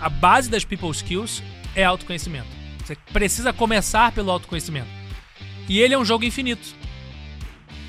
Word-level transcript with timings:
a 0.00 0.08
base 0.08 0.48
das 0.48 0.64
people 0.64 0.90
skills 0.90 1.42
é 1.74 1.84
autoconhecimento. 1.84 2.48
Você 2.84 2.96
precisa 3.12 3.52
começar 3.52 4.12
pelo 4.12 4.30
autoconhecimento. 4.30 4.88
E 5.68 5.78
ele 5.78 5.94
é 5.94 5.98
um 5.98 6.04
jogo 6.04 6.24
infinito. 6.24 6.74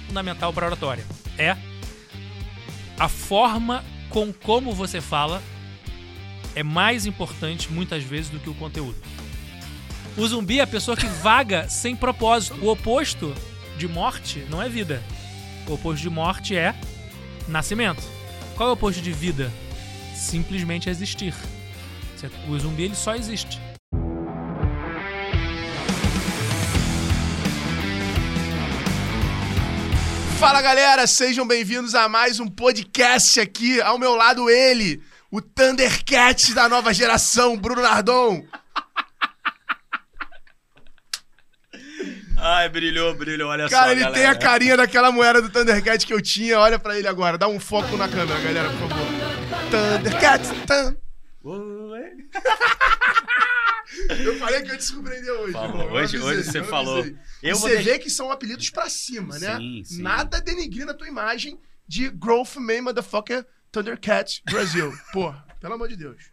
Fundamental 0.08 0.54
para 0.54 0.68
oratória. 0.68 1.06
É 1.38 1.56
a 3.00 3.08
forma 3.08 3.84
com 4.10 4.32
como 4.32 4.74
você 4.74 5.02
fala 5.02 5.42
é 6.54 6.62
mais 6.62 7.06
importante 7.06 7.72
muitas 7.72 8.04
vezes 8.04 8.30
do 8.30 8.40
que 8.40 8.50
o 8.50 8.54
conteúdo. 8.54 8.98
O 10.18 10.28
zumbi 10.28 10.60
é 10.60 10.64
a 10.64 10.68
pessoa 10.68 10.98
que 10.98 11.08
vaga 11.24 11.70
sem 11.70 11.96
propósito. 11.96 12.60
O 12.62 12.70
oposto 12.70 13.34
de 13.78 13.88
morte 13.88 14.46
não 14.50 14.62
é 14.62 14.68
vida. 14.68 15.02
O 15.68 15.74
oposto 15.74 16.02
de 16.02 16.10
morte 16.10 16.56
é 16.56 16.76
nascimento. 17.48 18.04
Qual 18.56 18.68
é 18.68 18.72
o 18.72 18.74
oposto 18.74 19.02
de 19.02 19.12
vida? 19.12 19.52
Simplesmente 20.14 20.90
existir. 20.90 21.34
O 22.50 22.60
zumbi 22.60 22.84
ele 22.84 22.96
só 22.96 23.16
existe. 23.16 23.60
Fala 30.38 30.62
galera, 30.62 31.08
sejam 31.08 31.48
bem-vindos 31.48 31.96
a 31.96 32.10
mais 32.10 32.40
um 32.40 32.48
podcast 32.48 33.40
aqui. 33.40 33.80
Ao 33.82 33.98
meu 34.00 34.16
lado, 34.16 34.50
ele, 34.50 35.02
o 35.30 35.40
Thundercat 35.40 36.54
da 36.54 36.68
nova 36.68 36.94
geração, 36.94 37.56
Bruno 37.56 37.82
Nardon. 37.82 38.44
Ai, 42.38 42.68
brilhou, 42.70 43.14
brilhou, 43.14 43.50
olha 43.50 43.70
Cara, 43.70 43.86
só. 43.86 43.92
ele 43.92 44.02
galera. 44.02 44.20
tem 44.20 44.26
a 44.26 44.36
carinha 44.36 44.76
daquela 44.76 45.12
moeda 45.12 45.44
do 45.44 45.50
Thundercat 45.50 46.08
que 46.08 46.14
eu 46.14 46.22
tinha. 46.22 46.60
Olha 46.60 46.80
pra 46.80 46.98
ele 46.98 47.08
agora, 47.08 47.38
dá 47.38 47.48
um 47.48 47.60
foco 47.60 47.96
na 47.96 48.10
câmera, 48.10 48.40
galera, 48.40 48.68
por 48.70 48.90
favor. 48.90 49.06
Thundercat, 49.70 50.42
Thun... 50.66 50.96
Ué. 51.92 52.16
Eu 54.24 54.38
falei 54.40 54.62
que 54.62 54.70
eu 54.70 54.74
ia 54.74 54.78
te 54.78 54.84
surpreender 54.86 55.32
hoje. 55.34 55.52
Falou. 55.52 55.82
irmão. 55.82 55.92
Hoje- 55.96 56.16
avisei, 56.18 56.38
hoje 56.40 56.44
você 56.52 56.60
eu 56.60 56.64
falou. 56.64 57.06
Eu 57.44 57.58
vou 57.58 57.70
você 57.70 57.82
vê 57.82 58.00
que 58.00 58.10
são 58.10 58.32
apelidos 58.32 58.70
pra 58.70 58.90
cima, 58.90 59.38
né? 59.38 59.58
Sim, 59.58 59.84
sim. 59.84 60.02
Nada 60.02 60.40
denigrindo 60.40 60.92
a 60.92 60.94
tua 60.94 61.08
imagem 61.10 61.60
de 61.86 62.10
Growth 62.10 62.56
Man 62.56 62.84
Motherfucker 62.84 63.46
Thundercat 63.70 64.42
Brasil. 64.46 64.94
Pô, 65.12 65.34
pelo 65.60 65.74
amor 65.74 65.90
de 65.90 65.98
Deus. 65.98 66.32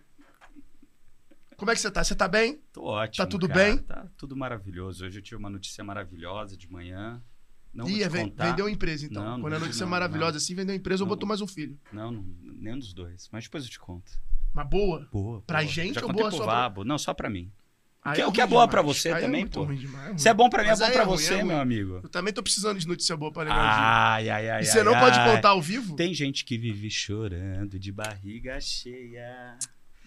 Como 1.57 1.69
é 1.73 1.75
que 1.75 1.81
você 1.81 1.91
tá? 1.91 2.05
Você 2.05 2.15
tá 2.15 2.29
bem? 2.29 2.63
Tô 2.73 2.85
ótimo. 2.85 3.25
Tá 3.25 3.29
tudo 3.29 3.49
cara. 3.49 3.61
bem? 3.65 3.79
Tá 3.79 4.07
tudo 4.17 4.37
maravilhoso. 4.37 5.05
Hoje 5.05 5.19
eu 5.19 5.23
tive 5.23 5.37
uma 5.37 5.51
notícia 5.51 5.83
maravilhosa 5.83 6.57
de 6.57 6.71
manhã. 6.71 7.21
Não 7.75 7.87
vou 7.87 7.93
Ih, 7.95 7.99
te 7.99 8.05
é, 8.05 8.09
contar. 8.09 8.51
vendeu 8.51 8.67
a 8.67 8.71
empresa, 8.71 9.05
então. 9.05 9.23
Não, 9.25 9.31
não 9.33 9.41
Quando 9.41 9.55
a 9.55 9.57
vendi, 9.57 9.67
notícia 9.67 9.83
é 9.83 9.87
não, 9.87 9.91
maravilhosa 9.91 10.33
não. 10.33 10.37
assim, 10.37 10.55
vendeu 10.55 10.73
a 10.75 10.77
empresa 10.77 11.03
ou 11.03 11.09
Não. 11.09 11.15
botou 11.17 11.29
mais 11.29 11.41
um 11.41 11.47
filho. 11.47 11.77
Não, 11.93 12.13
não, 12.13 12.23
nenhum 12.23 12.79
dos 12.79 12.93
dois. 12.95 13.29
Mas 13.33 13.45
depois 13.45 13.65
eu 13.65 13.71
te 13.71 13.79
conto. 13.81 14.13
Uma 14.55 14.65
boa? 14.65 15.09
Boa. 15.13 15.43
Pra 15.47 15.59
boa. 15.61 15.71
gente 15.73 15.95
Já 16.01 16.07
ou 16.07 16.13
boa 16.13 16.31
só 16.31 16.37
pra- 16.39 16.47
Vabo. 16.47 16.85
Não, 16.85 16.99
só 16.99 17.15
pra 17.15 17.31
mim. 17.31 17.51
Aí 18.05 18.15
que- 18.17 18.21
o 18.23 18.25
ruim 18.27 18.33
que 18.35 18.41
é 18.41 18.47
boa 18.47 18.67
pra 18.69 18.81
demais. 18.81 18.97
você 18.97 19.13
Aí 19.13 19.23
também, 19.23 19.43
é 19.43 19.47
pô. 19.47 19.67
demais, 19.67 20.07
ruim. 20.09 20.19
Se 20.19 20.29
é 20.29 20.35
bom 20.35 20.49
pra 20.49 20.63
mim, 20.63 20.69
Mas 20.71 20.81
é 20.81 20.85
bom 20.85 20.89
aí 20.89 20.95
pra 20.95 21.05
ruim, 21.05 21.17
você, 21.19 21.35
é 21.35 21.37
ruim. 21.37 21.45
meu 21.49 21.59
amigo. 21.61 22.01
Eu 22.03 22.09
também 22.09 22.33
tô 22.33 22.43
precisando 22.43 22.79
de 22.79 22.87
notícia 22.87 23.17
boa 23.17 23.33
pra 23.33 23.43
lembrar 23.43 23.59
Ai, 23.61 24.31
ai, 24.31 24.49
ai. 24.51 24.63
E 24.63 24.67
você 24.67 24.79
ai, 24.79 24.85
não 24.85 24.99
pode 24.99 25.19
ai. 25.19 25.35
contar 25.37 25.49
ao 25.51 25.61
vivo? 25.61 25.95
Tem 25.97 26.15
gente 26.15 26.45
que 26.45 26.57
vive 26.57 26.89
chorando 26.91 27.79
de 27.79 27.93
barriga 27.93 28.59
cheia. 28.61 29.59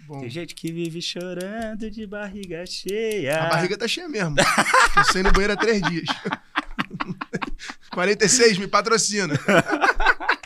Bom, 0.08 0.20
Tem 0.22 0.30
gente 0.30 0.56
que 0.56 0.72
vive 0.72 1.00
chorando 1.02 1.92
de 1.92 2.08
barriga 2.08 2.66
cheia. 2.66 3.44
a 3.44 3.50
barriga 3.50 3.78
tá 3.78 3.88
cheia 3.88 4.10
mesmo. 4.10 4.36
Tô 4.96 5.04
sem 5.12 5.22
no 5.22 5.32
banheiro 5.32 5.54
há 5.54 5.58
três 5.58 5.80
dias. 5.84 6.06
46, 7.92 8.58
me 8.58 8.68
patrocina. 8.68 9.36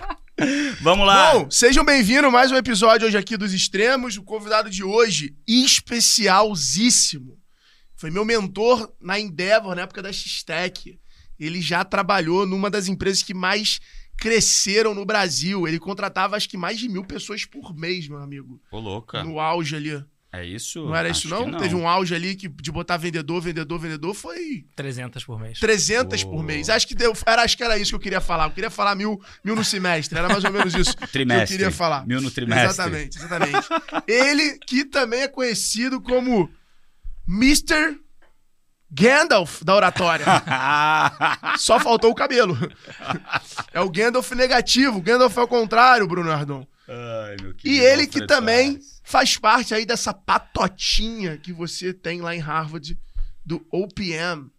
Vamos 0.81 1.07
lá. 1.07 1.33
Bom, 1.33 1.49
sejam 1.49 1.85
bem-vindos 1.85 2.29
mais 2.29 2.51
um 2.51 2.57
episódio 2.57 3.07
hoje 3.07 3.17
aqui 3.17 3.37
dos 3.37 3.53
Extremos. 3.53 4.17
O 4.17 4.23
convidado 4.23 4.69
de 4.69 4.83
hoje, 4.83 5.33
especialzíssimo. 5.47 7.39
Foi 7.95 8.11
meu 8.11 8.25
mentor 8.25 8.93
na 8.99 9.17
Endeavor, 9.17 9.75
na 9.75 9.83
época 9.83 10.01
da 10.01 10.11
X-Tech. 10.11 10.99
Ele 11.39 11.61
já 11.61 11.85
trabalhou 11.85 12.45
numa 12.45 12.69
das 12.69 12.89
empresas 12.89 13.23
que 13.23 13.33
mais 13.33 13.79
cresceram 14.17 14.93
no 14.93 15.05
Brasil. 15.05 15.67
Ele 15.67 15.79
contratava 15.79 16.35
acho 16.35 16.49
que 16.49 16.57
mais 16.57 16.79
de 16.79 16.89
mil 16.89 17.05
pessoas 17.05 17.45
por 17.45 17.73
mês, 17.73 18.09
meu 18.09 18.17
amigo. 18.17 18.61
Ô, 18.71 18.79
louca. 18.79 19.23
No 19.23 19.39
auge 19.39 19.75
ali. 19.75 20.03
É 20.41 20.45
isso? 20.45 20.85
Não 20.85 20.95
era 20.95 21.09
Acho 21.09 21.27
isso, 21.27 21.29
não? 21.29 21.51
que 21.51 21.57
Teve 21.57 21.75
um 21.75 21.87
auge 21.87 22.13
ali 22.15 22.35
que 22.35 22.47
de 22.47 22.71
botar 22.71 22.97
vendedor, 22.97 23.41
vendedor, 23.41 23.79
vendedor, 23.79 24.13
foi 24.13 24.65
300 24.75 25.23
por 25.23 25.39
mês. 25.39 25.59
300 25.59 26.23
por 26.23 26.39
Oh. 26.39 26.43
mês. 26.43 26.69
Acho 26.69 26.87
que, 26.87 26.95
deu, 26.95 27.13
era, 27.25 27.43
acho 27.43 27.55
que 27.55 27.63
era 27.63 27.77
isso 27.77 27.91
que 27.91 27.95
eu 27.95 27.99
queria 27.99 28.21
falar. 28.21 28.45
Eu 28.45 28.51
queria 28.51 28.69
falar 28.69 28.95
mil, 28.95 29.21
mil 29.43 29.55
no 29.55 29.63
semestre. 29.63 30.17
Era 30.17 30.27
mais 30.27 30.43
ou 30.43 30.51
menos 30.51 30.73
isso 30.73 30.95
Trimestre. 31.11 31.47
que 31.47 31.53
eu 31.53 31.57
queria 31.57 31.71
falar. 31.71 32.05
Mil 32.07 32.19
no 32.21 32.29
trimestre. 32.31 32.65
Exatamente, 32.69 33.17
exatamente. 33.17 33.67
Ele 34.07 34.57
que 34.67 34.85
também 34.85 35.21
é 35.21 35.27
conhecido 35.27 36.01
como 36.01 36.49
Mr. 37.27 37.97
Gandalf 38.91 39.61
da 39.63 39.75
oratória. 39.75 40.25
Só 41.57 41.79
faltou 41.79 42.11
o 42.11 42.15
cabelo. 42.15 42.57
É 43.73 43.81
o 43.81 43.89
Gandalf 43.89 44.31
negativo. 44.31 45.01
Gandalf 45.01 45.35
é 45.37 45.41
o 45.41 45.47
contrário, 45.47 46.07
Bruno 46.07 46.31
Ardon. 46.31 46.65
Ai, 46.87 47.35
meu 47.41 47.51
E 47.51 47.53
querido 47.55 47.83
ele 47.83 48.07
que 48.07 48.25
também. 48.27 48.79
Faz 49.05 49.37
parte 49.37 49.73
aí 49.73 49.85
dessa 49.85 50.13
patotinha 50.13 51.37
que 51.37 51.53
você 51.53 51.93
tem 51.93 52.21
lá 52.21 52.35
em 52.35 52.39
Harvard 52.39 52.97
do 53.45 53.65
OPM. 53.71 54.49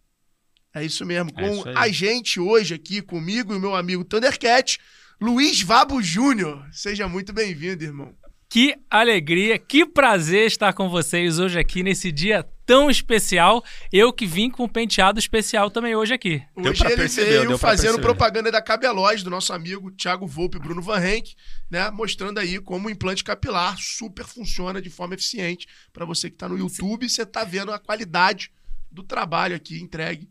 É 0.73 0.83
isso 0.83 1.05
mesmo. 1.05 1.29
É 1.31 1.33
Com 1.33 1.53
isso 1.53 1.69
aí. 1.69 1.75
a 1.75 1.87
gente 1.89 2.39
hoje 2.39 2.73
aqui, 2.73 3.01
comigo 3.01 3.53
e 3.53 3.57
o 3.57 3.59
meu 3.59 3.75
amigo 3.75 4.03
Thundercat, 4.03 4.79
Luiz 5.19 5.61
Vabo 5.61 6.01
Júnior. 6.01 6.65
Seja 6.71 7.07
muito 7.07 7.33
bem-vindo, 7.33 7.83
irmão. 7.83 8.15
Que 8.49 8.75
alegria, 8.89 9.59
que 9.59 9.85
prazer 9.85 10.47
estar 10.47 10.71
com 10.71 10.87
vocês 10.89 11.37
hoje 11.37 11.59
aqui 11.59 11.83
nesse 11.83 12.11
dia 12.11 12.47
tão 12.67 12.91
especial. 12.91 13.63
Eu 13.91 14.13
que 14.13 14.27
vim 14.27 14.51
com 14.51 14.65
um 14.65 14.67
penteado 14.67 15.17
especial 15.17 15.71
também 15.71 15.95
hoje 15.95 16.13
aqui. 16.13 16.43
Deu 16.55 16.71
Hoje 16.71 16.85
ele 16.85 16.95
perceber, 16.97 17.29
veio 17.45 17.57
fazendo 17.57 17.83
perceber. 17.95 18.01
propaganda 18.03 18.51
da 18.51 18.61
Cabelóis, 18.61 19.23
do 19.23 19.29
nosso 19.31 19.51
amigo 19.53 19.89
Thiago 19.89 20.27
Volpe 20.27 20.57
e 20.57 20.59
Bruno 20.59 20.81
Van 20.81 20.99
Henck, 21.03 21.33
né? 21.71 21.89
Mostrando 21.89 22.37
aí 22.39 22.59
como 22.59 22.87
o 22.87 22.91
implante 22.91 23.23
capilar 23.23 23.75
super 23.79 24.25
funciona 24.25 24.79
de 24.81 24.89
forma 24.91 25.15
eficiente. 25.15 25.65
Para 25.91 26.05
você 26.05 26.29
que 26.29 26.35
está 26.35 26.47
no 26.47 26.57
YouTube, 26.59 27.09
você 27.09 27.25
tá 27.25 27.43
vendo 27.43 27.71
a 27.71 27.79
qualidade 27.79 28.51
do 28.91 29.01
trabalho 29.01 29.55
aqui 29.55 29.81
entregue 29.81 30.29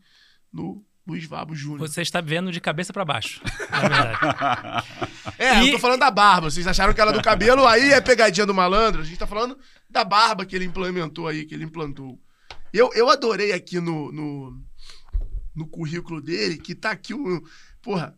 no 0.53 0.83
Luiz 1.07 1.25
Vabo 1.25 1.55
Júnior. 1.55 1.79
Você 1.87 2.01
está 2.01 2.19
vendo 2.21 2.51
de 2.51 2.59
cabeça 2.59 2.91
para 2.91 3.05
baixo, 3.05 3.41
na 3.71 3.79
verdade. 3.87 4.87
É, 5.37 5.63
E- 5.63 5.67
eu 5.67 5.71
tô 5.73 5.79
falando 5.79 5.99
da 6.01 6.11
barba. 6.11 6.49
Vocês 6.51 6.67
acharam 6.67 6.93
que 6.93 6.99
era 7.01 7.11
do 7.13 7.21
cabelo, 7.21 7.65
aí 7.65 7.91
é 7.93 8.01
pegadinha 8.01 8.45
do 8.45 8.53
malandro. 8.53 9.01
A 9.01 9.05
gente 9.05 9.17
tá 9.17 9.25
falando 9.25 9.57
da 9.89 10.03
barba 10.03 10.45
que 10.45 10.55
ele 10.55 10.65
implementou 10.65 11.27
aí, 11.27 11.45
que 11.45 11.55
ele 11.55 11.63
implantou. 11.63 12.19
Eu, 12.73 12.91
eu 12.93 13.09
adorei 13.09 13.51
aqui 13.51 13.79
no, 13.79 14.11
no, 14.11 14.63
no 15.55 15.67
currículo 15.67 16.21
dele 16.21 16.57
que 16.57 16.75
tá 16.75 16.91
aqui 16.91 17.13
um. 17.13 17.41
Porra, 17.81 18.17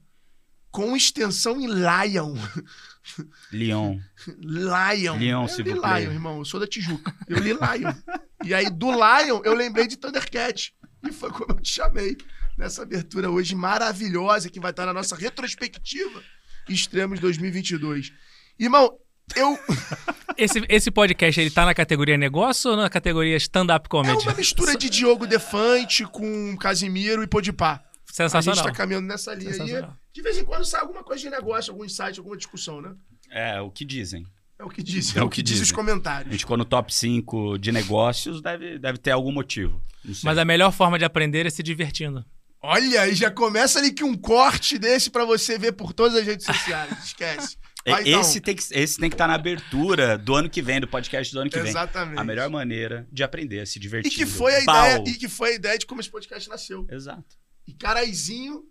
com 0.71 0.95
extensão 0.95 1.59
em 1.59 1.67
Lion. 1.67 2.35
Leon. 3.51 3.99
Lion. 4.37 5.17
Lion, 5.17 5.47
eu 5.47 5.63
li. 5.63 5.73
Lion, 5.73 6.11
irmão. 6.11 6.37
Eu 6.39 6.45
sou 6.45 6.59
da 6.59 6.67
Tijuca. 6.67 7.15
Eu 7.27 7.39
li 7.39 7.51
Lion. 7.53 7.93
e 8.43 8.53
aí, 8.53 8.69
do 8.69 8.91
Lion, 8.91 9.41
eu 9.43 9.53
lembrei 9.53 9.87
de 9.87 9.97
Thundercat. 9.97 10.73
E 11.07 11.11
foi 11.11 11.31
como 11.31 11.53
eu 11.53 11.61
te 11.61 11.71
chamei 11.71 12.17
nessa 12.57 12.83
abertura 12.83 13.29
hoje 13.31 13.55
maravilhosa 13.55 14.49
que 14.49 14.59
vai 14.59 14.71
estar 14.71 14.85
na 14.85 14.93
nossa 14.93 15.15
retrospectiva 15.15 16.21
Extremos 16.69 17.19
2022. 17.19 18.13
Irmão, 18.59 18.97
eu. 19.35 19.57
Esse, 20.37 20.63
esse 20.69 20.89
podcast, 20.91 21.39
ele 21.39 21.49
tá 21.51 21.65
na 21.65 21.73
categoria 21.73 22.17
negócio 22.17 22.71
ou 22.71 22.77
na 22.77 22.89
categoria 22.89 23.35
stand-up 23.37 23.85
É 23.87 23.89
comedy? 23.89 24.23
uma 24.27 24.33
mistura 24.35 24.75
de 24.77 24.89
Diogo 24.89 25.27
Defante 25.27 26.05
com 26.05 26.55
Casimiro 26.57 27.21
e 27.23 27.27
Podpah. 27.27 27.73
A 27.73 27.75
gente 28.11 28.15
Sensacional. 28.15 28.63
tá 28.65 28.71
caminhando 28.71 29.07
nessa 29.07 29.33
linha 29.33 29.51
aí. 29.51 29.57
Sensacional. 29.57 29.93
De 30.13 30.21
vez 30.21 30.37
em 30.37 30.43
quando 30.45 30.65
sai 30.65 30.81
alguma 30.81 31.03
coisa 31.03 31.21
de 31.21 31.29
negócio, 31.29 31.71
algum 31.71 31.85
insight, 31.85 32.17
alguma 32.19 32.35
discussão, 32.37 32.81
né? 32.81 32.93
É, 33.29 33.59
o 33.61 33.69
que 33.69 33.85
dizem. 33.85 34.25
É 34.57 34.63
o 34.63 34.69
que 34.69 34.81
dizem. 34.81 35.15
É 35.17 35.19
É 35.19 35.23
o 35.23 35.29
que 35.29 35.41
dizem 35.43 35.61
os 35.61 35.67
dizem. 35.69 35.73
A 35.73 35.85
comentários. 35.85 36.31
gente 36.31 36.41
ficou 36.41 36.57
no 36.57 36.65
top 36.65 36.93
5 36.93 37.57
de 37.59 37.71
negócios, 37.71 38.41
deve, 38.41 38.79
deve 38.79 38.97
ter 38.97 39.11
algum 39.11 39.31
motivo. 39.31 39.81
Mas 40.23 40.37
a 40.37 40.43
melhor 40.45 40.71
forma 40.71 40.97
de 40.97 41.05
aprender 41.05 41.45
é 41.45 41.49
se 41.49 41.61
divertindo. 41.61 42.25
Olha, 42.61 43.01
aí 43.01 43.13
já 43.15 43.31
começa 43.31 43.79
ali 43.79 43.91
que 43.93 44.03
um 44.03 44.15
corte 44.17 44.77
desse 44.77 45.09
pra 45.09 45.23
você 45.23 45.57
ver 45.57 45.73
por 45.73 45.93
todas 45.93 46.17
as 46.17 46.25
redes 46.25 46.45
sociais. 46.45 46.91
Esquece. 47.05 47.57
E- 47.89 47.91
Vai, 47.91 48.01
então. 48.07 48.21
esse, 48.21 48.39
tem 48.41 48.55
que, 48.55 48.63
esse 48.71 48.97
tem 48.99 49.09
que 49.09 49.15
estar 49.15 49.27
na 49.27 49.35
abertura 49.35 50.17
do 50.17 50.35
ano 50.35 50.49
que 50.49 50.61
vem, 50.61 50.79
do 50.79 50.87
podcast 50.87 51.33
do 51.33 51.39
ano 51.41 51.49
que 51.49 51.59
vem. 51.59 51.69
Exatamente. 51.69 52.19
A 52.19 52.23
melhor 52.23 52.49
maneira 52.49 53.07
de 53.11 53.23
aprender, 53.23 53.65
se 53.67 53.77
E 53.77 53.81
divertir. 53.81 54.11
que 54.11 54.25
foi 54.25 54.55
a 54.55 54.61
ideia, 54.61 55.03
e 55.07 55.13
que 55.15 55.27
foi 55.27 55.51
a 55.51 55.55
ideia 55.55 55.77
de 55.77 55.85
como 55.85 55.99
esse 56.01 56.09
podcast 56.09 56.47
nasceu. 56.49 56.85
Exato. 56.89 57.37
E 57.67 57.73
Caraizinho, 57.73 58.63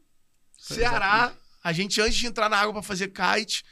Ceará, 0.56 1.32
a 1.62 1.72
gente 1.72 2.00
antes 2.00 2.16
de 2.16 2.26
entrar 2.26 2.48
na 2.48 2.56
água 2.56 2.72
pra 2.72 2.82
fazer 2.82 3.08
kite. 3.08 3.64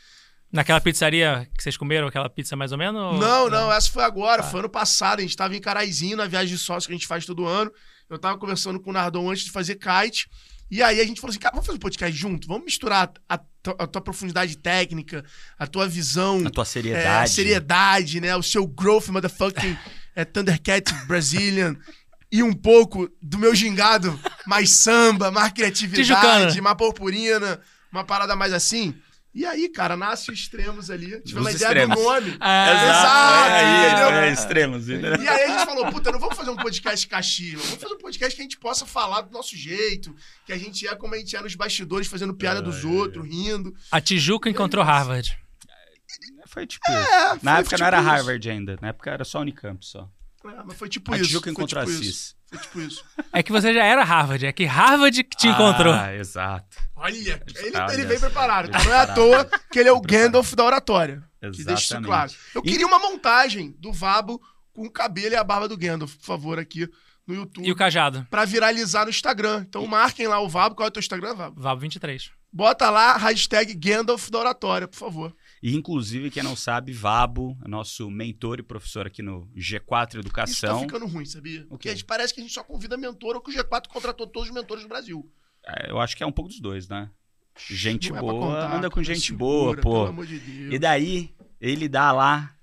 Naquela 0.52 0.80
pizzaria 0.80 1.48
que 1.56 1.62
vocês 1.62 1.76
comeram, 1.76 2.06
aquela 2.06 2.28
pizza 2.30 2.54
mais 2.56 2.70
ou 2.72 2.78
menos? 2.78 3.00
ou- 3.00 3.18
Não, 3.18 3.50
não, 3.50 3.72
essa 3.72 3.90
foi 3.90 4.04
agora, 4.04 4.42
Tá. 4.42 4.48
foi 4.50 4.60
ano 4.60 4.68
passado. 4.70 5.18
A 5.18 5.22
gente 5.22 5.36
tava 5.36 5.56
em 5.56 5.60
Caraizinho 5.60 6.16
na 6.16 6.26
viagem 6.26 6.54
de 6.54 6.58
sócio 6.62 6.86
que 6.86 6.92
a 6.94 6.96
gente 6.96 7.06
faz 7.06 7.26
todo 7.26 7.44
ano. 7.46 7.70
Eu 8.08 8.18
tava 8.18 8.38
conversando 8.38 8.80
com 8.80 8.90
o 8.90 8.92
Nardon 8.92 9.28
antes 9.28 9.44
de 9.44 9.50
fazer 9.50 9.74
kite. 9.74 10.28
E 10.70 10.82
aí 10.82 11.00
a 11.00 11.04
gente 11.04 11.20
falou 11.20 11.30
assim, 11.30 11.38
cara, 11.38 11.52
vamos 11.54 11.66
fazer 11.66 11.76
um 11.76 11.80
podcast 11.80 12.16
junto? 12.18 12.48
Vamos 12.48 12.64
misturar 12.64 13.12
a, 13.28 13.38
tua- 13.38 13.76
a 13.78 13.86
tua 13.86 14.00
profundidade 14.02 14.56
técnica, 14.58 15.24
a 15.58 15.66
tua 15.66 15.86
visão, 15.88 16.42
A 16.46 16.50
tua 16.50 16.62
é, 16.62 16.66
seriedade. 16.66 17.30
seriedade, 17.30 18.20
né? 18.20 18.34
O 18.36 18.42
seu 18.42 18.66
growth 18.66 19.08
motherfucking 19.08 19.76
é, 20.14 20.24
Thundercat 20.24 20.92
Brazilian. 21.06 21.76
E 22.32 22.42
um 22.42 22.52
pouco 22.52 23.08
do 23.22 23.38
meu 23.38 23.54
gingado, 23.54 24.18
mais 24.46 24.70
samba, 24.70 25.30
mais 25.30 25.52
criatividade, 25.52 26.02
Tijucana. 26.08 26.62
mais 26.62 26.76
purpurina, 26.76 27.60
uma 27.92 28.02
parada 28.02 28.34
mais 28.34 28.52
assim. 28.52 28.92
E 29.36 29.44
aí, 29.44 29.68
cara, 29.68 29.98
nasce 29.98 30.30
os 30.30 30.38
extremos 30.38 30.90
ali. 30.90 31.20
Tive 31.20 31.40
uma 31.40 31.50
ideia 31.52 31.66
extremos. 31.68 31.94
do 31.94 32.02
nome. 32.02 32.36
Ah, 32.40 32.72
Exato, 32.72 33.50
É 33.50 33.60
aí, 33.60 33.86
entendeu? 33.92 34.08
é, 34.08 34.32
extremos. 34.32 34.88
entendeu? 34.88 35.22
E 35.22 35.28
aí 35.28 35.42
a 35.42 35.48
gente 35.58 35.64
falou, 35.66 35.92
puta, 35.92 36.10
não 36.10 36.18
vamos 36.18 36.34
fazer 36.34 36.48
um 36.48 36.56
podcast 36.56 37.06
caxilo, 37.06 37.60
vamos 37.62 37.82
fazer 37.82 37.94
um 37.94 37.98
podcast 37.98 38.34
que 38.34 38.40
a 38.40 38.44
gente 38.44 38.58
possa 38.58 38.86
falar 38.86 39.20
do 39.20 39.30
nosso 39.30 39.54
jeito, 39.54 40.16
que 40.46 40.54
a 40.54 40.56
gente 40.58 40.88
é 40.88 40.94
como 40.96 41.14
a 41.14 41.18
gente 41.18 41.36
é 41.36 41.42
nos 41.42 41.54
bastidores, 41.54 42.06
fazendo 42.06 42.32
piada 42.32 42.62
dos 42.62 42.82
outros, 42.82 43.26
rindo. 43.28 43.74
A 43.92 44.00
Tijuca 44.00 44.48
encontrou 44.48 44.82
Harvard. 44.82 45.36
Foi 46.46 46.66
tipo 46.66 46.90
isso. 46.90 46.98
É, 46.98 47.28
foi 47.30 47.38
Na 47.42 47.58
época 47.58 47.76
tipo 47.76 47.80
não 47.80 47.86
era 47.88 47.98
isso. 47.98 48.06
Harvard 48.08 48.50
ainda. 48.50 48.78
Na 48.80 48.88
época 48.88 49.10
era 49.10 49.24
só 49.24 49.40
Unicamp 49.40 49.84
só. 49.84 50.08
É, 50.46 50.62
mas 50.64 50.78
foi 50.78 50.88
tipo 50.88 51.12
a 51.12 51.16
isso. 51.16 51.26
Tijuca 51.26 51.44
foi 51.44 51.52
encontrou 51.52 51.84
tipo 51.84 51.94
a 51.96 52.00
isso. 52.00 52.35
Foi 52.48 52.58
tipo 52.58 52.80
isso. 52.80 53.04
É 53.32 53.42
que 53.42 53.50
você 53.52 53.74
já 53.74 53.84
era 53.84 54.04
Harvard, 54.04 54.46
é 54.46 54.52
que 54.52 54.64
Harvard 54.64 55.24
que 55.24 55.36
te 55.36 55.48
encontrou. 55.48 55.92
Ah, 55.92 56.14
exato. 56.14 56.76
Olha, 56.94 57.14
ele, 57.14 57.76
ele 57.92 58.04
vem 58.06 58.18
só, 58.18 58.26
preparado. 58.26 58.70
Não 58.70 58.92
é 58.92 58.98
à 58.98 59.06
toa 59.06 59.44
que 59.70 59.78
ele 59.78 59.88
é 59.88 59.92
o 59.92 60.00
Gandalf 60.00 60.54
da 60.54 60.64
oratória. 60.64 61.22
Que 61.40 61.48
deixa 61.50 61.60
isso 61.60 61.70
Exatamente. 61.70 62.06
claro. 62.06 62.32
Eu 62.54 62.62
E- 62.64 62.70
queria 62.70 62.86
uma 62.86 62.98
montagem 62.98 63.74
do 63.78 63.92
Vabo 63.92 64.40
com 64.72 64.86
o 64.86 64.90
cabelo 64.90 65.34
e 65.34 65.36
a 65.36 65.44
barba 65.44 65.68
do 65.68 65.76
Gandalf, 65.76 66.14
por 66.16 66.24
favor, 66.24 66.58
aqui 66.58 66.88
no 67.26 67.34
YouTube. 67.34 67.66
E 67.66 67.72
o 67.72 67.76
cajado? 67.76 68.26
Pra 68.30 68.44
viralizar 68.44 69.04
no 69.04 69.10
Instagram. 69.10 69.64
Então 69.68 69.86
marquem 69.86 70.26
lá 70.28 70.40
o 70.40 70.48
Vabo. 70.48 70.74
Qual 70.76 70.86
é 70.86 70.88
o 70.88 70.92
teu 70.92 71.00
Instagram, 71.00 71.34
Vabo? 71.34 71.60
Vabo 71.60 71.80
23. 71.80 72.30
Bota 72.52 72.88
lá, 72.90 73.16
hashtag 73.16 73.74
Gandalf 73.74 74.30
da 74.30 74.38
oratória, 74.38 74.88
por 74.88 74.96
favor. 74.96 75.34
E, 75.62 75.74
inclusive, 75.74 76.30
quem 76.30 76.42
não 76.42 76.54
sabe, 76.54 76.92
Vabo, 76.92 77.56
é 77.64 77.68
nosso 77.68 78.10
mentor 78.10 78.58
e 78.58 78.62
professor 78.62 79.06
aqui 79.06 79.22
no 79.22 79.46
G4 79.56 80.08
Isso 80.08 80.12
tá 80.12 80.18
Educação. 80.18 80.80
ficando 80.80 81.06
ruim, 81.06 81.24
sabia? 81.24 81.66
Porque 81.68 81.88
a 81.88 81.92
gente 81.92 82.04
parece 82.04 82.34
que 82.34 82.40
a 82.40 82.42
gente 82.42 82.52
só 82.52 82.62
convida 82.62 82.96
mentor 82.96 83.36
ou 83.36 83.40
que 83.42 83.50
o 83.50 83.54
G4 83.54 83.88
contratou 83.88 84.26
todos 84.26 84.48
os 84.50 84.54
mentores 84.54 84.82
do 84.82 84.88
Brasil. 84.88 85.30
É, 85.66 85.90
Eu 85.90 85.98
acho 85.98 86.16
que 86.16 86.22
é 86.22 86.26
um 86.26 86.32
pouco 86.32 86.50
dos 86.50 86.60
dois, 86.60 86.88
né? 86.88 87.10
Gente 87.58 88.10
Não 88.10 88.18
é 88.18 88.20
boa, 88.20 88.32
contar, 88.34 88.76
anda 88.76 88.90
com 88.90 89.02
gente 89.02 89.20
segura, 89.28 89.38
boa, 89.40 89.70
Pelo 89.76 89.82
pô. 89.82 90.06
amor 90.06 90.26
de 90.26 90.38
Deus. 90.38 90.74
E 90.74 90.78
daí, 90.78 91.34
ele 91.58 91.88
dá 91.88 92.12
lá 92.12 92.54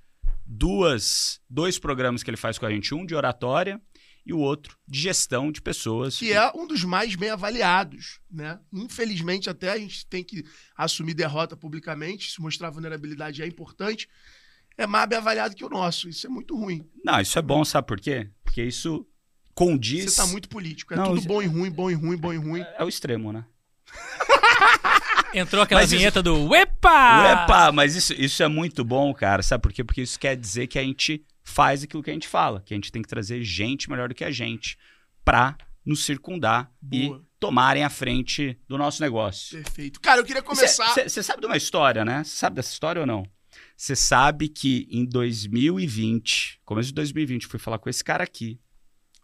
duas, 0.45 1.41
dois 1.49 1.79
programas 1.79 2.21
que 2.21 2.29
ele 2.29 2.37
faz 2.37 2.57
com 2.59 2.65
a 2.65 2.69
gente, 2.69 2.93
um 2.93 3.05
de 3.05 3.15
oratória 3.15 3.81
e 4.25 4.33
o 4.33 4.39
outro 4.39 4.77
de 4.87 4.99
gestão 5.01 5.51
de 5.51 5.61
pessoas. 5.61 6.17
Que 6.17 6.31
é 6.33 6.51
um 6.55 6.65
dos 6.65 6.83
mais 6.83 7.15
bem 7.15 7.29
avaliados, 7.29 8.19
né? 8.31 8.59
Infelizmente, 8.71 9.49
até 9.49 9.71
a 9.71 9.77
gente 9.77 10.05
tem 10.07 10.23
que 10.23 10.43
assumir 10.77 11.13
derrota 11.13 11.57
publicamente, 11.57 12.31
se 12.31 12.41
mostrar 12.41 12.69
vulnerabilidade 12.69 13.41
é 13.41 13.47
importante. 13.47 14.07
É 14.77 14.87
mais 14.87 15.07
bem 15.07 15.17
avaliado 15.19 15.55
que 15.55 15.63
o 15.65 15.69
nosso. 15.69 16.07
Isso 16.09 16.25
é 16.25 16.29
muito 16.29 16.57
ruim. 16.57 16.87
Não, 17.03 17.19
isso 17.19 17.37
é 17.37 17.41
bom, 17.41 17.63
sabe 17.65 17.85
por 17.87 17.99
quê? 17.99 18.29
Porque 18.43 18.63
isso 18.63 19.05
condiz... 19.53 20.05
Você 20.13 20.21
tá 20.21 20.25
muito 20.27 20.49
político. 20.49 20.93
É 20.93 20.97
Não, 20.97 21.05
tudo 21.05 21.19
isso- 21.19 21.27
bom 21.27 21.41
e 21.41 21.45
ruim, 21.45 21.69
bom 21.69 21.91
e 21.91 21.93
ruim, 21.93 22.17
bom 22.17 22.33
e 22.33 22.37
ruim. 22.37 22.65
É 22.77 22.83
o 22.83 22.87
extremo, 22.89 23.31
né? 23.31 23.45
Entrou 25.33 25.63
aquela 25.63 25.81
Mas 25.81 25.89
isso- 25.91 25.97
vinheta 25.97 26.21
do 26.21 26.47
Uepa! 26.49 27.43
Epa, 27.43 27.71
mas 27.71 27.95
isso, 27.95 28.13
isso 28.13 28.41
é 28.43 28.47
muito 28.47 28.83
bom, 28.83 29.13
cara. 29.13 29.41
Sabe 29.41 29.61
por 29.63 29.73
quê? 29.73 29.83
Porque 29.83 30.01
isso 30.01 30.19
quer 30.19 30.35
dizer 30.35 30.67
que 30.67 30.77
a 30.77 30.83
gente 30.83 31.23
faz 31.43 31.83
aquilo 31.83 32.01
que 32.01 32.09
a 32.09 32.13
gente 32.13 32.27
fala. 32.27 32.61
Que 32.65 32.73
a 32.73 32.77
gente 32.77 32.91
tem 32.91 33.01
que 33.01 33.07
trazer 33.07 33.43
gente 33.43 33.89
melhor 33.89 34.09
do 34.09 34.15
que 34.15 34.23
a 34.23 34.31
gente 34.31 34.77
pra 35.23 35.57
nos 35.85 36.05
circundar 36.05 36.71
Boa. 36.81 37.17
e 37.17 37.39
tomarem 37.39 37.83
a 37.83 37.89
frente 37.89 38.57
do 38.67 38.77
nosso 38.77 39.01
negócio. 39.01 39.61
Perfeito. 39.61 39.99
Cara, 39.99 40.21
eu 40.21 40.25
queria 40.25 40.41
começar. 40.41 40.93
Você 40.93 41.21
sabe 41.21 41.41
de 41.41 41.47
uma 41.47 41.57
história, 41.57 42.05
né? 42.05 42.23
Você 42.23 42.37
sabe 42.37 42.55
dessa 42.55 42.71
história 42.71 43.01
ou 43.01 43.05
não? 43.05 43.25
Você 43.75 43.95
sabe 43.95 44.47
que 44.47 44.87
em 44.89 45.05
2020, 45.05 46.61
começo 46.63 46.87
de 46.87 46.95
2020, 46.95 47.43
eu 47.43 47.49
fui 47.49 47.59
falar 47.59 47.79
com 47.79 47.89
esse 47.89 48.03
cara 48.03 48.23
aqui. 48.23 48.59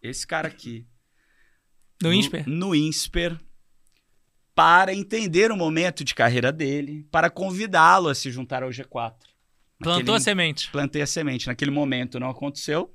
Esse 0.02 0.26
cara 0.26 0.48
aqui. 0.48 0.86
No 2.02 2.12
INSPER? 2.12 2.48
No 2.48 2.74
INSPER. 2.74 3.38
Para 4.54 4.92
entender 4.92 5.50
o 5.50 5.56
momento 5.56 6.04
de 6.04 6.14
carreira 6.14 6.52
dele, 6.52 7.06
para 7.10 7.30
convidá-lo 7.30 8.08
a 8.08 8.14
se 8.14 8.30
juntar 8.30 8.62
ao 8.62 8.70
G4. 8.70 9.14
Plantou 9.80 10.14
a 10.14 10.20
semente. 10.20 10.70
Plantei 10.70 11.02
a 11.02 11.06
semente. 11.06 11.46
Naquele 11.46 11.70
momento 11.70 12.20
não 12.20 12.28
aconteceu, 12.28 12.94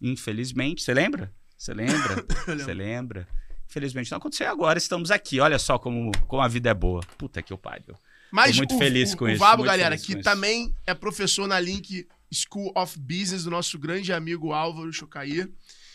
infelizmente. 0.00 0.82
Você 0.82 0.92
lembra? 0.92 1.32
Você 1.56 1.72
lembra? 1.72 2.24
Você 2.46 2.74
lembra? 2.74 3.26
Infelizmente 3.68 4.10
não 4.10 4.18
aconteceu. 4.18 4.48
Agora 4.48 4.78
estamos 4.78 5.10
aqui. 5.10 5.40
Olha 5.40 5.58
só 5.58 5.78
como, 5.78 6.12
como 6.26 6.42
a 6.42 6.48
vida 6.48 6.70
é 6.70 6.74
boa. 6.74 7.00
Puta 7.18 7.42
que 7.42 7.52
eu 7.52 7.58
pariu. 7.58 7.94
Mas 8.30 8.52
Tô 8.52 8.58
muito 8.58 8.74
o, 8.74 8.78
feliz 8.78 9.12
o, 9.12 9.16
com 9.16 9.24
o 9.24 9.28
isso, 9.28 9.38
Vabo, 9.38 9.58
muito 9.58 9.68
galera, 9.68 9.96
que 9.96 10.16
também 10.16 10.74
é 10.86 10.94
professor 10.94 11.46
na 11.48 11.58
Link 11.58 12.06
School 12.32 12.72
of 12.76 12.98
Business 12.98 13.44
do 13.44 13.50
nosso 13.50 13.78
grande 13.78 14.12
amigo 14.12 14.52
Álvaro 14.52 14.92
Chocair, 14.92 15.50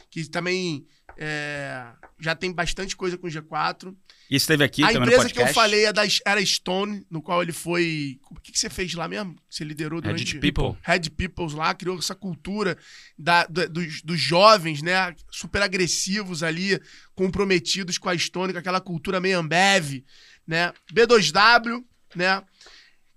que 0.10 0.28
também 0.28 0.86
é, 1.18 1.86
já 2.20 2.36
tem 2.36 2.52
bastante 2.52 2.96
coisa 2.96 3.18
com 3.18 3.28
o 3.28 3.30
G4. 3.30 3.96
E 4.32 4.38
esteve 4.38 4.64
aqui 4.64 4.82
a 4.82 4.88
também 4.88 5.00
no 5.02 5.06
empresa 5.08 5.30
que 5.30 5.42
eu 5.42 5.54
falei 5.54 5.86
é 5.86 5.92
da, 5.92 6.04
era 6.26 6.46
Stone, 6.46 7.06
no 7.12 7.22
qual 7.22 7.44
ele 7.44 7.52
foi. 7.52 8.18
O 8.32 8.40
que, 8.40 8.54
que 8.54 8.58
você 8.58 8.70
fez 8.70 8.94
lá 8.94 9.06
mesmo? 9.06 9.36
Você 9.50 9.66
liderou 9.66 10.00
durante. 10.00 10.24
Head 10.24 10.40
People. 10.40 10.80
Head 10.82 11.10
Peoples 11.12 11.52
lá, 11.52 11.74
criou 11.74 12.00
essa 12.00 12.16
cultura 12.16 12.78
da- 13.20 13.46
da- 13.46 13.66
dos, 13.66 14.02
dos 14.02 14.18
jovens, 14.18 14.82
né? 14.82 15.14
Super 15.30 15.62
agressivos 15.62 16.44
ali, 16.44 16.80
comprometidos 17.14 17.98
com 17.98 18.08
a 18.08 18.18
Stone, 18.18 18.54
com 18.54 18.60
aquela 18.60 18.80
cultura 18.80 19.20
meio 19.20 19.38
Ambev, 19.38 20.02
né? 20.48 20.72
B2W, 20.94 21.84
né? 22.16 22.42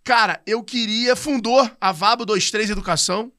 Cara, 0.02 0.42
eu 0.44 0.64
queria. 0.64 1.14
Fundou 1.14 1.70
a 1.80 1.92
Vabo 1.92 2.26
23 2.26 2.70
Educação. 2.70 3.32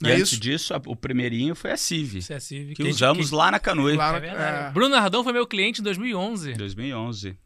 Não 0.00 0.10
E 0.10 0.12
é 0.12 0.16
antes 0.16 0.32
isso? 0.32 0.40
disso, 0.40 0.74
a- 0.74 0.82
o 0.86 0.94
primeirinho 0.94 1.54
foi 1.54 1.72
a 1.72 1.76
CIV, 1.76 2.18
Isso 2.18 2.32
é 2.32 2.38
Civic. 2.38 2.74
que 2.74 2.88
usamos 2.88 3.30
lá 3.30 3.50
na 3.50 3.58
Canoe, 3.58 3.96
Lá- 3.96 4.16
É 4.16 4.20
verdade. 4.20 4.68
é. 4.68 4.70
Bruno 4.70 4.94
Nardão 4.94 5.24
foi 5.24 5.32
meu 5.32 5.46
cliente 5.46 5.80
em 5.80 5.84
2011. 5.84 6.52
em 6.52 6.56
2011. 6.56 7.38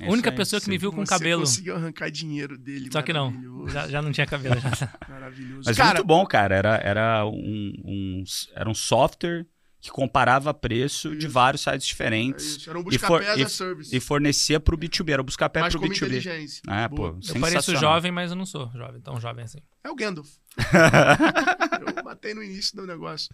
É 0.00 0.06
A 0.08 0.10
única 0.10 0.28
aí, 0.30 0.36
pessoa 0.36 0.60
que 0.60 0.68
me 0.68 0.76
viu 0.76 0.90
com 0.92 1.06
Você 1.06 1.08
cabelo. 1.10 1.42
conseguiu 1.42 1.76
arrancar 1.76 2.10
dinheiro 2.10 2.58
dele. 2.58 2.90
Só 2.92 3.00
que 3.00 3.12
não. 3.12 3.32
Já, 3.68 3.88
já 3.88 4.02
não 4.02 4.10
tinha 4.10 4.26
cabelo. 4.26 4.56
Já. 4.60 4.92
Maravilhoso. 5.08 5.62
Mas 5.64 5.76
Cara, 5.76 5.94
muito 6.00 6.06
bom, 6.08 6.26
cara. 6.26 6.54
Era, 6.56 6.76
era, 6.82 7.24
um, 7.26 7.72
um- 7.84 8.24
era 8.56 8.68
um 8.68 8.74
software 8.74 9.46
que 9.84 9.90
comparava 9.90 10.54
preço 10.54 11.10
de 11.14 11.26
Isso. 11.26 11.34
vários 11.34 11.60
sites 11.60 11.84
é 11.86 11.88
diferentes 11.90 12.56
isso, 12.56 12.70
era 12.70 12.78
um 12.78 12.84
E 12.90 12.96
as 12.96 13.36
e- 13.38 13.42
a 13.42 13.48
service. 13.50 13.94
e 13.94 14.00
fornecia 14.00 14.58
pro 14.58 14.78
B2B. 14.78 15.12
Era 15.12 15.20
o 15.20 15.24
buscar-pé 15.24 15.60
mas 15.60 15.74
pro 15.74 15.80
como 15.82 15.92
B2B. 15.92 15.96
inteligência. 15.98 16.62
É, 16.66 16.88
Boa. 16.88 17.12
pô, 17.12 17.18
Eu 17.34 17.38
pareço 17.38 17.76
jovem, 17.76 18.10
mas 18.10 18.30
eu 18.30 18.36
não 18.36 18.46
sou 18.46 18.70
jovem. 18.72 19.02
Tão 19.02 19.20
jovem 19.20 19.44
assim. 19.44 19.58
É 19.84 19.90
o 19.90 19.94
Gandalf. 19.94 20.26
eu 21.98 22.02
matei 22.02 22.32
no 22.32 22.42
início 22.42 22.74
do 22.74 22.86
negócio. 22.86 23.28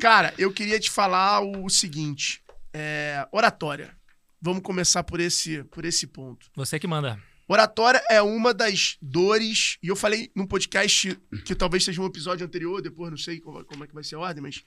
Cara, 0.00 0.32
eu 0.38 0.52
queria 0.52 0.78
te 0.78 0.88
falar 0.88 1.40
o 1.40 1.68
seguinte: 1.68 2.44
é, 2.72 3.26
oratória. 3.32 3.92
Vamos 4.40 4.62
começar 4.62 5.02
por 5.02 5.18
esse, 5.18 5.64
por 5.64 5.84
esse 5.84 6.06
ponto. 6.06 6.46
Você 6.54 6.78
que 6.78 6.86
manda. 6.86 7.20
Oratória 7.48 8.00
é 8.08 8.22
uma 8.22 8.54
das 8.54 8.98
dores, 9.02 9.78
e 9.82 9.88
eu 9.88 9.96
falei 9.96 10.30
num 10.32 10.46
podcast 10.46 11.18
que 11.44 11.56
talvez 11.56 11.82
seja 11.84 12.00
um 12.00 12.06
episódio 12.06 12.46
anterior, 12.46 12.80
depois 12.80 13.10
não 13.10 13.18
sei 13.18 13.40
como, 13.40 13.64
como 13.64 13.82
é 13.82 13.86
que 13.88 13.94
vai 13.94 14.04
ser 14.04 14.14
a 14.14 14.20
ordem, 14.20 14.40
mas. 14.44 14.62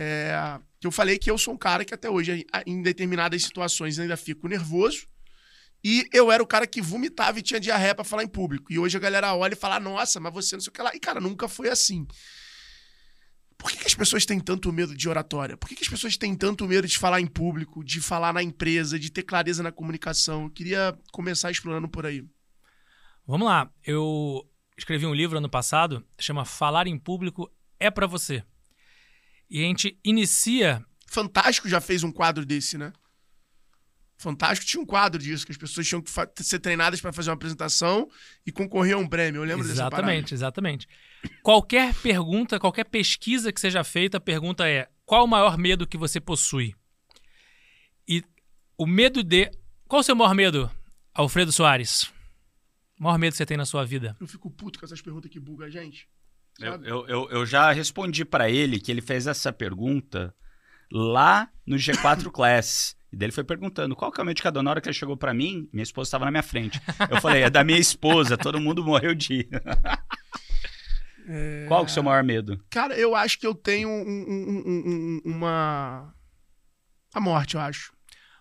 É, 0.00 0.60
que 0.78 0.86
eu 0.86 0.92
falei 0.92 1.18
que 1.18 1.28
eu 1.28 1.36
sou 1.36 1.52
um 1.54 1.56
cara 1.56 1.84
que 1.84 1.92
até 1.92 2.08
hoje, 2.08 2.46
em 2.64 2.80
determinadas 2.80 3.42
situações, 3.42 3.98
ainda 3.98 4.16
fico 4.16 4.46
nervoso. 4.46 5.08
E 5.82 6.08
eu 6.12 6.30
era 6.30 6.40
o 6.40 6.46
cara 6.46 6.68
que 6.68 6.80
vomitava 6.80 7.38
e 7.38 7.42
tinha 7.42 7.58
diarreia 7.58 7.96
pra 7.96 8.04
falar 8.04 8.22
em 8.22 8.28
público. 8.28 8.72
E 8.72 8.78
hoje 8.78 8.96
a 8.96 9.00
galera 9.00 9.34
olha 9.34 9.54
e 9.54 9.56
fala, 9.56 9.80
nossa, 9.80 10.20
mas 10.20 10.32
você 10.32 10.54
não 10.54 10.60
sei 10.60 10.70
o 10.70 10.72
que 10.72 10.82
lá. 10.82 10.94
E, 10.94 11.00
cara, 11.00 11.20
nunca 11.20 11.48
foi 11.48 11.68
assim. 11.68 12.06
Por 13.56 13.72
que, 13.72 13.78
que 13.78 13.86
as 13.88 13.94
pessoas 13.94 14.24
têm 14.24 14.38
tanto 14.38 14.72
medo 14.72 14.94
de 14.94 15.08
oratória? 15.08 15.56
Por 15.56 15.68
que, 15.68 15.74
que 15.74 15.82
as 15.82 15.88
pessoas 15.88 16.16
têm 16.16 16.36
tanto 16.36 16.64
medo 16.66 16.86
de 16.86 16.96
falar 16.96 17.20
em 17.20 17.26
público, 17.26 17.82
de 17.82 18.00
falar 18.00 18.32
na 18.32 18.42
empresa, 18.42 19.00
de 19.00 19.10
ter 19.10 19.24
clareza 19.24 19.64
na 19.64 19.72
comunicação? 19.72 20.44
Eu 20.44 20.50
queria 20.50 20.96
começar 21.10 21.50
explorando 21.50 21.88
por 21.88 22.06
aí. 22.06 22.24
Vamos 23.26 23.48
lá. 23.48 23.68
Eu 23.84 24.48
escrevi 24.76 25.06
um 25.06 25.14
livro 25.14 25.38
ano 25.38 25.50
passado, 25.50 26.06
chama 26.20 26.44
Falar 26.44 26.86
em 26.86 26.96
Público 26.96 27.50
é 27.80 27.90
pra 27.90 28.06
você. 28.06 28.44
E 29.50 29.60
a 29.60 29.66
gente 29.66 29.98
inicia. 30.04 30.84
Fantástico 31.06 31.68
já 31.68 31.80
fez 31.80 32.04
um 32.04 32.12
quadro 32.12 32.44
desse, 32.44 32.76
né? 32.76 32.92
Fantástico 34.18 34.66
tinha 34.66 34.82
um 34.82 34.86
quadro 34.86 35.22
disso, 35.22 35.46
que 35.46 35.52
as 35.52 35.58
pessoas 35.58 35.86
tinham 35.86 36.02
que 36.02 36.10
ser 36.42 36.58
treinadas 36.58 37.00
para 37.00 37.12
fazer 37.12 37.30
uma 37.30 37.36
apresentação 37.36 38.10
e 38.44 38.50
concorrer 38.50 38.94
a 38.94 38.98
um 38.98 39.08
prêmio. 39.08 39.40
Eu 39.40 39.44
lembro 39.44 39.66
dessa 39.66 39.88
parada. 39.88 40.02
Exatamente, 40.02 40.34
exatamente. 40.34 40.88
Qualquer 41.40 41.94
pergunta, 41.94 42.58
qualquer 42.58 42.84
pesquisa 42.84 43.52
que 43.52 43.60
seja 43.60 43.84
feita, 43.84 44.16
a 44.16 44.20
pergunta 44.20 44.68
é: 44.68 44.88
qual 45.06 45.24
o 45.24 45.28
maior 45.28 45.56
medo 45.56 45.86
que 45.86 45.96
você 45.96 46.20
possui? 46.20 46.74
E 48.08 48.24
o 48.76 48.86
medo 48.86 49.22
de. 49.22 49.50
Qual 49.86 50.00
o 50.00 50.02
seu 50.02 50.16
maior 50.16 50.34
medo, 50.34 50.68
Alfredo 51.14 51.52
Soares? 51.52 52.12
O 52.98 53.04
maior 53.04 53.18
medo 53.18 53.32
que 53.32 53.38
você 53.38 53.46
tem 53.46 53.56
na 53.56 53.64
sua 53.64 53.84
vida? 53.84 54.16
Eu 54.20 54.26
fico 54.26 54.50
puto 54.50 54.80
com 54.80 54.84
essas 54.84 55.00
perguntas 55.00 55.30
que 55.30 55.38
buga 55.38 55.66
a 55.66 55.70
gente. 55.70 56.08
Eu, 56.58 56.82
eu, 56.84 57.06
eu, 57.08 57.30
eu 57.30 57.46
já 57.46 57.70
respondi 57.72 58.24
pra 58.24 58.50
ele 58.50 58.80
que 58.80 58.90
ele 58.90 59.00
fez 59.00 59.26
essa 59.26 59.52
pergunta 59.52 60.34
lá 60.90 61.48
no 61.66 61.76
G4 61.76 62.30
Class. 62.32 62.96
E 63.12 63.16
daí 63.16 63.26
ele 63.26 63.32
foi 63.32 63.44
perguntando 63.44 63.96
qual 63.96 64.12
que 64.12 64.20
é 64.20 64.22
o 64.22 64.24
meu 64.24 64.32
indicador. 64.32 64.62
Na 64.62 64.70
hora 64.70 64.80
que 64.80 64.88
ele 64.88 64.94
chegou 64.94 65.16
pra 65.16 65.32
mim, 65.32 65.68
minha 65.72 65.82
esposa 65.82 66.08
estava 66.08 66.24
na 66.26 66.30
minha 66.30 66.42
frente. 66.42 66.78
Eu 67.10 67.20
falei, 67.20 67.42
é 67.42 67.48
da 67.50 67.64
minha 67.64 67.78
esposa, 67.78 68.36
todo 68.36 68.60
mundo 68.60 68.84
morreu 68.84 69.14
de. 69.14 69.48
É... 71.30 71.66
Qual 71.68 71.84
que 71.84 71.90
é 71.90 71.92
o 71.92 71.94
seu 71.94 72.02
maior 72.02 72.24
medo? 72.24 72.58
Cara, 72.70 72.96
eu 72.98 73.14
acho 73.14 73.38
que 73.38 73.46
eu 73.46 73.54
tenho 73.54 73.86
um- 73.86 73.92
um- 73.92 74.62
um- 74.66 75.20
um- 75.26 75.32
uma. 75.36 76.14
A 77.12 77.20
morte, 77.20 77.54
eu 77.54 77.60
acho. 77.60 77.92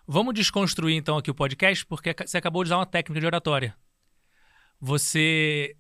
Vamos 0.08 0.34
desconstruir 0.34 0.96
então 0.96 1.18
aqui 1.18 1.30
o 1.30 1.36
podcast, 1.36 1.86
porque 1.86 2.16
você 2.26 2.38
acabou 2.38 2.64
de 2.64 2.70
usar 2.70 2.78
uma 2.78 2.86
técnica 2.86 3.20
de 3.20 3.26
oratória. 3.26 3.76
Você 4.80 5.76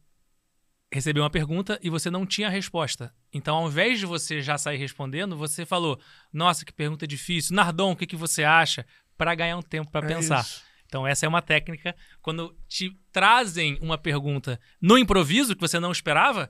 recebeu 0.91 1.23
uma 1.23 1.29
pergunta 1.29 1.79
e 1.81 1.89
você 1.89 2.09
não 2.09 2.25
tinha 2.25 2.47
a 2.47 2.51
resposta. 2.51 3.13
Então, 3.33 3.55
ao 3.57 3.67
invés 3.67 3.99
de 3.99 4.05
você 4.05 4.41
já 4.41 4.57
sair 4.57 4.77
respondendo, 4.77 5.35
você 5.37 5.65
falou: 5.65 5.99
Nossa, 6.31 6.63
que 6.65 6.71
pergunta 6.73 7.05
difícil. 7.07 7.55
Nardon, 7.55 7.91
o 7.91 7.95
que, 7.95 8.05
que 8.07 8.15
você 8.15 8.43
acha? 8.43 8.85
Para 9.17 9.33
ganhar 9.35 9.57
um 9.57 9.61
tempo 9.61 9.91
para 9.91 10.05
É 10.05 10.09
pensar. 10.15 10.41
isso. 10.41 10.61
Então, 10.85 11.05
essa 11.05 11.25
é 11.25 11.29
uma 11.29 11.41
técnica. 11.41 11.93
Quando 12.21 12.55
te 12.67 12.97
trazem 13.11 13.77
uma 13.81 13.97
pergunta 13.97 14.59
no 14.81 14.97
improviso 14.97 15.53
que 15.53 15.59
você 15.61 15.79
não 15.79 15.91
esperava, 15.91 16.49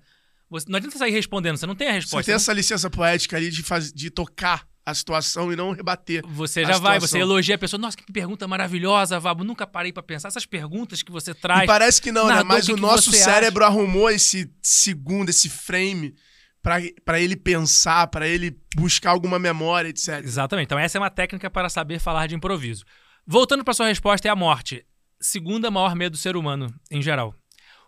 você, 0.50 0.70
não 0.70 0.78
adianta 0.78 0.98
sair 0.98 1.12
respondendo, 1.12 1.58
você 1.58 1.66
não 1.66 1.76
tem 1.76 1.88
a 1.88 1.92
Você 1.92 1.96
resposta. 1.96 2.26
tem 2.26 2.36
essa 2.36 2.54
licença 2.54 2.90
poética 2.90 3.36
ali 3.36 3.50
de, 3.50 3.64
faz... 3.64 3.92
de 3.92 4.12
tocar 4.12 4.68
a 4.90 4.94
situação 4.94 5.52
e 5.52 5.56
não 5.56 5.72
rebater. 5.72 6.24
Você 6.28 6.62
já 6.62 6.78
vai, 6.78 6.96
situação. 6.96 7.08
você 7.08 7.20
elogia 7.20 7.56
a 7.56 7.58
pessoa. 7.58 7.78
Nossa, 7.80 7.98
que 7.98 8.12
pergunta 8.12 8.48
maravilhosa, 8.48 9.20
Vabo. 9.20 9.44
Nunca 9.44 9.68
parei 9.68 9.92
pra 9.92 10.02
pensar. 10.02 10.30
Essas 10.30 10.46
perguntas 10.46 11.04
que 11.04 11.12
você 11.12 11.34
traz. 11.34 11.64
E 11.64 11.68
parece 11.68 12.02
que 12.02 12.12
não, 12.12 12.28
né? 12.28 12.42
Mas 12.44 12.64
o 12.64 12.68
que 12.68 12.72
o 12.72 12.76
que 12.76 12.82
nosso 12.82 13.12
cérebro 13.12 13.66
arrumou 13.66 14.10
esse 14.10 14.50
segundo, 14.62 15.30
esse 15.30 15.50
frame 15.50 16.16
pra- 16.64 16.78
pra 17.04 17.20
ele 17.20 17.36
pensar, 17.36 18.08
pra 18.08 18.26
ele 18.28 18.58
buscar 18.76 19.12
alguma 19.12 19.38
memória, 19.38 19.90
etc. 19.90 20.22
Exatamente. 20.24 20.68
Então, 20.68 20.80
essa 20.80 20.98
é 20.98 21.02
uma 21.02 21.10
técnica 21.10 21.50
para 21.50 21.68
saber 21.70 22.00
falar 22.00 22.28
de 22.28 22.36
improviso. 22.36 22.86
Voltando 23.26 23.64
para 23.66 23.74
sua 23.74 23.88
resposta, 23.88 24.28
é 24.28 24.32
a 24.32 24.36
morte. 24.36 24.86
Segunda 25.20 25.70
maior 25.70 25.96
medo 25.96 26.12
do 26.14 26.18
ser 26.18 26.38
humano, 26.38 26.74
em 26.90 27.02
geral. 27.02 27.36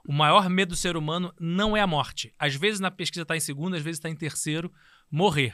O 0.05 0.11
maior 0.11 0.49
medo 0.49 0.69
do 0.69 0.75
ser 0.75 0.97
humano 0.97 1.33
não 1.39 1.77
é 1.77 1.81
a 1.81 1.87
morte. 1.87 2.33
Às 2.37 2.55
vezes 2.55 2.79
na 2.81 2.91
pesquisa 2.91 3.21
está 3.21 3.37
em 3.37 3.39
segundo, 3.39 3.75
às 3.75 3.81
vezes 3.81 3.99
está 3.99 4.09
em 4.09 4.15
terceiro, 4.15 4.69
morrer. 5.09 5.53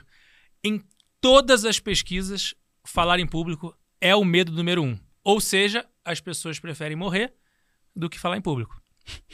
Em 0.64 0.82
todas 1.26 1.66
as 1.66 1.80
pesquisas, 1.80 2.54
falar 2.86 3.20
em 3.20 3.26
público 3.26 3.76
é 4.00 4.16
o 4.16 4.24
medo 4.24 4.52
número 4.52 4.84
um. 4.84 4.96
Ou 5.24 5.42
seja, 5.42 5.84
as 6.06 6.22
pessoas 6.22 6.60
preferem 6.60 6.96
morrer 6.96 7.34
do 7.96 8.08
que 8.08 8.20
falar 8.20 8.38
em 8.38 8.42
público. 8.42 8.80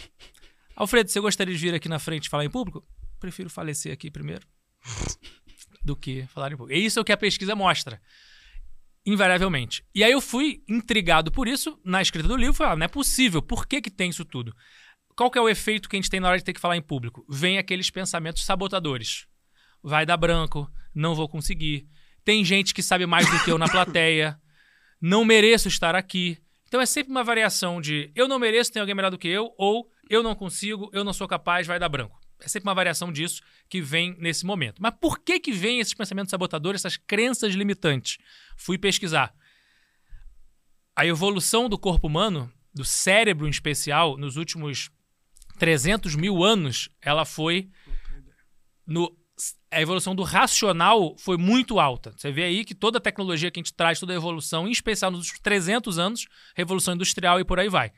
Alfredo, 0.74 1.12
você 1.12 1.20
gostaria 1.20 1.54
de 1.54 1.60
vir 1.60 1.74
aqui 1.74 1.90
na 1.90 2.00
frente 2.00 2.30
falar 2.30 2.46
em 2.46 2.50
público? 2.50 2.88
Prefiro 3.20 3.50
falecer 3.50 3.92
aqui 3.92 4.10
primeiro 4.10 4.48
do 5.84 5.94
que 5.94 6.26
falar 6.28 6.54
em 6.54 6.56
público. 6.56 6.80
E 6.80 6.86
isso 6.86 6.98
é 6.98 7.02
o 7.02 7.04
que 7.04 7.12
a 7.12 7.18
pesquisa 7.18 7.58
mostra. 7.58 8.02
Invariavelmente. 9.06 9.84
E 9.94 10.02
aí 10.02 10.14
eu 10.14 10.22
fui 10.22 10.64
intrigado 10.70 11.30
por 11.30 11.46
isso 11.46 11.78
na 11.84 12.02
escrita 12.02 12.30
do 12.30 12.38
livro. 12.38 12.54
Falei, 12.54 12.72
ah, 12.72 12.76
não 12.78 12.86
é 12.86 12.88
possível. 12.88 13.42
Por 13.42 13.68
que, 13.68 13.82
que 13.82 13.92
tem 13.92 14.12
isso 14.12 14.24
tudo? 14.24 14.56
Qual 15.14 15.30
que 15.30 15.38
é 15.38 15.42
o 15.42 15.50
efeito 15.50 15.90
que 15.90 15.98
a 15.98 16.00
gente 16.00 16.10
tem 16.10 16.22
na 16.22 16.30
hora 16.30 16.38
de 16.38 16.46
ter 16.46 16.54
que 16.54 16.62
falar 16.62 16.78
em 16.78 16.82
público? 16.82 17.26
Vem 17.30 17.58
aqueles 17.58 17.90
pensamentos 17.90 18.46
sabotadores. 18.46 19.28
Vai 19.84 20.06
dar 20.06 20.18
branco, 20.18 20.70
não 20.94 21.16
vou 21.16 21.28
conseguir. 21.28 21.88
Tem 22.24 22.46
gente 22.46 22.74
que 22.74 22.84
sabe 22.84 23.06
mais 23.06 23.30
do 23.30 23.44
que 23.44 23.52
eu 23.52 23.58
na 23.58 23.68
plateia. 23.68 24.40
Não 25.02 25.26
mereço 25.26 25.68
estar 25.68 25.96
aqui. 25.96 26.38
Então 26.68 26.80
é 26.80 26.86
sempre 26.86 27.12
uma 27.12 27.24
variação 27.24 27.82
de 27.82 28.12
eu 28.16 28.28
não 28.28 28.40
mereço, 28.40 28.72
tem 28.72 28.80
alguém 28.80 28.96
melhor 28.96 29.12
do 29.12 29.18
que 29.18 29.28
eu, 29.28 29.54
ou 29.58 29.90
eu 30.10 30.22
não 30.24 30.36
consigo, 30.36 30.90
eu 30.94 31.04
não 31.04 31.12
sou 31.14 31.28
capaz, 31.28 31.68
vai 31.68 31.80
dar 31.80 31.90
branco. 31.90 32.20
É 32.40 32.48
sempre 32.48 32.68
uma 32.68 32.76
variação 32.76 33.12
disso 33.12 33.42
que 33.70 33.82
vem 33.82 34.16
nesse 34.20 34.46
momento. 34.46 34.82
Mas 34.82 34.94
por 35.00 35.20
que 35.20 35.40
que 35.40 35.52
vem 35.52 35.80
esses 35.80 35.94
pensamentos 35.94 36.32
sabotadores, 36.32 36.82
essas 36.82 36.98
crenças 36.98 37.54
limitantes? 37.54 38.18
Fui 38.58 38.78
pesquisar. 38.78 39.34
A 40.96 41.06
evolução 41.06 41.70
do 41.70 41.78
corpo 41.78 42.08
humano, 42.08 42.52
do 42.74 42.84
cérebro 42.84 43.48
em 43.48 43.52
especial, 43.52 44.18
nos 44.18 44.38
últimos 44.38 44.90
300 45.60 46.16
mil 46.16 46.44
anos, 46.44 46.90
ela 47.02 47.26
foi 47.26 47.70
no 48.86 49.16
a 49.72 49.82
evolução 49.82 50.14
do 50.14 50.24
racional 50.24 51.16
foi 51.18 51.38
muito 51.38 51.80
alta. 51.80 52.14
Você 52.16 52.32
vê 52.32 52.44
aí 52.44 52.66
que 52.66 52.76
toda 52.76 52.98
a 52.98 53.02
tecnologia 53.02 53.50
que 53.50 53.60
a 53.60 53.64
gente 53.64 53.74
traz, 53.74 54.00
toda 54.00 54.14
a 54.14 54.16
evolução, 54.16 54.68
em 54.68 54.72
especial 54.72 55.12
nos 55.12 55.22
últimos 55.22 55.40
300 55.40 55.98
anos, 55.98 56.28
revolução 56.56 56.94
industrial 56.94 57.40
e 57.40 57.46
por 57.46 57.60
aí 57.60 57.70
vai. 57.70 57.92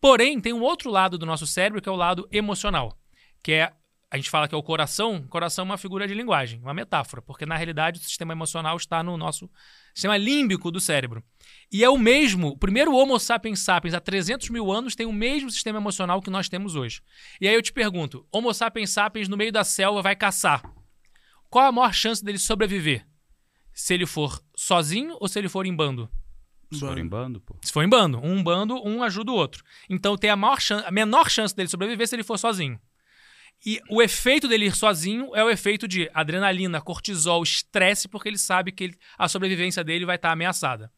Porém, 0.00 0.38
tem 0.40 0.52
um 0.52 0.60
outro 0.60 0.90
lado 0.90 1.16
do 1.16 1.24
nosso 1.24 1.46
cérebro 1.46 1.80
que 1.80 1.88
é 1.88 1.92
o 1.92 1.96
lado 1.96 2.28
emocional, 2.30 2.98
que 3.42 3.52
é 3.52 3.72
a 4.10 4.16
gente 4.16 4.30
fala 4.30 4.46
que 4.46 4.54
é 4.54 4.58
o 4.58 4.62
coração. 4.62 5.16
O 5.16 5.28
coração 5.28 5.64
é 5.64 5.66
uma 5.66 5.76
figura 5.76 6.06
de 6.06 6.14
linguagem, 6.14 6.60
uma 6.60 6.72
metáfora, 6.72 7.20
porque 7.20 7.44
na 7.44 7.56
realidade 7.56 7.98
o 7.98 8.02
sistema 8.02 8.32
emocional 8.32 8.76
está 8.76 9.02
no 9.02 9.16
nosso 9.16 9.50
sistema 9.92 10.16
límbico 10.16 10.70
do 10.70 10.78
cérebro. 10.78 11.20
E 11.72 11.82
é 11.82 11.90
o 11.90 11.98
mesmo, 11.98 12.50
o 12.50 12.56
primeiro 12.56 12.94
Homo 12.94 13.18
sapiens 13.18 13.58
sapiens 13.58 13.92
há 13.92 14.00
300 14.00 14.50
mil 14.50 14.70
anos 14.70 14.94
tem 14.94 15.04
o 15.04 15.12
mesmo 15.12 15.50
sistema 15.50 15.80
emocional 15.80 16.22
que 16.22 16.30
nós 16.30 16.48
temos 16.48 16.76
hoje. 16.76 17.02
E 17.40 17.48
aí 17.48 17.54
eu 17.54 17.62
te 17.62 17.72
pergunto, 17.72 18.24
Homo 18.30 18.54
sapiens 18.54 18.90
sapiens 18.90 19.26
no 19.26 19.36
meio 19.36 19.50
da 19.50 19.64
selva 19.64 20.00
vai 20.00 20.14
caçar. 20.14 20.62
Qual 21.50 21.66
a 21.66 21.72
maior 21.72 21.92
chance 21.92 22.24
dele 22.24 22.38
sobreviver? 22.38 23.06
Se 23.72 23.94
ele 23.94 24.06
for 24.06 24.42
sozinho 24.56 25.16
ou 25.20 25.28
se 25.28 25.38
ele 25.38 25.48
for 25.48 25.66
em 25.66 25.74
bando? 25.74 26.10
Se 26.72 26.80
for 26.80 26.98
em 26.98 27.06
bando, 27.06 27.40
pô. 27.40 27.56
Se 27.62 27.72
for 27.72 27.84
em 27.84 27.88
bando, 27.88 28.18
um 28.24 28.42
bando, 28.42 28.74
um 28.84 29.02
ajuda 29.02 29.30
o 29.30 29.34
outro. 29.34 29.62
Então 29.88 30.16
tem 30.16 30.30
a, 30.30 30.36
maior 30.36 30.60
chan- 30.60 30.82
a 30.86 30.90
menor 30.90 31.30
chance 31.30 31.54
dele 31.54 31.68
sobreviver 31.68 32.06
se 32.08 32.16
ele 32.16 32.24
for 32.24 32.38
sozinho. 32.38 32.80
E 33.64 33.80
o 33.88 34.02
efeito 34.02 34.48
dele 34.48 34.66
ir 34.66 34.74
sozinho 34.74 35.34
é 35.34 35.44
o 35.44 35.48
efeito 35.50 35.86
de 35.86 36.10
adrenalina, 36.12 36.80
cortisol, 36.80 37.42
estresse, 37.42 38.08
porque 38.08 38.28
ele 38.28 38.38
sabe 38.38 38.72
que 38.72 38.84
ele- 38.84 38.98
a 39.16 39.28
sobrevivência 39.28 39.84
dele 39.84 40.04
vai 40.04 40.16
estar 40.16 40.32
ameaçada. 40.32 40.90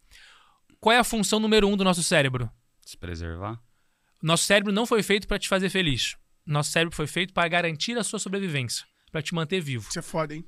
Qual 0.79 0.93
é 0.93 0.99
a 0.99 1.03
função 1.03 1.39
número 1.39 1.67
um 1.67 1.77
do 1.77 1.83
nosso 1.83 2.01
cérebro? 2.03 2.49
Se 2.85 2.97
preservar. 2.97 3.59
Nosso 4.21 4.45
cérebro 4.45 4.71
não 4.73 4.85
foi 4.85 5.03
feito 5.03 5.27
para 5.27 5.37
te 5.39 5.47
fazer 5.47 5.69
feliz. 5.69 6.15
Nosso 6.45 6.71
cérebro 6.71 6.95
foi 6.95 7.05
feito 7.07 7.33
para 7.33 7.47
garantir 7.47 7.97
a 7.97 8.03
sua 8.03 8.19
sobrevivência, 8.19 8.85
para 9.17 9.23
te 9.23 9.33
manter 9.33 9.59
vivo. 9.59 9.87
Isso 9.89 9.97
é 9.97 10.01
foda, 10.03 10.35
hein? 10.35 10.45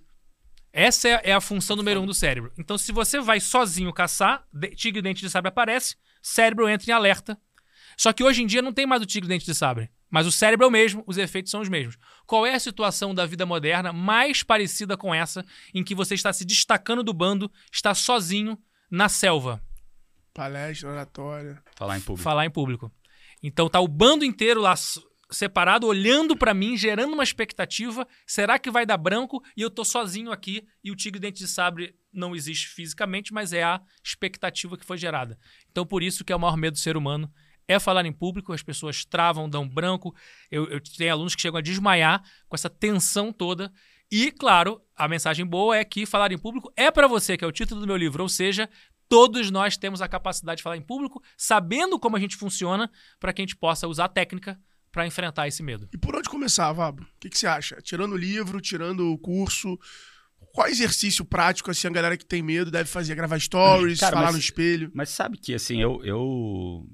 Essa 0.72 1.10
é, 1.10 1.22
é 1.32 1.34
a 1.34 1.42
função 1.42 1.76
número 1.76 2.00
um 2.02 2.06
do 2.06 2.14
cérebro. 2.14 2.52
Então, 2.58 2.78
se 2.78 2.92
você 2.92 3.20
vai 3.20 3.40
sozinho 3.40 3.92
caçar, 3.92 4.46
de- 4.54 4.76
tigre 4.76 5.02
dente 5.02 5.22
de 5.22 5.30
sabre 5.30 5.50
aparece, 5.50 5.96
cérebro 6.22 6.70
entra 6.70 6.92
em 6.92 6.94
alerta. 6.94 7.36
Só 7.98 8.14
que 8.14 8.24
hoje 8.24 8.44
em 8.44 8.46
dia 8.46 8.62
não 8.62 8.72
tem 8.72 8.86
mais 8.86 9.02
o 9.02 9.06
tigre 9.08 9.28
dente 9.28 9.46
de 9.46 9.56
sabre. 9.56 9.90
Mas 10.12 10.28
o 10.28 10.32
cérebro 10.32 10.66
é 10.66 10.68
o 10.68 10.72
mesmo, 10.72 11.04
os 11.08 11.18
efeitos 11.18 11.50
são 11.52 11.62
os 11.62 11.70
mesmos. 11.70 11.98
Qual 12.28 12.46
é 12.46 12.54
a 12.54 12.60
situação 12.60 13.14
da 13.14 13.26
vida 13.26 13.46
moderna 13.46 13.92
mais 13.92 14.44
parecida 14.44 14.96
com 14.96 15.14
essa, 15.14 15.44
em 15.74 15.84
que 15.84 15.96
você 15.96 16.14
está 16.14 16.32
se 16.32 16.46
destacando 16.46 17.04
do 17.04 17.14
bando, 17.14 17.52
está 17.74 17.96
sozinho 17.96 18.56
na 18.92 19.10
selva? 19.10 19.60
Palestra, 20.32 20.90
oratória. 20.90 21.64
Falar 21.76 21.98
em 21.98 22.02
público. 22.02 22.24
falar 22.24 22.46
em 22.46 22.52
público. 22.52 22.92
Então 23.42 23.68
tá 23.68 23.80
o 23.80 23.88
bando 23.88 24.24
inteiro 24.24 24.62
lá 24.62 24.76
separado, 25.32 25.88
olhando 25.88 26.36
pra 26.36 26.54
mim, 26.54 26.76
gerando 26.76 27.14
uma 27.14 27.24
expectativa. 27.24 28.08
Será 28.26 28.58
que 28.58 28.72
vai 28.72 28.86
dar 28.86 28.98
branco? 28.98 29.44
E 29.56 29.62
eu 29.62 29.70
tô 29.70 29.86
sozinho 29.86 30.32
aqui 30.32 30.66
e 30.84 30.92
o 30.92 30.96
tigre 30.96 31.20
dente 31.20 31.40
de 31.40 31.48
sabre 31.48 31.96
não 32.12 32.36
existe 32.36 32.68
fisicamente, 32.68 33.34
mas 33.34 33.54
é 33.54 33.64
a 33.64 33.82
expectativa 34.04 34.78
que 34.78 34.86
foi 34.86 34.98
gerada. 34.98 35.38
Então 35.72 35.86
por 35.86 36.02
isso 36.02 36.24
que 36.24 36.34
é 36.34 36.36
o 36.36 36.40
maior 36.40 36.58
medo 36.58 36.74
do 36.74 36.80
ser 36.80 36.98
humano 36.98 37.32
é 37.68 37.80
falar 37.80 38.04
em 38.04 38.12
público, 38.12 38.52
as 38.52 38.64
pessoas 38.64 39.06
travam, 39.06 39.48
dão 39.48 39.68
branco. 39.68 40.16
Eu, 40.50 40.68
eu 40.70 40.82
tenho 40.82 41.14
alunos 41.14 41.36
que 41.36 41.42
chegam 41.42 41.60
a 41.60 41.62
desmaiar 41.62 42.24
com 42.48 42.56
essa 42.56 42.70
tensão 42.70 43.32
toda. 43.32 43.72
E, 44.12 44.32
claro, 44.32 44.82
a 44.96 45.08
mensagem 45.08 45.46
boa 45.46 45.78
é 45.78 45.86
que 45.86 46.08
falar 46.08 46.32
em 46.32 46.38
público 46.38 46.74
é 46.76 46.90
pra 46.90 47.08
você, 47.08 47.38
que 47.38 47.46
é 47.46 47.48
o 47.48 47.52
título 47.52 47.80
do 47.80 47.86
meu 47.86 47.96
livro. 47.96 48.24
Ou 48.24 48.30
seja, 48.30 48.68
todos 49.08 49.52
nós 49.52 49.78
temos 49.78 50.02
a 50.02 50.08
capacidade 50.08 50.58
de 50.58 50.64
falar 50.64 50.78
em 50.78 50.82
público, 50.82 51.22
sabendo 51.38 52.00
como 52.00 52.18
a 52.18 52.20
gente 52.20 52.36
funciona, 52.36 52.90
para 53.20 53.32
que 53.32 53.44
a 53.44 53.46
gente 53.46 53.56
possa 53.56 53.88
usar 53.88 54.06
a 54.06 54.10
técnica 54.10 54.60
para 54.92 55.06
enfrentar 55.06 55.48
esse 55.48 55.62
medo. 55.64 55.88
E 55.94 55.98
por 55.98 56.16
onde 56.16 56.30
começar, 56.30 56.72
Vabo? 56.74 57.04
O 57.04 57.08
que, 57.20 57.30
que 57.30 57.38
você 57.38 57.48
acha? 57.48 57.82
Tirando 57.82 58.14
o 58.14 58.18
livro, 58.18 58.60
tirando 58.60 59.12
o 59.12 59.18
curso, 59.18 59.78
qual 60.54 60.68
exercício 60.68 61.24
prático 61.24 61.70
assim 61.72 61.88
a 61.88 61.92
galera 61.92 62.18
que 62.18 62.26
tem 62.26 62.42
medo 62.42 62.72
deve 62.72 62.90
fazer? 62.90 63.14
Gravar 63.16 63.40
stories, 63.40 64.00
Cara, 64.00 64.14
falar 64.14 64.26
mas- 64.28 64.36
no 64.36 64.40
espelho? 64.40 64.92
Mas 64.94 65.10
sabe 65.10 65.38
que, 65.38 65.54
assim, 65.54 65.82
eu, 65.82 66.04
eu, 66.04 66.88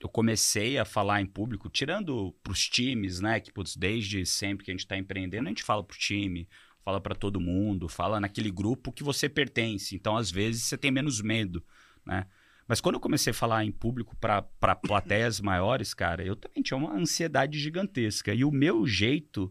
eu 0.00 0.08
comecei 0.08 0.78
a 0.78 0.84
falar 0.84 1.20
em 1.22 1.26
público, 1.26 1.68
tirando 1.70 2.32
pros 2.42 2.68
times, 2.68 3.20
né? 3.20 3.40
Que, 3.40 3.52
putz, 3.52 3.76
desde 3.76 4.24
sempre 4.26 4.64
que 4.64 4.70
a 4.70 4.74
gente 4.74 4.86
tá 4.86 4.96
empreendendo, 4.96 5.46
a 5.46 5.50
gente 5.50 5.62
fala 5.62 5.82
pro 5.82 5.96
time, 5.96 6.48
fala 6.84 7.00
para 7.00 7.14
todo 7.14 7.40
mundo, 7.40 7.88
fala 7.88 8.20
naquele 8.20 8.50
grupo 8.50 8.92
que 8.92 9.02
você 9.02 9.28
pertence. 9.28 9.94
Então, 9.96 10.16
às 10.16 10.30
vezes, 10.30 10.64
você 10.64 10.76
tem 10.76 10.90
menos 10.90 11.20
medo, 11.22 11.64
né? 12.04 12.26
Mas 12.68 12.82
quando 12.82 12.96
eu 12.96 13.00
comecei 13.00 13.30
a 13.30 13.34
falar 13.34 13.64
em 13.64 13.72
público 13.72 14.14
para 14.20 14.42
plateias 14.76 15.40
maiores, 15.40 15.94
cara, 15.94 16.22
eu 16.22 16.36
também 16.36 16.62
tinha 16.62 16.76
uma 16.76 16.94
ansiedade 16.94 17.58
gigantesca. 17.58 18.34
E 18.34 18.44
o 18.44 18.50
meu 18.50 18.86
jeito 18.86 19.50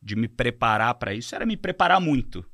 de 0.00 0.14
me 0.14 0.28
preparar 0.28 0.94
para 0.94 1.12
isso 1.12 1.34
era 1.34 1.44
me 1.44 1.56
preparar 1.56 2.00
muito. 2.00 2.48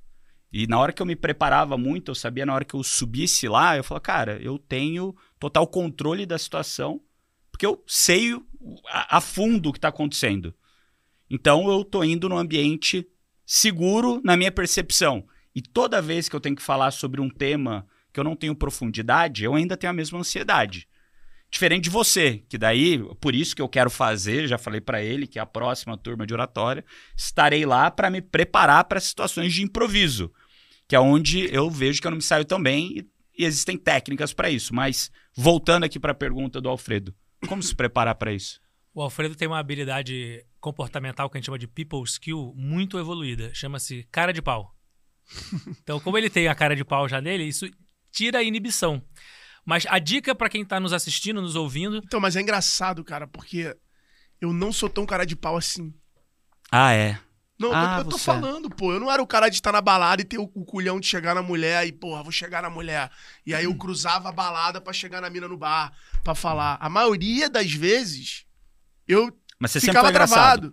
E 0.50 0.66
na 0.66 0.78
hora 0.78 0.92
que 0.92 1.02
eu 1.02 1.06
me 1.06 1.14
preparava 1.16 1.76
muito, 1.76 2.10
eu 2.10 2.14
sabia 2.14 2.46
na 2.46 2.54
hora 2.54 2.64
que 2.64 2.74
eu 2.74 2.82
subisse 2.82 3.46
lá, 3.48 3.76
eu 3.76 3.84
falava, 3.84 4.02
cara, 4.02 4.42
eu 4.42 4.58
tenho 4.58 5.14
total 5.38 5.66
controle 5.66 6.24
da 6.24 6.38
situação, 6.38 7.00
porque 7.50 7.66
eu 7.66 7.82
sei 7.86 8.34
a, 8.88 9.18
a 9.18 9.20
fundo 9.20 9.68
o 9.68 9.72
que 9.72 9.78
está 9.78 9.88
acontecendo. 9.88 10.54
Então 11.28 11.70
eu 11.70 11.84
tô 11.84 12.02
indo 12.02 12.28
num 12.28 12.36
ambiente 12.36 13.06
seguro 13.44 14.20
na 14.24 14.36
minha 14.36 14.52
percepção. 14.52 15.26
E 15.54 15.60
toda 15.60 16.00
vez 16.00 16.28
que 16.28 16.36
eu 16.36 16.40
tenho 16.40 16.56
que 16.56 16.62
falar 16.62 16.90
sobre 16.90 17.20
um 17.20 17.28
tema 17.28 17.86
que 18.12 18.20
eu 18.20 18.24
não 18.24 18.36
tenho 18.36 18.54
profundidade, 18.54 19.44
eu 19.44 19.54
ainda 19.54 19.76
tenho 19.76 19.90
a 19.90 19.94
mesma 19.94 20.18
ansiedade. 20.18 20.86
Diferente 21.50 21.84
de 21.84 21.90
você, 21.90 22.42
que 22.48 22.56
daí, 22.56 22.98
por 23.20 23.34
isso 23.34 23.54
que 23.54 23.60
eu 23.60 23.68
quero 23.68 23.90
fazer, 23.90 24.48
já 24.48 24.56
falei 24.56 24.80
para 24.80 25.02
ele 25.02 25.26
que 25.26 25.38
é 25.38 25.42
a 25.42 25.46
próxima 25.46 25.98
turma 25.98 26.26
de 26.26 26.32
oratória, 26.32 26.82
estarei 27.14 27.66
lá 27.66 27.90
para 27.90 28.08
me 28.08 28.22
preparar 28.22 28.84
para 28.84 28.98
situações 28.98 29.52
de 29.52 29.62
improviso, 29.62 30.32
que 30.88 30.96
é 30.96 31.00
onde 31.00 31.54
eu 31.54 31.70
vejo 31.70 32.00
que 32.00 32.06
eu 32.06 32.10
não 32.10 32.16
me 32.16 32.22
saio 32.22 32.44
tão 32.44 32.62
bem 32.62 32.96
e, 32.96 33.10
e 33.38 33.44
existem 33.44 33.76
técnicas 33.76 34.32
para 34.32 34.48
isso. 34.48 34.74
Mas 34.74 35.10
voltando 35.34 35.84
aqui 35.84 36.00
para 36.00 36.12
a 36.12 36.14
pergunta 36.14 36.58
do 36.58 36.70
Alfredo, 36.70 37.14
como 37.46 37.62
se 37.62 37.74
preparar 37.74 38.14
para 38.14 38.32
isso? 38.32 38.58
O 38.94 39.02
Alfredo 39.02 39.34
tem 39.34 39.48
uma 39.48 39.58
habilidade 39.58 40.44
comportamental 40.60 41.28
que 41.28 41.36
a 41.36 41.38
gente 41.38 41.46
chama 41.46 41.58
de 41.58 41.66
people 41.66 42.02
skill 42.04 42.52
muito 42.56 42.98
evoluída. 42.98 43.52
Chama-se 43.54 44.06
cara 44.10 44.32
de 44.32 44.40
pau. 44.40 44.74
Então, 45.82 45.98
como 46.00 46.16
ele 46.16 46.30
tem 46.30 46.48
a 46.48 46.54
cara 46.54 46.76
de 46.76 46.84
pau 46.84 47.08
já 47.08 47.20
nele, 47.20 47.44
isso 47.44 47.66
tira 48.12 48.38
a 48.38 48.42
inibição. 48.42 49.02
Mas 49.64 49.84
a 49.88 49.98
dica 49.98 50.34
para 50.34 50.48
quem 50.48 50.64
tá 50.64 50.78
nos 50.78 50.92
assistindo, 50.92 51.40
nos 51.40 51.56
ouvindo. 51.56 51.96
Então, 52.04 52.20
mas 52.20 52.36
é 52.36 52.40
engraçado, 52.40 53.02
cara, 53.04 53.26
porque 53.26 53.76
eu 54.40 54.52
não 54.52 54.72
sou 54.72 54.88
tão 54.88 55.06
cara 55.06 55.24
de 55.24 55.34
pau 55.36 55.56
assim. 55.56 55.92
Ah, 56.70 56.92
é. 56.92 57.18
Não, 57.58 57.72
Ah, 57.72 57.98
eu, 57.98 57.98
eu 57.98 58.04
tô 58.10 58.18
você- 58.18 58.24
falando, 58.24 58.68
pô. 58.68 58.92
Eu 58.92 58.98
não 58.98 59.08
era 59.10 59.22
o 59.22 59.26
cara 59.26 59.48
de 59.48 59.54
estar 59.56 59.70
na 59.70 59.80
balada 59.80 60.20
e 60.20 60.24
ter 60.24 60.38
o, 60.38 60.50
o 60.54 60.64
culhão 60.64 60.98
de 60.98 61.06
chegar 61.06 61.32
na 61.34 61.42
mulher 61.42 61.86
e, 61.86 61.92
porra, 61.92 62.22
vou 62.22 62.32
chegar 62.32 62.60
na 62.60 62.68
mulher. 62.70 63.08
E 63.46 63.54
aí 63.54 63.64
eu 63.64 63.74
cruzava 63.76 64.30
a 64.30 64.32
balada 64.32 64.80
pra 64.80 64.92
chegar 64.92 65.20
na 65.20 65.30
mina 65.30 65.46
no 65.46 65.56
bar, 65.56 65.92
pra 66.24 66.34
falar. 66.34 66.76
A 66.80 66.88
maioria 66.88 67.48
das 67.48 67.70
vezes, 67.72 68.44
eu 69.06 69.30
Mas 69.60 69.70
você 69.70 69.80
sempre 69.80 69.92
ficava 69.92 70.10
engraçado. 70.10 70.72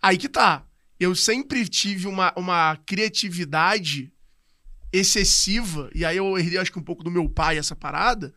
Aí 0.00 0.16
que 0.16 0.28
tá. 0.28 0.64
Eu 0.98 1.14
sempre 1.14 1.68
tive 1.68 2.06
uma, 2.06 2.32
uma 2.36 2.76
criatividade 2.86 4.11
excessiva, 4.92 5.90
e 5.94 6.04
aí 6.04 6.16
eu 6.16 6.38
herdei, 6.38 6.58
acho 6.58 6.72
que 6.72 6.78
um 6.78 6.82
pouco 6.84 7.02
do 7.02 7.10
meu 7.10 7.28
pai 7.28 7.58
essa 7.58 7.74
parada. 7.74 8.32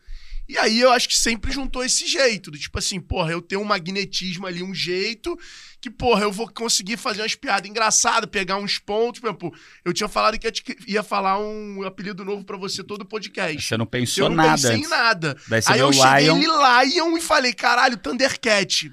E 0.47 0.59
aí 0.59 0.79
eu 0.79 0.91
acho 0.91 1.09
que 1.09 1.17
sempre 1.17 1.51
juntou 1.51 1.83
esse 1.83 2.05
jeito, 2.07 2.51
do 2.51 2.57
tipo 2.59 2.77
assim, 2.77 2.99
porra, 2.99 3.31
eu 3.31 3.41
tenho 3.41 3.61
um 3.61 3.65
magnetismo 3.65 4.45
ali, 4.45 4.61
um 4.61 4.75
jeito 4.75 5.35
que, 5.81 5.89
porra, 5.89 6.21
eu 6.21 6.31
vou 6.31 6.47
conseguir 6.47 6.97
fazer 6.97 7.21
umas 7.23 7.33
piadas 7.33 7.67
engraçadas, 7.67 8.29
pegar 8.29 8.57
uns 8.57 8.77
pontos, 8.77 9.19
por 9.19 9.27
exemplo, 9.27 9.53
eu 9.83 9.91
tinha 9.91 10.07
falado 10.07 10.37
que 10.37 10.51
ia 10.87 11.01
falar 11.01 11.39
um 11.39 11.81
apelido 11.83 12.23
novo 12.23 12.43
pra 12.45 12.57
você 12.57 12.83
todo 12.83 13.01
o 13.01 13.05
podcast. 13.05 13.59
Você 13.59 13.75
não 13.75 13.87
pensou 13.87 14.25
eu 14.25 14.29
não 14.29 14.35
nada 14.35 14.51
pensei 14.51 14.71
antes. 14.75 14.85
em 14.85 14.89
nada. 14.89 15.35
Daí 15.47 15.61
você 15.63 15.71
Aí 15.73 15.79
eu 15.79 15.87
o 15.89 15.93
cheguei 15.93 16.25
Lion. 16.25 16.37
em 16.37 16.93
Lion 16.93 17.17
e 17.17 17.21
falei, 17.21 17.51
caralho, 17.53 17.97
Thundercat. 17.97 18.91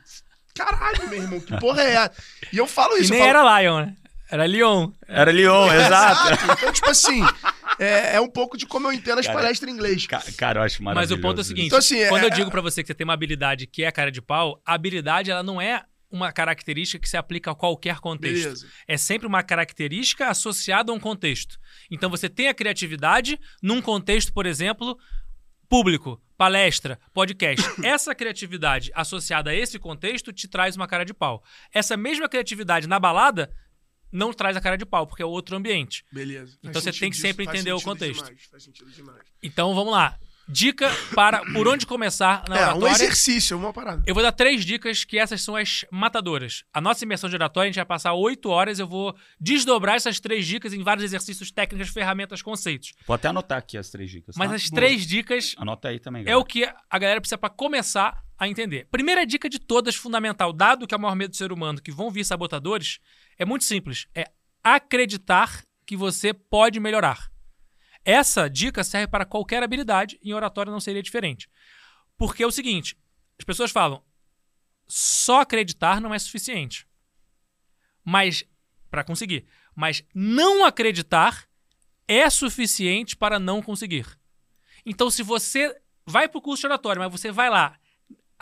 Caralho, 0.54 1.08
meu 1.10 1.22
irmão, 1.22 1.40
que 1.40 1.54
porra 1.58 1.82
é 1.82 1.90
essa? 1.92 2.12
E 2.50 2.56
eu 2.56 2.66
falo 2.66 2.96
E 2.96 3.02
isso. 3.02 3.10
nem 3.10 3.20
eu 3.20 3.26
falo, 3.26 3.38
era 3.46 3.60
Lion, 3.62 3.80
né? 3.86 3.96
Era 4.32 4.46
Leon. 4.46 4.90
Era 5.06 5.30
Leon, 5.30 5.70
exato. 5.74 6.44
Então, 6.58 6.72
tipo 6.72 6.88
assim, 6.90 7.20
é, 7.78 8.16
é 8.16 8.20
um 8.20 8.28
pouco 8.30 8.56
de 8.56 8.64
como 8.66 8.88
eu 8.88 8.92
entendo 8.92 9.18
as 9.18 9.26
Cara, 9.26 9.38
palestras 9.38 9.70
em 9.70 9.74
inglês. 9.74 10.06
Ca- 10.06 10.22
Cara, 10.38 10.60
eu 10.60 10.64
acho 10.64 10.82
Mas 10.82 10.94
maravilhoso. 10.94 11.20
o 11.20 11.22
ponto 11.22 11.38
é 11.38 11.42
o 11.42 11.44
seguinte: 11.44 11.66
Então, 11.66 11.78
assim, 11.78 11.98
é- 12.00 12.08
quando 12.08 12.22
eu 12.22 12.28
é- 12.30 12.34
digo 12.34 12.50
pra 12.50 12.62
você 12.62 12.82
que 12.82 12.86
você 12.86 12.94
tem 12.94 13.04
uma 13.04 13.12
habilidade 13.12 13.66
que 13.66 13.84
é 13.84 13.92
cara 13.92 14.10
de 14.10 14.22
pau, 14.22 14.60
a 14.64 14.72
habilidade 14.74 15.30
ela 15.30 15.42
não 15.42 15.60
é 15.60 15.84
uma 16.10 16.32
característica 16.32 16.98
que 16.98 17.08
se 17.08 17.16
aplica 17.16 17.50
a 17.50 17.54
qualquer 17.54 17.98
contexto. 18.00 18.42
Beleza. 18.44 18.66
É 18.88 18.96
sempre 18.96 19.26
uma 19.26 19.42
característica 19.42 20.28
associada 20.28 20.90
a 20.92 20.94
um 20.94 21.00
contexto. 21.00 21.58
Então 21.90 22.08
você 22.10 22.28
tem 22.28 22.48
a 22.48 22.54
criatividade 22.54 23.38
num 23.62 23.80
contexto, 23.82 24.32
por 24.32 24.44
exemplo, 24.46 24.98
público, 25.68 26.20
palestra, 26.36 26.98
podcast. 27.14 27.62
Essa 27.82 28.14
criatividade 28.14 28.90
associada 28.94 29.50
a 29.50 29.54
esse 29.54 29.78
contexto 29.78 30.32
te 30.32 30.48
traz 30.48 30.76
uma 30.76 30.86
cara 30.86 31.04
de 31.04 31.14
pau. 31.14 31.42
Essa 31.72 31.96
mesma 31.96 32.28
criatividade 32.28 32.86
na 32.86 32.98
balada 33.00 33.50
não 34.12 34.32
traz 34.32 34.56
a 34.56 34.60
cara 34.60 34.76
de 34.76 34.84
pau, 34.84 35.06
porque 35.06 35.22
é 35.22 35.26
outro 35.26 35.56
ambiente. 35.56 36.04
Beleza. 36.12 36.56
Então 36.62 36.80
Faz 36.82 36.84
você 36.84 37.00
tem 37.00 37.10
que 37.10 37.16
isso, 37.16 37.26
sempre 37.26 37.44
faz 37.44 37.56
entender 37.58 37.72
o 37.72 37.78
sentido 37.78 37.90
contexto. 37.92 38.24
demais, 38.24 38.44
faz 38.50 38.62
sentido 38.62 38.90
demais. 38.90 39.18
Então 39.42 39.74
vamos 39.74 39.92
lá. 39.92 40.18
Dica 40.48 40.90
para 41.14 41.40
por 41.52 41.68
onde 41.68 41.86
começar 41.86 42.44
na 42.48 42.56
É, 42.58 42.60
um 42.66 42.78
oratória. 42.78 42.92
exercício, 42.94 43.56
uma 43.56 43.72
parada. 43.72 44.02
Eu 44.04 44.12
vou 44.12 44.22
dar 44.24 44.32
três 44.32 44.64
dicas 44.64 45.04
que 45.04 45.16
essas 45.16 45.40
são 45.40 45.54
as 45.54 45.84
matadoras. 45.90 46.64
A 46.74 46.80
nossa 46.80 47.04
imersão 47.04 47.30
de 47.30 47.36
oratória, 47.36 47.68
a 47.68 47.70
gente 47.70 47.76
vai 47.76 47.84
passar 47.86 48.12
oito 48.14 48.48
horas. 48.50 48.80
Eu 48.80 48.86
vou 48.88 49.16
desdobrar 49.40 49.94
essas 49.94 50.18
três 50.18 50.44
dicas 50.44 50.72
em 50.74 50.82
vários 50.82 51.04
exercícios 51.04 51.52
técnicos, 51.52 51.88
ferramentas, 51.92 52.42
conceitos. 52.42 52.92
Vou 53.06 53.14
até 53.14 53.28
anotar 53.28 53.56
aqui 53.56 53.78
as 53.78 53.88
três 53.88 54.10
dicas. 54.10 54.34
Mas 54.36 54.48
tá? 54.50 54.56
as 54.56 54.68
Boa. 54.68 54.80
três 54.80 55.06
dicas 55.06 55.54
Anota 55.56 55.88
aí 55.88 56.00
também. 56.00 56.22
é 56.22 56.24
galera. 56.24 56.40
o 56.40 56.44
que 56.44 56.64
a 56.64 56.98
galera 56.98 57.20
precisa 57.20 57.38
para 57.38 57.48
começar 57.48 58.20
a 58.42 58.48
entender. 58.48 58.88
Primeira 58.90 59.24
dica 59.24 59.48
de 59.48 59.60
todas, 59.60 59.94
fundamental, 59.94 60.52
dado 60.52 60.84
que 60.84 60.92
é 60.92 60.96
o 60.96 61.00
maior 61.00 61.14
medo 61.14 61.30
do 61.30 61.36
ser 61.36 61.52
humano, 61.52 61.80
que 61.80 61.92
vão 61.92 62.10
vir 62.10 62.24
sabotadores, 62.24 62.98
é 63.38 63.44
muito 63.44 63.64
simples. 63.64 64.08
É 64.12 64.24
acreditar 64.64 65.62
que 65.86 65.96
você 65.96 66.34
pode 66.34 66.80
melhorar. 66.80 67.30
Essa 68.04 68.50
dica 68.50 68.82
serve 68.82 69.06
para 69.06 69.24
qualquer 69.24 69.62
habilidade 69.62 70.18
em 70.20 70.32
oratória 70.32 70.72
não 70.72 70.80
seria 70.80 71.04
diferente. 71.04 71.48
Porque 72.18 72.42
é 72.42 72.46
o 72.46 72.50
seguinte, 72.50 72.98
as 73.38 73.44
pessoas 73.44 73.70
falam, 73.70 74.02
só 74.88 75.42
acreditar 75.42 76.00
não 76.00 76.12
é 76.12 76.18
suficiente. 76.18 76.84
Mas 78.04 78.44
para 78.90 79.04
conseguir, 79.04 79.46
mas 79.72 80.02
não 80.12 80.64
acreditar 80.64 81.46
é 82.08 82.28
suficiente 82.28 83.16
para 83.16 83.38
não 83.38 83.62
conseguir. 83.62 84.06
Então, 84.84 85.08
se 85.08 85.22
você 85.22 85.80
vai 86.04 86.28
para 86.28 86.38
o 86.38 86.42
curso 86.42 86.62
de 86.62 86.66
oratória, 86.66 86.98
mas 86.98 87.12
você 87.12 87.30
vai 87.30 87.48
lá 87.48 87.78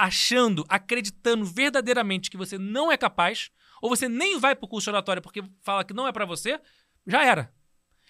achando, 0.01 0.65
acreditando 0.69 1.45
verdadeiramente 1.45 2.31
que 2.31 2.37
você 2.37 2.57
não 2.57 2.91
é 2.91 2.97
capaz, 2.97 3.51
ou 3.83 3.89
você 3.91 4.09
nem 4.09 4.39
vai 4.39 4.57
para 4.57 4.65
o 4.65 4.69
curso 4.69 4.87
de 4.87 4.91
oratória 4.91 5.21
porque 5.21 5.43
fala 5.63 5.85
que 5.85 5.93
não 5.93 6.09
é 6.09 6.13
para 6.13 6.25
você, 6.25 6.59
já 7.07 7.25
era. 7.25 7.53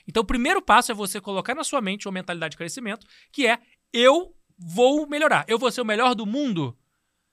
Então, 0.07 0.23
o 0.23 0.27
primeiro 0.27 0.63
passo 0.63 0.93
é 0.93 0.95
você 0.95 1.21
colocar 1.21 1.55
na 1.55 1.65
sua 1.65 1.81
mente 1.81 2.07
uma 2.07 2.15
mentalidade 2.15 2.53
de 2.53 2.57
crescimento, 2.57 3.07
que 3.33 3.47
é 3.47 3.59
eu 3.93 4.35
vou 4.57 5.07
melhorar. 5.07 5.45
Eu 5.49 5.59
vou 5.59 5.71
ser 5.71 5.81
o 5.81 5.85
melhor 5.85 6.15
do 6.15 6.25
mundo? 6.25 6.79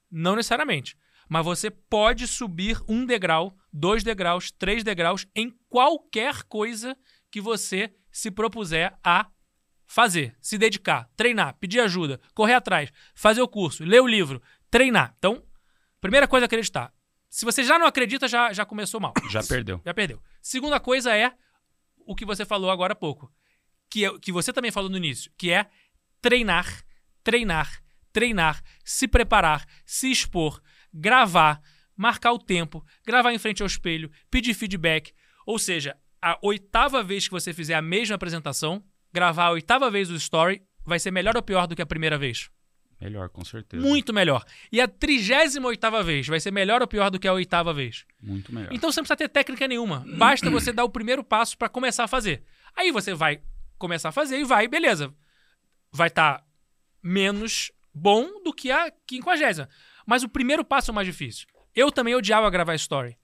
Não 0.10 0.36
necessariamente. 0.36 0.98
Mas 1.30 1.46
você 1.46 1.70
pode 1.70 2.26
subir 2.28 2.82
um 2.88 3.06
degrau, 3.06 3.56
dois 3.72 4.04
degraus, 4.04 4.52
três 4.52 4.84
degraus 4.84 5.28
em 5.36 5.52
qualquer 5.70 6.44
coisa 6.44 6.98
que 7.30 7.42
você 7.42 7.94
se 8.12 8.32
propuser 8.32 8.98
a 9.04 9.30
fazer, 9.88 10.36
se 10.42 10.58
dedicar, 10.58 11.10
treinar, 11.16 11.56
pedir 11.56 11.80
ajuda, 11.80 12.20
correr 12.36 12.54
atrás, 12.54 12.92
fazer 13.16 13.42
o 13.42 13.48
curso, 13.48 13.84
ler 13.84 14.02
o 14.02 14.08
livro, 14.08 14.42
treinar. 14.70 15.16
Então, 15.18 15.42
primeira 16.02 16.28
coisa 16.28 16.46
é 16.46 16.48
acreditar. 16.48 16.94
Se 17.30 17.46
você 17.46 17.64
já 17.64 17.80
não 17.80 17.88
acredita, 17.88 18.28
já, 18.28 18.52
já 18.54 18.66
começou 18.66 19.00
mal. 19.00 19.14
Já 19.30 19.42
perdeu. 19.42 19.82
Já 19.86 19.94
perdeu. 19.94 20.22
Segunda 20.42 20.80
coisa 20.80 21.16
é 21.16 21.34
o 22.06 22.16
que 22.16 22.26
você 22.26 22.46
falou 22.46 22.70
agora 22.70 22.94
há 22.94 22.96
pouco, 22.96 23.32
que, 23.90 24.06
é, 24.06 24.20
que 24.20 24.32
você 24.32 24.54
também 24.54 24.72
falou 24.72 24.90
no 24.90 24.98
início, 24.98 25.32
que 25.38 25.52
é 25.52 25.68
treinar, 26.22 26.84
treinar, 27.24 27.82
treinar, 28.12 28.62
se 28.84 29.08
preparar, 29.08 29.66
se 29.86 30.12
expor, 30.12 30.62
gravar, 30.94 31.62
marcar 31.96 32.32
o 32.32 32.40
tempo, 32.40 32.86
gravar 33.06 33.34
em 33.34 33.40
frente 33.40 33.62
ao 33.62 33.68
espelho, 33.68 34.12
pedir 34.30 34.54
feedback. 34.54 35.14
Ou 35.46 35.60
seja, 35.60 35.98
a 36.22 36.38
oitava 36.42 37.04
vez 37.04 37.26
que 37.26 37.34
você 37.34 37.54
fizer 37.54 37.76
a 37.76 37.82
mesma 37.82 38.16
apresentação, 38.16 38.84
gravar 39.18 39.46
a 39.46 39.52
oitava 39.52 39.90
vez 39.90 40.12
o 40.12 40.16
story, 40.16 40.62
vai 40.86 41.00
ser 41.00 41.10
melhor 41.10 41.36
ou 41.36 41.42
pior 41.42 41.66
do 41.66 41.76
que 41.76 41.82
a 41.82 41.88
primeira 41.88 42.20
vez? 42.20 42.52
Melhor, 43.02 43.30
com 43.30 43.44
certeza. 43.44 43.84
Muito 43.84 44.14
melhor. 44.14 44.46
E 44.72 44.80
a 44.80 44.88
trigésima 44.88 45.68
oitava 45.68 46.04
vez 46.04 46.28
vai 46.28 46.40
ser 46.40 46.52
melhor 46.52 46.82
ou 46.82 46.88
pior 46.88 47.10
do 47.10 47.20
que 47.20 47.28
a 47.28 47.34
oitava 47.34 47.74
vez? 47.74 48.06
Muito 48.22 48.54
melhor. 48.54 48.72
Então 48.72 48.92
você 48.92 49.00
não 49.00 49.06
precisa 49.06 49.18
ter 49.18 49.30
técnica 49.30 49.68
nenhuma. 49.68 50.06
Basta 50.18 50.52
você 50.52 50.72
dar 50.72 50.84
o 50.84 50.90
primeiro 50.90 51.24
passo 51.24 51.58
para 51.58 51.68
começar 51.68 52.04
a 52.04 52.08
fazer. 52.08 52.44
Aí 52.76 52.92
você 52.92 53.16
vai 53.16 53.42
começar 53.80 54.10
a 54.10 54.12
fazer 54.12 54.40
e 54.40 54.44
vai, 54.44 54.68
beleza. 54.68 55.12
Vai 55.92 56.10
estar 56.10 56.44
menos 57.02 57.72
bom 57.92 58.44
do 58.44 58.54
que 58.54 58.70
a 58.70 58.92
quinquagésima. 59.08 59.68
Mas 60.06 60.22
o 60.24 60.30
primeiro 60.30 60.64
passo 60.64 60.92
é 60.92 60.94
o 60.94 60.96
mais 60.96 61.08
difícil. 61.08 61.48
Eu 61.76 61.92
também 61.92 62.14
odiava 62.16 62.50
gravar 62.52 62.76
story. 62.76 63.18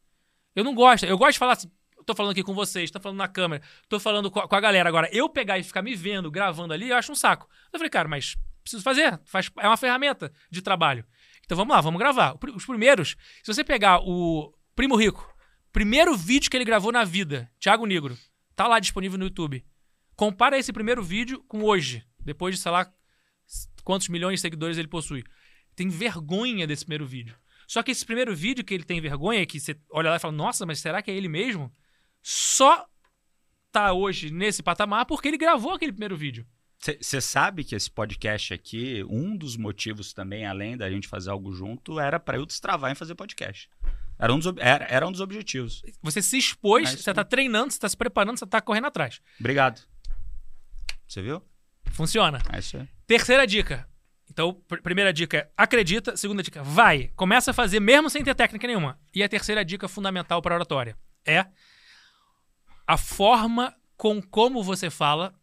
Eu 0.55 0.63
não 0.63 0.73
gosto. 0.73 1.05
Eu 1.05 1.17
gosto 1.17 1.33
de 1.33 1.39
falar 1.39 1.53
assim. 1.53 1.71
Tô 2.05 2.15
falando 2.15 2.31
aqui 2.31 2.43
com 2.43 2.53
vocês, 2.53 2.91
tô 2.91 2.99
falando 2.99 3.17
na 3.17 3.27
câmera, 3.27 3.61
tô 3.87 3.99
falando 3.99 4.29
com 4.29 4.39
a, 4.39 4.47
com 4.47 4.55
a 4.55 4.59
galera. 4.59 4.87
Agora, 4.89 5.09
eu 5.11 5.29
pegar 5.29 5.57
e 5.57 5.63
ficar 5.63 5.81
me 5.81 5.95
vendo, 5.95 6.29
gravando 6.29 6.73
ali, 6.73 6.89
eu 6.89 6.97
acho 6.97 7.11
um 7.11 7.15
saco. 7.15 7.47
Eu 7.71 7.79
falei, 7.79 7.89
cara, 7.89 8.07
mas 8.07 8.35
preciso 8.61 8.83
fazer. 8.83 9.19
Faz, 9.25 9.49
é 9.59 9.67
uma 9.67 9.77
ferramenta 9.77 10.31
de 10.49 10.61
trabalho. 10.61 11.05
Então 11.45 11.57
vamos 11.57 11.75
lá, 11.75 11.81
vamos 11.81 11.99
gravar. 11.99 12.35
Os 12.55 12.65
primeiros, 12.65 13.15
se 13.43 13.53
você 13.53 13.63
pegar 13.63 13.99
o 13.99 14.53
Primo 14.75 14.95
Rico, 14.95 15.27
primeiro 15.71 16.15
vídeo 16.15 16.49
que 16.49 16.57
ele 16.57 16.65
gravou 16.65 16.91
na 16.91 17.03
vida, 17.03 17.51
Thiago 17.59 17.85
Negro, 17.85 18.17
tá 18.55 18.67
lá 18.67 18.79
disponível 18.79 19.17
no 19.17 19.25
YouTube. 19.25 19.65
Compara 20.15 20.57
esse 20.57 20.71
primeiro 20.71 21.03
vídeo 21.03 21.43
com 21.47 21.63
hoje, 21.63 22.05
depois 22.19 22.55
de, 22.55 22.61
sei 22.61 22.71
lá, 22.71 22.91
quantos 23.83 24.07
milhões 24.09 24.35
de 24.35 24.41
seguidores 24.41 24.77
ele 24.77 24.87
possui. 24.87 25.23
Tem 25.75 25.89
vergonha 25.89 26.67
desse 26.67 26.85
primeiro 26.85 27.05
vídeo. 27.05 27.35
Só 27.67 27.81
que 27.81 27.91
esse 27.91 28.05
primeiro 28.05 28.35
vídeo 28.35 28.63
que 28.63 28.73
ele 28.73 28.83
tem 28.83 29.01
vergonha, 29.01 29.45
que 29.45 29.59
você 29.59 29.75
olha 29.89 30.09
lá 30.11 30.17
e 30.17 30.19
fala, 30.19 30.33
nossa, 30.33 30.65
mas 30.65 30.79
será 30.79 31.01
que 31.01 31.09
é 31.09 31.15
ele 31.15 31.27
mesmo? 31.27 31.71
Só 32.23 32.87
tá 33.71 33.91
hoje 33.91 34.31
nesse 34.31 34.63
patamar 34.63 35.05
porque 35.05 35.27
ele 35.27 35.37
gravou 35.37 35.73
aquele 35.73 35.91
primeiro 35.91 36.15
vídeo. 36.15 36.45
Você 36.99 37.21
sabe 37.21 37.63
que 37.63 37.75
esse 37.75 37.89
podcast 37.89 38.53
aqui, 38.53 39.03
um 39.09 39.37
dos 39.37 39.55
motivos 39.55 40.11
também, 40.13 40.45
além 40.45 40.75
da 40.75 40.89
gente 40.89 41.07
fazer 41.07 41.29
algo 41.29 41.53
junto, 41.53 41.99
era 41.99 42.19
para 42.19 42.37
eu 42.37 42.45
destravar 42.45 42.91
em 42.91 42.95
fazer 42.95 43.15
podcast. 43.15 43.69
Era 44.19 44.33
um 44.33 44.39
dos, 44.39 44.53
era, 44.57 44.85
era 44.89 45.07
um 45.07 45.11
dos 45.11 45.21
objetivos. 45.21 45.81
Você 46.01 46.21
se 46.21 46.37
expôs, 46.37 46.93
É 46.93 46.97
você 46.97 47.13
tá 47.13 47.23
treinando, 47.23 47.71
você 47.71 47.79
tá 47.79 47.87
se 47.87 47.95
preparando, 47.95 48.37
você 48.37 48.45
tá 48.45 48.59
correndo 48.61 48.87
atrás. 48.87 49.21
Obrigado. 49.39 49.81
Você 51.07 51.21
viu? 51.21 51.41
Funciona. 51.91 52.41
É 52.51 52.59
isso 52.59 52.77
aí. 52.77 52.87
Terceira 53.07 53.45
dica. 53.47 53.87
Então, 54.29 54.53
pr- 54.67 54.81
primeira 54.81 55.13
dica 55.13 55.37
é 55.37 55.49
acredita. 55.55 56.17
Segunda 56.17 56.43
dica, 56.43 56.61
vai. 56.63 57.11
Começa 57.15 57.51
a 57.51 57.53
fazer 57.53 57.79
mesmo 57.79 58.09
sem 58.09 58.23
ter 58.23 58.35
técnica 58.35 58.67
nenhuma. 58.67 58.99
E 59.13 59.23
a 59.23 59.29
terceira 59.29 59.63
dica 59.63 59.87
fundamental 59.87 60.41
para 60.41 60.55
oratória 60.55 60.97
é 61.25 61.45
a 62.87 62.97
forma 62.97 63.75
com 63.97 64.21
como 64.21 64.63
você 64.63 64.89
fala 64.89 65.33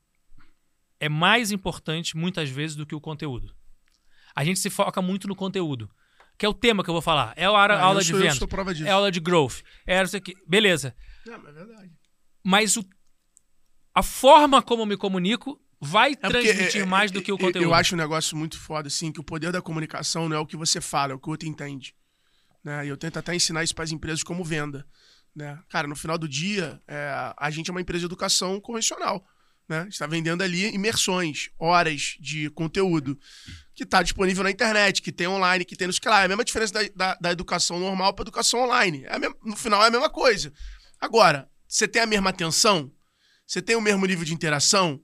é 0.99 1.09
mais 1.09 1.51
importante 1.51 2.17
muitas 2.17 2.49
vezes 2.51 2.77
do 2.77 2.85
que 2.87 2.95
o 2.95 3.01
conteúdo. 3.01 3.55
A 4.35 4.45
gente 4.45 4.61
se 4.61 4.69
foca 4.71 5.01
muito 5.01 5.27
no 5.27 5.35
conteúdo, 5.35 5.91
que 6.39 6.45
é 6.45 6.49
o 6.49 6.55
tema 6.55 6.85
que 6.85 6.91
eu 6.91 6.95
vou 6.95 7.03
falar. 7.03 7.33
É 7.37 7.47
a 7.47 7.51
hora- 7.53 7.77
Ah, 7.79 7.85
aula 7.85 8.01
de 8.03 8.09
sou- 8.11 8.19
vendas, 8.19 8.39
prova 8.49 8.75
disso. 8.75 8.87
é 8.89 8.91
aula 8.93 9.11
de 9.11 9.21
growth, 9.21 9.63
é 9.87 10.03
isso 10.03 10.17
aqui. 10.17 10.35
Beleza. 10.47 10.95
É, 11.27 11.37
mas 11.37 11.57
é 11.57 11.65
verdade. 11.65 11.91
Mas 12.45 12.77
o, 12.77 12.85
a 13.95 14.03
forma 14.03 14.63
como 14.63 14.83
eu 14.83 14.87
me 14.87 14.97
comunico 14.97 15.61
vai 15.81 16.13
É 16.13 16.17
transmitir 16.17 16.83
é, 16.83 16.85
mais 16.85 17.11
é, 17.11 17.15
do 17.15 17.23
que 17.23 17.33
o 17.33 17.39
conteúdo. 17.39 17.65
Eu 17.65 17.75
acho 17.75 17.95
um 17.95 17.99
negócio 17.99 18.37
muito 18.37 18.59
foda, 18.59 18.89
assim, 18.89 19.11
que 19.11 19.21
o 19.21 19.25
poder 19.25 19.51
da 19.53 19.63
comunicação 19.63 20.29
não 20.29 20.37
é 20.37 20.41
o 20.41 20.47
que 20.47 20.57
você 20.57 20.81
fala, 20.81 21.13
é 21.13 21.15
o 21.15 21.19
que 21.19 21.29
o 21.29 21.31
outro 21.33 21.49
entende. 21.49 21.95
Né? 22.63 22.85
E 22.85 22.89
eu 22.89 22.97
tento 22.97 23.19
até 23.19 23.35
ensinar 23.35 23.65
isso 23.65 23.75
para 23.75 23.85
as 23.85 23.91
empresas 23.91 24.23
como 24.23 24.45
venda. 24.45 24.87
Né? 25.35 25.59
Cara, 25.69 25.87
no 25.87 25.95
final 25.97 26.19
do 26.19 26.29
dia, 26.29 26.81
é, 26.89 27.33
a 27.37 27.51
gente 27.51 27.71
é 27.71 27.73
uma 27.73 27.81
empresa 27.81 28.01
de 28.01 28.07
educação 28.07 28.61
convencional. 28.61 29.25
Né? 29.69 29.87
está 29.89 30.05
vendendo 30.05 30.43
ali 30.43 30.67
imersões, 30.75 31.49
horas 31.57 32.17
de 32.19 32.51
conteúdo 32.51 33.17
que 33.73 33.85
está 33.85 34.03
disponível 34.03 34.43
na 34.43 34.51
internet, 34.51 35.01
que 35.01 35.13
tem 35.13 35.29
online, 35.29 35.65
que 35.65 35.77
tem 35.77 35.87
no 35.87 35.93
lá. 35.93 36.23
É 36.23 36.25
a 36.25 36.29
mesma 36.29 36.45
diferença 36.45 36.73
da, 36.73 36.81
da, 36.97 37.15
da 37.15 37.31
educação 37.31 37.79
normal 37.79 38.13
para 38.13 38.25
educação 38.25 38.65
online. 38.65 39.05
É 39.07 39.17
mesma- 39.17 39.37
no 39.45 39.55
final 39.55 39.81
é 39.85 39.87
a 39.87 39.91
mesma 39.93 40.11
coisa. 40.11 40.53
Agora, 41.01 41.49
você 41.69 41.87
tem 41.87 42.03
a 42.03 42.07
mesma 42.07 42.31
atenção? 42.31 42.91
Você 43.47 43.63
tem 43.63 43.77
o 43.77 43.81
mesmo 43.81 44.05
nível 44.07 44.25
de 44.25 44.35
interação? 44.35 45.01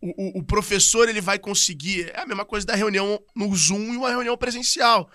O, 0.00 0.38
o- 0.38 0.40
o 0.40 0.42
professor 0.42 1.10
ele 1.10 1.20
vai 1.20 1.38
conseguir. 1.38 2.10
É 2.14 2.20
a 2.22 2.26
mesma 2.26 2.46
coisa 2.46 2.66
da 2.66 2.74
reunião 2.74 3.22
no 3.34 3.54
Zoom 3.54 3.92
e 3.92 3.96
uma 3.98 4.08
reunião 4.08 4.34
presencial. 4.38 5.10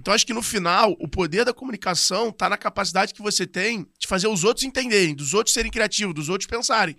Então, 0.00 0.14
acho 0.14 0.26
que 0.26 0.32
no 0.32 0.40
final, 0.40 0.96
o 0.98 1.06
poder 1.06 1.44
da 1.44 1.52
comunicação 1.52 2.30
está 2.30 2.48
na 2.48 2.56
capacidade 2.56 3.12
que 3.12 3.20
você 3.20 3.46
tem 3.46 3.86
de 3.98 4.06
fazer 4.06 4.28
os 4.28 4.44
outros 4.44 4.64
entenderem, 4.64 5.14
dos 5.14 5.34
outros 5.34 5.52
serem 5.52 5.70
criativos, 5.70 6.14
dos 6.14 6.30
outros 6.30 6.48
pensarem. 6.48 6.96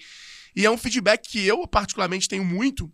E 0.55 0.67
é 0.67 0.69
um 0.69 0.77
feedback 0.77 1.27
que 1.27 1.45
eu, 1.45 1.67
particularmente, 1.67 2.27
tenho 2.27 2.45
muito 2.45 2.93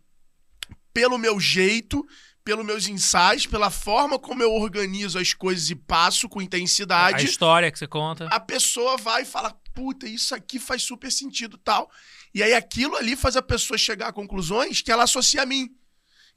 pelo 0.93 1.17
meu 1.17 1.41
jeito, 1.41 2.07
pelos 2.41 2.65
meus 2.65 2.87
ensaios, 2.87 3.45
pela 3.45 3.69
forma 3.69 4.17
como 4.17 4.41
eu 4.41 4.53
organizo 4.53 5.19
as 5.19 5.33
coisas 5.33 5.69
e 5.69 5.75
passo 5.75 6.29
com 6.29 6.39
a 6.39 6.43
intensidade 6.43 7.25
história 7.25 7.69
que 7.69 7.77
você 7.77 7.85
conta. 7.85 8.27
a 8.27 8.39
pessoa 8.39 8.95
vai 8.95 9.23
e 9.23 9.25
fala, 9.25 9.53
puta, 9.73 10.07
isso 10.07 10.33
aqui 10.33 10.57
faz 10.57 10.83
super 10.83 11.11
sentido 11.11 11.57
tal. 11.57 11.91
E 12.33 12.41
aí 12.41 12.53
aquilo 12.53 12.95
ali 12.95 13.17
faz 13.17 13.35
a 13.35 13.41
pessoa 13.41 13.77
chegar 13.77 14.07
a 14.07 14.13
conclusões 14.13 14.81
que 14.81 14.89
ela 14.89 15.03
associa 15.03 15.41
a 15.41 15.45
mim. 15.45 15.69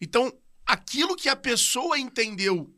Então, 0.00 0.32
aquilo 0.66 1.14
que 1.14 1.28
a 1.28 1.36
pessoa 1.36 1.96
entendeu 1.96 2.74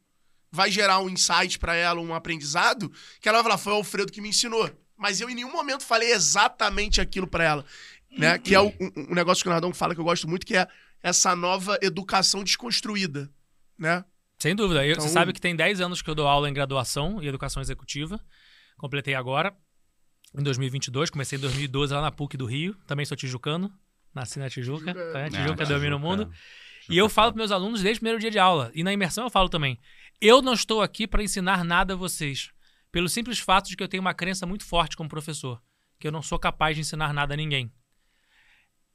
vai 0.53 0.71
gerar 0.71 1.01
um 1.01 1.09
insight 1.09 1.59
pra 1.59 1.75
ela, 1.75 2.01
um 2.01 2.15
aprendizado, 2.15 2.93
que 3.21 3.29
ela 3.29 3.39
vai 3.39 3.45
falar, 3.45 3.59
foi 3.59 3.73
o 3.73 3.77
Alfredo 3.77 4.13
que 4.13 4.21
me 4.21 4.29
ensinou. 4.29 4.71
Mas 4.97 5.21
eu 5.21 5.29
em 5.29 5.35
nenhum 5.35 5.51
momento 5.51 5.83
falei 5.83 6.13
exatamente 6.13 7.01
aquilo 7.01 7.27
pra 7.27 7.43
ela. 7.43 7.65
Né? 8.17 8.39
Que 8.39 8.55
é 8.55 8.61
o- 8.61 8.69
um, 8.69 8.93
um 9.11 9.15
negócio 9.15 9.43
que 9.43 9.49
o 9.49 9.53
Nardão 9.53 9.73
fala 9.73 9.95
que 9.95 10.01
eu 10.01 10.05
gosto 10.05 10.29
muito, 10.29 10.47
que 10.47 10.55
é 10.55 10.69
essa 11.03 11.35
nova 11.35 11.79
educação 11.83 12.45
desconstruída. 12.45 13.29
Né? 13.79 14.05
Sem 14.39 14.55
dúvida. 14.55 14.85
Eu- 14.87 14.93
Então- 14.93 15.07
Você 15.07 15.13
sabe 15.13 15.33
que 15.33 15.41
tem 15.41 15.57
10 15.57 15.81
anos 15.81 16.03
que 16.03 16.11
eu 16.11 16.15
dou 16.15 16.29
aula 16.29 16.49
em 16.49 16.53
graduação 16.53 17.23
e 17.23 17.27
educação 17.27 17.63
executiva. 17.63 18.21
Completei 18.77 19.15
agora, 19.15 19.57
em 20.39 20.43
2022. 20.43 21.09
Comecei 21.11 21.39
em 21.39 21.41
2012 21.41 21.95
lá 21.95 22.03
na 22.03 22.11
PUC 22.13 22.37
do 22.37 22.45
Rio. 22.45 22.75
Também 22.87 23.07
sou 23.07 23.17
tijucano. 23.17 23.73
Nasci 24.15 24.39
na 24.39 24.51
Tijuca. 24.51 24.93
Tijuca- 24.93 25.13
Tá? 25.13 25.25
Ah, 25.25 25.31
Tijuca 25.31 25.65
domina 25.65 25.97
o 25.97 25.99
mundo. 25.99 26.27
Tijuca 26.27 26.39
E 26.91 26.99
eu 26.99 27.07
é 27.07 27.09
falo 27.09 27.33
para 27.33 27.39
meus 27.39 27.51
alunos 27.51 27.81
desde 27.81 27.97
o 27.99 28.01
primeiro 28.01 28.19
dia 28.21 28.31
de 28.31 28.39
aula. 28.39 28.71
E 28.75 28.85
na 28.85 28.93
imersão 28.93 29.25
eu 29.25 29.31
falo 29.31 29.49
também. 29.49 29.79
Eu 30.25 30.41
não 30.41 30.53
estou 30.53 30.81
aqui 30.81 31.05
para 31.05 31.25
ensinar 31.25 31.65
nada 31.65 31.95
a 31.95 31.97
vocês. 31.97 32.53
Pelo 32.93 33.09
simples 33.09 33.41
fato 33.41 33.69
de 33.69 33.77
que 33.77 33.83
eu 33.83 33.89
tenho 33.89 34.01
uma 34.01 34.15
crença 34.15 34.47
muito 34.47 34.65
forte 34.65 34.97
como 34.97 35.09
professor. 35.09 35.61
Que 35.99 36.07
eu 36.07 36.13
não 36.13 36.23
sou 36.23 36.39
capaz 36.39 36.77
de 36.77 36.83
ensinar 36.83 37.13
nada 37.13 37.35
a 37.35 37.37
ninguém. 37.37 37.73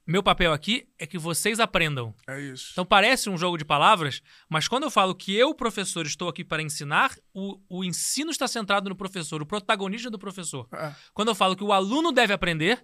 Meu 0.06 0.22
papel 0.22 0.54
aqui 0.54 0.88
é 0.98 1.06
que 1.06 1.18
vocês 1.18 1.60
aprendam. 1.60 2.14
É 2.26 2.40
isso. 2.40 2.70
Então 2.72 2.86
parece 2.86 3.28
um 3.28 3.36
jogo 3.36 3.58
de 3.58 3.64
palavras, 3.66 4.22
mas 4.48 4.68
quando 4.68 4.84
eu 4.84 4.90
falo 4.90 5.14
que 5.14 5.36
eu, 5.36 5.54
professor, 5.54 6.06
estou 6.06 6.30
aqui 6.30 6.42
para 6.42 6.62
ensinar, 6.62 7.14
o, 7.34 7.60
o 7.68 7.84
ensino 7.84 8.30
está 8.30 8.48
centrado 8.48 8.88
no 8.88 8.96
professor, 8.96 9.42
o 9.42 9.46
protagonista 9.46 10.08
é 10.08 10.10
do 10.10 10.18
professor. 10.18 10.66
É. 10.72 10.94
Quando 11.12 11.28
eu 11.28 11.34
falo 11.34 11.54
que 11.54 11.62
o 11.62 11.74
aluno 11.74 12.10
deve 12.10 12.32
aprender, 12.32 12.82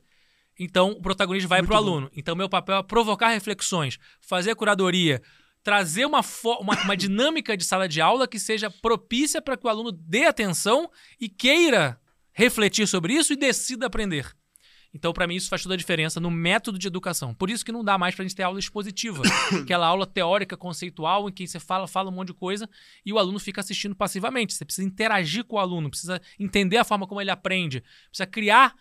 então 0.61 0.90
o 0.90 1.00
protagonista 1.00 1.48
vai 1.48 1.62
para 1.62 1.72
o 1.72 1.76
aluno. 1.78 2.11
Então 2.14 2.37
meu 2.37 2.50
papel 2.50 2.76
é 2.76 2.83
provocar 2.83 3.28
reflexões, 3.28 3.98
fazer 4.20 4.54
curadoria, 4.54 5.22
trazer 5.64 6.05
uma, 6.05 6.20
uma, 6.61 6.83
uma 6.83 6.96
dinâmica 6.96 7.57
de 7.57 7.64
sala 7.64 7.88
de 7.88 8.00
aula 8.00 8.29
que 8.29 8.38
seja 8.38 8.70
propícia 8.70 9.40
para 9.40 9.57
que 9.57 9.66
o 9.66 9.70
aluno 9.70 9.90
dê 9.90 10.27
atenção 10.27 10.90
e 11.18 11.27
queira 11.27 11.98
refletir 12.33 12.87
sobre 12.87 13.14
isso 13.14 13.33
e 13.33 13.37
decida 13.37 13.87
aprender. 13.87 14.37
Então, 14.92 15.12
para 15.12 15.27
mim, 15.27 15.35
isso 15.35 15.48
faz 15.48 15.62
toda 15.62 15.74
a 15.74 15.79
diferença 15.79 16.20
no 16.20 16.31
método 16.31 16.79
de 16.79 16.87
educação. 16.87 17.35
Por 17.35 17.50
isso 17.50 17.64
que 17.64 17.72
não 17.72 17.83
dá 17.83 17.98
mais 17.98 18.14
pra 18.14 18.24
gente 18.24 18.37
ter 18.37 18.44
aula 18.44 18.61
expositiva. 18.61 19.22
Aquela 19.62 19.87
aula 19.87 20.07
teórica, 20.07 20.57
conceitual, 20.57 21.29
em 21.29 21.33
que 21.33 21.48
você 21.48 21.59
fala, 21.59 21.88
fala 21.88 22.11
um 22.11 22.14
monte 22.14 22.29
de 22.29 22.35
coisa 22.35 22.68
e 23.05 23.12
o 23.12 23.18
aluno 23.18 23.40
fica 23.40 23.61
assistindo 23.61 23.96
passivamente. 23.96 24.55
Você 24.55 24.64
precisa 24.64 24.87
interagir 24.87 25.44
com 25.44 25.57
o 25.57 25.59
aluno, 25.59 25.90
precisa 25.90 26.20
entender 26.38 26.77
a 26.77 26.85
forma 26.85 27.09
como 27.09 27.20
ele 27.20 27.31
aprende, 27.31 27.83
precisa 28.09 28.27
criar 28.27 28.72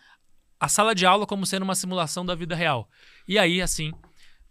a 0.59 0.67
sala 0.67 0.93
de 0.93 1.05
aula 1.05 1.25
como 1.25 1.45
sendo 1.45 1.63
uma 1.63 1.75
simulação 1.75 2.23
da 2.23 2.35
vida 2.35 2.55
real. 2.55 2.87
E 3.27 3.39
aí, 3.39 3.59
assim, 3.59 3.91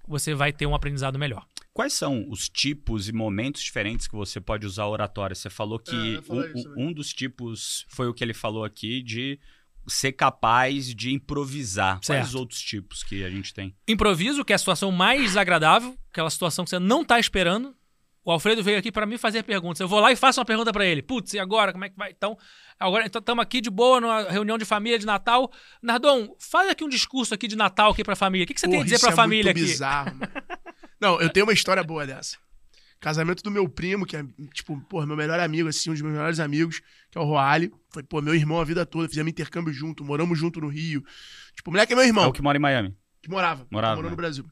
você 0.09 0.35
vai 0.35 0.53
ter 0.53 0.67
um 0.67 0.75
aprendizado 0.75 1.17
melhor. 1.17 1.47
Quais 1.75 1.95
são 1.95 2.27
os 2.29 2.49
tipos 2.51 3.09
e 3.09 3.13
momentos 3.13 3.63
diferentes 3.63 4.07
que 4.07 4.15
você 4.15 4.41
pode 4.41 4.67
usar 4.67 4.83
a 4.83 4.89
oratória? 4.89 5.35
Você 5.35 5.49
falou 5.49 5.81
É, 5.87 5.91
que 5.91 6.23
falar 6.23 6.45
um, 6.77 6.89
um- 6.89 6.93
dos 6.93 7.13
tipos 7.13 7.87
foi 7.89 8.07
o 8.09 8.15
que 8.15 8.23
ele 8.23 8.35
falou 8.35 8.63
aqui 8.65 9.03
de 9.03 9.39
ser 9.89 10.13
capaz 10.13 10.95
de 10.95 11.13
improvisar. 11.13 11.95
Quais 12.05 12.07
Certo. 12.29 12.39
outros 12.39 12.61
tipos 12.61 13.03
que 13.03 13.25
a 13.25 13.31
gente 13.31 13.55
tem? 13.55 13.75
Improviso, 13.89 14.45
que 14.45 14.53
é 14.53 14.57
a 14.57 14.59
situação 14.59 14.93
mais 14.93 15.23
desagradável, 15.23 15.97
aquela 16.11 16.29
situação 16.31 16.65
que 16.65 16.71
você 16.71 16.79
não 16.79 17.05
tá 17.05 17.19
esperando. 17.19 17.75
O 18.25 18.31
Alfredo 18.31 18.63
veio 18.63 18.79
aqui 18.79 18.93
para 18.93 19.05
mim 19.05 19.19
fazer 19.19 19.43
perguntas. 19.43 19.81
Eu 19.81 19.89
vou 19.89 19.99
lá 19.99 20.13
e 20.13 20.15
faço 20.15 20.39
uma 20.39 20.47
pergunta 20.47 20.73
para 20.73 20.87
ele. 20.87 21.03
Putz, 21.03 21.35
e 21.35 21.41
agora? 21.41 21.73
Como 21.73 21.85
é 21.85 21.89
que 21.89 21.97
vai? 21.97 22.13
Então, 22.13 22.39
agora 22.79 23.05
estamos 23.05 23.43
aqui 23.43 23.61
de 23.61 23.69
boa 23.69 24.01
numa 24.01 24.23
reunião 24.31 24.57
de 24.57 24.65
família 24.65 24.97
de 24.97 25.05
Natal. 25.05 25.51
Nardon, 25.83 26.37
faz 26.39 26.71
aqui 26.71 26.85
um 26.85 26.89
discurso 26.89 27.35
aqui 27.35 27.49
de 27.49 27.57
Natal 27.57 27.91
aqui 27.91 28.05
pra 28.05 28.15
família. 28.15 28.45
O 28.45 28.47
que, 28.47 28.55
que 28.55 28.61
você 28.61 28.67
tem 28.69 28.77
a 28.77 28.79
Porra, 28.79 28.85
dizer 28.85 28.95
isso 28.97 29.05
pra 29.07 29.13
é 29.13 29.17
família 29.17 29.45
muito 29.53 29.57
aqui? 29.59 29.67
bizarro, 29.73 30.15
mano. 30.17 30.33
Não, 31.03 31.21
eu 31.21 31.29
tenho 31.29 31.45
uma 31.45 31.53
história 31.53 31.83
boa 31.83 32.07
dessa. 32.07 32.37
Casamento 33.01 33.43
do 33.43 33.51
meu 33.51 33.69
primo, 33.69 34.07
que 34.07 34.17
é, 34.17 34.25
tipo, 34.55 34.81
pô, 34.83 35.05
meu 35.05 35.17
melhor 35.17 35.41
amigo, 35.41 35.69
assim, 35.69 35.91
um 35.91 35.93
dos 35.93 36.01
meus 36.01 36.15
melhores 36.15 36.39
amigos, 36.39 36.81
que 37.11 37.19
é 37.19 37.21
o 37.21 37.25
Roali. 37.25 37.73
Foi, 37.91 38.05
pô, 38.05 38.23
meu 38.23 38.33
irmão 38.37 38.61
a 38.61 38.65
vida 38.65 38.87
toda. 38.87 39.09
Fizemos 39.09 39.29
intercâmbio 39.33 39.73
junto, 39.73 40.05
moramos 40.05 40.39
junto 40.39 40.61
no 40.61 40.69
Rio. 40.69 41.03
Tipo, 41.57 41.71
o 41.71 41.73
moleque 41.73 41.93
é 41.93 41.97
meu 41.97 42.05
irmão, 42.05 42.27
É 42.27 42.29
o 42.29 42.33
que 42.33 42.41
mora 42.41 42.57
em 42.57 42.61
Miami. 42.61 42.97
que 43.21 43.29
morava. 43.29 43.67
Morava, 43.69 43.97
Morou 43.97 44.05
né? 44.09 44.11
no 44.11 44.17
Brasil. 44.17 44.47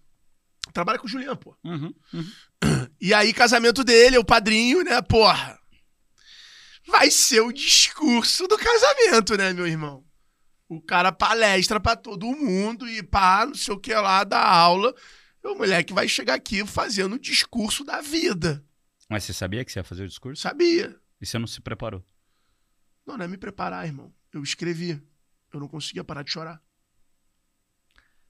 Trabalha 0.72 0.98
com 0.98 1.06
o 1.06 1.08
Julian, 1.08 1.36
pô. 1.36 1.56
Uhum, 1.62 1.94
uhum. 2.12 2.26
E 3.00 3.14
aí, 3.14 3.32
casamento 3.32 3.84
dele, 3.84 4.18
o 4.18 4.24
padrinho, 4.24 4.82
né, 4.82 5.00
porra. 5.02 5.56
Vai 6.88 7.12
ser 7.12 7.40
o 7.42 7.52
discurso 7.52 8.48
do 8.48 8.58
casamento, 8.58 9.36
né, 9.36 9.52
meu 9.52 9.68
irmão? 9.68 10.04
O 10.68 10.80
cara 10.80 11.12
palestra 11.12 11.78
pra 11.78 11.94
todo 11.94 12.26
mundo 12.26 12.88
e 12.88 13.02
pá, 13.02 13.46
não 13.46 13.54
sei 13.54 13.72
o 13.74 13.78
que 13.78 13.94
lá, 13.94 14.24
dá 14.24 14.40
aula. 14.44 14.92
E 15.42 15.48
o 15.48 15.54
moleque 15.54 15.92
vai 15.92 16.08
chegar 16.08 16.34
aqui 16.34 16.64
fazendo 16.66 17.14
o 17.14 17.18
discurso 17.18 17.84
da 17.84 18.00
vida. 18.00 18.64
Mas 19.08 19.24
você 19.24 19.32
sabia 19.32 19.64
que 19.64 19.72
você 19.72 19.80
ia 19.80 19.84
fazer 19.84 20.04
o 20.04 20.08
discurso? 20.08 20.40
Sabia? 20.40 20.98
E 21.20 21.26
você 21.26 21.38
não 21.38 21.46
se 21.46 21.60
preparou? 21.60 22.04
Não, 23.06 23.16
não 23.16 23.24
é 23.24 23.28
me 23.28 23.36
preparar, 23.36 23.86
irmão. 23.86 24.12
Eu 24.32 24.42
escrevi. 24.42 25.02
Eu 25.52 25.58
não 25.58 25.66
conseguia 25.66 26.04
parar 26.04 26.22
de 26.22 26.30
chorar. 26.30 26.62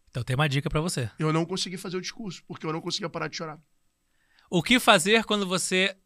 Então 0.09 0.25
tem 0.25 0.35
uma 0.35 0.49
dica 0.49 0.71
pra 0.71 0.81
você. 0.81 1.11
Eu 1.19 1.33
não 1.33 1.45
consegui 1.45 1.77
fazer 1.77 1.97
o 1.97 2.01
discurso, 2.01 2.43
porque 2.47 2.67
eu 2.67 2.73
não 2.73 2.81
conseguia 2.81 3.09
parar 3.09 3.29
de 3.29 3.37
chorar. 3.37 3.61
O 4.51 4.63
que 4.63 4.81
fazer 4.81 5.25
quando 5.25 5.47
você 5.47 5.97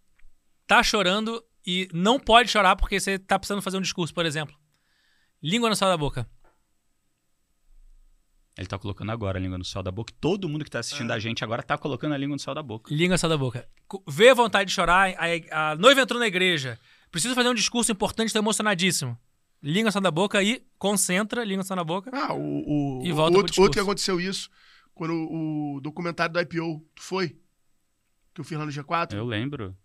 tá 0.67 0.83
chorando 0.83 1.43
e 1.67 1.89
não 1.93 2.19
pode 2.19 2.51
chorar 2.51 2.77
porque 2.77 3.01
você 3.01 3.19
tá 3.19 3.39
precisando 3.39 3.63
fazer 3.63 3.79
um 3.79 3.83
discurso, 3.83 4.13
por 4.13 4.27
exemplo? 4.27 4.55
Língua 5.43 5.71
no 5.71 5.77
céu 5.77 5.89
da 5.89 5.97
boca. 5.97 6.29
Ele 8.57 8.67
tá 8.69 8.79
colocando 8.79 9.11
agora 9.11 9.39
a 9.39 9.41
língua 9.41 9.59
no 9.59 9.65
céu 9.65 9.83
da 9.83 9.91
boca. 9.91 10.13
Todo 10.21 10.49
mundo 10.49 10.65
que 10.65 10.71
tá 10.71 10.79
assistindo 10.79 11.11
É. 11.11 11.15
a 11.15 11.19
gente 11.19 11.43
agora 11.43 11.63
tá 11.63 11.77
colocando 11.77 12.13
a 12.15 12.19
língua 12.19 12.37
no 12.37 12.41
céu 12.41 12.55
da 12.55 12.63
boca. 12.63 12.93
Língua 12.95 13.15
no 13.15 13.19
céu 13.19 13.29
da 13.29 13.37
boca. 13.37 13.69
Vê 14.09 14.29
a 14.31 14.35
vontade 14.35 14.69
de 14.69 14.75
chorar. 14.75 15.13
A, 15.51 15.71
a 15.73 15.77
noiva 15.77 16.01
entrou 16.01 16.21
na 16.21 16.27
igreja. 16.29 16.79
Precisa 17.11 17.35
fazer 17.35 17.49
um 17.49 17.55
discurso 17.55 17.91
importante, 17.91 18.33
tô 18.33 18.39
emocionadíssimo. 18.39 19.19
Língua 19.63 19.89
no 19.89 19.93
céu 19.93 20.01
da 20.01 20.11
boca 20.11 20.43
e 20.43 20.63
concentra, 20.79 21.43
língua 21.43 21.59
no 21.63 21.65
céu 21.65 21.77
da 21.77 21.83
boca. 21.85 22.11
Ah, 22.13 22.33
o, 22.35 23.01
o, 23.01 23.03
E 23.05 23.11
o 23.13 23.15
volta 23.17 23.33
pro 23.33 23.39
outro, 23.43 23.63
outro 23.63 23.73
que 23.75 23.81
aconteceu 23.81 24.21
isso, 24.21 24.49
quando 24.95 25.15
o, 25.15 25.77
o 25.77 25.81
documentário 25.81 26.33
do 26.33 26.41
IPO, 26.41 26.81
tu 26.95 27.03
foi? 27.03 27.37
Que 28.35 28.41
eu 28.41 28.45
fiz 28.45 28.57
lá 28.59 28.65
no 28.67 28.71
G4, 28.73 29.15
Eu 29.15 29.25
lembro. 29.25 29.77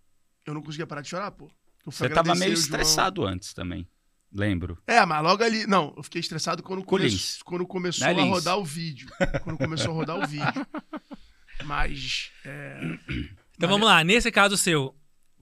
eu 0.46 0.54
não 0.54 0.62
conseguia 0.62 0.86
parar 0.86 1.02
de 1.02 1.10
chorar, 1.10 1.32
pô. 1.32 1.50
Você 1.86 2.08
tava 2.10 2.36
meio 2.36 2.52
o 2.52 2.56
João. 2.56 2.64
estressado 2.66 3.26
antes 3.26 3.54
também. 3.54 3.88
Lembro. 4.32 4.78
É, 4.86 5.04
mas 5.06 5.24
logo 5.24 5.44
ali. 5.44 5.65
Não, 5.65 5.94
eu 5.98 6.04
fiquei 6.04 6.22
estressado 6.22 6.62
quando, 6.62 6.84
Com 6.84 6.96
o 6.96 7.00
come... 7.00 7.18
Quando 7.44 7.65
começou 7.68 8.08
a 8.08 8.12
Lins? 8.13 8.30
rodar 8.30 8.58
o 8.58 8.63
vídeo. 8.65 9.10
quando 9.44 9.58
começou 9.58 9.92
a 9.92 9.96
rodar 9.96 10.18
o 10.18 10.28
vídeo. 10.28 10.68
Mas. 11.65 12.32
é, 12.46 12.80
Então 13.56 13.70
vamos 13.70 13.88
lá. 13.88 14.04
Nesse 14.04 14.32
caso 14.32 14.56
seu, 14.56 14.96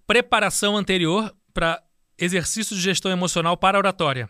preparação 0.06 0.78
anterior 0.78 1.36
para 1.54 1.82
exercício 2.18 2.76
de 2.76 2.82
gestão 2.82 3.12
emocional 3.12 3.58
para 3.58 3.78
a 3.78 3.80
oratória. 3.80 4.30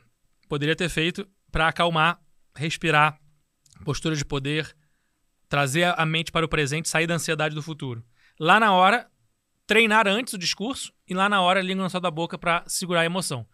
Poderia 0.49 0.75
ter 0.75 0.89
feito 0.89 1.27
para 1.51 1.67
acalmar, 1.67 2.19
respirar, 2.55 3.19
postura 3.85 4.15
de 4.15 4.25
poder, 4.25 4.75
trazer 5.47 5.93
a 5.97 6.05
mente 6.05 6.31
para 6.31 6.45
o 6.45 6.49
presente, 6.49 6.89
sair 6.89 7.07
da 7.07 7.15
ansiedade 7.15 7.55
do 7.55 7.61
futuro. 7.61 8.03
Lá 8.39 8.59
na 8.59 8.73
hora, 8.73 9.09
treinar 9.65 10.07
antes 10.07 10.33
o 10.33 10.37
discurso 10.37 10.91
e 11.07 11.13
lá 11.13 11.29
na 11.29 11.41
hora, 11.41 11.61
língua 11.61 11.83
na 11.83 11.89
sua 11.89 11.99
da 12.01 12.11
boca 12.11 12.37
para 12.37 12.63
segurar 12.67 13.01
a 13.01 13.05
emoção. 13.05 13.47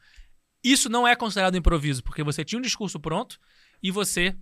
Isso 0.63 0.89
não 0.89 1.08
é 1.08 1.15
considerado 1.15 1.58
improviso, 1.58 2.04
porque 2.04 2.23
você 2.23 2.45
tinha 2.45 2.60
um 2.60 2.62
discurso 2.62 2.99
pronto 2.99 3.39
e 3.82 3.91
você 3.91 4.36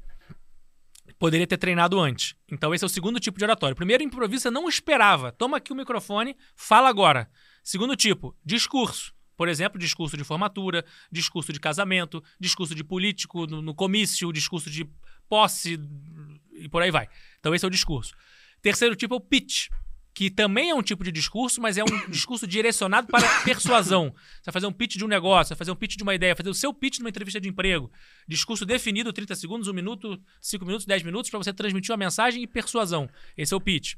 poderia 1.18 1.48
ter 1.48 1.58
treinado 1.58 2.00
antes. 2.00 2.36
Então 2.52 2.74
esse 2.74 2.84
é 2.84 2.88
o 2.88 2.90
segundo 2.90 3.20
tipo 3.20 3.38
de 3.38 3.44
oratório. 3.44 3.76
Primeiro, 3.76 4.04
improviso, 4.04 4.44
você 4.44 4.52
não 4.52 4.70
esperava. 4.70 5.32
Toma 5.32 5.58
aqui 5.58 5.72
o 5.72 5.76
microfone, 5.76 6.36
fala 6.56 6.90
agora. 6.90 7.30
Segundo 7.64 7.96
tipo, 7.96 8.36
discurso. 8.44 9.14
Por 9.36 9.48
exemplo, 9.48 9.80
discurso 9.80 10.16
de 10.16 10.24
formatura, 10.24 10.86
discurso 11.12 11.52
de 11.52 11.60
casamento, 11.60 12.24
discurso 12.40 12.76
de 12.76 12.84
político 12.84 13.48
no, 13.48 13.62
no 13.62 13.74
comício, 13.74 14.32
discurso 14.32 14.70
de 14.70 14.88
posse 15.28 15.80
e 16.54 16.70
por 16.70 16.82
aí 16.82 16.92
vai. 16.92 17.08
Então 17.40 17.54
esse 17.56 17.66
é 17.66 17.68
o 17.68 17.72
discurso. 17.72 18.14
Terceiro 18.62 18.96
tipo 18.96 19.16
é 19.16 19.18
o 19.18 19.22
pitch, 19.22 19.70
que 20.14 20.30
também 20.30 20.70
é 20.70 20.76
um 20.76 20.82
tipo 20.82 21.04
de 21.04 21.12
discurso, 21.12 21.62
mas 21.62 21.78
é 21.78 21.84
um 21.84 21.88
discurso 22.10 22.46
direcionado 22.46 23.08
para 23.08 23.44
persuasão. 23.44 24.14
Você 24.14 24.46
vai 24.46 24.54
fazer 24.54 24.68
um 24.68 24.74
pitch 24.74 24.96
de 24.96 25.06
um 25.06 25.08
negócio, 25.08 25.50
vai 25.50 25.58
fazer 25.58 25.72
um 25.72 25.76
pitch 25.76 25.96
de 25.96 26.04
uma 26.04 26.14
ideia, 26.14 26.36
fazer 26.36 26.50
o 26.50 26.54
seu 26.54 26.74
pitch 26.74 27.00
numa 27.00 27.10
entrevista 27.10 27.40
de 27.40 27.48
emprego. 27.48 27.92
Discurso 28.28 28.66
definido, 28.66 29.14
30 29.14 29.36
segundos, 29.36 29.68
1 29.68 29.74
minuto, 29.74 30.22
5 30.42 30.66
minutos, 30.66 30.86
10 30.86 31.04
minutos, 31.04 31.30
para 31.30 31.40
você 31.40 31.54
transmitir 31.54 31.92
uma 31.92 31.98
mensagem 31.98 32.44
e 32.44 32.48
persuasão. 32.48 33.10
Esse 33.38 33.54
é 33.54 33.58
o 33.58 33.62
pitch. 33.62 33.96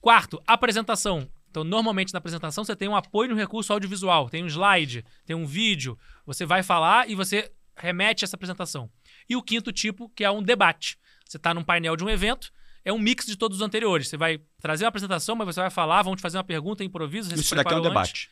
Quarto, 0.00 0.42
apresentação. 0.46 1.28
Então, 1.50 1.64
normalmente 1.64 2.12
na 2.12 2.18
apresentação 2.18 2.64
você 2.64 2.76
tem 2.76 2.88
um 2.88 2.94
apoio 2.94 3.30
no 3.30 3.36
recurso 3.36 3.72
audiovisual, 3.72 4.30
tem 4.30 4.44
um 4.44 4.46
slide, 4.46 5.04
tem 5.26 5.34
um 5.34 5.44
vídeo, 5.44 5.98
você 6.24 6.46
vai 6.46 6.62
falar 6.62 7.10
e 7.10 7.14
você 7.14 7.50
remete 7.76 8.24
essa 8.24 8.36
apresentação. 8.36 8.88
E 9.28 9.34
o 9.34 9.42
quinto 9.42 9.72
tipo, 9.72 10.08
que 10.10 10.22
é 10.22 10.30
um 10.30 10.42
debate. 10.42 10.96
Você 11.26 11.36
está 11.36 11.52
num 11.52 11.64
painel 11.64 11.96
de 11.96 12.04
um 12.04 12.08
evento, 12.08 12.52
é 12.90 12.92
um 12.92 12.98
mix 12.98 13.26
de 13.26 13.36
todos 13.36 13.58
os 13.58 13.62
anteriores. 13.62 14.08
Você 14.08 14.16
vai 14.16 14.40
trazer 14.60 14.84
uma 14.84 14.88
apresentação, 14.88 15.34
mas 15.34 15.46
você 15.46 15.60
vai 15.60 15.70
falar, 15.70 16.02
vão 16.02 16.14
te 16.14 16.22
fazer 16.22 16.36
uma 16.36 16.44
pergunta, 16.44 16.84
improviso, 16.84 17.34
Isso 17.34 17.54
daqui 17.54 17.72
é 17.72 17.76
um 17.76 17.78
antes. 17.78 17.88
debate. 17.88 18.30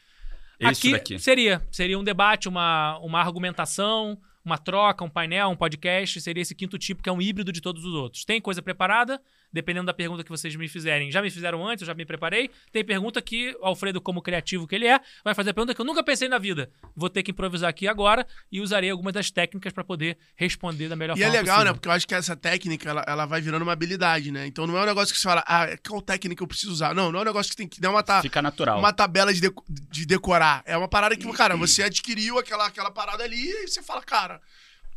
Isso 0.60 0.70
Aqui 0.70 0.92
daqui. 0.92 1.18
seria. 1.18 1.66
Seria 1.70 1.98
um 1.98 2.04
debate, 2.04 2.48
uma, 2.48 2.98
uma 2.98 3.20
argumentação, 3.20 4.18
uma 4.44 4.58
troca, 4.58 5.04
um 5.04 5.10
painel, 5.10 5.48
um 5.50 5.56
podcast. 5.56 6.20
Seria 6.20 6.42
esse 6.42 6.54
quinto 6.54 6.76
tipo, 6.78 7.02
que 7.02 7.08
é 7.08 7.12
um 7.12 7.22
híbrido 7.22 7.52
de 7.52 7.60
todos 7.60 7.84
os 7.84 7.94
outros. 7.94 8.24
Tem 8.24 8.40
coisa 8.40 8.60
preparada, 8.60 9.20
dependendo 9.52 9.86
da 9.86 9.94
pergunta 9.94 10.22
que 10.22 10.30
vocês 10.30 10.54
me 10.56 10.68
fizerem. 10.68 11.10
Já 11.10 11.22
me 11.22 11.30
fizeram 11.30 11.66
antes, 11.66 11.82
eu 11.82 11.86
já 11.86 11.94
me 11.94 12.04
preparei. 12.04 12.50
Tem 12.72 12.84
pergunta 12.84 13.20
que 13.22 13.56
o 13.60 13.64
Alfredo, 13.66 14.00
como 14.00 14.20
criativo 14.22 14.66
que 14.66 14.74
ele 14.74 14.86
é, 14.86 15.00
vai 15.24 15.34
fazer 15.34 15.50
a 15.50 15.54
pergunta 15.54 15.74
que 15.74 15.80
eu 15.80 15.84
nunca 15.84 16.02
pensei 16.02 16.28
na 16.28 16.38
vida. 16.38 16.70
Vou 16.94 17.08
ter 17.08 17.22
que 17.22 17.30
improvisar 17.30 17.70
aqui 17.70 17.88
agora 17.88 18.26
e 18.52 18.60
usarei 18.60 18.90
algumas 18.90 19.12
das 19.12 19.30
técnicas 19.30 19.72
para 19.72 19.82
poder 19.84 20.18
responder 20.36 20.88
da 20.88 20.96
melhor 20.96 21.16
E 21.16 21.22
é 21.22 21.26
forma 21.26 21.38
legal, 21.40 21.56
né? 21.56 21.60
possível. 21.62 21.74
Porque 21.74 21.88
eu 21.88 21.92
acho 21.92 22.06
que 22.06 22.14
essa 22.14 22.36
técnica, 22.36 22.90
ela, 22.90 23.04
ela 23.06 23.26
vai 23.26 23.40
virando 23.40 23.62
uma 23.62 23.72
habilidade, 23.72 24.30
né? 24.30 24.46
Então 24.46 24.66
não 24.66 24.76
é 24.76 24.82
um 24.82 24.86
negócio 24.86 25.14
que 25.14 25.20
você 25.20 25.28
fala, 25.28 25.42
ah, 25.46 25.66
qual 25.88 26.02
técnica 26.02 26.42
eu 26.42 26.46
preciso 26.46 26.72
usar? 26.72 26.94
Não, 26.94 27.10
não 27.10 27.20
é 27.20 27.22
um 27.22 27.26
negócio 27.26 27.50
que 27.50 27.56
tem 27.56 27.68
que 27.68 27.80
dar 27.80 27.90
uma, 27.90 28.02
ta- 28.02 28.22
Fica 28.22 28.42
natural. 28.42 28.78
uma 28.78 28.92
tabela 28.92 29.32
de, 29.32 29.40
deco- 29.40 29.64
de 29.68 30.04
decorar. 30.06 30.62
É 30.66 30.76
uma 30.76 30.88
parada 30.88 31.16
que, 31.16 31.30
cara, 31.32 31.56
você 31.56 31.82
adquiriu 31.82 32.38
aquela, 32.38 32.66
aquela 32.66 32.90
parada 32.90 33.24
ali 33.24 33.48
e 33.50 33.68
você 33.68 33.82
fala, 33.82 34.02
cara, 34.02 34.40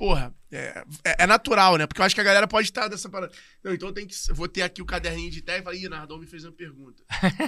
porra, 0.01 0.33
é, 0.51 0.83
é- 1.05 1.15
é 1.19 1.27
natural, 1.27 1.77
né? 1.77 1.85
Porque 1.85 2.01
eu 2.01 2.05
acho 2.05 2.15
que 2.15 2.21
a 2.21 2.23
galera 2.23 2.47
pode 2.47 2.67
estar 2.67 2.87
dessa 2.87 3.07
parada. 3.07 3.31
Não, 3.63 3.71
então 3.71 3.93
tem 3.93 4.07
que. 4.07 4.15
Vou 4.33 4.47
ter 4.47 4.63
aqui 4.63 4.81
o 4.81 4.85
caderninho 4.85 5.29
de 5.29 5.37
ideia 5.37 5.59
e 5.59 5.61
falar, 5.61 5.75
ih, 5.75 5.87
Nardon 5.87 6.17
me 6.17 6.25
fez 6.25 6.43
uma 6.43 6.51
pergunta. 6.51 7.03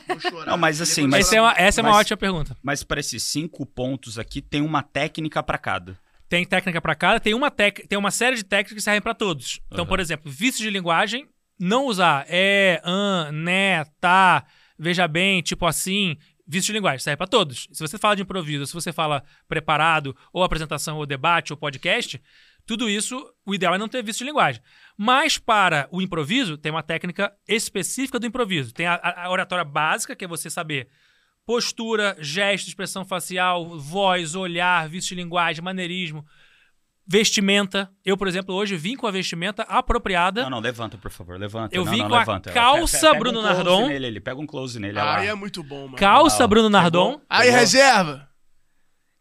Vou 0.08 0.20
chorar. 0.22 0.52
Não, 0.52 0.58
mas 0.58 0.80
assim, 0.80 1.08
mas- 1.08 1.26
Essa 1.26 1.36
é 1.38 1.42
uma, 1.42 1.54
essa 1.58 1.82
é 1.82 1.84
uma 1.84 1.90
Mas- 1.90 2.00
ótima 2.02 2.18
pergunta. 2.18 2.56
Mas 2.62 2.84
para 2.84 3.00
esses 3.00 3.24
cinco 3.24 3.66
pontos 3.66 4.20
aqui, 4.20 4.40
tem 4.40 4.62
uma 4.62 4.84
técnica 4.84 5.42
para 5.42 5.58
cada. 5.58 5.98
Tem 6.30 6.46
técnica 6.46 6.80
para 6.80 6.94
cada, 6.94 7.20
tem 7.20 7.34
uma, 7.34 7.50
tec... 7.50 7.88
tem 7.88 7.98
uma 7.98 8.12
série 8.12 8.36
de 8.36 8.44
técnicas 8.44 8.76
que 8.76 8.82
servem 8.82 9.02
para 9.02 9.16
todos. 9.16 9.60
Então, 9.68 9.80
Aham. 9.82 9.90
por 9.90 10.00
exemplo, 10.00 10.32
vícios 10.32 10.62
de 10.62 10.70
linguagem, 10.70 11.28
não 11.60 11.86
usar 11.88 12.26
é, 12.30 12.80
an, 12.86 13.32
né, 13.32 13.84
tá, 14.00 14.46
veja 14.78 15.08
bem, 15.08 15.42
tipo 15.42 15.66
assim. 15.66 16.16
Vício 16.46 16.68
de 16.68 16.74
linguagem 16.74 17.00
serve 17.00 17.18
para 17.18 17.28
todos. 17.28 17.68
Se 17.72 17.80
você 17.80 17.98
fala 17.98 18.16
de 18.16 18.22
improviso, 18.22 18.66
se 18.66 18.74
você 18.74 18.92
fala 18.92 19.24
preparado, 19.48 20.16
ou 20.32 20.44
apresentação, 20.44 20.98
ou 20.98 21.06
debate, 21.06 21.54
ou 21.54 21.58
podcast, 21.58 22.22
tudo 22.66 22.90
isso, 22.90 23.26
o 23.46 23.54
ideal 23.56 23.76
é 23.76 23.78
não 23.78 23.88
ter 23.88 24.04
vício 24.04 24.20
de 24.20 24.30
linguagem. 24.32 24.62
Mas 24.98 25.38
para 25.38 25.88
o 25.92 26.02
improviso, 26.02 26.58
tem 26.58 26.72
uma 26.72 26.84
técnica 26.84 27.34
específica 27.48 28.20
do 28.20 28.26
improviso. 28.26 28.74
Tem 28.74 28.86
a, 28.86 28.96
a- 28.96 29.30
oratória 29.30 29.64
básica, 29.64 30.16
que 30.16 30.26
é 30.26 30.28
você 30.28 30.50
saber 30.50 30.90
postura, 31.46 32.16
gesto, 32.20 32.68
expressão 32.68 33.04
facial, 33.06 33.78
voz, 33.78 34.34
olhar, 34.36 34.88
vício 34.88 35.10
de 35.16 35.22
linguagem, 35.22 35.64
maneirismo, 35.64 36.26
vestimenta. 37.06 37.90
Eu, 38.06 38.16
por 38.18 38.28
exemplo, 38.28 38.54
hoje 38.56 38.76
vim 38.78 38.96
com 38.96 39.06
a 39.08 39.12
vestimenta 39.12 39.64
apropriada. 39.64 40.44
Não, 40.44 40.50
não, 40.50 40.60
levanta, 40.60 40.98
por 40.98 41.12
favor, 41.12 41.38
levanta. 41.40 41.76
Eu 41.76 41.84
não, 41.86 41.92
vim 41.92 42.00
não, 42.00 42.10
com 42.10 42.16
a 42.16 42.20
levanta. 42.20 42.52
calça 42.52 42.98
Pe- 42.98 43.02
pe- 43.06 43.08
pega 43.12 43.20
Bruno 43.20 43.40
um 43.40 43.44
Nardon. 43.44 43.88
Nele, 43.88 44.06
ali, 44.08 44.20
pega 44.20 44.40
um 44.40 44.46
close 44.48 44.80
nele. 44.80 44.94
lá. 44.94 45.18
Aí 45.18 45.28
é 45.28 45.34
muito 45.36 45.62
bom, 45.64 45.86
mano. 45.86 45.98
Calça 45.98 46.40
Uau. 46.40 46.48
Bruno 46.48 46.70
Nardon. 46.70 47.20
Aí, 47.30 47.46
Pegou? 47.48 47.60
reserva. 47.60 48.30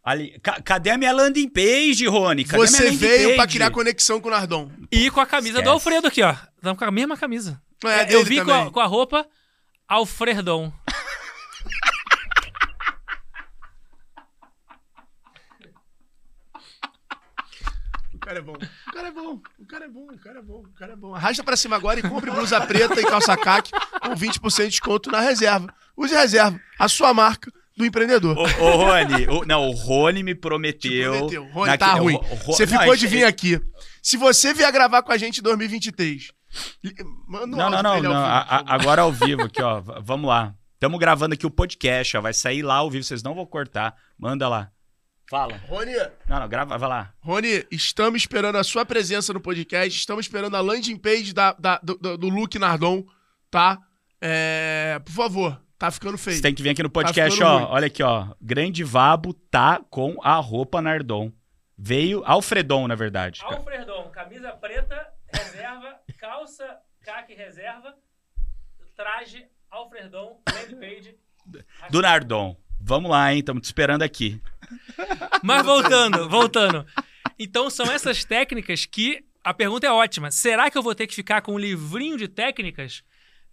Ali, 0.05 0.37
ca- 0.43 0.61
cadê 0.61 0.91
a 0.91 0.99
minha 0.99 1.13
landing 1.13 1.49
page, 1.49 2.07
Rony? 2.07 2.45
Cadê 2.45 2.63
a 2.63 2.67
Você 2.67 2.91
veio 2.91 3.25
page? 3.29 3.37
pra 3.37 3.47
criar 3.47 3.71
conexão 3.71 4.21
com 4.21 4.29
o 4.29 4.31
Nardon. 4.33 4.69
E 4.91 5.09
com 5.11 5.21
a 5.21 5.27
camisa 5.27 5.55
do 5.55 5.59
Esquece. 5.61 5.71
Alfredo 5.73 6.07
aqui, 6.09 6.23
ó. 6.23 6.35
Estamos 6.57 6.79
com 6.79 6.85
a 6.85 6.91
mesma 6.91 7.17
camisa. 7.17 7.63
É, 7.85 8.03
eu 8.03 8.07
dele 8.07 8.25
vim 8.25 8.45
com 8.45 8.53
a, 8.53 8.71
com 8.71 8.81
a 8.81 8.87
roupa 8.87 9.27
Alfredon. 9.89 10.73
Cara 18.25 18.39
é 18.39 18.43
bom. 18.43 18.53
O 18.55 18.93
cara 18.93 19.09
é 19.09 19.11
bom. 19.13 19.41
O 19.59 19.67
cara 19.67 19.85
é 19.85 19.89
bom. 19.89 20.05
O 20.13 20.19
cara 20.19 20.39
é 20.39 20.43
bom. 20.43 20.59
O 20.61 20.73
cara 20.75 20.93
é 20.93 20.97
bom. 20.97 21.15
Arrasta 21.15 21.45
pra 21.45 21.57
cima 21.57 21.77
agora 21.77 22.01
e 22.01 22.03
compre 22.03 22.31
blusa 22.31 22.61
preta 22.61 23.01
e 23.01 23.05
calça 23.05 23.37
caque 23.37 23.71
com 23.73 24.15
20% 24.15 24.63
de 24.65 24.69
desconto 24.71 25.11
na 25.11 25.21
reserva. 25.21 25.73
Use 25.97 26.15
reserva. 26.15 26.59
A 26.79 26.89
sua 26.89 27.13
marca 27.13 27.51
do 27.77 27.85
empreendedor. 27.87 28.37
Ô, 28.37 28.43
ô, 28.43 28.77
Rony, 28.77 29.27
o- 29.29 29.45
não, 29.47 29.69
o 29.69 29.73
Rony 29.73 30.23
me 30.23 30.35
prometeu. 30.35 31.13
Te 31.13 31.19
prometeu. 31.19 31.45
Rony, 31.53 31.67
Naqui- 31.67 31.79
tá 31.85 31.95
o- 31.97 31.99
ruim. 31.99 32.17
o 32.17 32.37
Você 32.53 32.67
ficou 32.67 32.93
a 32.93 32.97
de 32.97 33.07
vir 33.07 33.25
aqui. 33.25 33.61
Se 34.03 34.17
você 34.17 34.53
vier 34.53 34.71
gravar 34.73 35.03
com 35.03 35.13
a 35.13 35.17
gente 35.19 35.39
em 35.39 35.43
2023, 35.43 36.33
li- 36.83 36.95
manda 37.29 37.47
um 37.47 37.59
Não, 37.59 37.71
não, 37.71 37.83
não, 37.83 37.91
ao 37.93 38.03
não. 38.03 38.11
vivo, 38.11 38.13
a- 38.15 38.41
a- 38.41 38.75
agora 38.75 39.03
ao 39.03 39.13
vivo 39.13 39.43
aqui, 39.43 39.63
ó. 39.63 39.81
Vamos 40.03 40.29
lá. 40.29 40.55
Estamos 40.75 40.99
gravando 40.99 41.35
aqui 41.35 41.47
o 41.47 41.51
podcast, 41.51 42.17
ó. 42.17 42.21
Vai 42.21 42.35
sair 42.35 42.63
lá 42.63 42.75
ao 42.77 42.91
vivo, 42.91 43.05
vocês 43.05 43.23
não 43.23 43.35
vão 43.35 43.47
cortar. 43.47 43.95
Manda 44.19 44.49
lá. 44.49 44.71
Fala. 45.29 45.57
Rony, 45.69 45.93
Não, 46.29 46.41
não, 46.41 46.49
grava, 46.49 46.77
vai 46.77 46.89
lá. 46.89 47.13
Rony, 47.21 47.67
estamos 47.71 48.21
esperando 48.23 48.57
a 48.57 48.65
sua 48.65 48.85
presença 48.85 49.33
no 49.33 49.41
podcast. 49.41 49.99
Estamos 49.99 50.27
esperando 50.27 50.57
a 50.57 50.61
landing 50.61 50.97
page 50.99 51.33
da, 51.33 51.53
da- 51.55 51.81
do, 51.83 51.97
do, 52.19 52.29
Luke 52.29 52.59
Nardon, 52.59 53.05
tá? 53.51 53.79
É, 54.21 55.01
por 55.05 55.13
favor, 55.13 55.61
tá 55.79 55.91
ficando 55.91 56.19
feio. 56.19 56.37
Você 56.37 56.43
tem 56.43 56.55
que 56.55 56.63
vir 56.63 56.71
aqui 56.71 56.83
no 56.83 56.91
podcast, 56.91 57.33
ficando 57.33 57.51
ó. 57.51 57.59
ruim. 57.59 57.67
Olha 57.71 57.87
aqui, 57.87 58.03
ó. 58.03 58.29
Grande 58.41 58.85
Vabo 58.85 59.33
tá 59.33 59.81
com 59.89 60.17
a 60.23 60.37
roupa 60.37 60.83
Nardon. 60.83 61.33
Veio 61.79 62.23
Alfredon, 62.27 62.87
na 62.87 62.95
verdade. 62.95 63.41
Alfredon, 63.43 64.11
camisa 64.11 64.51
preta, 64.53 65.09
reserva, 65.33 65.97
calça, 66.21 66.77
caque 67.03 67.35
reserva, 67.35 67.95
traje, 68.95 69.47
Alfredon, 69.71 70.41
landing 70.53 70.77
page. 70.77 71.17
Do 71.91 72.03
Nardon. 72.03 72.57
Vamos 72.85 73.11
lá, 73.11 73.33
hein? 73.33 73.39
Estamos 73.41 73.63
te 73.63 73.67
esperando 73.67 74.03
aqui. 74.03 74.41
Mas 75.43 75.65
voltando, 75.65 76.29
voltando. 76.29 76.87
Então 77.39 77.69
são 77.71 77.87
essas 77.87 78.25
técnicas 78.25 78.87
que 78.87 79.25
a 79.43 79.53
pergunta 79.53 79.87
é 79.87 79.91
ótima. 79.91 80.31
Será 80.31 80.71
que 80.71 80.79
eu 80.79 80.83
vou 80.83 80.95
ter 80.95 81.07
que 81.07 81.15
ficar 81.15 81.41
com 81.43 81.55
um 81.55 81.59
livrinho 81.59 82.17
de 82.17 82.29
técnicas? 82.29 83.03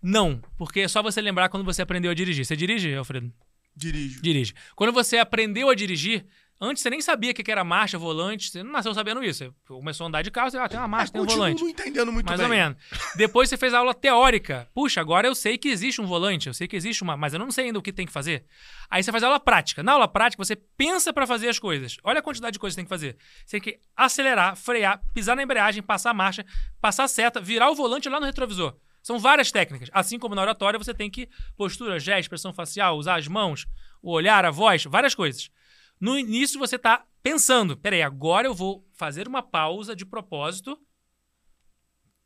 Não, 0.01 0.41
porque 0.57 0.81
é 0.81 0.87
só 0.87 1.01
você 1.01 1.21
lembrar 1.21 1.49
quando 1.49 1.65
você 1.65 1.81
aprendeu 1.81 2.11
a 2.11 2.13
dirigir. 2.13 2.45
Você 2.45 2.55
dirige, 2.55 2.93
Alfredo? 2.93 3.33
Dirijo. 3.75 4.21
Dirige. 4.21 4.53
Quando 4.75 4.93
você 4.93 5.17
aprendeu 5.17 5.69
a 5.69 5.75
dirigir, 5.75 6.25
antes 6.59 6.83
você 6.83 6.89
nem 6.89 7.01
sabia 7.01 7.31
o 7.31 7.33
que 7.33 7.49
era 7.51 7.63
marcha, 7.63 7.97
volante, 7.97 8.49
você 8.49 8.63
não 8.63 8.71
nasceu 8.71 8.93
sabendo 8.93 9.23
isso. 9.23 9.45
Você 9.45 9.51
começou 9.67 10.05
a 10.05 10.07
andar 10.07 10.21
de 10.21 10.31
carro, 10.31 10.51
você 10.51 10.57
ah, 10.57 10.67
tem 10.67 10.79
uma 10.79 10.87
marcha, 10.87 11.13
tem 11.13 11.21
um 11.21 11.25
volante. 11.25 11.61
não 11.61 11.69
entendendo 11.69 12.11
muito 12.11 12.25
Mais 12.25 12.39
bem. 12.39 12.45
ou 12.45 12.53
menos. 12.53 12.77
Depois 13.15 13.49
você 13.49 13.57
fez 13.57 13.73
a 13.73 13.79
aula 13.79 13.93
teórica. 13.93 14.67
Puxa, 14.73 14.99
agora 14.99 15.27
eu 15.27 15.35
sei 15.35 15.57
que 15.57 15.69
existe 15.69 16.01
um 16.01 16.05
volante, 16.05 16.47
eu 16.47 16.53
sei 16.53 16.67
que 16.67 16.75
existe 16.75 17.03
uma, 17.03 17.15
mas 17.15 17.33
eu 17.33 17.39
não 17.39 17.51
sei 17.51 17.65
ainda 17.65 17.79
o 17.79 17.81
que 17.81 17.93
tem 17.93 18.05
que 18.05 18.11
fazer. 18.11 18.45
Aí 18.89 19.01
você 19.03 19.11
faz 19.11 19.23
a 19.23 19.27
aula 19.27 19.39
prática. 19.39 19.81
Na 19.83 19.93
aula 19.93 20.07
prática, 20.07 20.43
você 20.43 20.55
pensa 20.55 21.13
pra 21.13 21.25
fazer 21.25 21.49
as 21.49 21.59
coisas. 21.59 21.97
Olha 22.03 22.19
a 22.19 22.23
quantidade 22.23 22.53
de 22.53 22.59
coisas 22.59 22.75
que 22.75 22.81
você 22.81 22.81
tem 22.81 22.85
que 22.85 22.89
fazer. 22.89 23.17
Você 23.45 23.59
tem 23.59 23.61
que 23.61 23.79
acelerar, 23.95 24.55
frear, 24.55 25.01
pisar 25.13 25.35
na 25.35 25.43
embreagem, 25.43 25.81
passar 25.81 26.11
a 26.11 26.13
marcha, 26.13 26.45
passar 26.81 27.05
a 27.05 27.07
seta, 27.07 27.39
virar 27.39 27.69
o 27.69 27.75
volante 27.75 28.09
lá 28.09 28.19
no 28.19 28.25
retrovisor. 28.25 28.75
São 29.01 29.17
várias 29.17 29.51
técnicas. 29.51 29.89
Assim 29.93 30.19
como 30.19 30.35
na 30.35 30.41
oratória, 30.41 30.77
você 30.77 30.93
tem 30.93 31.09
que 31.09 31.29
postura, 31.55 31.99
gesto, 31.99 32.21
expressão 32.21 32.53
facial, 32.53 32.97
usar 32.97 33.17
as 33.17 33.27
mãos, 33.27 33.65
o 34.01 34.11
olhar, 34.11 34.45
a 34.45 34.51
voz, 34.51 34.83
várias 34.83 35.15
coisas. 35.15 35.49
No 35.99 36.17
início 36.17 36.59
você 36.59 36.77
tá 36.79 37.05
pensando, 37.21 37.75
peraí, 37.75 38.01
agora 38.01 38.47
eu 38.47 38.53
vou 38.53 38.87
fazer 38.93 39.27
uma 39.27 39.43
pausa 39.43 39.95
de 39.95 40.05
propósito 40.05 40.79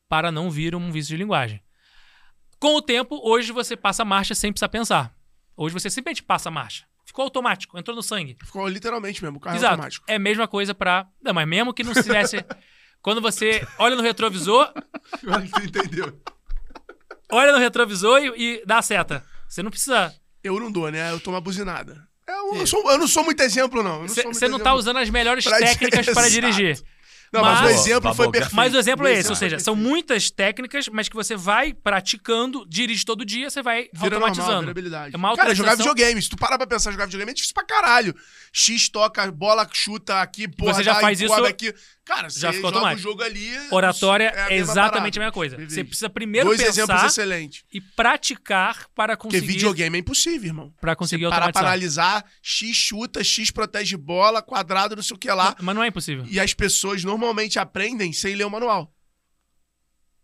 para 0.07 0.31
não 0.31 0.51
vir 0.51 0.75
um 0.75 0.91
vício 0.91 1.09
de 1.09 1.17
linguagem. 1.17 1.61
Com 2.59 2.75
o 2.75 2.81
tempo, 2.81 3.19
hoje 3.23 3.51
você 3.51 3.75
passa 3.75 4.03
a 4.03 4.05
marcha 4.05 4.35
sem 4.35 4.51
precisar 4.51 4.69
pensar. 4.69 5.15
Hoje 5.57 5.73
você 5.73 5.89
simplesmente 5.89 6.23
passa 6.23 6.49
a 6.49 6.51
marcha. 6.51 6.85
Ficou 7.03 7.23
automático, 7.23 7.77
entrou 7.77 7.95
no 7.95 8.03
sangue. 8.03 8.37
Ficou 8.43 8.67
literalmente 8.67 9.21
mesmo, 9.21 9.37
o 9.37 9.39
carro 9.39 9.55
é 9.55 9.57
Exato. 9.59 9.73
automático. 9.73 10.05
É 10.07 10.15
a 10.15 10.19
mesma 10.19 10.47
coisa 10.47 10.73
pra. 10.73 11.07
Não, 11.21 11.33
mas 11.33 11.47
mesmo 11.47 11.73
que 11.73 11.83
não 11.83 11.93
tivesse. 11.93 12.37
Quando 13.01 13.19
você 13.19 13.67
olha 13.77 13.97
no 13.97 14.01
retrovisor, 14.01 14.71
entendeu. 15.61 16.21
olha 17.29 17.51
no 17.51 17.57
retrovisor 17.57 18.19
e, 18.19 18.59
e 18.59 18.65
dá 18.65 18.77
a 18.77 18.81
seta. 18.81 19.25
Você 19.47 19.61
não 19.61 19.69
precisa. 19.69 20.15
Eu 20.41 20.57
não 20.59 20.71
dou, 20.71 20.89
né? 20.89 21.11
Eu 21.11 21.19
tomo 21.19 21.35
uma 21.35 21.41
buzinada. 21.41 22.07
Eu, 22.27 22.55
eu 22.55 22.67
sou- 22.67 22.89
eu 22.91 22.97
não 22.97 23.07
sou 23.07 23.23
muito 23.23 23.41
exemplo, 23.41 23.83
não. 23.83 23.95
Eu 23.95 23.99
não 24.01 24.07
Você 24.33 24.47
não 24.47 24.59
tá 24.59 24.73
usando 24.73 24.97
as 24.97 25.09
melhores 25.09 25.43
Pra- 25.43 25.57
técnicas 25.59 26.05
para 26.07 26.29
dirigir. 26.29 26.81
Não, 27.33 27.41
mas, 27.41 27.61
Mas- 27.61 27.71
o 27.71 27.79
exemplo 27.79 28.13
foi 28.13 28.29
perfeito. 28.29 28.55
Mas 28.55 28.73
o 28.75 28.77
exemplo 28.77 29.07
é 29.07 29.13
esse, 29.13 29.27
ou 29.29 29.35
seja, 29.35 29.57
são 29.57 29.75
muitas 29.75 30.29
técnicas, 30.29 30.87
mas 30.87 31.09
que 31.09 31.15
você 31.15 31.35
vai 31.35 31.73
praticando, 31.73 32.63
dirige 32.69 33.03
todo 33.03 33.25
dia, 33.25 33.49
você 33.49 33.59
vai 33.63 33.89
Vira 33.91 34.17
automatizando. 34.17 34.71
normal. 34.71 35.07
É 35.11 35.17
uma 35.17 35.35
Cara, 35.35 35.55
jogar 35.55 35.75
videogame. 35.75 36.21
Se 36.21 36.29
tu 36.29 36.37
parar 36.37 36.59
pra 36.59 36.67
pensar 36.67 36.91
em 36.91 36.93
jogar 36.93 37.05
videogame, 37.05 37.31
é 37.31 37.33
difícil 37.33 37.55
pra 37.55 37.63
caralho. 37.65 38.15
X 38.51 38.87
toca, 38.87 39.31
bola 39.31 39.67
chuta 39.73 40.21
aqui, 40.21 40.47
porra, 40.47 40.75
Você 40.75 40.83
já 40.83 40.93
dá, 40.93 40.99
faz 41.01 41.19
isso- 41.19 41.33
aqui. 41.33 41.73
Cara, 42.05 42.29
já 42.29 42.51
ficou 42.51 42.73
joga 42.73 42.95
o 42.95 42.97
jogo 42.97 43.23
ali... 43.23 43.49
Oratória 43.71 44.25
é 44.25 44.41
a 44.41 44.51
é 44.51 44.57
exatamente 44.57 44.91
parada. 44.91 45.07
a 45.07 45.19
mesma 45.19 45.31
coisa. 45.31 45.55
Vivi. 45.55 45.71
Você 45.73 45.83
precisa 45.85 46.09
primeiro 46.09 46.49
Dois 46.49 46.59
exemplos 46.59 46.95
pensar 46.95 47.07
excelentes. 47.07 47.63
e 47.71 47.79
praticar 47.79 48.87
para 48.93 49.15
Porque 49.15 49.37
conseguir, 49.37 49.53
videogame 49.53 49.97
é 49.97 49.99
impossível, 50.01 50.47
irmão. 50.49 50.73
para 50.81 50.95
conseguir 50.97 51.23
Você 51.23 51.33
automatizar. 51.33 51.63
analisar, 51.63 52.25
X 52.41 52.75
chuta, 52.75 53.23
X 53.23 53.51
protege 53.51 53.95
bola, 53.95 54.41
quadrado, 54.41 54.95
não 54.97 55.03
sei 55.03 55.15
o 55.15 55.19
que 55.19 55.31
lá. 55.31 55.55
Mas 55.61 55.75
não 55.75 55.81
é 55.83 55.87
impossível. 55.87 56.25
E 56.27 56.39
as 56.41 56.53
pessoas 56.53 57.05
normalmente 57.05 57.57
aprendem 57.57 58.11
sem 58.11 58.35
ler 58.35 58.43
o 58.45 58.49
manual. 58.49 58.93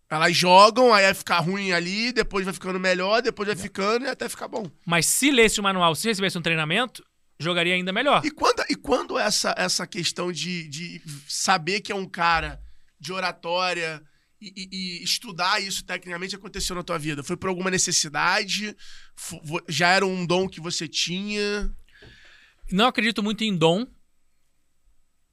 Elas 0.10 0.36
jogam, 0.36 0.92
aí 0.92 1.04
vai 1.06 1.14
ficar 1.14 1.40
ruim 1.40 1.72
ali, 1.72 2.12
depois 2.12 2.44
vai 2.44 2.54
ficando 2.54 2.80
melhor, 2.80 3.22
depois 3.22 3.48
vai 3.48 3.56
ficando 3.56 4.06
e 4.06 4.10
até 4.10 4.28
ficar 4.28 4.48
bom. 4.48 4.66
Mas 4.84 5.06
se 5.06 5.30
lesse 5.32 5.60
o 5.60 5.64
manual, 5.64 5.94
se 5.94 6.08
recebesse 6.08 6.36
um 6.36 6.42
treinamento, 6.42 7.04
jogaria 7.40 7.74
ainda 7.74 7.92
melhor. 7.94 8.22
E 8.26 8.32
quando, 8.32 8.64
e 8.70 8.76
quando 8.76 9.18
essa, 9.18 9.54
essa 9.58 9.88
questão 9.88 10.32
de, 10.32 10.68
de 10.68 11.02
saber 11.28 11.80
que 11.82 11.92
é 11.92 11.96
um 11.96 12.06
cara 12.08 12.62
de 13.00 13.14
oratória 13.14 14.04
e, 14.42 14.48
e- 14.56 14.70
e 15.00 15.04
estudar 15.04 15.62
isso 15.62 15.84
tecnicamente 15.86 16.36
aconteceu 16.36 16.76
na 16.76 16.84
tua 16.84 17.00
vida? 17.00 17.24
Foi 17.24 17.38
por 17.38 17.48
alguma 17.50 17.72
necessidade? 17.72 18.76
Já 19.68 19.90
era 19.90 20.06
um 20.06 20.26
dom 20.26 20.48
que 20.50 20.60
você 20.60 20.88
tinha? 20.88 21.74
Não 22.72 22.88
acredito 22.88 23.24
muito 23.24 23.44
em 23.44 23.56
dom. 23.56 23.88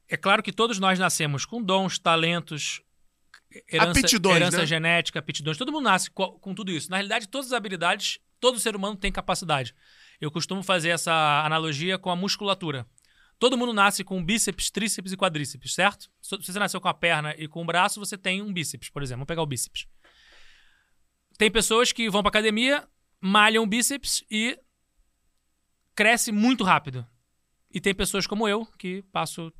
É 0.09 0.16
claro 0.16 0.42
que 0.42 0.53
todos 0.53 0.79
nós 0.79 0.99
nascemos 1.01 1.45
com 1.45 1.61
dons, 1.61 1.99
talentos, 1.99 2.81
herança, 3.73 3.99
Aptidões, 4.01 4.37
herança 4.37 4.59
né? 4.59 4.66
genética, 4.66 5.19
aptidões. 5.19 5.57
Todo 5.59 5.73
mundo 5.73 5.85
nasce 5.85 6.09
co- 6.11 6.38
com, 6.38 6.55
tudo 6.55 6.71
isso. 6.71 6.88
Na 6.88 6.97
realidade, 6.99 7.27
todas 7.27 7.49
as 7.49 7.53
habilidades, 7.53 8.21
todo 8.38 8.61
ser 8.61 8.77
humano 8.77 8.97
tem 8.97 9.11
capacidade. 9.11 9.75
Eu 10.20 10.31
costumo 10.31 10.62
fazer 10.62 10.90
essa 10.90 11.44
analogia 11.44 11.98
com 11.98 12.11
a 12.11 12.16
musculatura. 12.16 12.87
Todo 13.38 13.57
mundo 13.57 13.72
nasce 13.72 14.02
com 14.02 14.24
bíceps, 14.24 14.70
tríceps 14.70 15.12
e 15.12 15.16
quadríceps, 15.16 15.74
certo? 15.74 16.11
Se 16.22 16.37
você 16.37 16.59
nasceu 16.59 16.81
com 16.81 16.88
a 16.88 16.94
perna 16.94 17.35
e 17.37 17.46
com 17.46 17.62
o 17.62 17.66
braço, 17.66 18.00
você 18.00 18.16
tem 18.16 18.40
um 18.40 18.52
bíceps, 18.52 18.88
por 18.88 19.02
exemplo. 19.02 19.18
Vamos 19.18 19.29
pegar 19.29 19.42
o 19.42 19.46
bíceps. 19.46 19.87
Tem 21.37 21.50
pessoas 21.50 21.92
que 21.92 22.09
vão 22.09 22.22
pra 22.22 22.31
academia, 22.31 22.88
malham 23.20 23.62
o 23.62 23.66
bíceps 23.66 24.24
e 24.31 24.59
cresce 25.94 26.33
muito 26.33 26.64
rápido. 26.64 27.07
E 27.70 27.79
tem 27.79 27.94
pessoas 27.94 28.26
como 28.26 28.48
eu, 28.48 28.64
que 28.79 29.02
passo 29.12 29.52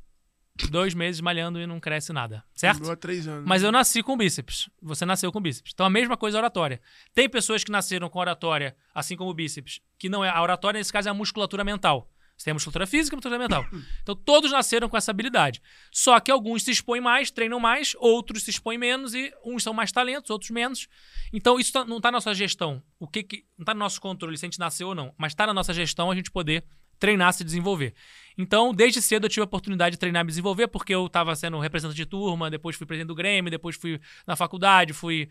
dois 0.69 0.93
meses 0.93 1.21
malhando 1.21 1.59
e 1.59 1.67
não 1.67 1.79
cresce 1.79 2.11
nada, 2.11 2.43
certo? 2.55 2.95
Três 2.95 3.27
anos. 3.27 3.45
Mas 3.45 3.61
eu 3.61 3.71
nasci 3.71 4.01
com 4.01 4.17
bíceps. 4.17 4.69
Você 4.81 5.05
nasceu 5.05 5.31
com 5.31 5.39
bíceps. 5.39 5.71
Então 5.73 5.85
a 5.85 5.89
mesma 5.89 6.17
coisa 6.17 6.37
a 6.37 6.39
oratória. 6.39 6.81
Tem 7.13 7.29
pessoas 7.29 7.63
que 7.63 7.71
nasceram 7.71 8.09
com 8.09 8.17
oratória, 8.19 8.75
assim 8.95 9.15
como 9.15 9.29
o 9.29 9.33
bíceps, 9.33 9.79
que 9.99 10.09
não 10.09 10.25
é. 10.25 10.29
A 10.29 10.41
oratória, 10.41 10.79
nesse 10.79 10.91
caso, 10.91 11.07
é 11.07 11.11
a 11.11 11.13
musculatura 11.13 11.63
mental. 11.63 12.09
Você 12.37 12.45
tem 12.45 12.51
a 12.51 12.53
musculatura 12.53 12.85
física 12.85 13.15
e 13.15 13.15
a 13.15 13.17
musculatura 13.17 13.39
mental. 13.39 13.65
Então 14.03 14.15
todos 14.15 14.51
nasceram 14.51 14.87
com 14.87 14.95
essa 14.95 15.11
habilidade. 15.11 15.61
Só 15.91 16.19
que 16.19 16.31
alguns 16.31 16.63
se 16.63 16.71
expõem 16.71 17.01
mais, 17.01 17.29
treinam 17.31 17.59
mais, 17.59 17.95
outros 17.99 18.43
se 18.43 18.51
expõem 18.51 18.77
menos 18.77 19.13
e 19.13 19.33
uns 19.43 19.63
são 19.63 19.73
mais 19.73 19.91
talentos, 19.91 20.29
outros 20.29 20.51
menos. 20.51 20.87
Então 21.33 21.59
isso 21.59 21.73
tá- 21.73 21.83
não 21.83 21.97
está 21.97 22.09
na 22.09 22.17
nossa 22.17 22.33
gestão. 22.33 22.81
O 22.99 23.07
que, 23.07 23.23
que 23.23 23.37
não 23.57 23.63
está 23.63 23.73
no 23.73 23.79
nosso 23.79 23.99
controle 23.99 24.37
se 24.37 24.45
a 24.45 24.47
gente 24.47 24.59
nasceu 24.59 24.89
ou 24.89 24.95
não, 24.95 25.13
mas 25.17 25.31
está 25.33 25.47
na 25.47 25.53
nossa 25.53 25.73
gestão 25.73 26.11
a 26.11 26.15
gente 26.15 26.29
poder 26.31 26.63
treinar, 26.99 27.33
se 27.33 27.43
desenvolver. 27.43 27.93
Então, 28.37 28.73
desde 28.73 29.01
cedo 29.01 29.25
eu 29.25 29.29
tive 29.29 29.41
a 29.41 29.45
oportunidade 29.45 29.95
de 29.95 29.99
treinar 29.99 30.21
e 30.21 30.25
me 30.25 30.29
desenvolver, 30.29 30.67
porque 30.67 30.93
eu 30.93 31.07
estava 31.07 31.35
sendo 31.35 31.57
representante 31.59 31.97
de 31.97 32.05
turma, 32.05 32.49
depois 32.49 32.75
fui 32.75 32.85
presidente 32.85 33.07
do 33.07 33.15
Grêmio, 33.15 33.49
depois 33.49 33.75
fui 33.75 33.99
na 34.27 34.35
faculdade, 34.35 34.93
fui 34.93 35.27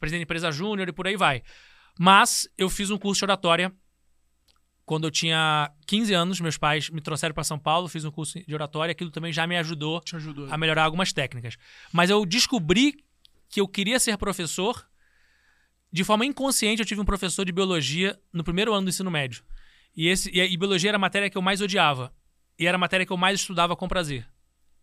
presidente 0.00 0.20
de 0.20 0.24
empresa 0.24 0.50
júnior 0.50 0.88
e 0.88 0.92
por 0.92 1.06
aí 1.06 1.16
vai. 1.16 1.42
Mas 1.98 2.48
eu 2.56 2.68
fiz 2.68 2.90
um 2.90 2.98
curso 2.98 3.20
de 3.20 3.24
oratória 3.24 3.72
quando 4.88 5.06
eu 5.06 5.10
tinha 5.10 5.70
15 5.86 6.14
anos, 6.14 6.40
meus 6.40 6.56
pais 6.56 6.88
me 6.88 7.02
trouxeram 7.02 7.34
para 7.34 7.44
São 7.44 7.58
Paulo, 7.58 7.88
fiz 7.88 8.06
um 8.06 8.10
curso 8.10 8.40
de 8.40 8.54
oratória, 8.54 8.92
aquilo 8.92 9.10
também 9.10 9.30
já 9.30 9.46
me 9.46 9.54
ajudou 9.58 10.02
ajudou. 10.14 10.50
a 10.50 10.56
melhorar 10.56 10.84
algumas 10.84 11.12
técnicas. 11.12 11.58
Mas 11.92 12.08
eu 12.08 12.24
descobri 12.24 13.04
que 13.50 13.60
eu 13.60 13.68
queria 13.68 14.00
ser 14.00 14.16
professor. 14.16 14.88
De 15.92 16.04
forma 16.04 16.24
inconsciente, 16.24 16.80
eu 16.80 16.86
tive 16.86 17.00
um 17.00 17.04
professor 17.04 17.44
de 17.44 17.52
biologia 17.52 18.18
no 18.32 18.42
primeiro 18.42 18.72
ano 18.72 18.86
do 18.86 18.88
ensino 18.88 19.10
médio. 19.10 19.44
E, 19.94 20.08
esse, 20.08 20.30
e, 20.30 20.40
e 20.40 20.56
biologia 20.56 20.90
era 20.90 20.96
a 20.96 20.98
matéria 20.98 21.28
que 21.28 21.36
eu 21.36 21.42
mais 21.42 21.60
odiava. 21.60 22.12
E 22.58 22.66
era 22.66 22.76
a 22.76 22.78
matéria 22.78 23.06
que 23.06 23.12
eu 23.12 23.16
mais 23.16 23.40
estudava 23.40 23.76
com 23.76 23.86
prazer. 23.88 24.28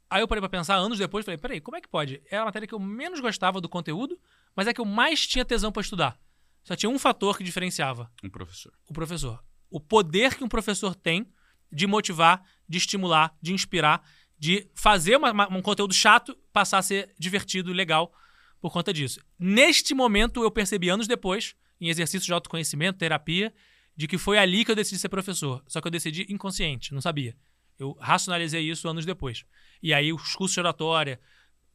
Aí 0.09 0.21
eu 0.21 0.27
parei 0.27 0.39
pra 0.39 0.49
pensar 0.49 0.75
anos 0.75 0.97
depois 0.99 1.23
e 1.23 1.25
falei: 1.25 1.37
peraí, 1.37 1.59
como 1.61 1.75
é 1.77 1.81
que 1.81 1.87
pode? 1.87 2.21
Era 2.29 2.43
a 2.43 2.45
matéria 2.45 2.67
que 2.67 2.73
eu 2.73 2.79
menos 2.79 3.19
gostava 3.19 3.59
do 3.59 3.67
conteúdo, 3.67 4.19
mas 4.55 4.67
é 4.67 4.73
que 4.73 4.79
eu 4.79 4.85
mais 4.85 5.25
tinha 5.27 5.43
tesão 5.43 5.71
pra 5.71 5.81
estudar. 5.81 6.17
Só 6.63 6.75
tinha 6.75 6.89
um 6.89 6.97
fator 6.99 7.37
que 7.37 7.43
diferenciava: 7.43 8.11
Um 8.23 8.29
professor. 8.29 8.71
o 8.89 8.93
professor. 8.93 9.43
O 9.69 9.79
poder 9.79 10.35
que 10.35 10.43
um 10.43 10.47
professor 10.47 10.95
tem 10.95 11.27
de 11.71 11.87
motivar, 11.87 12.43
de 12.69 12.77
estimular, 12.77 13.35
de 13.41 13.51
inspirar, 13.51 14.07
de 14.37 14.69
fazer 14.75 15.17
uma- 15.17 15.31
uma- 15.31 15.53
um 15.57 15.61
conteúdo 15.61 15.93
chato 15.93 16.37
passar 16.53 16.77
a 16.77 16.81
ser 16.83 17.13
divertido 17.19 17.71
e 17.71 17.73
legal 17.73 18.13
por 18.61 18.71
conta 18.71 18.93
disso. 18.93 19.19
Neste 19.37 19.93
momento, 19.93 20.43
eu 20.43 20.51
percebi 20.51 20.87
anos 20.89 21.07
depois, 21.07 21.55
em 21.81 21.89
exercício 21.89 22.25
de 22.25 22.31
autoconhecimento, 22.33 22.99
terapia, 22.99 23.53
de 23.97 24.07
que 24.07 24.17
foi 24.17 24.37
ali 24.37 24.63
que 24.63 24.71
eu 24.71 24.75
decidi 24.75 24.99
ser 24.99 25.09
professor. 25.09 25.63
Só 25.67 25.81
que 25.81 25.87
eu 25.87 25.91
decidi 25.91 26.25
inconsciente, 26.29 26.93
não 26.93 27.01
sabia. 27.01 27.35
Eu 27.77 27.97
racionalizei 27.99 28.61
isso 28.61 28.87
anos 28.87 29.05
depois. 29.05 29.43
E 29.81 29.93
aí, 29.93 30.13
os 30.13 30.35
cursos 30.35 30.53
de 30.53 30.59
oratória, 30.59 31.19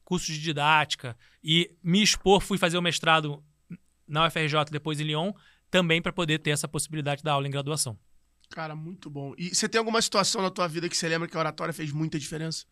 cursos 0.04 0.34
de 0.34 0.40
didática 0.40 1.16
e 1.42 1.70
me 1.82 2.02
expor, 2.02 2.40
fui 2.40 2.58
fazer 2.58 2.78
o 2.78 2.82
mestrado 2.82 3.42
na 4.08 4.26
UFRJ, 4.26 4.64
depois 4.70 4.98
em 4.98 5.04
Lyon, 5.04 5.32
também 5.70 6.02
para 6.02 6.12
poder 6.12 6.40
ter 6.40 6.50
essa 6.50 6.66
possibilidade 6.66 7.22
da 7.22 7.32
aula 7.32 7.46
em 7.46 7.50
graduação. 7.50 7.98
Cara, 8.50 8.74
muito 8.74 9.08
bom. 9.08 9.32
E 9.38 9.54
você 9.54 9.68
tem 9.68 9.78
alguma 9.78 10.02
situação 10.02 10.42
na 10.42 10.50
tua 10.50 10.66
vida 10.66 10.88
que 10.88 10.96
você 10.96 11.08
lembra 11.08 11.28
que 11.28 11.36
a 11.36 11.40
oratória 11.40 11.72
fez 11.72 11.92
muita 11.92 12.18
diferença? 12.18 12.66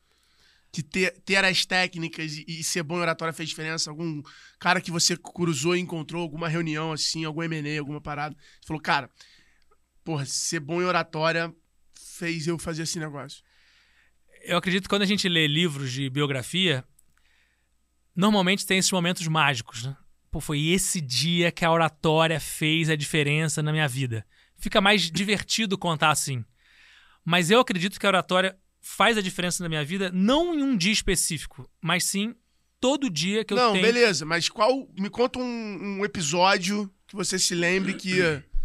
Que 0.73 0.83
ter, 0.83 1.13
ter 1.21 1.45
as 1.45 1.65
técnicas 1.65 2.33
e, 2.33 2.45
e 2.49 2.65
ser 2.65 2.83
bom 2.83 2.97
em 2.97 3.03
oratória 3.03 3.33
fez 3.33 3.49
diferença? 3.49 3.89
Algum 3.89 4.21
cara 4.59 4.81
que 4.81 4.91
você 4.91 5.17
cruzou 5.17 5.77
e 5.77 5.81
encontrou, 5.81 6.23
alguma 6.23 6.49
reunião 6.49 6.93
assim, 6.93 7.25
algum 7.25 7.45
M&A, 7.45 7.79
alguma 7.79 8.01
parada? 8.01 8.37
Você 8.61 8.67
falou, 8.67 8.83
cara, 8.83 9.09
porra, 10.03 10.27
ser 10.27 10.59
bom 10.59 10.83
em 10.83 10.85
oratória 10.85 11.55
fez 12.19 12.47
eu 12.47 12.59
fazer 12.59 12.83
esse 12.83 12.99
negócio. 12.99 13.43
Eu 14.45 14.57
acredito 14.57 14.85
que 14.85 14.89
quando 14.89 15.03
a 15.03 15.07
gente 15.07 15.29
lê 15.29 15.47
livros 15.47 15.93
de 15.93 16.09
biografia, 16.11 16.85
normalmente 18.15 18.67
tem 18.67 18.79
esses 18.79 18.91
momentos 18.93 19.27
mágicos, 19.27 19.85
né? 19.85 19.97
Pô, 20.31 20.41
foi 20.41 20.67
esse 20.69 21.01
dia 21.01 21.51
que 21.51 21.65
a 21.65 21.71
oratória 21.71 22.39
fez 22.39 22.91
a 22.91 22.97
diferença 22.97 23.63
na 23.63 23.73
minha 23.73 23.89
vida. 23.89 24.27
Fica 24.59 24.81
mais 24.81 25.03
divertido 25.11 25.79
contar 25.79 26.11
assim. 26.11 26.45
Mas 27.25 27.51
eu 27.51 27.61
acredito 27.61 27.99
que 27.99 28.07
a 28.07 28.11
oratória 28.11 28.59
faz 28.81 29.17
a 29.17 29.23
diferença 29.23 29.63
na 29.63 29.69
minha 29.69 29.85
vida 29.85 30.11
não 30.13 30.55
em 30.55 30.63
um 30.63 30.77
dia 30.77 30.93
específico, 30.93 31.69
mas 31.81 32.05
sim 32.05 32.35
todo 32.81 33.11
dia 33.11 33.45
que 33.45 33.53
eu 33.53 33.57
Não, 33.57 33.73
tenho. 33.73 33.85
beleza, 33.85 34.25
mas 34.25 34.49
qual. 34.49 34.89
Me 34.99 35.11
conta 35.11 35.39
um, 35.39 35.99
um 35.99 36.05
episódio 36.05 36.91
que 37.07 37.15
você 37.17 37.39
se 37.39 37.55
lembre 37.55 37.95
que 37.95 38.19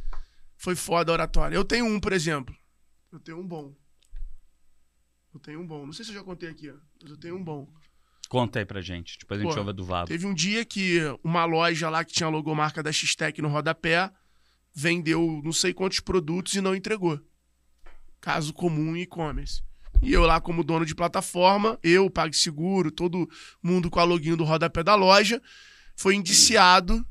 foi 0.57 0.75
foda 0.75 1.11
a 1.11 1.13
oratória. 1.13 1.55
Eu 1.55 1.65
tenho 1.65 1.85
um, 1.85 1.99
por 1.99 2.13
exemplo. 2.13 2.55
Eu 3.13 3.19
tenho 3.19 3.39
um 3.39 3.47
bom. 3.47 3.75
Eu 5.31 5.39
tenho 5.39 5.61
um 5.61 5.67
bom. 5.67 5.85
Não 5.85 5.93
sei 5.93 6.03
se 6.03 6.09
eu 6.09 6.15
já 6.15 6.23
contei 6.23 6.49
aqui, 6.49 6.73
mas 6.99 7.11
eu 7.11 7.17
tenho 7.17 7.37
um 7.37 7.43
bom. 7.43 7.71
Conta 8.27 8.57
aí 8.57 8.65
pra 8.65 8.81
gente. 8.81 9.19
Depois 9.19 9.39
a 9.39 9.43
gente 9.43 9.53
Pô, 9.53 9.59
ouve 9.59 9.71
do 9.71 9.85
Vabo. 9.85 10.07
Teve 10.07 10.25
um 10.25 10.33
dia 10.33 10.65
que 10.65 10.99
uma 11.23 11.45
loja 11.45 11.91
lá 11.91 12.03
que 12.03 12.11
tinha 12.11 12.25
a 12.25 12.31
logomarca 12.31 12.81
da 12.81 12.91
X-Tech 12.91 13.39
no 13.39 13.49
rodapé 13.49 14.11
vendeu 14.73 15.41
não 15.43 15.53
sei 15.53 15.75
quantos 15.75 15.99
produtos 15.99 16.55
e 16.55 16.61
não 16.61 16.75
entregou. 16.75 17.21
Caso 18.19 18.51
comum 18.51 18.95
em 18.95 19.01
e-commerce. 19.01 19.61
E 20.01 20.11
eu 20.11 20.23
lá 20.23 20.41
como 20.41 20.63
dono 20.63 20.83
de 20.83 20.95
plataforma, 20.95 21.77
eu, 21.83 22.09
PagSeguro, 22.09 22.89
todo 22.89 23.29
mundo 23.61 23.91
com 23.91 23.99
a 23.99 24.03
login 24.03 24.35
do 24.35 24.43
rodapé 24.43 24.81
da 24.81 24.95
loja, 24.95 25.39
foi 25.95 26.15
indiciado 26.15 27.05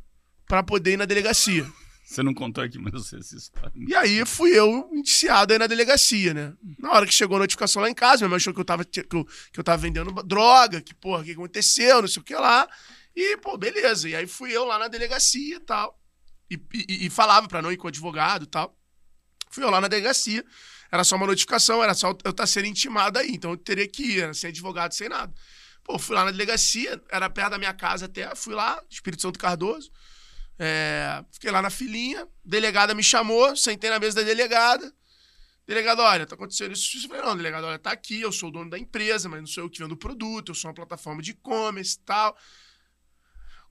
para 0.48 0.64
poder 0.64 0.94
ir 0.94 0.96
na 0.96 1.04
delegacia. 1.04 1.64
Você 2.12 2.22
não 2.22 2.34
contou 2.34 2.62
aqui, 2.62 2.78
mas 2.78 2.92
eu 2.92 3.00
sei 3.00 3.20
essa 3.20 3.34
história. 3.34 3.72
E 3.74 3.94
aí 3.94 4.26
fui 4.26 4.50
eu 4.50 4.90
indiciado 4.92 5.54
aí 5.54 5.58
na 5.58 5.66
delegacia, 5.66 6.34
né? 6.34 6.52
Na 6.78 6.92
hora 6.92 7.06
que 7.06 7.14
chegou 7.14 7.38
a 7.38 7.40
notificação 7.40 7.80
lá 7.80 7.88
em 7.88 7.94
casa, 7.94 8.18
minha 8.18 8.28
mãe 8.28 8.36
achou 8.36 8.52
que 8.52 8.60
eu 8.60 8.64
tava, 8.66 8.84
que 8.84 9.00
eu, 9.00 9.24
que 9.50 9.58
eu 9.58 9.64
tava 9.64 9.80
vendendo 9.80 10.12
droga, 10.22 10.82
que, 10.82 10.94
porra, 10.94 11.22
o 11.22 11.24
que 11.24 11.32
aconteceu, 11.32 12.02
não 12.02 12.08
sei 12.08 12.20
o 12.20 12.24
que 12.24 12.34
lá. 12.34 12.68
E, 13.16 13.38
pô, 13.38 13.56
beleza. 13.56 14.10
E 14.10 14.14
aí 14.14 14.26
fui 14.26 14.52
eu 14.52 14.66
lá 14.66 14.78
na 14.78 14.88
delegacia 14.88 15.56
e 15.56 15.60
tal. 15.60 15.98
E, 16.50 16.60
e, 16.74 17.06
e 17.06 17.10
falava 17.10 17.48
pra 17.48 17.62
não 17.62 17.72
ir 17.72 17.78
com 17.78 17.86
o 17.86 17.88
advogado 17.88 18.42
e 18.42 18.46
tal. 18.46 18.78
Fui 19.50 19.64
eu 19.64 19.70
lá 19.70 19.80
na 19.80 19.88
delegacia. 19.88 20.44
Era 20.90 21.04
só 21.04 21.16
uma 21.16 21.26
notificação, 21.26 21.82
era 21.82 21.94
só 21.94 22.14
eu 22.24 22.30
estar 22.30 22.46
sendo 22.46 22.66
intimado 22.66 23.18
aí. 23.18 23.30
Então 23.30 23.52
eu 23.52 23.56
teria 23.56 23.88
que 23.88 24.18
ir, 24.18 24.34
sem 24.34 24.50
advogado, 24.50 24.92
sem 24.92 25.08
nada. 25.08 25.32
Pô, 25.82 25.98
fui 25.98 26.14
lá 26.14 26.26
na 26.26 26.30
delegacia, 26.30 27.02
era 27.10 27.30
perto 27.30 27.52
da 27.52 27.58
minha 27.58 27.72
casa 27.72 28.04
até. 28.04 28.34
Fui 28.34 28.54
lá, 28.54 28.82
Espírito 28.90 29.22
Santo 29.22 29.38
Cardoso. 29.38 29.90
É, 30.58 31.24
fiquei 31.32 31.50
lá 31.50 31.62
na 31.62 31.70
filinha. 31.70 32.26
Delegada 32.44 32.94
me 32.94 33.02
chamou, 33.02 33.56
sentei 33.56 33.90
na 33.90 33.98
mesa 33.98 34.16
da 34.16 34.22
delegada. 34.22 34.92
Delegado, 35.66 36.00
olha, 36.00 36.26
tá 36.26 36.34
acontecendo 36.34 36.72
isso. 36.72 36.96
Eu 36.96 37.08
falei, 37.08 37.22
não, 37.24 37.36
delegado, 37.36 37.64
olha, 37.64 37.78
tá 37.78 37.92
aqui, 37.92 38.20
eu 38.20 38.32
sou 38.32 38.48
o 38.48 38.52
dono 38.52 38.70
da 38.70 38.78
empresa, 38.78 39.28
mas 39.28 39.40
não 39.40 39.46
sou 39.46 39.64
eu 39.64 39.70
que 39.70 39.78
vendo 39.78 39.92
o 39.92 39.96
produto, 39.96 40.50
eu 40.50 40.54
sou 40.54 40.68
uma 40.68 40.74
plataforma 40.74 41.22
de 41.22 41.30
e-commerce 41.30 41.96
e 41.96 42.04
tal. 42.04 42.36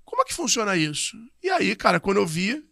Como 0.04 0.22
é 0.22 0.26
que 0.26 0.34
funciona 0.34 0.76
isso? 0.76 1.18
E 1.44 1.50
aí, 1.50 1.76
cara, 1.76 2.00
quando 2.00 2.18
eu 2.18 2.26
vi, 2.26 2.66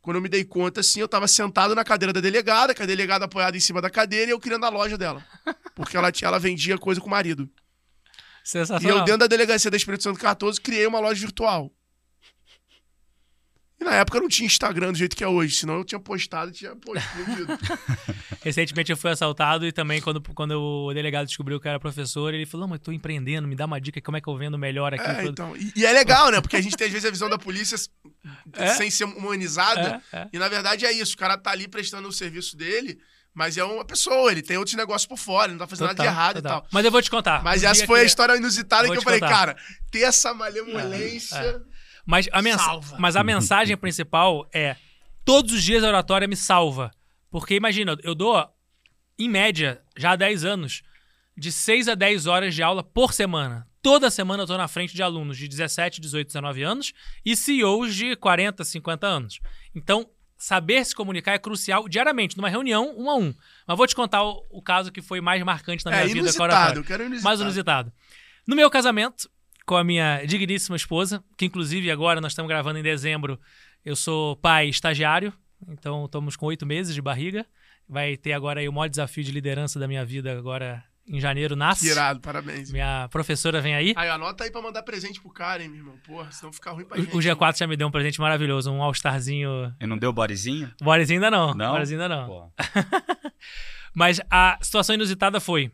quando 0.00 0.16
eu 0.16 0.22
me 0.22 0.28
dei 0.28 0.44
conta, 0.44 0.80
assim, 0.80 1.00
eu 1.00 1.08
tava 1.08 1.26
sentado 1.26 1.74
na 1.74 1.82
cadeira 1.82 2.12
da 2.12 2.20
delegada, 2.20 2.74
com 2.74 2.82
a 2.82 2.86
delegada 2.86 3.24
apoiada 3.24 3.56
em 3.56 3.60
cima 3.60 3.80
da 3.80 3.88
cadeira, 3.88 4.30
e 4.30 4.32
eu 4.32 4.40
querendo 4.40 4.64
a 4.64 4.68
loja 4.68 4.98
dela. 4.98 5.26
Porque 5.74 5.96
ela, 5.96 6.12
tinha, 6.12 6.28
ela 6.28 6.38
vendia 6.38 6.76
coisa 6.78 7.00
com 7.00 7.06
o 7.06 7.10
marido. 7.10 7.50
E 8.44 8.48
Sensacional. 8.48 8.98
eu, 8.98 9.04
dentro 9.04 9.20
da 9.20 9.26
delegacia 9.26 9.70
da 9.70 9.76
Espírito 9.76 10.02
Santo 10.02 10.20
14, 10.20 10.60
criei 10.60 10.86
uma 10.86 11.00
loja 11.00 11.18
virtual. 11.18 11.72
E 13.84 13.90
na 13.90 13.96
época 13.96 14.18
não 14.18 14.28
tinha 14.28 14.46
Instagram 14.46 14.92
do 14.92 14.98
jeito 14.98 15.14
que 15.14 15.22
é 15.22 15.28
hoje, 15.28 15.56
senão 15.56 15.74
eu 15.74 15.84
tinha 15.84 15.98
postado 16.00 16.50
e 16.50 16.54
tinha 16.54 16.72
explodido. 16.72 17.58
Recentemente 18.42 18.90
eu 18.90 18.96
fui 18.96 19.10
assaltado 19.10 19.66
e 19.66 19.72
também 19.72 20.00
quando, 20.00 20.20
quando 20.34 20.52
o 20.60 20.92
delegado 20.94 21.26
descobriu 21.26 21.60
que 21.60 21.66
eu 21.66 21.70
era 21.70 21.80
professor, 21.80 22.32
ele 22.32 22.46
falou, 22.46 22.66
mas 22.66 22.80
tô 22.80 22.92
empreendendo, 22.92 23.46
me 23.46 23.54
dá 23.54 23.66
uma 23.66 23.80
dica, 23.80 24.00
como 24.00 24.16
é 24.16 24.20
que 24.20 24.28
eu 24.28 24.36
vendo 24.36 24.58
melhor 24.58 24.94
aqui. 24.94 25.04
É, 25.06 25.24
então, 25.26 25.54
e, 25.56 25.72
e 25.76 25.84
é 25.86 25.92
legal, 25.92 26.30
né? 26.30 26.40
Porque 26.40 26.56
a 26.56 26.60
gente 26.60 26.76
tem 26.76 26.86
às 26.86 26.92
vezes 26.92 27.06
a 27.06 27.10
visão 27.10 27.28
da 27.28 27.38
polícia 27.38 27.76
É. 28.54 28.68
sem 28.74 28.90
ser 28.90 29.04
humanizada. 29.04 30.00
É, 30.12 30.16
é. 30.18 30.28
E 30.32 30.38
na 30.38 30.48
verdade 30.48 30.84
é 30.86 30.92
isso. 30.92 31.14
O 31.14 31.18
cara 31.18 31.36
tá 31.36 31.50
ali 31.50 31.68
prestando 31.68 32.08
o 32.08 32.12
serviço 32.12 32.56
dele, 32.56 32.98
mas 33.34 33.56
é 33.58 33.64
uma 33.64 33.84
pessoa, 33.84 34.30
ele 34.30 34.42
tem 34.42 34.56
outros 34.56 34.76
negócios 34.76 35.06
por 35.06 35.18
fora, 35.18 35.46
ele 35.46 35.52
não 35.58 35.58
tá 35.58 35.66
fazendo 35.66 35.88
nada 35.88 35.94
de 35.94 35.98
Total, 36.08 36.12
errado 36.14 36.36
total. 36.36 36.58
e 36.58 36.60
tal. 36.62 36.68
Mas 36.72 36.84
eu 36.84 36.90
vou 36.90 37.02
te 37.02 37.10
contar. 37.10 37.42
Mas 37.42 37.62
essa 37.62 37.86
foi 37.86 37.98
a 38.00 38.02
que- 38.02 38.06
história 38.08 38.36
inusitada 38.36 38.84
Vou 38.86 38.92
que 38.92 38.98
eu 38.98 39.02
falei, 39.02 39.20
contar. 39.20 39.32
cara, 39.34 39.56
ter 39.90 40.00
essa 40.00 40.32
malemolência. 40.34 41.62
É, 42.06 42.10
Mas 42.10 42.28
a, 42.32 42.42
mensa- 42.42 42.64
Salva. 42.64 42.96
mas 42.98 43.16
a 43.16 43.24
mensagem 43.24 43.76
principal 43.76 44.48
é: 44.52 44.76
todos 45.24 45.52
os 45.54 45.62
dias 45.62 45.82
a 45.84 45.88
oratória 45.88 46.28
me 46.28 46.36
salva. 46.36 46.90
Porque 47.30 47.54
imagina, 47.54 47.96
eu 48.02 48.14
dou, 48.14 48.46
em 49.18 49.28
média, 49.28 49.82
já 49.96 50.12
há 50.12 50.16
10 50.16 50.44
anos, 50.44 50.82
de 51.36 51.50
6 51.50 51.88
a 51.88 51.94
10 51.94 52.26
horas 52.26 52.54
de 52.54 52.62
aula 52.62 52.82
por 52.84 53.12
semana. 53.12 53.66
Toda 53.82 54.10
semana 54.10 54.42
eu 54.44 54.46
tô 54.46 54.56
na 54.56 54.68
frente 54.68 54.94
de 54.94 55.02
alunos 55.02 55.36
de 55.36 55.48
17, 55.48 56.00
18, 56.00 56.28
19 56.28 56.62
anos 56.62 56.92
e 57.24 57.34
CEOs 57.36 57.94
de 57.94 58.16
40, 58.16 58.64
50 58.64 59.06
anos. 59.06 59.40
Então, 59.74 60.08
saber 60.38 60.84
se 60.86 60.94
comunicar 60.94 61.32
é 61.34 61.38
crucial 61.38 61.86
diariamente, 61.88 62.36
numa 62.36 62.48
reunião, 62.48 62.94
um 62.96 63.10
a 63.10 63.16
um. 63.16 63.34
Mas 63.66 63.76
vou 63.76 63.86
te 63.86 63.94
contar 63.94 64.22
o, 64.22 64.46
o 64.50 64.62
caso 64.62 64.90
que 64.92 65.02
foi 65.02 65.20
mais 65.20 65.42
marcante 65.42 65.84
na 65.84 65.90
minha 65.90 66.02
É, 66.02 66.06
vida 66.06 66.14
com 66.14 66.20
a 66.20 66.22
inusitado, 66.28 66.52
oratória 66.52 66.78
eu 66.78 66.84
quero 66.84 67.02
inusitado. 67.02 67.24
mais 67.24 67.40
inusitado. 67.40 67.92
No 68.46 68.54
meu 68.56 68.70
casamento, 68.70 69.28
com 69.66 69.76
a 69.76 69.84
minha 69.84 70.24
digníssima 70.24 70.76
esposa, 70.76 71.22
que 71.36 71.46
inclusive 71.46 71.90
agora 71.90 72.20
nós 72.20 72.32
estamos 72.32 72.48
gravando 72.48 72.78
em 72.78 72.82
dezembro, 72.82 73.40
eu 73.84 73.96
sou 73.96 74.36
pai 74.36 74.68
estagiário, 74.68 75.32
então 75.68 76.04
estamos 76.04 76.36
com 76.36 76.46
oito 76.46 76.66
meses 76.66 76.94
de 76.94 77.00
barriga. 77.02 77.46
Vai 77.88 78.16
ter 78.16 78.32
agora 78.32 78.60
aí 78.60 78.68
o 78.68 78.72
maior 78.72 78.88
desafio 78.88 79.22
de 79.22 79.30
liderança 79.30 79.78
da 79.78 79.86
minha 79.86 80.04
vida 80.04 80.32
agora 80.36 80.82
em 81.06 81.20
janeiro 81.20 81.54
nasce. 81.54 81.86
Irado, 81.86 82.18
parabéns. 82.20 82.72
Minha 82.72 83.08
professora 83.10 83.60
vem 83.60 83.74
aí. 83.74 83.92
Aí, 83.94 84.08
anota 84.08 84.44
aí 84.44 84.50
pra 84.50 84.62
mandar 84.62 84.82
presente 84.82 85.20
pro 85.20 85.30
cara, 85.30 85.62
hein, 85.62 85.68
meu 85.68 85.80
irmão. 85.80 85.98
Porra, 86.06 86.32
senão 86.32 86.50
fica 86.50 86.70
ruim 86.70 86.86
pra 86.86 86.98
O, 86.98 87.02
gente. 87.02 87.14
o 87.14 87.18
G4 87.18 87.58
já 87.58 87.66
me 87.66 87.76
deu 87.76 87.86
um 87.86 87.90
presente 87.90 88.18
maravilhoso, 88.20 88.70
um 88.72 88.82
All-Starzinho. 88.82 89.74
E 89.78 89.86
não 89.86 89.98
deu 89.98 90.14
bodyzinho? 90.14 90.72
Boris 90.80 91.10
ainda 91.10 91.30
não. 91.30 91.52
Não? 91.52 91.72
Boris 91.72 91.92
ainda 91.92 92.08
não. 92.08 92.50
Mas 93.94 94.18
a 94.30 94.58
situação 94.62 94.94
inusitada 94.94 95.40
foi: 95.40 95.70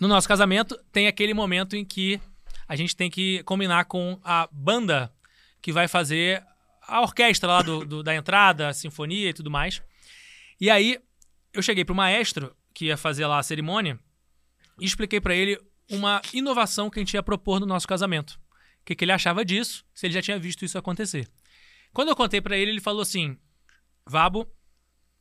no 0.00 0.08
nosso 0.08 0.26
casamento, 0.26 0.76
tem 0.90 1.06
aquele 1.06 1.32
momento 1.34 1.76
em 1.76 1.84
que 1.84 2.20
a 2.68 2.76
gente 2.76 2.94
tem 2.96 3.10
que 3.10 3.42
combinar 3.44 3.84
com 3.86 4.20
a 4.24 4.48
banda 4.52 5.12
que 5.60 5.72
vai 5.72 5.86
fazer 5.88 6.44
a 6.82 7.00
orquestra 7.00 7.48
lá 7.48 7.62
do, 7.62 7.84
do- 7.84 8.02
da 8.02 8.14
entrada, 8.14 8.68
a 8.68 8.72
sinfonia 8.74 9.28
e 9.30 9.32
tudo 9.32 9.50
mais. 9.50 9.82
E 10.60 10.68
aí, 10.70 10.98
eu 11.52 11.62
cheguei 11.62 11.84
pro 11.84 11.94
maestro, 11.94 12.54
que 12.74 12.86
ia 12.86 12.96
fazer 12.96 13.26
lá 13.26 13.38
a 13.38 13.42
cerimônia, 13.42 13.98
e 14.80 14.84
expliquei 14.84 15.20
pra 15.20 15.34
ele 15.34 15.58
uma 15.90 16.20
inovação 16.32 16.88
que 16.90 16.98
a 16.98 17.02
gente 17.02 17.14
ia 17.14 17.22
propor 17.22 17.60
no 17.60 17.66
nosso 17.66 17.86
casamento. 17.86 18.40
O 18.80 18.84
que, 18.84 18.94
que 18.96 19.04
ele 19.04 19.12
achava 19.12 19.44
disso, 19.44 19.84
se 19.94 20.06
ele 20.06 20.14
já 20.14 20.22
tinha 20.22 20.38
visto 20.38 20.64
isso 20.64 20.76
acontecer. 20.78 21.28
Quando 21.92 22.08
eu 22.08 22.16
contei 22.16 22.40
pra 22.40 22.56
ele, 22.56 22.70
ele 22.72 22.80
falou 22.80 23.02
assim: 23.02 23.36
Vabo, 24.06 24.48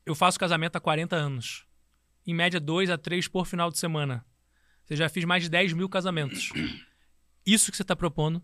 eu 0.06 0.16
faço 0.16 0.40
casamento 0.40 0.78
há 0.78 0.80
40 0.80 1.16
anos. 1.16 1.66
Em 2.26 2.34
média, 2.34 2.60
dois 2.60 2.90
a 2.90 2.98
três 2.98 3.28
por 3.28 3.46
final 3.46 3.70
de 3.70 3.78
semana. 3.78 4.26
Você 4.86 4.96
já 4.96 5.10
fiz 5.10 5.26
mais 5.26 5.44
de 5.44 5.50
10 5.50 5.74
mil 5.74 5.88
casamentos. 5.90 6.50
Isso 7.46 7.72
que 7.72 7.78
você 7.78 7.84
está 7.84 7.96
propondo, 7.96 8.44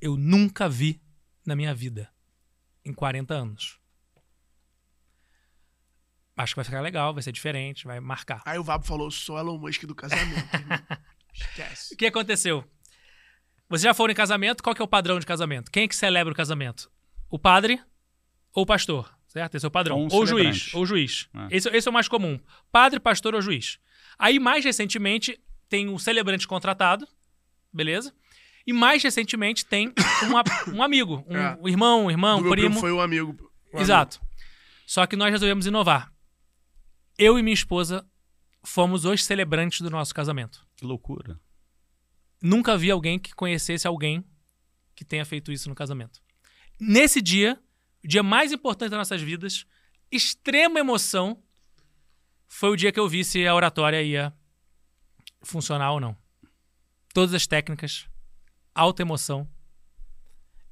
eu 0.00 0.16
nunca 0.16 0.68
vi 0.68 1.00
na 1.44 1.56
minha 1.56 1.74
vida. 1.74 2.10
Em 2.84 2.92
40 2.92 3.34
anos. 3.34 3.80
Acho 6.36 6.52
que 6.52 6.56
vai 6.56 6.64
ficar 6.64 6.80
legal, 6.80 7.14
vai 7.14 7.22
ser 7.22 7.32
diferente, 7.32 7.86
vai 7.86 7.98
marcar. 7.98 8.42
Aí 8.44 8.58
o 8.58 8.62
Vabo 8.62 8.84
falou, 8.84 9.10
sou 9.10 9.38
Elon 9.38 9.58
Musk 9.58 9.84
do 9.84 9.94
casamento. 9.94 10.46
Esquece. 11.32 11.94
O 11.94 11.96
que 11.96 12.06
aconteceu? 12.06 12.64
Vocês 13.68 13.82
já 13.82 13.94
foram 13.94 14.12
em 14.12 14.14
casamento, 14.14 14.62
qual 14.62 14.74
que 14.74 14.82
é 14.82 14.84
o 14.84 14.88
padrão 14.88 15.18
de 15.18 15.26
casamento? 15.26 15.70
Quem 15.70 15.84
é 15.84 15.88
que 15.88 15.96
celebra 15.96 16.32
o 16.32 16.36
casamento? 16.36 16.90
O 17.28 17.38
padre 17.38 17.82
ou 18.52 18.62
o 18.62 18.66
pastor, 18.66 19.12
certo? 19.26 19.56
Esse 19.56 19.66
é 19.66 19.68
o 19.68 19.70
padrão. 19.70 19.96
Ou 19.96 20.04
um 20.04 20.08
ou 20.12 20.22
o 20.22 20.26
juiz, 20.26 20.72
ou 20.74 20.82
o 20.82 20.86
juiz. 20.86 21.28
É. 21.34 21.56
Esse, 21.56 21.68
esse 21.70 21.88
é 21.88 21.90
o 21.90 21.94
mais 21.94 22.06
comum. 22.06 22.38
Padre, 22.70 23.00
pastor 23.00 23.34
ou 23.34 23.42
juiz. 23.42 23.78
Aí, 24.18 24.38
mais 24.38 24.64
recentemente, 24.64 25.40
tem 25.68 25.88
o 25.88 25.98
celebrante 25.98 26.46
contratado, 26.46 27.08
beleza? 27.72 28.14
E 28.66 28.72
mais 28.72 29.02
recentemente 29.02 29.64
tem 29.64 29.88
um, 30.68 30.76
um 30.76 30.82
amigo, 30.82 31.24
um, 31.28 31.36
É. 31.36 31.56
um 31.60 31.68
irmão, 31.68 32.06
um 32.06 32.10
irmão, 32.10 32.38
um 32.38 32.42
primo. 32.42 32.52
primo 32.54 32.80
foi 32.80 32.92
um 32.92 33.00
amigo. 33.00 33.52
um 33.72 33.80
Exato. 33.80 34.20
Só 34.86 35.06
que 35.06 35.16
nós 35.16 35.30
resolvemos 35.30 35.66
inovar. 35.66 36.12
Eu 37.18 37.38
e 37.38 37.42
minha 37.42 37.54
esposa 37.54 38.04
fomos 38.64 39.04
os 39.04 39.24
celebrantes 39.24 39.80
do 39.80 39.90
nosso 39.90 40.14
casamento. 40.14 40.66
Que 40.76 40.84
loucura. 40.84 41.40
Nunca 42.42 42.76
vi 42.76 42.90
alguém 42.90 43.18
que 43.18 43.34
conhecesse 43.34 43.86
alguém 43.86 44.24
que 44.94 45.04
tenha 45.04 45.24
feito 45.24 45.52
isso 45.52 45.68
no 45.68 45.74
casamento. 45.74 46.20
Nesse 46.80 47.22
dia, 47.22 47.58
o 48.04 48.08
dia 48.08 48.22
mais 48.22 48.52
importante 48.52 48.90
das 48.90 48.98
nossas 48.98 49.22
vidas, 49.22 49.64
extrema 50.10 50.78
emoção, 50.80 51.42
foi 52.48 52.70
o 52.70 52.76
dia 52.76 52.92
que 52.92 53.00
eu 53.00 53.08
vi 53.08 53.24
se 53.24 53.46
a 53.46 53.54
oratória 53.54 54.02
ia 54.02 54.32
funcionar 55.42 55.92
ou 55.92 56.00
não. 56.00 56.16
Todas 57.14 57.34
as 57.34 57.46
técnicas, 57.46 58.06
alta 58.76 59.02
emoção. 59.02 59.48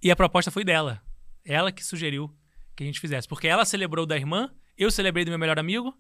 E 0.03 0.11
a 0.11 0.17
proposta 0.17 0.51
foi 0.51 0.65
dela. 0.65 1.01
Ela 1.45 1.73
que 1.73 1.85
sugeriu 1.85 2.31
que 2.77 2.83
a 2.83 2.87
gente 2.87 3.01
fizesse. 3.01 3.27
Porque 3.27 3.49
ela 3.49 3.65
celebrou 3.65 4.05
da 4.07 4.17
irmã, 4.17 4.51
eu 4.77 4.91
celebrei 4.91 5.25
do 5.25 5.31
meu 5.31 5.39
melhor 5.39 5.59
amigo. 5.59 5.95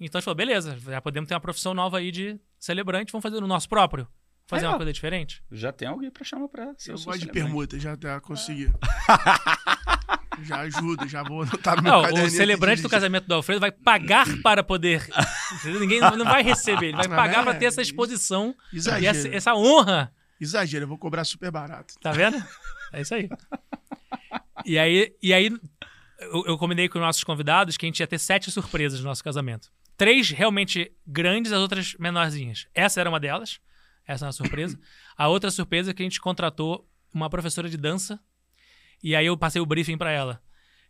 Então 0.00 0.18
a 0.18 0.20
gente 0.20 0.24
falou, 0.24 0.36
beleza, 0.36 0.76
já 0.80 1.00
podemos 1.00 1.28
ter 1.28 1.34
uma 1.34 1.40
profissão 1.40 1.72
nova 1.74 1.98
aí 1.98 2.10
de 2.10 2.38
celebrante, 2.58 3.12
vamos 3.12 3.22
fazer 3.22 3.40
no 3.40 3.46
nosso 3.46 3.68
próprio. 3.68 4.08
Fazer 4.46 4.66
É. 4.66 4.68
uma 4.68 4.76
coisa 4.76 4.92
diferente. 4.92 5.42
Já 5.50 5.72
tem 5.72 5.88
alguém 5.88 6.10
pra 6.10 6.24
chamar 6.24 6.48
pra 6.48 6.74
ser 6.76 6.92
Eu 6.92 6.98
gosto 6.98 7.18
de 7.20 7.28
permuta, 7.28 7.78
já 7.78 7.96
já 8.00 8.20
consegui. 8.20 8.70
já 10.42 10.60
ajuda, 10.60 11.06
já 11.08 11.22
vou 11.22 11.42
anotar 11.42 11.76
no 11.76 11.82
meu 11.82 11.92
Não, 11.92 12.24
o 12.24 12.30
celebrante 12.30 12.82
do 12.82 12.88
casamento 12.88 13.26
do 13.26 13.34
Alfredo 13.34 13.60
vai 13.60 13.70
pagar 13.72 14.26
para 14.42 14.62
poder. 14.62 15.08
Entendeu? 15.54 15.80
Ninguém 15.80 16.00
não 16.00 16.24
vai 16.24 16.42
receber, 16.42 16.86
ele 16.88 16.96
vai 16.96 17.08
Não, 17.08 17.16
pagar 17.16 17.40
é, 17.40 17.44
para 17.44 17.54
ter 17.54 17.66
essa 17.66 17.80
exposição 17.80 18.54
e 18.72 19.06
essa, 19.06 19.28
essa 19.28 19.54
honra. 19.54 20.12
Exagero, 20.40 20.84
eu 20.84 20.88
vou 20.88 20.98
cobrar 20.98 21.24
super 21.24 21.50
barato. 21.50 21.94
Tá 22.00 22.12
vendo? 22.12 22.36
É 22.92 23.00
isso 23.00 23.14
aí. 23.14 23.28
E 24.64 24.78
aí, 24.78 25.14
e 25.22 25.32
aí 25.32 25.50
eu, 26.18 26.46
eu 26.46 26.58
combinei 26.58 26.88
com 26.88 26.98
os 26.98 27.04
nossos 27.04 27.24
convidados 27.24 27.76
que 27.76 27.86
a 27.86 27.88
gente 27.88 28.00
ia 28.00 28.06
ter 28.06 28.18
sete 28.18 28.50
surpresas 28.50 29.00
no 29.00 29.06
nosso 29.06 29.22
casamento. 29.22 29.70
Três 29.96 30.30
realmente 30.30 30.92
grandes, 31.06 31.52
as 31.52 31.60
outras 31.60 31.94
menorzinhas. 31.98 32.66
Essa 32.74 33.00
era 33.00 33.08
uma 33.08 33.20
delas. 33.20 33.60
Essa 34.06 34.24
é 34.24 34.26
uma 34.26 34.32
surpresa. 34.32 34.78
A 35.16 35.28
outra 35.28 35.50
surpresa 35.50 35.90
é 35.90 35.94
que 35.94 36.02
a 36.02 36.06
gente 36.06 36.20
contratou 36.20 36.88
uma 37.12 37.30
professora 37.30 37.68
de 37.68 37.76
dança. 37.76 38.20
E 39.02 39.14
aí 39.14 39.26
eu 39.26 39.36
passei 39.36 39.60
o 39.60 39.66
briefing 39.66 39.96
para 39.96 40.10
ela. 40.10 40.42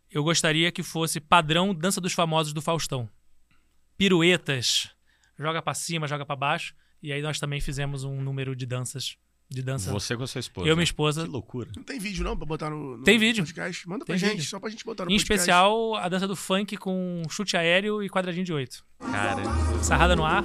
Eu 0.09 0.23
gostaria 0.23 0.71
que 0.71 0.83
fosse 0.83 1.19
padrão 1.19 1.73
dança 1.73 2.01
dos 2.01 2.13
famosos 2.13 2.53
do 2.53 2.61
Faustão. 2.61 3.09
Piruetas, 3.97 4.89
joga 5.37 5.61
pra 5.61 5.73
cima, 5.73 6.07
joga 6.07 6.25
pra 6.25 6.35
baixo. 6.35 6.75
E 7.01 7.11
aí 7.11 7.21
nós 7.21 7.39
também 7.39 7.61
fizemos 7.61 8.03
um 8.03 8.21
número 8.21 8.55
de 8.55 8.65
danças, 8.65 9.17
de 9.49 9.61
dança. 9.61 9.91
Você 9.91 10.15
com 10.17 10.23
a 10.23 10.27
sua 10.27 10.39
esposa. 10.39 10.67
eu 10.67 10.73
e 10.73 10.75
minha 10.75 10.83
esposa. 10.83 11.23
Que 11.23 11.29
loucura. 11.29 11.69
Não 11.75 11.83
tem 11.83 11.99
vídeo 11.99 12.23
não 12.23 12.35
pra 12.35 12.45
botar 12.45 12.69
no, 12.69 12.97
no 12.97 13.03
Tem 13.03 13.17
vídeo. 13.17 13.43
podcast? 13.43 13.87
Manda 13.87 14.03
pra 14.05 14.13
Tem 14.13 14.19
gente, 14.19 14.37
vídeo. 14.37 14.49
só 14.49 14.59
pra 14.59 14.69
gente 14.69 14.83
botar 14.83 15.05
no 15.05 15.11
Em 15.11 15.15
podcast. 15.15 15.33
especial, 15.41 15.95
a 15.95 16.09
dança 16.09 16.27
do 16.27 16.35
funk 16.35 16.75
com 16.77 17.21
chute 17.29 17.55
aéreo 17.55 18.01
e 18.03 18.09
quadradinho 18.09 18.45
de 18.45 18.53
oito. 18.53 18.83
Caramba. 18.99 19.83
Sarrada 19.83 20.15
no 20.15 20.25
ar. 20.25 20.43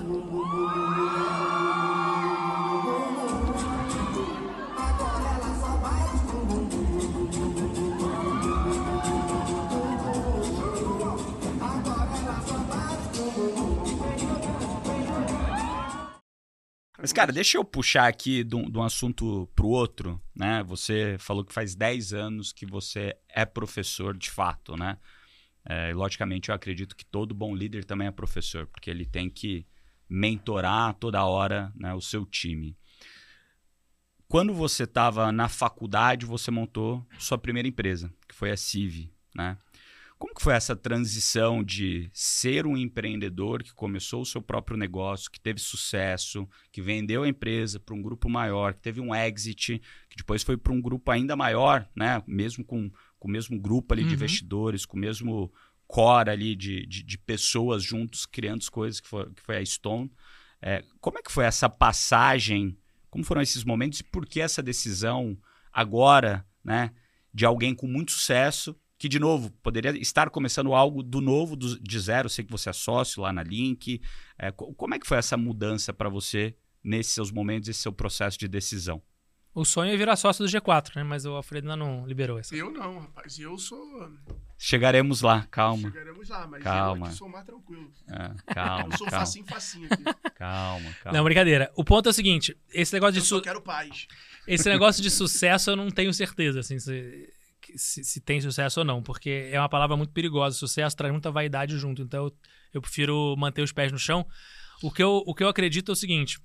Mas, 17.01 17.15
cara, 17.15 17.33
deixa 17.33 17.57
eu 17.57 17.65
puxar 17.65 18.07
aqui 18.07 18.45
de 18.45 18.55
um, 18.55 18.71
de 18.71 18.77
um 18.77 18.83
assunto 18.83 19.49
pro 19.57 19.69
outro, 19.69 20.21
né? 20.37 20.63
Você 20.65 21.17
falou 21.19 21.43
que 21.43 21.53
faz 21.53 21.75
10 21.75 22.13
anos 22.13 22.53
que 22.53 22.67
você 22.67 23.17
é 23.27 23.47
professor 23.47 24.15
de 24.15 24.31
fato, 24.31 24.77
né? 24.77 24.99
É, 25.65 25.95
logicamente, 25.95 26.51
eu 26.51 26.55
acredito 26.55 26.95
que 26.95 27.05
todo 27.05 27.35
bom 27.35 27.55
líder 27.55 27.87
também 27.87 28.07
é 28.07 28.11
professor, 28.11 28.67
porque 28.67 28.91
ele 28.91 29.07
tem 29.07 29.31
que 29.31 29.67
mentorar 30.09 30.93
toda 30.95 31.25
hora 31.25 31.73
né, 31.75 31.95
o 31.95 32.03
seu 32.03 32.27
time. 32.27 32.77
Quando 34.29 34.53
você 34.53 34.85
estava 34.85 35.33
na 35.33 35.49
faculdade, 35.49 36.27
você 36.27 36.51
montou 36.51 37.07
sua 37.19 37.39
primeira 37.39 37.67
empresa, 37.67 38.13
que 38.29 38.35
foi 38.35 38.51
a 38.51 38.57
CIV, 38.57 39.11
né? 39.35 39.57
Como 40.21 40.35
que 40.35 40.43
foi 40.43 40.53
essa 40.53 40.77
transição 40.77 41.65
de 41.65 42.11
ser 42.13 42.67
um 42.67 42.77
empreendedor 42.77 43.63
que 43.63 43.73
começou 43.73 44.21
o 44.21 44.27
seu 44.27 44.43
próprio 44.43 44.77
negócio, 44.77 45.31
que 45.31 45.41
teve 45.41 45.59
sucesso, 45.59 46.47
que 46.71 46.83
vendeu 46.83 47.23
a 47.23 47.29
empresa 47.29 47.81
para 47.81 47.95
um 47.95 48.03
grupo 48.03 48.29
maior, 48.29 48.75
que 48.75 48.83
teve 48.83 49.01
um 49.01 49.15
exit, 49.15 49.81
que 50.11 50.17
depois 50.19 50.43
foi 50.43 50.59
para 50.59 50.75
um 50.75 50.81
grupo 50.81 51.11
ainda 51.11 51.35
maior, 51.35 51.89
né? 51.97 52.23
Mesmo 52.27 52.63
com, 52.63 52.91
com 53.19 53.29
o 53.29 53.31
mesmo 53.31 53.59
grupo 53.59 53.95
ali 53.95 54.03
Uhum. 54.03 54.09
de 54.09 54.15
investidores, 54.15 54.85
com 54.85 54.99
o 54.99 55.01
mesmo 55.01 55.51
core 55.87 56.29
ali 56.29 56.55
de, 56.55 56.85
de, 56.85 57.03
de 57.03 57.17
pessoas 57.17 57.83
juntos 57.83 58.27
criando 58.27 58.59
as 58.61 58.69
coisas, 58.69 59.01
que 59.01 59.09
foi, 59.09 59.33
que 59.33 59.41
foi 59.41 59.57
a 59.57 59.65
Stone. 59.65 60.13
É, 60.61 60.85
como 61.01 61.19
é 61.19 61.23
que 61.23 61.33
foi 61.33 61.47
essa 61.47 61.67
passagem? 61.67 62.77
Como 63.09 63.25
foram 63.25 63.41
esses 63.41 63.65
momentos 63.65 64.01
e 64.01 64.05
por 64.05 64.27
que 64.27 64.43
essa 64.43 64.63
decisão 64.63 65.39
agora, 65.73 66.47
né? 66.63 66.93
De 67.33 67.47
alguém 67.47 67.75
com 67.75 67.87
muito 67.87 68.13
sucesso 68.13 68.77
que, 69.01 69.09
de 69.09 69.19
novo, 69.19 69.51
poderia 69.63 69.91
estar 69.99 70.29
começando 70.29 70.75
algo 70.75 71.03
do 71.03 71.23
novo, 71.23 71.57
do- 71.57 71.81
de 71.81 71.99
zero. 71.99 72.29
Sei 72.29 72.45
que 72.45 72.51
você 72.53 72.69
é 72.69 72.73
sócio 72.75 73.23
lá 73.23 73.33
na 73.33 73.43
Link. 73.43 73.99
É, 74.39 74.53
co- 74.53 74.75
como 74.75 74.95
é 74.95 74.99
que 74.99 75.07
foi 75.07 75.17
essa 75.17 75.39
mudança 75.39 75.91
para 75.91 76.11
você 76.11 76.55
nesses 76.85 77.15
seus 77.15 77.31
momentos, 77.31 77.71
esse 77.71 77.81
seu 77.81 77.93
processo 77.95 78.39
de 78.39 78.47
decisão? 78.47 79.01
O 79.55 79.65
sonho 79.65 79.91
é 79.91 79.97
virar 79.97 80.17
sócio 80.17 80.45
do 80.45 80.51
G4, 80.51 80.97
né? 80.97 81.03
Mas 81.03 81.25
o 81.25 81.31
Alfredo 81.31 81.67
ainda 81.73 81.83
não 81.83 82.07
liberou 82.07 82.39
essa. 82.39 82.55
Eu 82.55 82.71
não, 82.71 82.99
rapaz. 83.01 83.39
Eu 83.39 83.57
sou. 83.57 84.13
Chegaremos 84.59 85.23
lá, 85.23 85.47
calma. 85.51 85.91
Chegaremos 85.91 86.29
lá, 86.29 86.47
mas 86.47 86.63
Calma. 86.63 87.07
eu 87.09 87.13
sou 87.13 87.29
mais 87.29 87.47
tranquilo. 87.47 87.91
É, 88.07 88.55
calma, 88.55 88.93
Eu 88.93 88.99
sou 88.99 89.07
calma, 89.07 89.25
facinho, 89.27 89.47
facinho 89.47 89.89
aqui. 89.91 90.05
calma, 90.37 90.93
calma. 91.03 91.17
Não, 91.19 91.25
brincadeira. 91.25 91.73
O 91.75 91.83
ponto 91.83 92.07
é 92.07 92.11
o 92.11 92.13
seguinte: 92.13 92.55
esse 92.71 92.93
negócio 92.93 93.17
Eu 93.19 93.23
de, 93.23 93.27
só 93.27 93.37
su- 93.39 93.43
quero 93.43 93.63
paz. 93.63 94.07
esse 94.47 94.69
negócio 94.69 95.03
de 95.03 95.11
sucesso 95.11 95.71
eu 95.71 95.77
não 95.77 95.91
tenho 95.91 96.13
certeza, 96.13 96.61
assim, 96.61 96.79
se, 96.79 97.33
se, 97.77 98.05
se 98.05 98.21
tem 98.21 98.41
sucesso 98.41 98.81
ou 98.81 98.87
não, 98.87 99.03
porque 99.03 99.49
é 99.53 99.59
uma 99.59 99.69
palavra 99.69 99.97
muito 99.97 100.13
perigosa. 100.13 100.57
Sucesso 100.57 100.97
traz 100.97 101.13
muita 101.13 101.31
vaidade 101.31 101.77
junto, 101.79 102.03
então 102.03 102.25
eu, 102.27 102.37
eu 102.75 102.81
prefiro 102.81 103.35
manter 103.37 103.63
os 103.63 103.73
pés 103.73 103.93
no 103.93 103.99
chão. 103.99 104.27
O 104.83 104.91
que, 104.91 105.03
eu, 105.03 105.23
o 105.27 105.35
que 105.35 105.45
eu 105.45 105.49
acredito 105.49 105.91
é 105.91 105.93
o 105.93 105.97
seguinte: 105.97 106.39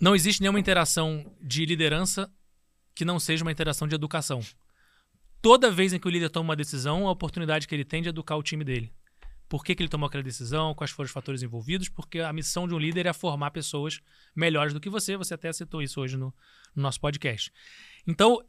não 0.00 0.14
existe 0.14 0.40
nenhuma 0.40 0.60
interação 0.60 1.36
de 1.40 1.64
liderança 1.64 2.30
que 2.94 3.04
não 3.04 3.18
seja 3.18 3.44
uma 3.44 3.52
interação 3.52 3.86
de 3.86 3.94
educação. 3.94 4.40
Toda 5.42 5.70
vez 5.70 5.92
em 5.92 5.98
que 5.98 6.08
o 6.08 6.10
líder 6.10 6.30
toma 6.30 6.50
uma 6.50 6.56
decisão, 6.56 7.06
a 7.06 7.10
oportunidade 7.10 7.68
que 7.68 7.74
ele 7.74 7.84
tem 7.84 8.02
de 8.02 8.08
educar 8.08 8.36
o 8.36 8.42
time 8.42 8.64
dele. 8.64 8.92
Por 9.48 9.64
que, 9.64 9.74
que 9.74 9.82
ele 9.82 9.88
tomou 9.88 10.08
aquela 10.08 10.24
decisão, 10.24 10.74
quais 10.74 10.90
foram 10.90 11.06
os 11.06 11.12
fatores 11.12 11.42
envolvidos, 11.42 11.88
porque 11.88 12.18
a 12.18 12.32
missão 12.32 12.66
de 12.66 12.74
um 12.74 12.78
líder 12.78 13.06
é 13.06 13.12
formar 13.12 13.52
pessoas 13.52 14.00
melhores 14.34 14.72
do 14.72 14.80
que 14.80 14.90
você. 14.90 15.16
Você 15.16 15.34
até 15.34 15.52
citou 15.52 15.80
isso 15.80 16.00
hoje 16.00 16.16
no, 16.16 16.34
no 16.74 16.82
nosso 16.82 17.00
podcast. 17.00 17.52
Então, 18.06 18.42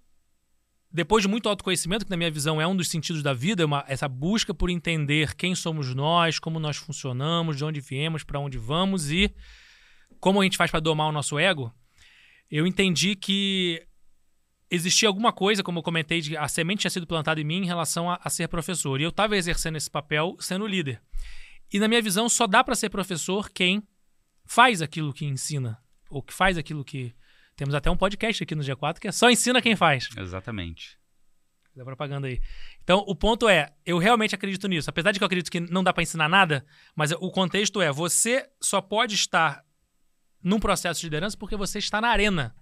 depois 0.92 1.22
de 1.22 1.28
muito 1.28 1.50
autoconhecimento, 1.50 2.06
que 2.06 2.12
na 2.12 2.18
minha 2.18 2.32
visão 2.32 2.62
é 2.62 2.68
um 2.68 2.76
dos 2.76 2.88
sentidos 2.88 3.22
da 3.22 3.34
vida, 3.34 3.64
é 3.64 3.66
uma- 3.66 3.84
essa 3.88 4.08
busca 4.08 4.54
por 4.54 4.70
entender 4.70 5.36
quem 5.36 5.54
somos 5.54 5.94
nós, 5.94 6.40
como 6.40 6.60
nós 6.60 6.78
funcionamos, 6.78 7.58
de 7.58 7.66
onde 7.66 7.80
viemos, 7.82 8.24
para 8.24 8.40
onde 8.40 8.58
vamos 8.58 9.12
e 9.12 9.34
como 10.20 10.42
a 10.42 10.44
gente 10.44 10.58
faz 10.58 10.72
para 10.72 10.80
domar 10.80 11.08
o 11.08 11.12
nosso 11.12 11.38
ego, 11.38 11.74
eu 12.50 12.66
entendi 12.66 13.16
que 13.16 13.86
existia 14.70 15.08
alguma 15.08 15.32
coisa, 15.32 15.64
como 15.64 15.80
eu 15.80 15.84
comentei, 15.84 16.22
de 16.22 16.36
a 16.36 16.48
semente 16.48 16.82
tinha 16.82 16.92
sido 16.92 17.08
plantada 17.08 17.40
em 17.40 17.44
mim 17.44 17.58
em 17.58 17.66
relação 17.66 18.10
a, 18.10 18.20
a 18.24 18.30
ser 18.30 18.48
professor. 18.48 19.00
E 19.00 19.04
eu 19.04 19.10
estava 19.10 19.36
exercendo 19.38 19.76
esse 19.76 19.90
papel 19.90 20.36
sendo 20.40 20.66
líder. 20.66 21.02
E 21.72 21.80
na 21.80 21.88
minha 21.88 22.02
visão, 22.02 22.30
só 22.30 22.48
dá 22.48 22.64
para 22.64 22.76
ser 22.76 22.90
professor 22.90 23.50
quem 23.50 23.84
faz 24.46 24.82
aquilo 24.82 25.14
que 25.14 25.26
ensina, 25.26 25.78
ou 26.10 26.24
que 26.24 26.34
faz 26.34 26.58
aquilo 26.58 26.84
que. 26.84 27.14
Temos 27.58 27.74
até 27.74 27.90
um 27.90 27.98
podcast 27.98 28.44
aqui 28.44 28.54
no 28.54 28.62
G4 28.62 29.00
que 29.00 29.08
é 29.08 29.12
só 29.12 29.32
ensina 29.32 29.60
quem 29.62 29.76
faz. 29.76 30.08
Exatamente. 30.16 30.96
Da 31.76 31.84
propaganda 31.84 32.28
aí. 32.28 32.40
Então, 32.84 33.04
o 33.08 33.16
ponto 33.16 33.50
é, 33.50 33.74
eu 33.84 33.98
realmente 33.98 34.36
acredito 34.36 34.68
nisso. 34.68 34.90
Apesar 34.92 35.12
de 35.12 35.20
que 35.20 35.24
eu 35.24 35.26
acredito 35.26 35.52
que 35.52 35.60
não 35.60 35.84
dá 35.84 35.92
para 35.92 36.04
ensinar 36.04 36.30
nada, 36.30 36.64
mas 36.96 37.12
o 37.12 37.32
contexto 37.32 37.82
é, 37.82 37.92
você 37.92 38.48
só 38.62 38.80
pode 38.80 39.16
estar 39.16 39.66
num 40.42 40.60
processo 40.60 41.02
de 41.02 41.08
liderança 41.08 41.36
porque 41.36 41.56
você 41.56 41.80
está 41.80 42.00
na 42.00 42.10
arena. 42.10 42.56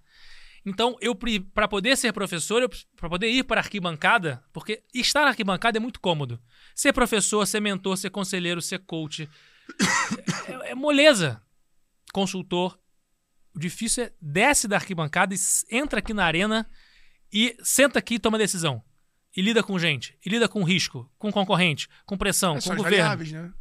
Então, 0.65 0.95
eu 1.01 1.13
para 1.53 1.67
poder 1.67 1.97
ser 1.97 2.13
professor, 2.13 2.67
para 2.95 3.09
poder 3.09 3.29
ir 3.29 3.43
para 3.43 3.59
a 3.59 3.63
arquibancada, 3.63 4.41
porque 4.53 4.81
estar 4.93 5.21
na 5.23 5.27
arquibancada 5.27 5.77
é 5.77 5.79
muito 5.79 5.99
cômodo. 5.99 6.41
Ser 6.73 6.93
professor, 6.93 7.45
ser 7.45 7.59
mentor, 7.59 7.97
ser 7.97 8.09
conselheiro, 8.09 8.61
ser 8.61 8.79
coach, 8.79 9.29
é, 10.47 10.71
é 10.71 10.75
moleza. 10.75 11.41
Consultor. 12.13 12.79
O 13.55 13.59
difícil 13.59 14.03
é 14.05 14.11
desce 14.21 14.67
da 14.67 14.75
arquibancada 14.75 15.33
e 15.33 15.37
entra 15.71 15.99
aqui 15.99 16.13
na 16.13 16.25
arena 16.25 16.67
e 17.31 17.55
senta 17.63 17.99
aqui 17.99 18.15
e 18.15 18.19
toma 18.19 18.37
decisão. 18.37 18.83
E 19.35 19.41
lida 19.41 19.61
com 19.63 19.77
gente, 19.79 20.17
e 20.25 20.29
lida 20.29 20.47
com 20.47 20.63
risco, 20.63 21.09
com 21.17 21.31
concorrente, 21.31 21.87
com 22.05 22.17
pressão, 22.17 22.53
É, 22.53 22.55
com 22.55 22.61
são 22.61 22.71
as 22.73 22.77
governo. 22.77 22.97
variáveis, 22.97 23.31
né? 23.31 23.51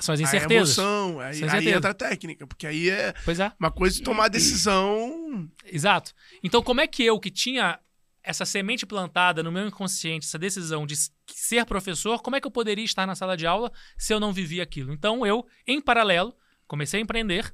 São 0.00 0.14
as 0.14 0.20
Aí 0.20 0.24
é 0.24 0.28
incertezas. 0.28 0.78
emoção, 0.78 1.20
aí, 1.20 1.34
São 1.34 1.42
aí 1.44 1.48
incertezas. 1.48 1.76
entra 1.76 1.90
a 1.90 1.94
técnica, 1.94 2.46
porque 2.46 2.66
aí 2.66 2.88
é 2.90 3.12
Pois 3.24 3.38
é. 3.38 3.52
uma 3.60 3.70
coisa 3.70 3.96
de 3.96 4.02
tomar 4.02 4.28
decisão. 4.28 5.48
Exato. 5.64 6.12
Então, 6.42 6.62
como 6.62 6.80
é 6.80 6.86
que 6.86 7.04
eu, 7.04 7.20
que 7.20 7.30
tinha 7.30 7.78
essa 8.24 8.44
semente 8.44 8.86
plantada 8.86 9.42
no 9.42 9.50
meu 9.52 9.66
inconsciente, 9.66 10.26
essa 10.26 10.38
decisão 10.38 10.86
de 10.86 10.94
ser 11.26 11.64
professor, 11.66 12.22
como 12.22 12.36
é 12.36 12.40
que 12.40 12.46
eu 12.46 12.50
poderia 12.50 12.84
estar 12.84 13.06
na 13.06 13.14
sala 13.14 13.36
de 13.36 13.46
aula 13.46 13.70
se 13.98 14.12
eu 14.14 14.18
não 14.20 14.32
vivia 14.32 14.62
aquilo? 14.62 14.92
Então, 14.92 15.26
eu, 15.26 15.46
em 15.66 15.80
paralelo, 15.80 16.34
comecei 16.66 16.98
a 17.00 17.02
empreender. 17.02 17.52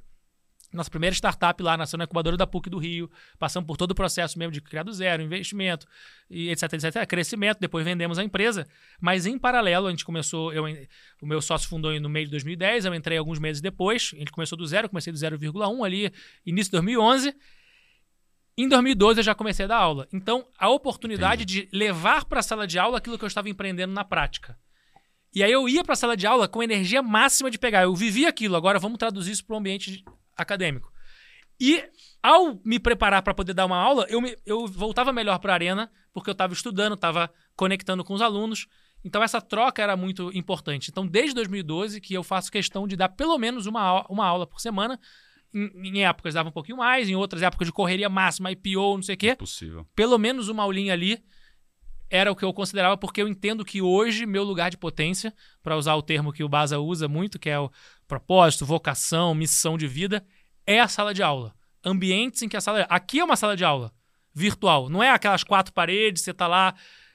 Nossa 0.71 0.89
primeira 0.89 1.15
startup 1.15 1.61
lá 1.63 1.75
nasceu 1.75 1.97
na 1.97 2.03
incubadora 2.03 2.37
da 2.37 2.45
PUC 2.45 2.69
do 2.69 2.77
Rio, 2.77 3.09
passamos 3.39 3.65
por 3.65 3.75
todo 3.75 3.91
o 3.91 3.95
processo 3.95 4.37
mesmo 4.37 4.51
de 4.51 4.61
criar 4.61 4.83
do 4.83 4.93
zero, 4.93 5.23
investimento, 5.23 5.87
e 6.29 6.49
etc, 6.49 6.73
etc, 6.73 7.07
crescimento, 7.07 7.59
depois 7.59 7.83
vendemos 7.83 8.19
a 8.19 8.23
empresa, 8.23 8.67
mas 9.01 9.25
em 9.25 9.37
paralelo 9.37 9.87
a 9.87 9.89
gente 9.89 10.05
começou, 10.05 10.53
eu, 10.53 10.65
o 11.21 11.25
meu 11.25 11.41
sócio 11.41 11.67
fundou 11.67 11.99
no 11.99 12.07
meio 12.07 12.25
de 12.25 12.31
2010, 12.31 12.85
eu 12.85 12.93
entrei 12.93 13.17
alguns 13.17 13.39
meses 13.39 13.61
depois, 13.61 14.11
a 14.13 14.19
gente 14.19 14.31
começou 14.31 14.55
do 14.55 14.67
zero, 14.67 14.87
comecei 14.87 15.11
do 15.11 15.17
0,1 15.17 15.85
ali, 15.85 16.13
início 16.45 16.69
de 16.69 16.77
2011, 16.77 17.35
em 18.55 18.67
2012 18.67 19.21
eu 19.21 19.23
já 19.23 19.33
comecei 19.33 19.63
a 19.63 19.69
dar 19.69 19.77
aula. 19.77 20.05
Então, 20.11 20.45
a 20.57 20.69
oportunidade 20.69 21.45
de 21.45 21.69
levar 21.71 22.25
para 22.25 22.41
a 22.41 22.43
sala 22.43 22.67
de 22.67 22.77
aula 22.77 22.97
aquilo 22.97 23.17
que 23.17 23.23
eu 23.23 23.27
estava 23.27 23.49
empreendendo 23.49 23.93
na 23.93 24.03
prática. 24.03 24.57
E 25.33 25.41
aí 25.41 25.51
eu 25.51 25.69
ia 25.69 25.81
para 25.81 25.93
a 25.93 25.95
sala 25.95 26.17
de 26.17 26.27
aula 26.27 26.45
com 26.45 26.61
energia 26.61 27.01
máxima 27.01 27.49
de 27.49 27.57
pegar. 27.57 27.83
Eu 27.83 27.95
vivia 27.95 28.27
aquilo, 28.27 28.57
agora 28.57 28.77
vamos 28.77 28.97
traduzir 28.97 29.31
isso 29.31 29.45
para 29.45 29.55
o 29.55 29.59
ambiente 29.59 30.03
acadêmico. 30.41 30.91
E 31.59 31.83
ao 32.23 32.59
me 32.63 32.79
preparar 32.79 33.21
para 33.21 33.33
poder 33.33 33.53
dar 33.53 33.65
uma 33.65 33.77
aula, 33.77 34.05
eu, 34.09 34.21
me- 34.21 34.37
eu 34.45 34.65
voltava 34.67 35.11
melhor 35.11 35.39
para 35.39 35.51
a 35.53 35.55
arena, 35.55 35.91
porque 36.13 36.29
eu 36.29 36.33
estava 36.33 36.53
estudando, 36.53 36.93
estava 36.93 37.29
conectando 37.55 38.03
com 38.03 38.13
os 38.13 38.21
alunos. 38.21 38.67
Então 39.03 39.21
essa 39.21 39.41
troca 39.41 39.81
era 39.81 39.95
muito 39.97 40.31
importante. 40.33 40.89
Então 40.89 41.05
desde 41.05 41.33
2012 41.35 41.99
que 42.01 42.13
eu 42.13 42.23
faço 42.23 42.51
questão 42.51 42.87
de 42.87 42.95
dar 42.95 43.09
pelo 43.09 43.37
menos 43.37 43.65
uma, 43.65 44.05
uma 44.09 44.25
aula 44.25 44.47
por 44.47 44.59
semana. 44.61 44.99
Em, 45.53 45.69
em 45.97 46.05
épocas 46.05 46.33
dava 46.35 46.49
um 46.49 46.51
pouquinho 46.51 46.77
mais, 46.77 47.09
em 47.09 47.15
outras 47.15 47.41
épocas 47.41 47.67
de 47.67 47.71
correria 47.73 48.07
máxima, 48.07 48.51
IPO, 48.51 48.95
não 48.97 49.01
sei 49.01 49.15
o 49.15 49.17
quê 49.17 49.35
Possível. 49.35 49.83
pelo 49.95 50.17
menos 50.19 50.47
uma 50.47 50.61
aulinha 50.63 50.93
ali 50.93 51.23
era 52.07 52.31
o 52.31 52.35
que 52.35 52.43
eu 52.45 52.53
considerava, 52.53 52.97
porque 52.97 53.21
eu 53.21 53.27
entendo 53.27 53.63
que 53.65 53.81
hoje 53.81 54.25
meu 54.25 54.43
lugar 54.43 54.69
de 54.71 54.77
potência, 54.77 55.33
para 55.61 55.75
usar 55.77 55.95
o 55.95 56.01
termo 56.01 56.31
que 56.33 56.43
o 56.43 56.49
Baza 56.49 56.79
usa 56.79 57.07
muito, 57.07 57.37
que 57.39 57.49
é 57.49 57.59
o 57.59 57.69
propósito, 58.09 58.65
vocação, 58.65 59.33
missão 59.33 59.77
de 59.77 59.87
vida, 59.87 60.25
é 60.67 60.81
a 60.81 60.87
sala 60.89 61.13
de 61.13 61.23
aula. 61.23 61.53
Ambientes 61.85 62.41
em 62.41 62.49
que 62.49 62.57
a 62.57 62.61
sala. 62.61 62.85
Aqui 62.89 63.19
é 63.19 63.23
uma 63.23 63.37
sala 63.37 63.55
de 63.55 63.63
aula 63.63 63.93
virtual, 64.33 64.89
não 64.89 65.01
é 65.01 65.09
aquelas 65.11 65.43
quatro 65.43 65.71
paredes, 65.73 66.23
você 66.23 66.33
tá 66.33 66.47
lá 66.47 66.73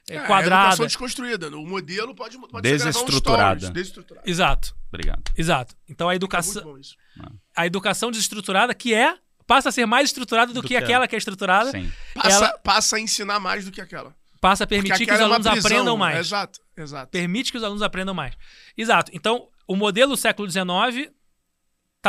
é, 0.09 0.15
É, 0.15 0.17
a 0.19 0.25
quadrada. 0.25 0.65
educação 0.67 0.85
desconstruída. 0.85 1.49
O 1.57 1.65
modelo 1.67 2.13
pode, 2.15 2.37
pode 2.37 2.61
Desestruturada. 2.61 3.59
stories, 3.59 3.73
desestruturada. 3.73 4.29
Exato, 4.29 4.75
Obrigado. 4.89 5.23
exato. 5.37 5.75
Então 5.87 6.09
a 6.09 6.13
É 6.13 6.15
educação, 6.15 6.63
muito 6.63 6.73
bom 6.73 6.79
isso. 6.79 6.95
a 7.55 7.65
educação 7.65 8.09
desestruturada, 8.11 8.73
que 8.73 8.93
é, 8.93 9.15
passa 9.47 9.69
a 9.69 9.71
ser 9.71 9.85
mais 9.85 10.09
estruturada 10.09 10.53
do, 10.53 10.61
Do 10.61 10.67
que, 10.67 10.69
que 10.69 10.75
aquela 10.77 11.07
que 11.07 11.15
é 11.15 11.17
estruturada, 11.17 11.71
Sim. 11.71 11.91
Passa, 12.13 12.29
Ela- 12.29 12.57
passa 12.59 12.95
a 12.97 12.99
ensinar 12.99 13.39
mais 13.39 13.65
do 13.65 13.71
que 13.71 13.81
aquela. 13.81 14.15
passa 14.41 14.63
a 14.63 14.67
permitir 14.67 15.05
que 15.05 15.11
os 15.13 15.19
é 15.19 15.23
alunos 15.23 15.47
prisão. 15.47 15.59
aprendam 15.71 15.97
mais. 15.97 16.19
Exato, 16.19 16.59
exato. 16.77 17.11
permite 17.11 17.51
que 17.51 17.57
os 17.57 17.63
alunos 17.63 17.81
aprendam 17.81 18.13
mais. 18.13 18.35
Exato. 18.77 19.11
Então, 19.13 19.47
o 19.67 19.75
modelo 19.75 20.15
século 20.15 20.49
XIX 20.49 21.11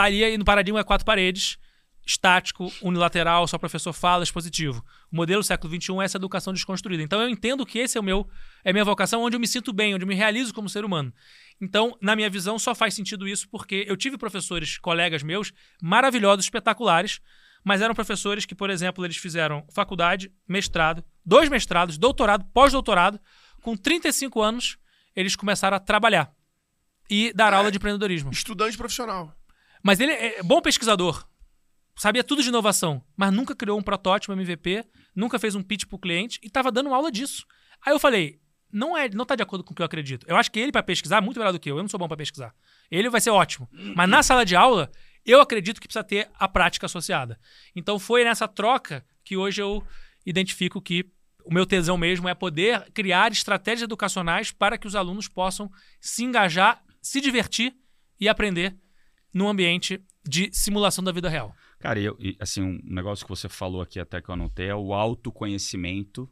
ali 0.03 0.23
aí 0.25 0.37
no 0.37 0.45
paradigma 0.45 0.85
quatro 0.85 1.07
paredes, 1.07 1.59
estático, 2.07 2.73
unilateral, 2.83 3.49
só 3.49 3.57
o 3.57 3.61
professor 3.61 3.93
fala, 3.93 4.23
expositivo. 4.23 4.85
O 5.11 5.17
modelo 5.17 5.43
século 5.43 5.75
XXI 5.75 5.93
é 6.01 6.05
essa 6.05 6.19
educação 6.19 6.53
desconstruída. 6.53 7.03
Então, 7.03 7.21
eu 7.21 7.29
entendo 7.29 7.67
que 7.67 7.81
esse 7.81 7.99
é 7.99 8.01
o 8.01 8.05
meu, 8.05 8.29
é 8.65 8.71
a 8.71 8.73
minha 8.73 8.85
vocação, 8.85 9.23
onde 9.23 9.35
eu 9.35 9.41
me 9.41 9.49
sinto 9.49 9.73
bem, 9.73 9.95
onde 9.95 10.05
eu 10.05 10.09
me 10.09 10.15
realizo 10.15 10.55
como 10.55 10.69
ser 10.69 10.85
humano. 10.85 11.13
Então, 11.61 11.97
na 12.01 12.15
minha 12.15 12.31
visão, 12.31 12.59
só 12.59 12.75
faz 12.75 12.95
sentido 12.95 13.27
isso 13.27 13.49
porque 13.49 13.85
eu 13.89 13.97
tive 13.97 14.17
professores, 14.17 14.79
colegas 14.79 15.23
meus, 15.23 15.53
maravilhosos, 15.83 16.45
espetaculares, 16.45 17.21
mas 17.65 17.81
eram 17.81 17.95
professores 17.95 18.47
que, 18.47 18.55
por 18.55 18.71
exemplo, 18.71 19.05
eles 19.05 19.17
fizeram 19.17 19.67
faculdade, 19.75 20.31
mestrado, 20.47 21.03
dois 21.25 21.49
mestrados, 21.49 21.99
doutorado, 21.99 22.45
pós-doutorado. 22.55 23.19
Com 23.63 23.77
35 23.77 24.41
anos, 24.41 24.79
eles 25.17 25.35
começaram 25.35 25.77
a 25.77 25.81
trabalhar 25.81 26.33
e 27.11 27.33
dar 27.33 27.53
É. 27.53 27.57
aula 27.57 27.71
de 27.71 27.77
empreendedorismo. 27.79 28.31
Estudante 28.31 28.77
profissional. 28.77 29.35
Mas 29.83 30.01
ele 30.01 30.13
é 30.13 30.43
bom 30.43 30.61
pesquisador. 30.61 31.27
Sabia 31.97 32.23
tudo 32.23 32.43
de 32.43 32.49
inovação, 32.49 33.03
mas 33.17 33.33
nunca 33.33 33.55
criou 33.55 33.79
um 33.79 33.83
protótipo 33.83 34.33
MVP, 34.33 34.85
nunca 35.15 35.39
fez 35.39 35.55
um 35.55 35.63
pitch 35.63 35.87
pro 35.87 35.99
cliente 35.99 36.39
e 36.43 36.51
tava 36.51 36.71
dando 36.71 36.93
aula 36.93 37.11
disso. 37.11 37.47
Aí 37.85 37.93
eu 37.93 37.99
falei, 37.99 38.39
não 38.71 38.97
é, 38.97 39.09
não 39.09 39.25
tá 39.25 39.35
de 39.35 39.43
acordo 39.43 39.65
com 39.65 39.73
o 39.73 39.77
que 39.77 39.81
eu 39.81 39.87
acredito. 39.87 40.27
Eu 40.29 40.37
acho 40.37 40.51
que 40.51 40.59
ele 40.61 40.73
para 40.73 40.83
pesquisar 40.83 41.19
é 41.19 41.21
muito 41.23 41.39
melhor 41.39 41.53
do 41.53 41.59
que 41.59 41.71
eu. 41.71 41.77
Eu 41.79 41.83
não 41.83 41.89
sou 41.89 41.99
bom 41.99 42.07
para 42.09 42.17
pesquisar. 42.17 42.55
Ele 42.91 43.09
vai 43.09 43.21
ser 43.21 43.31
ótimo. 43.31 43.67
Mas 43.95 44.09
na 44.11 44.23
sala 44.23 44.45
de 44.45 44.55
aula, 44.55 44.91
eu 45.25 45.41
acredito 45.41 45.81
que 45.81 45.87
precisa 45.89 46.05
ter 46.05 46.29
a 46.35 46.47
prática 46.47 46.85
associada. 46.85 47.39
Então 47.75 47.99
foi 47.99 48.25
nessa 48.25 48.47
troca 48.47 49.03
que 49.25 49.37
hoje 49.37 49.63
eu 49.63 49.83
identifico 50.27 50.83
que 50.83 51.07
o 51.45 51.55
meu 51.55 51.65
tesão 51.65 51.97
mesmo 51.97 52.29
é 52.29 52.35
poder 52.35 52.91
criar 52.93 53.33
estratégias 53.33 53.83
educacionais 53.83 54.51
para 54.51 54.77
que 54.77 54.87
os 54.87 54.95
alunos 54.97 55.29
possam 55.29 55.71
se 56.01 56.25
engajar, 56.25 56.83
se 57.07 57.21
divertir 57.21 57.75
e 58.19 58.29
aprender 58.29 58.77
num 59.33 59.49
ambiente 59.49 60.03
de 60.27 60.51
simulação 60.53 61.05
da 61.05 61.13
vida 61.13 61.29
real. 61.29 61.55
Cara, 61.79 62.01
eu, 62.01 62.19
assim, 62.41 62.63
um 62.63 62.81
negócio 62.83 63.25
que 63.25 63.31
você 63.31 63.49
falou 63.49 63.81
aqui 63.81 64.01
até 64.01 64.21
que 64.21 64.29
eu 64.29 64.35
anotei 64.35 64.69
é 64.69 64.75
o 64.75 64.93
autoconhecimento 64.93 66.29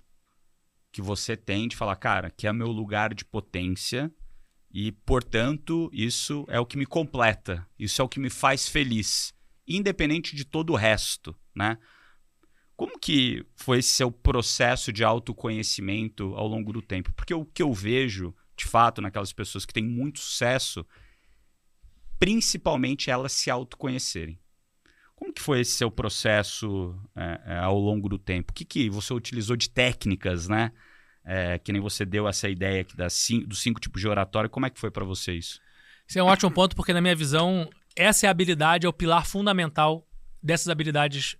que 0.91 1.03
você 1.03 1.37
tem 1.37 1.69
de 1.69 1.77
falar, 1.77 1.97
cara, 1.97 2.31
que 2.31 2.47
é 2.47 2.53
meu 2.53 2.69
lugar 2.69 3.15
de 3.15 3.25
potência 3.25 4.13
e, 4.73 4.91
portanto, 4.91 5.91
isso 5.93 6.45
é 6.49 6.59
o 6.59 6.67
que 6.67 6.77
me 6.77 6.87
completa, 6.87 7.67
isso 7.79 8.01
é 8.01 8.05
o 8.05 8.09
que 8.09 8.19
me 8.19 8.31
faz 8.31 8.69
feliz, 8.69 9.35
independente 9.67 10.35
de 10.35 10.45
todo 10.45 10.73
o 10.73 10.77
resto, 10.77 11.37
né? 11.55 11.79
Como 12.77 12.99
que 12.99 13.47
foi 13.55 13.79
esse 13.79 13.91
seu 13.91 14.11
processo 14.11 14.93
de 14.93 15.05
autoconhecimento 15.05 16.35
ao 16.35 16.49
longo 16.49 16.73
do 16.73 16.83
tempo? 16.83 17.13
Porque 17.13 17.33
o 17.33 17.45
que 17.45 17.63
eu 17.63 17.73
vejo, 17.73 18.35
de 18.57 18.65
fato, 18.67 19.01
naquelas 19.03 19.33
pessoas 19.33 19.65
que 19.67 19.73
têm 19.73 19.85
muito 19.85 20.19
sucesso, 20.21 20.87
principalmente 22.19 23.11
elas 23.11 23.33
se 23.33 23.51
autoconhecerem. 23.51 24.39
Como 25.15 25.33
que 25.33 25.41
foi 25.41 25.61
esse 25.61 25.73
seu 25.73 25.91
processo 25.91 26.95
é, 27.17 27.41
é, 27.47 27.59
ao 27.59 27.79
longo 27.79 28.09
do 28.09 28.19
tempo? 28.19 28.51
O 28.51 28.55
que, 28.55 28.65
que 28.65 28.91
você 28.91 29.15
utilizou 29.15 29.57
de 29.57 29.71
técnicas, 29.71 30.49
né? 30.49 30.73
É, 31.25 31.59
que 31.59 31.73
nem 31.73 31.81
você 31.81 32.05
deu 32.05 32.29
essa 32.29 32.49
ideia 32.49 32.83
aqui 32.83 32.97
das 32.97 33.15
cin- 33.15 33.45
dos 33.47 33.63
cinco 33.63 33.81
tipos 33.81 34.01
de 34.01 34.09
oratório. 34.09 34.51
Como 34.51 34.67
é 34.67 34.71
que 34.71 34.79
foi 34.79 34.91
para 34.91 35.05
você 35.05 35.33
isso? 35.33 35.59
Isso 36.07 36.19
é 36.19 36.23
um 36.23 36.27
ótimo 36.27 36.51
ponto, 36.51 36.77
porque 36.77 36.93
na 36.93 37.01
minha 37.01 37.17
visão, 37.17 37.71
essa 37.97 38.27
é 38.27 38.29
a 38.29 38.31
habilidade, 38.31 38.85
é 38.85 38.89
o 38.89 38.93
pilar 38.93 39.25
fundamental 39.27 40.07
dessas 40.43 40.69
habilidades 40.69 41.31
De 41.31 41.39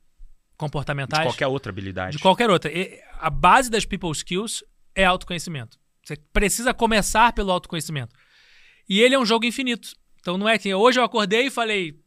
comportamentais. 0.57 1.25
qualquer 1.27 1.49
outra 1.49 1.71
habilidade. 1.71 2.17
de 2.17 2.23
qualquer 2.23 2.49
outra. 2.49 2.73
E 2.73 2.99
a 3.21 3.29
base 3.29 3.71
das 3.71 3.85
people 3.85 4.11
skills 4.13 4.65
é 4.95 5.05
autoconhecimento. 5.05 5.79
Você 6.05 6.17
precisa 6.33 6.75
começar 6.75 7.33
pelo 7.33 7.51
autoconhecimento. 7.51 8.15
E 8.89 9.01
ele 9.01 9.15
é 9.15 9.19
um 9.19 9.25
jogo 9.25 9.47
infinito. 9.47 9.95
Então 10.21 10.37
não 10.37 10.49
é 10.49 10.59
que 10.59 10.73
hoje 10.75 11.01
eu 11.01 11.05
acordei 11.05 11.47
e 11.47 11.51
falei, 11.51 11.99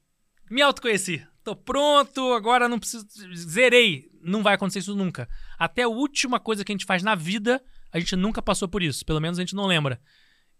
me 0.49 0.61
autoconheci. 0.61 1.25
Tô 1.43 1.55
pronto, 1.55 2.33
agora 2.33 2.67
não 2.67 2.79
preciso. 2.79 3.07
Zerei. 3.35 4.09
Não 4.21 4.43
vai 4.43 4.55
acontecer 4.55 4.79
isso 4.79 4.95
nunca. 4.95 5.27
Até 5.57 5.83
a 5.83 5.87
última 5.87 6.39
coisa 6.39 6.63
que 6.63 6.71
a 6.71 6.75
gente 6.75 6.85
faz 6.85 7.01
na 7.01 7.15
vida, 7.15 7.63
a 7.91 7.99
gente 7.99 8.15
nunca 8.15 8.41
passou 8.41 8.67
por 8.67 8.83
isso. 8.83 9.05
Pelo 9.05 9.21
menos 9.21 9.39
a 9.39 9.41
gente 9.41 9.55
não 9.55 9.65
lembra. 9.65 9.99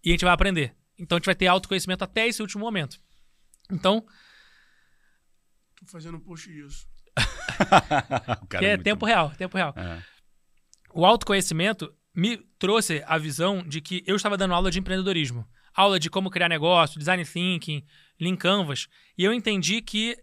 E 0.02 0.08
a 0.08 0.12
gente 0.12 0.24
vai 0.24 0.32
aprender. 0.32 0.74
Então 0.98 1.16
a 1.16 1.18
gente 1.18 1.26
vai 1.26 1.34
ter 1.34 1.46
autoconhecimento 1.46 2.02
até 2.02 2.26
esse 2.26 2.42
último 2.42 2.64
momento. 2.64 2.98
Então, 3.70 4.04
Tô 5.76 5.86
fazendo 5.86 6.16
um 6.16 6.20
post 6.20 6.50
disso. 6.50 6.88
O 8.42 8.46
cara 8.46 8.60
que 8.60 8.64
é 8.64 8.76
muito 8.76 8.84
tempo 8.84 9.00
bom. 9.00 9.06
real, 9.06 9.30
tempo 9.30 9.56
real. 9.56 9.74
É. 9.76 10.02
O 10.94 11.04
autoconhecimento 11.04 11.92
me 12.18 12.36
trouxe 12.58 13.00
a 13.06 13.16
visão 13.16 13.62
de 13.62 13.80
que 13.80 14.02
eu 14.04 14.16
estava 14.16 14.36
dando 14.36 14.52
aula 14.52 14.72
de 14.72 14.80
empreendedorismo. 14.80 15.46
Aula 15.72 16.00
de 16.00 16.10
como 16.10 16.30
criar 16.30 16.48
negócio, 16.48 16.98
design 16.98 17.24
thinking, 17.24 17.84
Lean 18.20 18.34
Canvas. 18.34 18.88
E 19.16 19.22
eu 19.22 19.32
entendi 19.32 19.80
que 19.80 20.18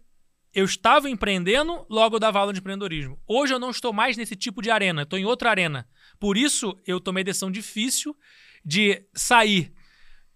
eu 0.52 0.66
estava 0.66 1.08
empreendendo, 1.08 1.86
logo 1.88 2.16
eu 2.16 2.20
dava 2.20 2.38
aula 2.38 2.52
de 2.52 2.58
empreendedorismo. 2.58 3.18
Hoje 3.26 3.54
eu 3.54 3.58
não 3.58 3.70
estou 3.70 3.94
mais 3.94 4.14
nesse 4.14 4.36
tipo 4.36 4.60
de 4.60 4.70
arena, 4.70 5.04
estou 5.04 5.18
em 5.18 5.24
outra 5.24 5.48
arena. 5.48 5.88
Por 6.20 6.36
isso 6.36 6.78
eu 6.86 7.00
tomei 7.00 7.22
a 7.22 7.24
decisão 7.24 7.50
difícil 7.50 8.14
de 8.62 9.02
sair. 9.14 9.72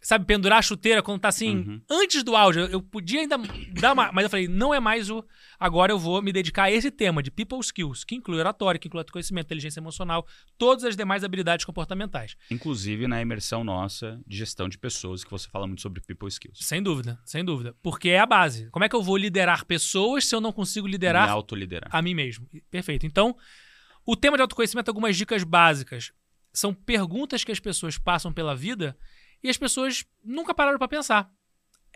Sabe, 0.02 0.24
pendurar 0.24 0.58
a 0.60 0.62
chuteira 0.62 1.02
quando 1.02 1.20
tá 1.20 1.28
assim, 1.28 1.56
Uhum. 1.56 1.80
antes 1.90 2.22
do 2.22 2.34
auge. 2.34 2.58
Eu, 2.58 2.80
podia 2.80 3.20
ainda 3.20 3.36
dar 3.78 3.92
uma. 3.92 4.10
Mas 4.10 4.24
eu 4.24 4.30
falei, 4.30 4.48
não 4.48 4.72
é 4.72 4.80
mais 4.80 5.10
o. 5.10 5.22
Agora 5.58 5.92
eu 5.92 5.98
vou 5.98 6.22
me 6.22 6.32
dedicar 6.32 6.64
a 6.64 6.70
esse 6.72 6.90
tema 6.90 7.22
de 7.22 7.30
people 7.30 7.58
skills, 7.60 8.02
que 8.02 8.14
inclui 8.14 8.38
oratória, 8.38 8.78
que 8.80 8.88
inclui 8.88 9.04
conhecimento, 9.04 9.44
inteligência 9.46 9.78
emocional, 9.78 10.26
todas 10.56 10.84
as 10.84 10.96
demais 10.96 11.22
habilidades 11.22 11.66
comportamentais. 11.66 12.34
Inclusive 12.50 13.06
na 13.06 13.20
imersão 13.20 13.62
nossa 13.62 14.18
de 14.26 14.38
gestão 14.38 14.70
de 14.70 14.78
pessoas, 14.78 15.22
que 15.22 15.30
você 15.30 15.46
fala 15.50 15.66
muito 15.66 15.82
sobre 15.82 16.00
people 16.00 16.28
skills. 16.28 16.58
Sem 16.60 16.82
dúvida, 16.82 17.20
sem 17.24 17.44
dúvida. 17.44 17.74
Porque 17.82 18.08
é 18.08 18.18
a 18.20 18.26
base. 18.26 18.70
Como 18.70 18.84
é 18.84 18.88
que 18.88 18.96
eu 18.96 19.02
vou 19.02 19.18
liderar 19.18 19.66
pessoas 19.66 20.24
se 20.24 20.34
eu 20.34 20.40
não 20.40 20.50
consigo 20.52 20.86
Me 20.86 20.92
liderar 20.92 21.28
autoliderar. 21.28 21.90
a 21.94 22.00
mim 22.00 22.14
mesmo? 22.14 22.48
Perfeito. 22.70 23.04
Então, 23.04 23.36
o 24.06 24.16
tema 24.16 24.38
de 24.38 24.40
autoconhecimento, 24.42 24.90
algumas 24.90 25.14
dicas 25.14 25.44
básicas. 25.44 26.10
São 26.52 26.72
perguntas 26.74 27.44
que 27.44 27.52
as 27.52 27.60
pessoas 27.60 27.98
passam 27.98 28.32
pela 28.32 28.56
vida 28.56 28.96
e 29.42 29.48
as 29.48 29.56
pessoas 29.56 30.04
nunca 30.24 30.54
pararam 30.54 30.78
para 30.78 30.88
pensar. 30.88 31.30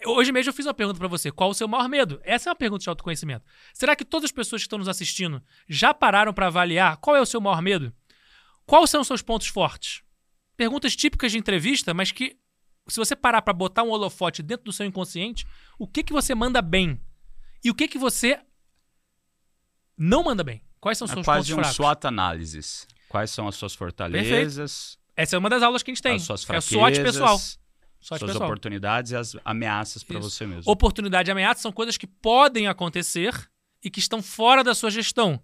Hoje 0.07 0.33
mesmo 0.33 0.51
eu 0.51 0.55
fiz 0.55 0.67
uma 0.67 0.75
pergunta 0.75 0.99
para 0.99 1.09
você. 1.09 1.31
Qual 1.31 1.51
o 1.51 1.55
seu 1.55 1.69
maior 1.69 1.89
medo? 1.89 2.21
Essa 2.25 2.49
é 2.49 2.51
uma 2.51 2.57
pergunta 2.57 2.83
de 2.83 2.89
autoconhecimento. 2.89 3.45
Será 3.73 3.95
que 3.95 4.05
todas 4.05 4.25
as 4.25 4.33
pessoas 4.33 4.63
que 4.63 4.67
estão 4.67 4.79
nos 4.79 4.89
assistindo 4.89 5.43
já 5.69 5.95
pararam 5.95 6.33
para 6.35 6.49
avaliar 6.49 6.97
qual 6.97 7.15
é 7.17 7.21
o 7.21 7.27
seu 7.27 7.41
maior 7.41 7.63
medo? 7.63 7.95
Quais 8.67 8.91
são 8.91 9.03
os 9.03 9.07
seus 9.07 9.23
pontos 9.23 9.47
fortes? 9.47 10.03
Perguntas 10.57 10.97
típicas 10.97 11.31
de 11.33 11.39
entrevista, 11.39 11.95
mas 11.95 12.11
que 12.11 12.37
se 12.89 12.99
você 12.99 13.15
parar 13.17 13.43
para 13.43 13.53
botar 13.53 13.83
um 13.83 13.91
holofote 13.91 14.43
dentro 14.43 14.65
do 14.65 14.73
seu 14.73 14.85
inconsciente, 14.85 15.47
o 15.79 15.87
que 15.87 16.03
que 16.03 16.13
você 16.13 16.35
manda 16.35 16.61
bem? 16.61 17.01
E 17.63 17.71
o 17.71 17.75
que 17.75 17.89
que 17.89 17.99
você 17.99 18.41
não 19.97 20.25
manda 20.25 20.45
bem? 20.45 20.63
Quais 20.81 20.99
são 20.99 21.07
os 21.07 21.13
É 21.13 21.15
seus 21.15 21.25
quase 21.25 21.41
pontos 21.49 21.53
um 21.53 21.57
fracos? 21.57 21.77
SWOT 21.77 22.07
análises. 22.07 22.87
Quais 23.09 23.31
são 23.31 23.47
as 23.49 23.55
suas 23.55 23.75
fortalezas, 23.75 24.99
Essa 25.17 25.37
é 25.37 25.39
uma 25.39 25.49
das 25.51 25.63
aulas 25.63 25.83
que 25.83 25.91
a 25.91 25.95
gente 25.95 26.03
tem. 26.03 26.17
as 26.17 26.23
suas 26.23 26.49
é 26.49 26.61
SWOT 26.61 27.03
pessoal. 27.03 27.39
SWOT 27.39 27.59
suas 28.01 28.21
pessoal. 28.23 28.45
oportunidades 28.45 29.13
e 29.13 29.17
as 29.17 29.37
ameaças 29.45 30.03
para 30.05 30.19
você 30.19 30.47
mesmo. 30.47 30.71
Oportunidade 30.71 31.31
e 31.31 31.33
ameaça 31.33 31.61
são 31.63 31.73
coisas 31.73 31.97
que 31.97 32.07
podem 32.07 32.67
acontecer 32.67 33.33
e 33.83 33.91
que 33.91 33.99
estão 34.01 34.23
fora 34.23 34.63
da 34.65 34.75
sua 34.75 34.91
gestão. 34.91 35.43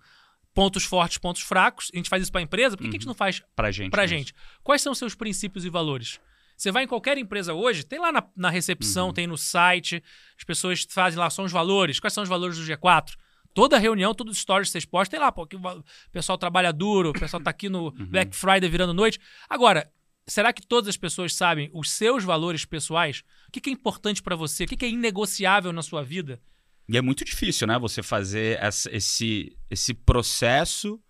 Pontos 0.53 0.85
fortes, 0.85 1.19
pontos 1.19 1.43
fracos. 1.43 1.91
A 1.95 1.97
gente 1.97 2.09
faz 2.09 2.23
isso 2.25 2.33
para 2.33 2.41
a 2.41 2.45
empresa, 2.45 2.77
por 2.77 2.83
que, 2.83 2.91
que 2.91 2.97
a 2.97 2.99
gente 2.99 3.07
não 3.07 3.15
faz 3.15 3.43
Pra 3.55 3.71
gente. 3.71 3.91
mesmo. 3.97 4.09
gente? 4.09 4.35
Quais 4.63 4.83
são 4.83 4.93
os 4.93 4.99
seus 4.99 5.15
princípios 5.15 5.65
e 5.65 5.71
valores? 5.71 6.19
Você 6.57 6.71
vai 6.71 6.85
em 6.85 6.87
qualquer 6.87 7.17
empresa 7.17 7.55
hoje, 7.55 7.85
tem 7.85 7.99
lá 7.99 8.13
na, 8.13 8.23
na 8.37 8.51
recepção, 8.51 9.07
Uhum. 9.07 9.13
tem 9.15 9.27
no 9.27 9.39
site, 9.39 10.03
as 10.37 10.45
pessoas 10.45 10.87
fazem 10.91 11.19
lá, 11.19 11.31
são 11.31 11.45
os 11.47 11.53
valores. 11.53 11.99
Quais 12.01 12.13
são 12.13 12.23
os 12.23 12.29
valores 12.29 12.59
do 12.59 12.65
G4? 12.65 13.15
Toda 13.53 13.79
reunião, 13.79 14.15
todos 14.15 14.33
os 14.37 14.41
stories 14.41 14.69
que 14.69 14.73
vocês 14.73 14.85
postam, 14.85 15.19
tem 15.19 15.21
lá, 15.27 15.33
pô, 15.33 15.47
que 15.47 15.57
o 15.57 15.85
pessoal 16.13 16.39
trabalha 16.39 16.73
duro, 16.73 17.11
o 17.11 17.13
pessoal 17.13 17.43
tá 17.43 17.51
aqui 17.51 17.69
no 17.69 17.87
Uhum. 17.89 18.07
Black 18.07 18.35
Friday 18.37 18.69
virando 18.71 18.95
noite. 18.95 19.19
Agora, 19.49 19.91
será 20.27 20.53
que 20.53 20.65
todas 20.67 20.89
as 20.89 20.97
pessoas 20.97 21.35
sabem 21.35 21.69
os 21.75 21.91
seus 21.91 22.23
valores 22.25 22.65
pessoais? 22.65 23.25
O 23.49 23.53
que, 23.53 23.61
que 23.61 23.71
é 23.71 23.73
importante 23.73 24.23
pra 24.23 24.37
você? 24.37 24.65
O 24.65 24.67
que, 24.69 24.77
que 24.77 24.85
é 24.85 24.89
inegociável 24.89 25.73
na 25.73 25.83
sua 25.83 26.03
vida? 26.05 26.41
E 26.89 26.97
é 26.97 27.01
muito 27.03 27.25
difícil, 27.25 27.67
né? 27.67 27.79
Você 27.79 28.03
fazer 28.03 28.59
essa- 28.61 28.91
esse, 28.95 29.57
esse 29.69 29.95
processo 29.95 31.01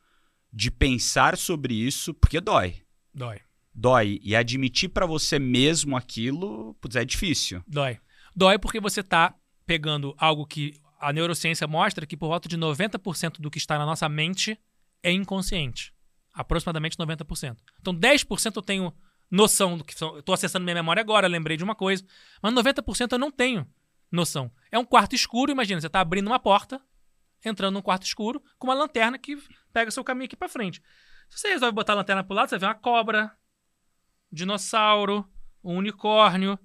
de 0.52 0.70
pensar 0.70 1.36
sobre 1.36 1.74
isso, 1.74 2.12
porque 2.14 2.40
dói. 2.40 2.76
Dói. 3.14 3.40
Dói. 3.74 4.18
E 4.22 4.34
admitir 4.34 4.88
pra 4.88 5.06
você 5.06 5.38
mesmo 5.38 5.96
aquilo, 5.96 6.74
putz, 6.80 6.96
é 6.96 7.04
difícil. 7.04 7.62
Dói. 7.66 7.98
Dói 8.34 8.58
porque 8.58 8.80
você 8.80 9.02
tá 9.02 9.34
pegando 9.66 10.14
algo 10.18 10.44
que 10.46 10.74
a 11.00 11.12
neurociência 11.12 11.66
mostra 11.66 12.06
que 12.06 12.16
por 12.16 12.28
volta 12.28 12.48
de 12.48 12.58
90% 12.58 13.40
do 13.40 13.50
que 13.50 13.58
está 13.58 13.78
na 13.78 13.86
nossa 13.86 14.08
mente 14.08 14.60
é 15.02 15.10
inconsciente. 15.10 15.94
Aproximadamente 16.32 16.96
90%. 16.96 17.56
Então 17.80 17.94
10% 17.94 18.56
eu 18.56 18.62
tenho 18.62 18.92
noção 19.30 19.78
do 19.78 19.84
que 19.84 19.94
são. 19.94 20.20
Tô 20.22 20.32
acessando 20.32 20.64
minha 20.64 20.74
memória 20.74 21.00
agora, 21.00 21.26
lembrei 21.26 21.56
de 21.56 21.64
uma 21.64 21.74
coisa. 21.74 22.04
Mas 22.42 22.52
90% 22.52 23.12
eu 23.12 23.18
não 23.18 23.30
tenho 23.30 23.66
noção. 24.12 24.52
É 24.70 24.78
um 24.78 24.84
quarto 24.84 25.14
escuro, 25.14 25.50
imagina, 25.50 25.80
você 25.80 25.88
tá 25.88 26.00
abrindo 26.00 26.26
uma 26.26 26.38
porta, 26.38 26.80
entrando 27.44 27.74
num 27.74 27.82
quarto 27.82 28.04
escuro, 28.04 28.42
com 28.58 28.66
uma 28.66 28.74
lanterna 28.74 29.18
que 29.18 29.38
pega 29.72 29.90
seu 29.90 30.04
caminho 30.04 30.26
aqui 30.26 30.36
pra 30.36 30.48
frente. 30.48 30.82
Se 31.30 31.38
você 31.38 31.48
resolve 31.48 31.74
botar 31.74 31.92
a 31.92 31.96
lanterna 31.96 32.24
pro 32.24 32.34
lado, 32.34 32.50
você 32.50 32.58
vê 32.58 32.66
uma 32.66 32.74
cobra, 32.74 33.32
um 34.30 34.34
dinossauro, 34.34 35.26
um 35.64 35.76
unicórnio. 35.76 36.58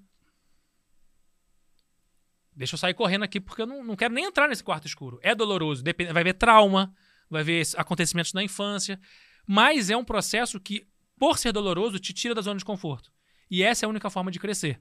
Deixa 2.56 2.76
eu 2.76 2.80
sair 2.80 2.93
correndo 2.93 3.24
aqui 3.24 3.39
porque 3.41 3.62
eu 3.62 3.68
não, 3.68 3.84
não 3.84 3.95
quero 3.95 4.14
nem 4.14 4.26
entrar 4.26 4.47
nesse 4.47 4.64
quarto 4.64 4.88
escuro. 4.88 5.20
É 5.22 5.36
doloroso. 5.36 5.84
depende- 5.84 6.14
vai 6.14 6.24
ver 6.24 6.34
trauma, 6.34 6.93
vai 7.30 7.43
ver 7.43 7.64
acontecimentos 7.76 8.34
na 8.34 8.41
infância. 8.43 8.99
Mas 9.47 9.89
é 9.89 9.97
um 9.97 10.06
processo 10.06 10.60
que, 10.60 10.88
por 11.20 11.38
ser 11.38 11.51
doloroso, 11.51 11.99
te 11.99 12.14
tira 12.14 12.34
da 12.34 12.41
zona 12.41 12.58
de 12.58 12.66
conforto. 12.66 13.12
E 13.51 13.62
essa 13.62 13.86
é 13.86 13.88
a 13.88 13.89
única 13.89 14.10
forma 14.10 14.32
de 14.32 14.39
crescer. 14.39 14.80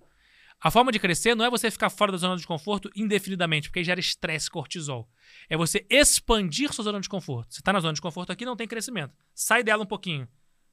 A 0.60 0.70
forma 0.70 0.92
de 0.92 0.98
crescer 1.00 1.34
não 1.34 1.44
é 1.44 1.50
você 1.50 1.70
ficar 1.70 1.90
fora 1.90 2.12
da 2.12 2.16
zona 2.18 2.36
de 2.36 2.46
conforto 2.46 2.88
indefinidamente, 2.94 3.68
porque 3.68 3.80
aí 3.80 3.84
gera 3.84 3.98
estresse, 4.00 4.48
cortisol. 4.48 5.10
É 5.50 5.56
você 5.56 5.84
expandir 5.90 6.72
sua 6.72 6.84
zona 6.84 7.00
de 7.00 7.08
conforto. 7.08 7.52
Você 7.52 7.60
está 7.60 7.72
na 7.72 7.80
zona 7.80 7.92
de 7.92 8.00
conforto 8.00 8.30
aqui, 8.30 8.44
não 8.44 8.56
tem 8.56 8.68
crescimento. 8.68 9.12
Sai 9.34 9.62
dela 9.64 9.82
um 9.82 9.86
pouquinho. 9.86 10.28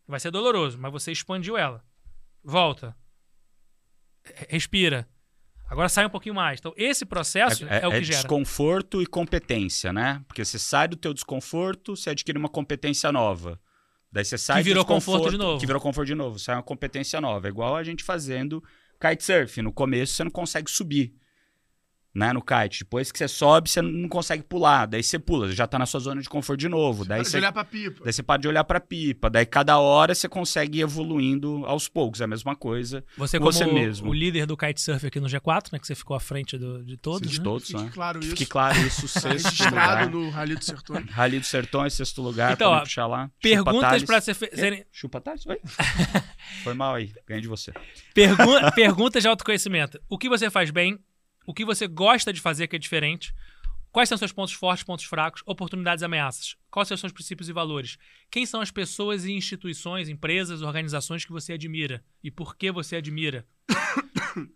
Vai 0.07 0.19
ser 0.19 0.29
doloroso, 0.31 0.77
mas 0.77 0.91
você 0.91 1.11
expandiu 1.11 1.57
ela. 1.57 1.83
Volta. 2.43 2.95
Respira. 4.49 5.09
Agora 5.71 5.87
sai 5.87 6.05
um 6.05 6.09
pouquinho 6.09 6.35
mais. 6.35 6.59
Então, 6.59 6.73
esse 6.75 7.05
processo 7.05 7.65
é, 7.65 7.77
é, 7.77 7.83
é 7.83 7.87
o 7.87 7.91
que 7.91 7.95
é 7.95 8.03
gera. 8.03 8.19
desconforto 8.19 9.01
e 9.01 9.05
competência, 9.05 9.93
né? 9.93 10.21
Porque 10.27 10.43
você 10.43 10.59
sai 10.59 10.85
do 10.85 10.97
teu 10.97 11.13
desconforto, 11.13 11.95
você 11.95 12.09
adquire 12.09 12.37
uma 12.37 12.49
competência 12.49 13.09
nova. 13.09 13.57
Daí 14.11 14.25
você 14.25 14.37
sai 14.37 14.57
que 14.57 14.63
virou 14.67 14.83
conforto 14.83 15.29
de 15.29 15.37
novo. 15.37 15.61
Que 15.61 15.65
virou 15.65 15.81
conforto 15.81 16.07
de 16.07 16.15
novo. 16.15 16.37
Sai 16.37 16.55
uma 16.55 16.61
competência 16.61 17.21
nova. 17.21 17.47
É 17.47 17.49
igual 17.49 17.77
a 17.77 17.83
gente 17.83 18.03
fazendo 18.03 18.61
kitesurf. 18.99 19.61
No 19.61 19.71
começo 19.71 20.13
você 20.13 20.25
não 20.25 20.31
consegue 20.31 20.69
subir 20.69 21.15
né, 22.13 22.33
no 22.33 22.41
kite. 22.41 22.79
Depois 22.83 23.11
que 23.11 23.17
você 23.17 23.27
sobe, 23.27 23.69
você 23.69 23.81
não 23.81 24.09
consegue 24.09 24.43
pular. 24.43 24.85
Daí 24.85 25.01
você 25.03 25.17
pula, 25.17 25.51
já 25.51 25.65
tá 25.65 25.79
na 25.79 25.85
sua 25.85 25.99
zona 25.99 26.21
de 26.21 26.27
conforto 26.29 26.59
de 26.59 26.67
novo. 26.69 27.03
Você 27.03 27.09
daí 27.09 27.17
pode 27.19 27.29
você 27.29 27.37
olhar 27.37 27.51
pra 27.51 27.63
pipa. 27.63 28.03
Daí 28.03 28.13
você 28.13 28.23
pode 28.23 28.47
olhar 28.47 28.63
pra 28.63 28.79
pipa. 28.79 29.29
Daí 29.29 29.45
cada 29.45 29.79
hora 29.79 30.13
você 30.13 30.27
consegue 30.27 30.79
ir 30.79 30.81
evoluindo 30.81 31.63
aos 31.65 31.87
poucos. 31.87 32.21
É 32.21 32.25
a 32.25 32.27
mesma 32.27 32.55
coisa. 32.55 33.03
Você, 33.17 33.37
com 33.39 33.45
como 33.45 33.53
você 33.53 33.65
mesmo. 33.65 34.09
o 34.09 34.13
líder 34.13 34.45
do 34.45 34.57
kitesurf 34.57 35.05
aqui 35.05 35.19
no 35.19 35.27
G4, 35.27 35.71
né? 35.73 35.79
Que 35.79 35.87
você 35.87 35.95
ficou 35.95 36.15
à 36.15 36.19
frente 36.19 36.57
do- 36.57 36.83
de 36.83 36.97
todos, 36.97 37.29
de 37.29 37.37
né? 37.37 37.43
todos, 37.43 37.67
Fique 37.67 37.81
né? 37.83 37.89
claro 37.93 38.19
isso. 38.19 38.29
Fique 38.29 38.45
claro 38.45 38.77
isso, 38.79 39.01
Tá 39.13 39.19
sexto 39.21 39.63
lugar. 39.65 40.09
no 40.09 40.29
Rally 40.29 40.55
do 40.55 40.63
Sertões. 40.65 41.09
Rally 41.09 41.39
do 41.39 41.45
Sertões, 41.45 41.93
sexto 41.93 42.21
lugar, 42.21 42.53
Então, 42.53 42.71
ó, 42.71 42.79
puxar 42.81 43.07
lá. 43.07 43.29
Perguntas 43.41 44.03
para 44.03 44.19
ser 44.21 44.35
Quê? 44.35 44.49
serem... 44.55 44.85
Chupa 44.91 45.21
Thales? 45.21 45.45
Oi? 45.47 45.59
Foi 46.63 46.73
mal 46.73 46.95
aí, 46.95 47.11
ganhei 47.27 47.41
de 47.41 47.47
você. 47.47 47.71
Pergun- 48.13 48.59
perguntas 48.75 49.23
de 49.23 49.29
autoconhecimento. 49.29 49.99
O 50.09 50.17
que 50.17 50.27
você 50.29 50.49
faz 50.49 50.69
bem? 50.71 50.99
O 51.45 51.53
que 51.53 51.65
você 51.65 51.87
gosta 51.87 52.31
de 52.31 52.39
fazer 52.39 52.67
que 52.67 52.75
é 52.75 52.79
diferente? 52.79 53.33
Quais 53.91 54.07
são 54.07 54.17
seus 54.17 54.31
pontos 54.31 54.53
fortes, 54.53 54.83
pontos 54.83 55.05
fracos, 55.05 55.43
oportunidades 55.45 56.01
e 56.01 56.05
ameaças? 56.05 56.55
Quais 56.69 56.87
são 56.87 56.95
seus 56.95 57.11
princípios 57.11 57.49
e 57.49 57.53
valores? 57.53 57.97
Quem 58.29 58.45
são 58.45 58.61
as 58.61 58.71
pessoas 58.71 59.25
e 59.25 59.33
instituições, 59.33 60.07
empresas, 60.07 60.61
organizações 60.61 61.25
que 61.25 61.31
você 61.31 61.53
admira? 61.53 62.03
E 62.23 62.31
por 62.31 62.55
que 62.55 62.71
você 62.71 62.95
admira? 62.95 63.45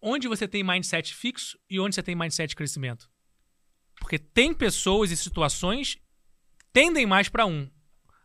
onde 0.00 0.28
você 0.28 0.46
tem 0.46 0.62
mindset 0.62 1.12
fixo 1.12 1.58
e 1.68 1.80
onde 1.80 1.96
você 1.96 2.02
tem 2.02 2.14
mindset 2.14 2.50
de 2.50 2.56
crescimento? 2.56 3.10
Porque 3.98 4.18
tem 4.18 4.54
pessoas 4.54 5.10
e 5.10 5.16
situações 5.16 5.96
que 5.96 6.02
tendem 6.72 7.04
mais 7.04 7.28
para 7.28 7.46
um. 7.46 7.68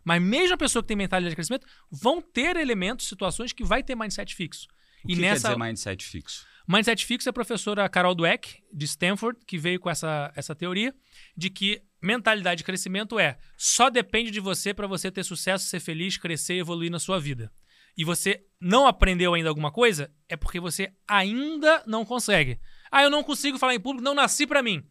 Mas 0.04 0.22
mesmo 0.22 0.54
a 0.54 0.58
pessoa 0.58 0.84
que 0.84 0.90
tem 0.90 0.98
mentalidade 0.98 1.32
de 1.32 1.36
crescimento 1.36 1.66
vão 1.90 2.22
ter 2.22 2.58
elementos, 2.58 3.08
situações 3.08 3.52
que 3.52 3.64
vai 3.64 3.82
ter 3.82 3.96
mindset 3.96 4.36
fixo. 4.36 4.68
O 5.04 5.12
e 5.12 5.16
que 5.16 5.22
nessa 5.22 5.48
quer 5.48 5.56
dizer 5.56 5.66
mindset 5.66 6.06
fixo? 6.06 6.46
Mindset 6.68 7.06
fixo 7.06 7.28
é 7.28 7.32
a 7.32 7.34
professora 7.34 7.88
Carol 7.90 8.16
Dweck, 8.16 8.64
de 8.72 8.86
Stanford, 8.86 9.40
que 9.46 9.58
veio 9.58 9.80
com 9.80 9.90
essa, 9.90 10.32
essa 10.36 10.56
teoria 10.56 10.94
de 11.36 11.50
que 11.50 11.82
mentalidade 12.02 12.60
de 12.60 12.64
crescimento 12.64 13.20
é 13.20 13.38
só 13.58 13.90
depende 13.90 14.32
de 14.32 14.40
você 14.40 14.74
para 14.74 14.88
você 14.88 15.12
ter 15.12 15.24
sucesso, 15.24 15.66
ser 15.68 15.80
feliz, 15.80 16.18
crescer 16.18 16.56
e 16.56 16.60
evoluir 16.60 16.90
na 16.92 17.00
sua 17.00 17.20
vida. 17.20 17.52
E 17.98 18.04
você 18.04 18.44
não 18.60 18.88
aprendeu 18.88 19.34
ainda 19.34 19.50
alguma 19.50 19.72
coisa, 19.72 20.10
é 20.28 20.36
porque 20.36 20.60
você 20.60 20.92
ainda 21.08 21.84
não 21.86 22.04
consegue. 22.06 22.60
Ah, 22.92 23.04
eu 23.04 23.10
não 23.10 23.24
consigo 23.24 23.58
falar 23.60 23.76
em 23.76 23.80
público, 23.80 24.04
não 24.04 24.16
nasci 24.16 24.48
para 24.48 24.64
mim. 24.64 24.84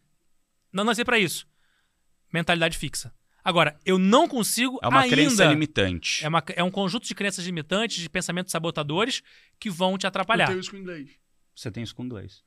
Não 0.71 0.83
nasci 0.83 1.03
para 1.03 1.19
isso. 1.19 1.45
Mentalidade 2.31 2.77
fixa. 2.77 3.13
Agora, 3.43 3.77
eu 3.85 3.97
não 3.99 4.27
consigo 4.27 4.79
É 4.81 4.87
uma 4.87 5.01
ainda. 5.01 5.15
crença 5.15 5.43
limitante. 5.45 6.23
É, 6.23 6.29
uma- 6.29 6.43
é 6.55 6.63
um 6.63 6.71
conjunto 6.71 7.05
de 7.05 7.13
crenças 7.13 7.45
limitantes, 7.45 8.01
de 8.01 8.09
pensamentos 8.09 8.51
sabotadores 8.51 9.21
que 9.59 9.69
vão 9.69 9.97
te 9.97 10.05
Eu 10.05 10.07
atrapalhar. 10.07 10.47
tenho 10.47 10.59
isso 10.59 10.71
com 10.71 10.77
inglês. 10.77 11.09
Você 11.55 11.71
tem 11.71 11.83
isso 11.83 11.95
com 11.95 12.03
inglês. 12.03 12.43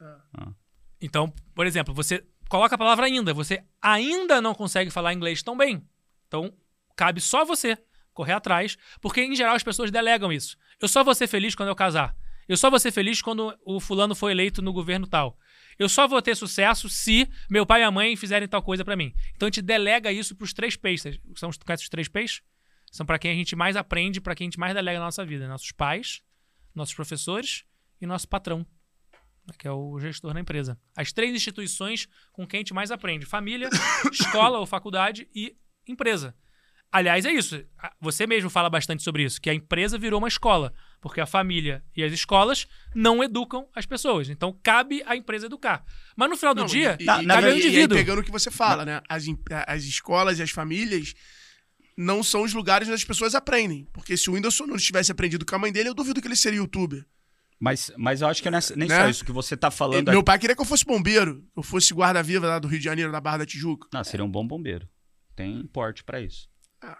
Então, 1.00 1.32
por 1.54 1.66
exemplo, 1.66 1.94
você 1.94 2.24
coloca 2.48 2.74
a 2.74 2.78
palavra 2.78 3.06
ainda, 3.06 3.34
você 3.34 3.62
ainda 3.80 4.40
não 4.40 4.54
consegue 4.54 4.90
falar 4.90 5.12
inglês 5.12 5.42
tão 5.42 5.56
bem. 5.56 5.86
Então, 6.26 6.52
cabe 6.96 7.20
só 7.20 7.44
você 7.44 7.78
correr 8.12 8.32
atrás, 8.32 8.76
porque 9.00 9.20
em 9.20 9.36
geral 9.36 9.54
as 9.54 9.62
pessoas 9.62 9.90
delegam 9.90 10.32
isso. 10.32 10.56
Eu 10.80 10.88
só 10.88 11.04
vou 11.04 11.14
ser 11.14 11.26
feliz 11.26 11.54
quando 11.54 11.68
eu 11.68 11.76
casar. 11.76 12.16
Eu 12.48 12.56
só 12.56 12.70
vou 12.70 12.78
ser 12.78 12.92
feliz 12.92 13.20
quando 13.20 13.56
o 13.64 13.80
fulano 13.80 14.14
for 14.14 14.30
eleito 14.30 14.62
no 14.62 14.72
governo 14.72 15.06
tal. 15.06 15.38
Eu 15.78 15.88
só 15.88 16.06
vou 16.06 16.22
ter 16.22 16.34
sucesso 16.34 16.88
se 16.88 17.28
meu 17.50 17.66
pai 17.66 17.82
e 17.82 17.84
a 17.84 17.90
mãe 17.90 18.16
fizerem 18.16 18.48
tal 18.48 18.62
coisa 18.62 18.84
pra 18.84 18.96
mim. 18.96 19.12
Então 19.34 19.46
a 19.46 19.50
gente 19.50 19.60
delega 19.60 20.10
isso 20.12 20.34
pros 20.34 20.52
três 20.52 20.76
peixes. 20.76 21.18
São 21.34 21.50
os, 21.50 21.58
os 21.58 21.88
três 21.88 22.08
peixes? 22.08 22.42
São 22.90 23.04
pra 23.04 23.18
quem 23.18 23.32
a 23.32 23.34
gente 23.34 23.54
mais 23.56 23.76
aprende, 23.76 24.20
pra 24.20 24.34
quem 24.34 24.46
a 24.46 24.48
gente 24.48 24.58
mais 24.58 24.72
delega 24.72 24.98
na 24.98 25.06
nossa 25.06 25.24
vida. 25.24 25.46
Nossos 25.48 25.72
pais, 25.72 26.22
nossos 26.74 26.94
professores 26.94 27.64
e 28.00 28.06
nosso 28.06 28.28
patrão 28.28 28.64
que 29.58 29.66
é 29.66 29.70
o 29.70 29.98
gestor 30.00 30.32
da 30.34 30.40
empresa. 30.40 30.78
As 30.96 31.12
três 31.12 31.34
instituições 31.34 32.08
com 32.32 32.46
quem 32.46 32.58
a 32.58 32.60
gente 32.60 32.74
mais 32.74 32.90
aprende: 32.90 33.24
família, 33.26 33.68
escola 34.12 34.58
ou 34.58 34.66
faculdade 34.66 35.28
e 35.34 35.56
empresa. 35.86 36.34
Aliás, 36.92 37.24
é 37.24 37.32
isso. 37.32 37.62
Você 38.00 38.26
mesmo 38.26 38.48
fala 38.48 38.70
bastante 38.70 39.02
sobre 39.02 39.24
isso, 39.24 39.40
que 39.40 39.50
a 39.50 39.54
empresa 39.54 39.98
virou 39.98 40.18
uma 40.20 40.28
escola, 40.28 40.72
porque 41.00 41.20
a 41.20 41.26
família 41.26 41.84
e 41.96 42.02
as 42.02 42.12
escolas 42.12 42.66
não 42.94 43.22
educam 43.22 43.68
as 43.74 43.84
pessoas. 43.84 44.30
Então, 44.30 44.58
cabe 44.62 45.02
à 45.04 45.16
empresa 45.16 45.46
educar. 45.46 45.84
Mas 46.16 46.30
no 46.30 46.36
final 46.36 46.54
do 46.54 46.60
Não, 46.60 46.66
dia, 46.66 46.96
e- 46.98 47.04
na- 47.04 47.22
e- 47.22 47.26
na 47.26 47.34
cabe 47.34 47.46
ao 47.48 47.52
e- 47.52 47.56
e 47.56 47.58
indivíduo. 47.58 47.98
pegando 47.98 48.20
o 48.20 48.24
que 48.24 48.30
você 48.30 48.50
fala, 48.52 48.84
né? 48.84 49.02
As, 49.08 49.24
as 49.66 49.82
escolas 49.84 50.38
e 50.38 50.42
as 50.42 50.50
famílias 50.50 51.12
não 51.98 52.22
são 52.22 52.42
os 52.42 52.54
lugares 52.54 52.86
onde 52.88 52.94
as 52.94 53.04
pessoas 53.04 53.34
aprendem. 53.34 53.86
Porque 53.92 54.16
se 54.16 54.30
o 54.30 54.34
Whindersson 54.34 54.66
não 54.66 54.76
tivesse 54.76 55.10
aprendido 55.10 55.44
com 55.44 55.56
a 55.56 55.58
mãe 55.58 55.72
dele, 55.72 55.88
eu 55.88 55.94
duvido 55.94 56.20
que 56.22 56.28
ele 56.28 56.36
seria 56.36 56.58
youtuber. 56.60 57.04
Mas, 57.58 57.90
mas 57.96 58.20
eu 58.20 58.28
acho 58.28 58.42
que 58.42 58.50
não 58.50 58.58
é 58.58 58.62
nem 58.76 58.86
Né? 58.88 59.00
só 59.04 59.08
isso 59.08 59.24
que 59.24 59.32
você 59.32 59.56
tá 59.56 59.70
falando 59.70 60.08
Ele- 60.08 60.10
meu 60.10 60.22
pai 60.22 60.38
queria 60.38 60.54
que 60.54 60.60
eu 60.60 60.66
fosse 60.66 60.84
bombeiro, 60.84 61.40
que 61.54 61.58
eu 61.58 61.62
fosse 61.62 61.94
guarda-viva 61.94 62.46
lá 62.46 62.58
do 62.58 62.68
Rio 62.68 62.78
de 62.78 62.84
Janeiro, 62.84 63.10
da 63.10 63.20
Barra 63.20 63.38
da 63.38 63.46
Tijuca. 63.46 63.88
Não, 63.92 64.04
seria 64.04 64.24
um 64.24 64.30
bom 64.30 64.46
bombeiro. 64.46 64.86
Tem 65.34 65.66
porte 65.66 66.04
pra 66.04 66.20
isso. 66.20 66.48
Ah. 66.82 66.98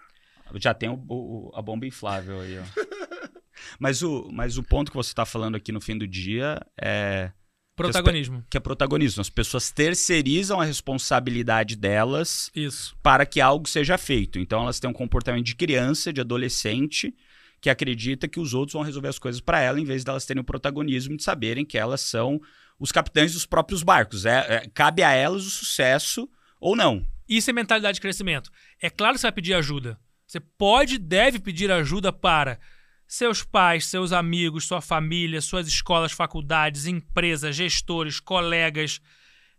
Já 0.55 0.73
tem 0.73 0.89
o- 0.89 1.03
o- 1.07 1.51
a 1.55 1.61
bomba 1.61 1.85
inflável 1.85 2.39
aí, 2.41 2.57
ó. 2.57 2.63
mas, 3.79 4.01
o, 4.01 4.29
mas 4.31 4.57
o 4.57 4.63
ponto 4.63 4.89
que 4.91 4.97
você 4.97 5.13
tá 5.13 5.25
falando 5.25 5.55
aqui 5.55 5.71
no 5.71 5.79
fim 5.81 5.97
do 5.97 6.07
dia 6.07 6.59
é 6.79 7.31
Protagonismo. 7.75 8.43
que 8.49 8.57
é 8.57 8.59
protagonismo. 8.59 9.21
As 9.21 9.29
pessoas 9.29 9.69
terceirizam 9.69 10.59
a 10.59 10.65
responsabilidade 10.65 11.75
delas 11.75 12.49
Isso. 12.55 12.97
para 13.03 13.25
que 13.25 13.39
algo 13.39 13.67
seja 13.69 13.97
feito. 13.97 14.39
Então 14.39 14.61
elas 14.63 14.79
têm 14.79 14.89
um 14.89 14.93
comportamento 14.93 15.45
de 15.45 15.55
criança, 15.55 16.11
de 16.11 16.19
adolescente, 16.21 17.13
que 17.59 17.69
acredita 17.69 18.27
que 18.27 18.39
os 18.39 18.53
outros 18.53 18.73
vão 18.73 18.83
resolver 18.83 19.07
as 19.07 19.19
coisas 19.19 19.41
para 19.41 19.59
ela, 19.59 19.79
em 19.79 19.85
vez 19.85 20.03
delas 20.03 20.25
terem 20.25 20.41
o 20.41 20.45
protagonismo 20.45 21.17
de 21.17 21.23
saberem 21.23 21.65
que 21.65 21.77
elas 21.77 22.01
são 22.01 22.39
os 22.79 22.91
capitães 22.91 23.33
dos 23.33 23.45
próprios 23.45 23.83
barcos. 23.83 24.25
É, 24.25 24.37
é- 24.55 24.69
cabe 24.73 25.03
a 25.03 25.11
elas 25.11 25.45
o 25.45 25.49
sucesso 25.49 26.29
ou 26.59 26.75
não. 26.75 27.05
Isso 27.27 27.49
é 27.49 27.53
mentalidade 27.53 27.95
de 27.95 28.01
crescimento. 28.01 28.51
É 28.81 28.89
claro 28.89 29.15
que 29.15 29.21
você 29.21 29.27
vai 29.27 29.31
pedir 29.31 29.53
ajuda. 29.53 29.99
Você 30.25 30.39
pode 30.39 30.95
e 30.95 30.99
deve 30.99 31.39
pedir 31.39 31.71
ajuda 31.71 32.11
para 32.11 32.59
seus 33.07 33.41
pais, 33.43 33.85
seus 33.85 34.11
amigos, 34.11 34.67
sua 34.67 34.81
família, 34.81 35.41
suas 35.41 35.67
escolas, 35.67 36.11
faculdades, 36.11 36.85
empresas, 36.85 37.55
gestores, 37.55 38.19
colegas, 38.19 38.99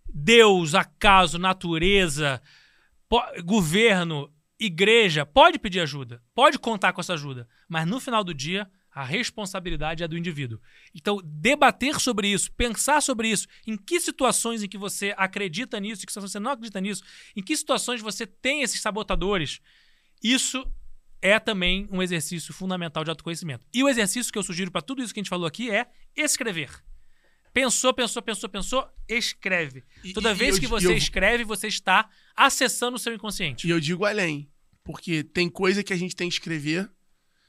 Deus, 0.07 0.75
acaso, 0.75 1.39
natureza, 1.39 2.41
governo, 3.45 4.31
igreja. 4.59 5.25
Pode 5.27 5.59
pedir 5.59 5.81
ajuda. 5.81 6.23
Pode 6.35 6.59
contar 6.59 6.93
com 6.93 7.01
essa 7.01 7.15
ajuda. 7.15 7.49
Mas 7.69 7.87
no 7.87 8.01
final 8.01 8.25
do 8.25 8.35
dia, 8.35 8.69
a 8.91 9.05
responsabilidade 9.05 10.03
é 10.03 10.09
do 10.09 10.19
indivíduo. 10.19 10.61
Então, 10.95 11.21
debater 11.25 12.01
sobre 12.01 12.29
isso, 12.29 12.51
pensar 12.53 13.01
sobre 13.01 13.29
isso, 13.29 13.47
em 13.67 13.77
que 13.77 14.01
situações 14.01 14.63
em 14.63 14.69
que 14.69 14.77
você 14.79 15.15
acredita 15.17 15.79
nisso, 15.79 16.03
em 16.03 16.07
que 16.07 16.13
situações 16.13 16.33
você 16.33 16.41
não 16.41 16.51
acredita 16.51 16.81
nisso, 16.81 17.03
em 17.37 17.43
que 17.43 17.57
situações 17.57 18.01
você 18.01 18.27
tem 18.27 18.63
esses 18.63 18.81
sabotadores, 18.81 19.61
isso 20.23 20.67
é 21.23 21.39
também 21.39 21.89
um 21.93 22.03
exercício 22.03 22.53
fundamental 22.53 23.05
de 23.05 23.11
autoconhecimento. 23.11 23.67
E 23.73 23.83
o 23.85 23.89
exercício 23.89 24.33
que 24.33 24.39
eu 24.39 24.43
sugiro 24.43 24.71
para 24.71 24.83
tudo 24.83 25.03
isso 25.03 25.13
que 25.15 25.21
a 25.21 25.23
gente 25.23 25.31
falou 25.31 25.47
aqui 25.47 25.71
é 25.71 25.87
escrever. 26.17 26.71
Pensou, 27.53 27.93
pensou, 27.95 28.23
pensou, 28.23 28.49
pensou, 28.49 28.89
escreve. 29.09 29.83
Toda 30.15 30.31
e- 30.31 30.35
vez 30.35 30.57
e 30.57 30.61
que 30.61 30.67
eu- 30.67 30.71
você 30.71 30.87
eu- 30.89 30.97
escreve, 30.97 31.43
você 31.45 31.67
está 31.67 32.09
acessando 32.39 32.97
o 32.97 32.99
seu 32.99 33.13
inconsciente. 33.13 33.67
E 33.67 33.71
eu 33.71 33.81
digo 33.81 34.05
além. 34.05 34.49
Porque 34.85 35.23
tem 35.23 35.51
coisa 35.51 35.83
que 35.83 35.93
a 35.93 35.97
gente 35.97 36.17
tem 36.17 36.29
que 36.29 36.35
escrever, 36.37 36.89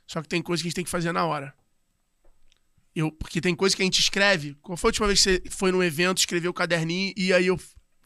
só 0.05 0.21
que 0.21 0.27
tem 0.27 0.41
coisa 0.41 0.61
que 0.61 0.67
a 0.67 0.69
gente 0.69 0.75
tem 0.75 0.83
que 0.83 0.89
fazer 0.89 1.13
na 1.13 1.25
hora. 1.25 1.53
Eu, 2.93 3.11
porque 3.11 3.39
tem 3.39 3.55
coisa 3.55 3.73
que 3.73 3.81
a 3.81 3.85
gente 3.85 3.99
escreve. 3.99 4.55
Qual 4.61 4.75
foi 4.75 4.89
a 4.89 4.91
última 4.91 5.07
vez 5.07 5.23
que 5.23 5.31
você 5.31 5.43
foi 5.49 5.71
num 5.71 5.81
evento, 5.81 6.17
escreveu 6.17 6.51
o 6.51 6.53
caderninho 6.53 7.13
e 7.15 7.31
aí 7.31 7.47
eu 7.47 7.57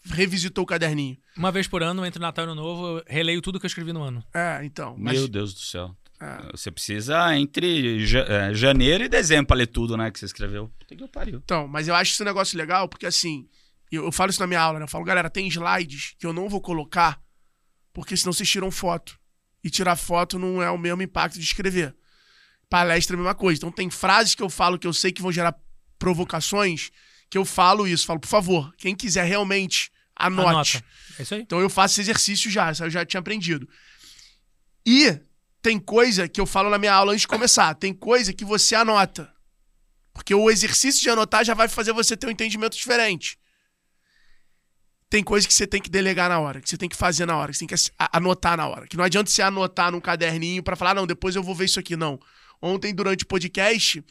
revisitou 0.05 0.63
o 0.63 0.67
caderninho? 0.67 1.17
Uma 1.35 1.51
vez 1.51 1.67
por 1.67 1.81
ano, 1.81 2.05
entre 2.05 2.19
Natal 2.19 2.45
e 2.45 2.47
Ano 2.49 2.61
Novo, 2.61 2.99
eu 2.99 3.03
releio 3.07 3.41
tudo 3.41 3.59
que 3.59 3.65
eu 3.65 3.69
escrevi 3.69 3.91
no 3.91 4.03
ano. 4.03 4.23
É, 4.31 4.59
então. 4.63 4.95
Mas, 4.99 5.17
Meu 5.17 5.27
Deus 5.27 5.53
do 5.53 5.61
céu. 5.61 5.95
é. 6.21 6.51
Você 6.51 6.69
precisa 6.69 7.35
entre 7.35 8.03
é, 8.27 8.53
janeiro 8.53 9.05
e 9.05 9.09
dezembro 9.09 9.47
pra 9.47 9.55
ler 9.55 9.67
tudo, 9.67 9.97
né? 9.97 10.11
Que 10.11 10.19
você 10.19 10.25
escreveu. 10.25 10.69
Puta 10.77 10.95
que 10.95 11.07
pariu. 11.07 11.41
Então, 11.43 11.67
mas 11.67 11.87
eu 11.87 11.95
acho 11.95 12.11
esse 12.13 12.23
negócio 12.23 12.55
legal 12.55 12.87
porque 12.87 13.07
assim, 13.07 13.47
eu, 13.95 14.05
eu 14.05 14.11
falo 14.11 14.29
isso 14.29 14.39
na 14.39 14.47
minha 14.47 14.61
aula, 14.61 14.79
né? 14.79 14.85
Eu 14.85 14.89
falo, 14.89 15.03
galera, 15.03 15.29
tem 15.29 15.47
slides 15.47 16.15
que 16.17 16.25
eu 16.25 16.33
não 16.33 16.49
vou 16.49 16.61
colocar 16.61 17.21
porque 17.93 18.17
senão 18.17 18.33
vocês 18.33 18.49
tiram 18.49 18.71
foto. 18.71 19.19
E 19.63 19.69
tirar 19.69 19.95
foto 19.95 20.37
não 20.37 20.61
é 20.61 20.69
o 20.69 20.77
mesmo 20.77 21.03
impacto 21.03 21.39
de 21.39 21.45
escrever. 21.45 21.95
Palestra 22.69 23.15
é 23.15 23.15
a 23.15 23.17
mesma 23.17 23.35
coisa. 23.35 23.59
Então 23.59 23.71
tem 23.71 23.89
frases 23.89 24.35
que 24.35 24.41
eu 24.41 24.49
falo 24.49 24.79
que 24.79 24.87
eu 24.87 24.93
sei 24.93 25.11
que 25.11 25.21
vão 25.21 25.31
gerar 25.31 25.55
provocações 25.97 26.89
que 27.29 27.37
eu 27.37 27.45
falo 27.45 27.87
isso. 27.87 28.05
Falo, 28.05 28.19
por 28.19 28.27
favor, 28.27 28.73
quem 28.77 28.95
quiser 28.95 29.25
realmente, 29.25 29.91
anote. 30.15 30.77
Anota. 30.77 30.85
É 31.19 31.21
isso 31.21 31.35
aí. 31.35 31.41
Então 31.41 31.61
eu 31.61 31.69
faço 31.69 31.93
esse 31.93 32.01
exercício 32.01 32.51
já, 32.51 32.71
isso 32.71 32.83
eu 32.83 32.89
já 32.89 33.05
tinha 33.05 33.19
aprendido. 33.19 33.69
E 34.85 35.17
tem 35.61 35.79
coisa 35.79 36.27
que 36.27 36.41
eu 36.41 36.45
falo 36.45 36.69
na 36.69 36.77
minha 36.77 36.93
aula 36.93 37.13
antes 37.13 37.21
de 37.21 37.27
começar. 37.27 37.73
Tem 37.75 37.93
coisa 37.93 38.33
que 38.33 38.43
você 38.43 38.75
anota. 38.75 39.31
Porque 40.13 40.35
o 40.35 40.49
exercício 40.49 41.01
de 41.01 41.09
anotar 41.09 41.45
já 41.45 41.53
vai 41.53 41.67
fazer 41.67 41.93
você 41.93 42.17
ter 42.17 42.27
um 42.27 42.31
entendimento 42.31 42.75
diferente. 42.75 43.39
Tem 45.13 45.23
coisa 45.23 45.47
que 45.47 45.53
você 45.53 45.67
tem 45.67 45.79
que 45.79 45.91
delegar 45.91 46.27
na 46.27 46.39
hora, 46.39 46.59
que 46.59 46.67
você 46.67 46.75
tem 46.75 46.89
que 46.89 46.95
fazer 46.95 47.27
na 47.27 47.37
hora, 47.37 47.51
que 47.51 47.57
você 47.59 47.67
tem 47.67 47.77
que 47.77 47.91
anotar 48.11 48.57
na 48.57 48.67
hora. 48.67 48.87
Que 48.87 48.97
não 48.97 49.03
adianta 49.03 49.29
você 49.29 49.43
anotar 49.43 49.91
num 49.91 50.01
caderninho 50.01 50.63
pra 50.63 50.75
falar, 50.75 50.89
"Ah, 50.89 50.93
não, 50.95 51.05
depois 51.05 51.35
eu 51.35 51.43
vou 51.43 51.53
ver 51.53 51.65
isso 51.65 51.79
aqui, 51.79 51.95
não. 51.95 52.19
Ontem, 52.59 52.91
durante 52.91 53.23
o 53.23 53.27
podcast, 53.27 54.03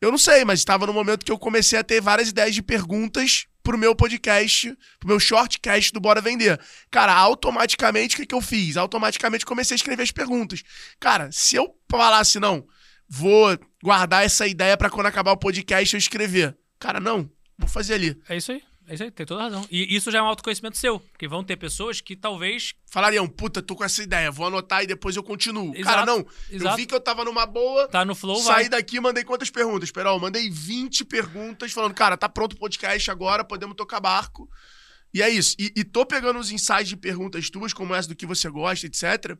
eu 0.00 0.10
não 0.10 0.16
sei, 0.16 0.42
mas 0.46 0.60
estava 0.60 0.86
no 0.86 0.94
momento 0.94 1.26
que 1.26 1.30
eu 1.30 1.38
comecei 1.38 1.78
a 1.78 1.84
ter 1.84 2.00
várias 2.00 2.30
ideias 2.30 2.54
de 2.54 2.62
perguntas 2.62 3.48
pro 3.62 3.76
meu 3.76 3.94
podcast, 3.94 4.74
pro 4.98 5.10
meu 5.10 5.20
shortcast 5.20 5.92
do 5.92 6.00
Bora 6.00 6.22
Vender. 6.22 6.58
Cara, 6.90 7.12
automaticamente, 7.12 8.14
o 8.14 8.18
que, 8.20 8.24
que 8.24 8.34
eu 8.34 8.40
fiz? 8.40 8.78
Automaticamente 8.78 9.44
comecei 9.44 9.74
a 9.74 9.76
escrever 9.76 10.04
as 10.04 10.10
perguntas. 10.10 10.62
Cara, 10.98 11.28
se 11.30 11.54
eu 11.56 11.68
falasse, 11.90 12.40
não, 12.40 12.66
vou 13.06 13.58
guardar 13.84 14.24
essa 14.24 14.46
ideia 14.46 14.74
pra 14.74 14.88
quando 14.88 15.04
acabar 15.04 15.32
o 15.32 15.36
podcast 15.36 15.94
eu 15.94 15.98
escrever. 15.98 16.56
Cara, 16.78 16.98
não, 16.98 17.30
vou 17.58 17.68
fazer 17.68 17.92
ali. 17.92 18.18
É 18.26 18.38
isso 18.38 18.52
aí. 18.52 18.69
É 18.90 18.94
isso 18.94 19.04
aí, 19.04 19.10
tem 19.12 19.24
toda 19.24 19.42
razão. 19.42 19.64
E 19.70 19.94
isso 19.94 20.10
já 20.10 20.18
é 20.18 20.22
um 20.22 20.26
autoconhecimento 20.26 20.76
seu. 20.76 20.98
Porque 20.98 21.28
vão 21.28 21.44
ter 21.44 21.56
pessoas 21.56 22.00
que 22.00 22.16
talvez. 22.16 22.74
Falariam, 22.86 23.24
puta, 23.28 23.62
tô 23.62 23.76
com 23.76 23.84
essa 23.84 24.02
ideia, 24.02 24.32
vou 24.32 24.48
anotar 24.48 24.82
e 24.82 24.86
depois 24.88 25.14
eu 25.14 25.22
continuo. 25.22 25.72
Exato, 25.76 25.84
Cara, 25.84 26.04
não, 26.06 26.18
eu 26.50 26.56
exato. 26.56 26.76
vi 26.76 26.86
que 26.86 26.94
eu 26.94 27.00
tava 27.00 27.24
numa 27.24 27.46
boa, 27.46 27.86
Tá 27.86 28.04
no 28.04 28.16
flow, 28.16 28.34
saí 28.42 28.62
vai. 28.62 28.68
daqui 28.68 28.98
mandei 28.98 29.22
quantas 29.22 29.48
perguntas? 29.48 29.92
Perol, 29.92 30.18
mandei 30.18 30.50
20 30.50 31.04
perguntas 31.04 31.70
falando, 31.70 31.94
cara, 31.94 32.16
tá 32.16 32.28
pronto 32.28 32.54
o 32.54 32.58
podcast 32.58 33.08
agora, 33.12 33.44
podemos 33.44 33.76
tocar 33.76 34.00
barco. 34.00 34.50
E 35.14 35.22
é 35.22 35.30
isso. 35.30 35.54
E, 35.56 35.72
e 35.76 35.84
tô 35.84 36.04
pegando 36.04 36.40
os 36.40 36.50
insights 36.50 36.88
de 36.88 36.96
perguntas 36.96 37.48
tuas, 37.48 37.72
como 37.72 37.94
essa 37.94 38.08
do 38.08 38.16
que 38.16 38.26
você 38.26 38.50
gosta, 38.50 38.86
etc., 38.86 39.38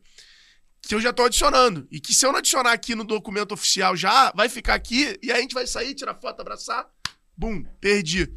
que 0.81 0.95
eu 0.95 1.01
já 1.01 1.11
tô 1.11 1.23
adicionando. 1.23 1.85
E 1.91 1.99
que 1.99 2.13
se 2.13 2.25
eu 2.25 2.31
não 2.31 2.39
adicionar 2.39 2.71
aqui 2.71 2.95
no 2.95 3.03
documento 3.03 3.51
oficial 3.51 3.97
já, 3.97 4.31
vai 4.33 4.47
ficar 4.47 4.75
aqui, 4.75 5.19
e 5.21 5.29
a 5.29 5.41
gente 5.41 5.53
vai 5.53 5.67
sair, 5.67 5.93
tirar 5.93 6.15
foto, 6.15 6.39
abraçar, 6.39 6.87
bum, 7.35 7.63
perdi. 7.81 8.31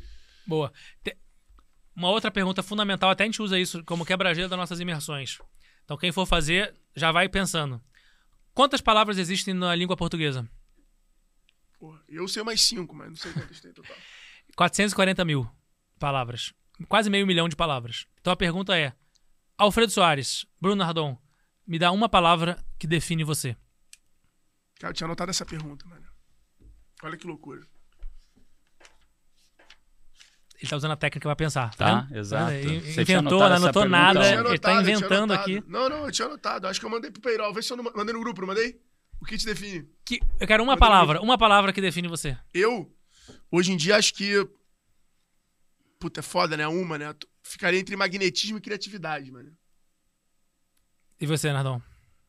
Boa. 0.47 0.73
Te- 1.03 1.17
Uma 1.97 2.11
outra 2.11 2.31
pergunta 2.31 2.63
fundamental, 2.63 3.11
até 3.11 3.23
a 3.25 3.27
gente 3.27 3.41
usa 3.43 3.59
isso 3.59 3.83
como 3.85 4.05
quebra-gelo 4.05 4.49
das 4.49 4.59
nossas 4.59 4.81
imersões. 4.81 5.39
Então, 5.85 5.97
quem 5.97 6.11
for 6.13 6.27
fazer, 6.27 6.75
já 6.97 7.13
vai 7.13 7.29
pensando. 7.29 7.81
Quantas 8.53 8.81
palavras 8.81 9.19
existem 9.19 9.53
na 9.55 9.75
língua 9.75 9.97
portuguesa? 9.97 10.49
Porra, 11.79 12.03
eu 12.09 12.27
sei 12.29 12.43
mais 12.43 12.63
cinco, 12.63 12.95
mas 12.95 13.09
não 13.09 13.17
sei 13.17 13.33
quantas 13.33 13.61
tem 13.61 13.73
total. 13.73 13.97
440 14.57 15.25
mil 15.25 15.49
palavras. 15.99 16.53
Quase 16.89 17.11
meio 17.11 17.27
milhão 17.27 17.49
de 17.49 17.57
palavras. 17.57 18.07
Então 18.21 18.33
a 18.33 18.37
pergunta 18.37 18.77
é: 18.79 18.93
Alfredo 19.59 19.93
Soares, 19.93 20.47
Bruno 20.61 20.77
Nardon, 20.77 21.19
me 21.67 21.79
dá 21.79 21.91
uma 21.93 22.09
palavra 22.09 22.65
que 22.79 22.87
define 22.87 23.25
você. 23.25 23.57
Cara, 24.79 24.91
eu 24.91 24.95
tinha 24.95 25.07
anotado 25.07 25.31
essa 25.31 25.45
pergunta, 25.47 25.87
mano. 25.87 26.07
Olha 27.03 27.17
que 27.17 27.27
loucura. 27.27 27.61
Ele 30.65 30.71
tá 30.71 30.77
usando 30.77 30.93
a 30.93 30.97
técnica 30.97 31.29
pra 31.29 31.37
pensar. 31.37 31.75
Tá, 31.75 32.01
vendo? 32.01 32.19
exato. 32.19 32.53
Ele 32.53 32.81
tinha 32.81 33.03
Inventou, 33.03 33.43
anotado 33.43 33.49
não 33.49 33.57
anotou 33.57 33.89
nada. 33.89 34.21
Tinha 34.23 34.41
Ele 34.41 34.59
tá 34.59 34.81
inventando 34.81 35.33
anotado. 35.33 35.41
aqui. 35.43 35.63
Não, 35.69 35.89
não, 35.89 36.07
eu 36.07 36.13
tinha 36.13 36.27
anotado. 36.27 36.67
Acho 36.67 36.81
que 36.81 36.87
eu 36.87 36.91
mandei 36.91 37.11
pro 37.11 37.21
Peirol. 37.21 37.53
Vê 37.53 37.63
se 37.63 37.73
eu 37.73 37.77
não 37.77 37.85
mandei 37.85 38.15
no 38.15 38.21
grupo, 38.21 38.41
não 38.41 38.49
mandei? 38.49 38.81
O 39.21 39.25
que 39.27 39.37
te 39.39 39.47
define? 39.47 39.89
Que- 40.05 40.21
eu 40.41 40.47
quero 40.47 40.63
uma 40.63 40.73
Manda 40.73 40.81
palavra, 40.81 41.21
uma 41.23 41.39
palavra 41.39 41.73
que 41.73 41.81
define 41.81 42.09
você. 42.09 42.37
Eu, 42.53 42.91
hoje 43.51 43.73
em 43.73 43.77
dia, 43.77 43.97
acho 43.97 44.13
que. 44.15 44.47
Puta, 45.99 46.21
é 46.21 46.23
foda, 46.23 46.57
né? 46.57 46.67
Uma, 46.67 46.99
né? 46.99 47.15
Ficaria 47.43 47.79
entre 47.79 47.97
magnetismo 47.97 48.59
e 48.59 48.61
criatividade, 48.61 49.31
mano. 49.31 49.53
E 51.21 51.27
você, 51.27 51.53
Nardon? 51.53 51.81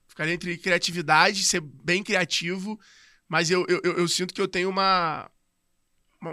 Ficaria 0.08 0.34
entre 0.34 0.58
criatividade, 0.58 1.44
ser 1.44 1.60
bem 1.62 2.04
criativo, 2.04 2.80
mas 3.28 3.50
eu, 3.52 3.66
eu, 3.68 3.82
eu, 3.84 3.94
eu 3.98 4.08
sinto 4.08 4.34
que 4.34 4.40
eu 4.42 4.48
tenho 4.48 4.70
uma. 4.70 5.30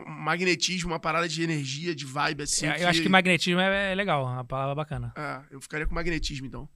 Magnetismo, 0.01 0.91
uma 0.93 0.99
parada 1.01 1.29
de 1.29 1.43
energia, 1.43 1.95
de 1.95 2.05
vibe, 2.05 2.43
assim. 2.43 2.67
eu, 2.67 2.73
eu 2.75 2.89
acho 2.89 3.03
que 3.03 3.09
magnetismo 3.09 3.61
é, 3.61 3.93
é 3.93 3.95
legal, 3.95 4.25
uma 4.25 4.45
palavra 4.45 4.75
bacana. 4.75 5.13
É, 5.17 5.43
eu 5.51 5.61
ficaria 5.61 5.87
com 5.87 5.95
magnetismo, 5.95 6.47
então. 6.47 6.69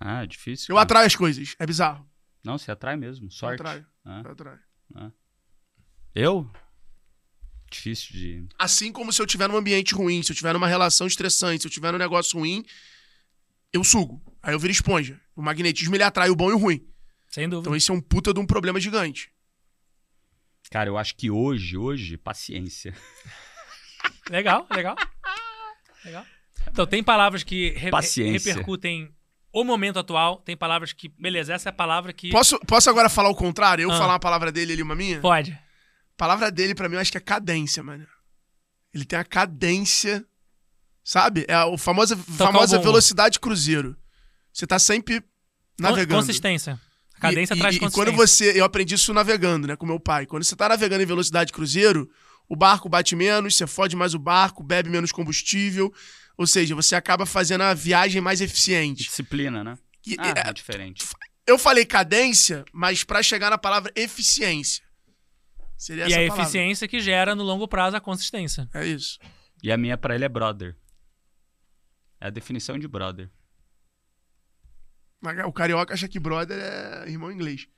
Ah, 0.00 0.24
difícil. 0.26 0.66
Eu 0.70 0.76
cara. 0.76 0.82
atraio 0.84 1.06
as 1.06 1.14
coisas, 1.16 1.54
é 1.58 1.66
bizarro. 1.66 2.08
Não, 2.44 2.58
você 2.58 2.70
atrai 2.70 2.96
mesmo. 2.96 3.26
Eu 3.26 3.30
Sorte. 3.30 3.60
atraio, 3.60 3.86
Ah. 4.04 4.22
eu 4.24 4.30
atraio. 4.32 4.58
Eu? 6.14 6.50
Difícil 7.70 8.12
de. 8.12 8.48
Assim 8.58 8.92
como 8.92 9.12
se 9.12 9.22
eu 9.22 9.26
tiver 9.26 9.48
num 9.48 9.56
ambiente 9.56 9.94
ruim, 9.94 10.22
se 10.22 10.30
eu 10.30 10.36
tiver 10.36 10.52
numa 10.52 10.66
relação 10.68 11.06
estressante, 11.06 11.62
se 11.62 11.66
eu 11.68 11.70
tiver 11.70 11.90
num 11.90 11.98
negócio 11.98 12.38
ruim, 12.38 12.62
eu 13.72 13.82
sugo. 13.82 14.22
Aí 14.42 14.52
eu 14.52 14.58
viro 14.58 14.72
esponja. 14.72 15.18
O 15.34 15.40
magnetismo 15.40 15.94
ele 15.96 16.02
atrai 16.02 16.28
o 16.28 16.36
bom 16.36 16.50
e 16.50 16.52
o 16.52 16.58
ruim. 16.58 16.86
Sem 17.30 17.48
dúvida. 17.48 17.68
Então 17.68 17.76
esse 17.76 17.90
é 17.90 17.94
um 17.94 18.00
puta 18.00 18.34
de 18.34 18.40
um 18.40 18.44
problema 18.44 18.78
gigante. 18.78 19.31
Cara, 20.72 20.88
eu 20.88 20.96
acho 20.98 21.14
que 21.16 21.30
hoje, 21.30 21.76
hoje, 21.76 22.16
paciência. 22.16 22.94
Legal, 24.30 24.66
legal. 24.70 24.96
Legal. 26.04 26.24
Então, 26.68 26.86
tem 26.86 27.02
palavras 27.02 27.42
que 27.42 27.70
re- 27.70 27.90
Paciência. 27.90 28.52
repercutem 28.52 29.14
o 29.52 29.64
momento 29.64 29.98
atual, 29.98 30.38
tem 30.38 30.56
palavras 30.56 30.92
que, 30.92 31.08
beleza, 31.08 31.52
essa 31.52 31.68
é 31.68 31.70
a 31.70 31.74
palavra 31.74 32.12
que 32.12 32.30
Posso, 32.30 32.58
posso 32.60 32.88
agora 32.88 33.08
falar 33.08 33.28
o 33.28 33.34
contrário? 33.34 33.82
Eu 33.82 33.90
Ah. 33.90 33.98
falar 33.98 34.12
uma 34.14 34.20
palavra 34.20 34.50
dele 34.50 34.72
e 34.72 34.74
ele 34.76 34.82
uma 34.82 34.94
minha? 34.94 35.20
pode. 35.20 35.52
A 35.52 35.58
palavra 36.16 36.50
dele, 36.50 36.74
pra 36.74 36.88
mim, 36.88 36.94
eu 36.94 37.00
acho 37.00 37.10
que 37.12 37.18
é 37.18 37.20
cadência, 37.20 37.82
mano. 37.82 38.06
Ele 38.94 39.04
tem 39.04 39.18
a 39.18 39.24
cadência, 39.24 40.24
sabe? 41.04 41.44
É 41.48 41.54
a 41.54 41.76
famosa, 41.76 42.16
famosa 42.16 42.78
velocidade 42.78 43.40
cruzeiro. 43.40 43.96
Você 44.52 44.66
tá 44.66 44.78
sempre 44.78 45.22
navegando. 45.78 46.20
Consistência. 46.20 46.80
Cadência 47.22 47.54
e, 47.54 47.58
traz 47.58 47.74
e, 47.74 47.78
e 47.78 47.90
quando 47.90 48.12
você. 48.12 48.58
Eu 48.58 48.64
aprendi 48.64 48.94
isso 48.94 49.12
navegando, 49.14 49.66
né? 49.66 49.76
Com 49.76 49.86
meu 49.86 49.98
pai. 50.00 50.26
Quando 50.26 50.44
você 50.44 50.54
tá 50.56 50.68
navegando 50.68 51.02
em 51.02 51.06
velocidade 51.06 51.52
cruzeiro, 51.52 52.10
o 52.48 52.54
barco 52.56 52.88
bate 52.88 53.14
menos, 53.16 53.56
você 53.56 53.66
fode 53.66 53.96
mais 53.96 54.12
o 54.14 54.18
barco, 54.18 54.62
bebe 54.62 54.90
menos 54.90 55.10
combustível. 55.12 55.92
Ou 56.36 56.46
seja, 56.46 56.74
você 56.74 56.94
acaba 56.94 57.24
fazendo 57.26 57.62
a 57.62 57.72
viagem 57.74 58.20
mais 58.20 58.40
eficiente. 58.40 59.04
Disciplina, 59.04 59.62
né? 59.62 59.78
E- 60.06 60.16
Ah, 60.18 60.34
é- 60.46 60.48
é 60.48 60.52
diferente. 60.52 61.04
eu 61.46 61.58
falei 61.58 61.84
cadência, 61.84 62.64
mas 62.72 63.04
pra 63.04 63.22
chegar 63.22 63.50
na 63.50 63.58
palavra 63.58 63.92
eficiência. 63.94 64.82
Seria 65.76 66.04
E 66.04 66.12
essa 66.12 66.14
a 66.20 66.22
palavra. 66.28 66.42
eficiência 66.44 66.86
que 66.88 67.00
gera 67.00 67.34
no 67.34 67.42
longo 67.42 67.66
prazo 67.68 67.96
a 67.96 68.00
consistência. 68.00 68.68
É 68.74 68.86
isso. 68.86 69.18
E 69.62 69.70
a 69.72 69.76
minha 69.76 69.96
pra 69.98 70.14
ele 70.14 70.24
é 70.24 70.28
brother. 70.28 70.76
É 72.20 72.28
a 72.28 72.30
definição 72.30 72.78
de 72.78 72.86
brother. 72.86 73.28
Mas 75.22 75.38
O 75.46 75.52
carioca 75.52 75.94
acha 75.94 76.08
que 76.08 76.18
brother 76.18 76.58
é 76.58 77.08
irmão 77.08 77.30
inglês. 77.30 77.68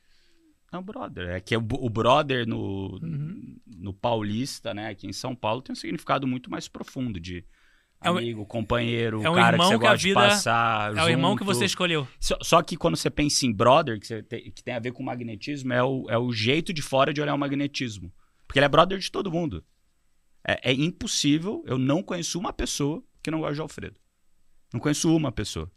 Não, 0.73 0.83
brother. 0.83 1.29
É 1.29 1.41
que 1.41 1.57
o, 1.57 1.61
o 1.61 1.89
brother 1.91 2.47
no, 2.49 2.99
Uhum. 3.03 3.57
no 3.67 3.93
paulista, 3.93 4.75
né? 4.75 4.89
Aqui 4.89 5.07
em 5.07 5.13
São 5.13 5.35
Paulo 5.37 5.63
tem 5.63 5.73
um 5.73 5.77
significado 5.77 6.27
muito 6.27 6.51
mais 6.51 6.67
profundo 6.67 7.21
de 7.21 7.45
É 8.01 8.11
um- 8.11 8.17
amigo, 8.19 8.45
companheiro, 8.45 9.23
é 9.23 9.31
um 9.31 9.35
cara 9.35 9.57
que 9.57 9.63
irmão 9.63 9.67
você 9.69 9.79
que 9.79 9.87
a 9.87 9.91
gosta 9.91 9.99
de 9.99 10.09
vida- 10.09 10.21
passar 10.21 10.97
É 10.97 11.05
o 11.05 11.09
irmão 11.09 11.37
que 11.37 11.45
junto. 11.45 11.55
você 11.55 11.65
escolheu. 11.65 12.09
Só, 12.19 12.37
só 12.43 12.61
que 12.63 12.77
quando 12.77 12.97
você 12.97 13.09
pensa 13.09 13.47
em 13.47 13.53
brother, 13.53 14.01
que, 14.01 14.07
você 14.07 14.23
tem, 14.23 14.51
que 14.51 14.65
tem 14.65 14.75
a 14.75 14.79
ver 14.81 14.93
com 14.93 15.03
magnetismo, 15.05 15.73
é 15.73 15.83
o, 15.83 16.07
é 16.11 16.19
o 16.19 16.33
jeito 16.33 16.73
de 16.73 16.83
fora 16.83 17.13
de 17.15 17.21
olhar 17.21 17.35
o 17.35 17.39
magnetismo. 17.39 18.13
Porque 18.47 18.59
ele 18.59 18.67
é 18.67 18.69
brother 18.69 18.99
de 18.99 19.11
todo 19.13 19.31
mundo. 19.31 19.65
É, 20.47 20.71
é 20.71 20.73
impossível, 20.75 21.63
eu 21.67 21.79
não 21.79 22.03
conheço 22.03 22.39
uma 22.39 22.53
pessoa 22.53 23.03
que 23.23 23.31
não 23.31 23.39
gosta 23.41 23.55
de 23.55 23.61
Alfredo. 23.61 24.01
Não 24.73 24.81
conheço 24.81 25.15
uma 25.15 25.31
pessoa. 25.31 25.71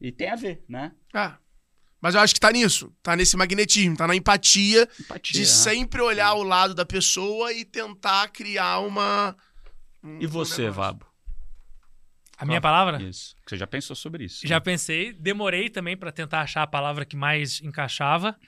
E 0.00 0.12
tem 0.12 0.30
a 0.30 0.36
ver, 0.36 0.64
né? 0.68 0.92
Ah. 1.12 1.38
Mas 2.00 2.14
eu 2.14 2.20
acho 2.20 2.32
que 2.34 2.38
tá 2.40 2.52
nisso. 2.52 2.94
Tá 3.02 3.16
nesse 3.16 3.36
magnetismo, 3.36 3.96
tá 3.96 4.06
na 4.06 4.14
empatia 4.14 4.88
Empatia. 5.00 5.32
de 5.32 5.40
né? 5.40 5.44
sempre 5.46 6.00
olhar 6.00 6.32
o 6.34 6.44
lado 6.44 6.72
da 6.74 6.86
pessoa 6.86 7.52
e 7.52 7.64
tentar 7.64 8.28
criar 8.28 8.78
uma. 8.80 9.36
um- 10.04 10.20
E 10.20 10.26
um 10.26 10.30
você, 10.30 10.62
negócio. 10.62 10.72
Vabo? 10.80 11.06
A 12.36 12.46
minha 12.46 12.60
palavra? 12.60 13.02
Isso. 13.02 13.34
Você 13.44 13.56
já 13.56 13.66
pensou 13.66 13.96
sobre 13.96 14.24
isso? 14.26 14.46
Já 14.46 14.56
né? 14.56 14.60
pensei, 14.60 15.12
demorei 15.12 15.68
também 15.68 15.96
para 15.96 16.12
tentar 16.12 16.42
achar 16.42 16.62
a 16.62 16.66
palavra 16.68 17.04
que 17.04 17.16
mais 17.16 17.60
encaixava. 17.60 18.38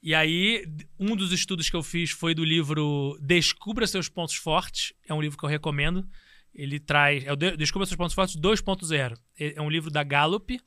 E 0.00 0.14
aí, 0.14 0.64
um 1.00 1.16
dos 1.16 1.32
estudos 1.32 1.68
que 1.68 1.74
eu 1.74 1.82
fiz 1.82 2.12
foi 2.12 2.32
do 2.32 2.44
livro 2.44 3.18
Descubra 3.20 3.88
Seus 3.88 4.08
Pontos 4.08 4.36
Fortes. 4.36 4.92
É 5.08 5.12
um 5.12 5.20
livro 5.20 5.36
que 5.36 5.44
eu 5.44 5.48
recomendo. 5.48 6.08
Ele 6.54 6.80
traz. 6.80 7.24
É 7.24 7.32
o 7.32 7.36
De- 7.36 7.56
Descubra 7.56 7.86
Seus 7.86 7.96
Pontos 7.96 8.14
Fortes 8.14 8.36
2.0. 8.36 9.16
É 9.38 9.54
é 9.58 9.62
um 9.62 9.70
livro 9.70 9.90
da 9.90 10.02
Gallup, 10.02 10.60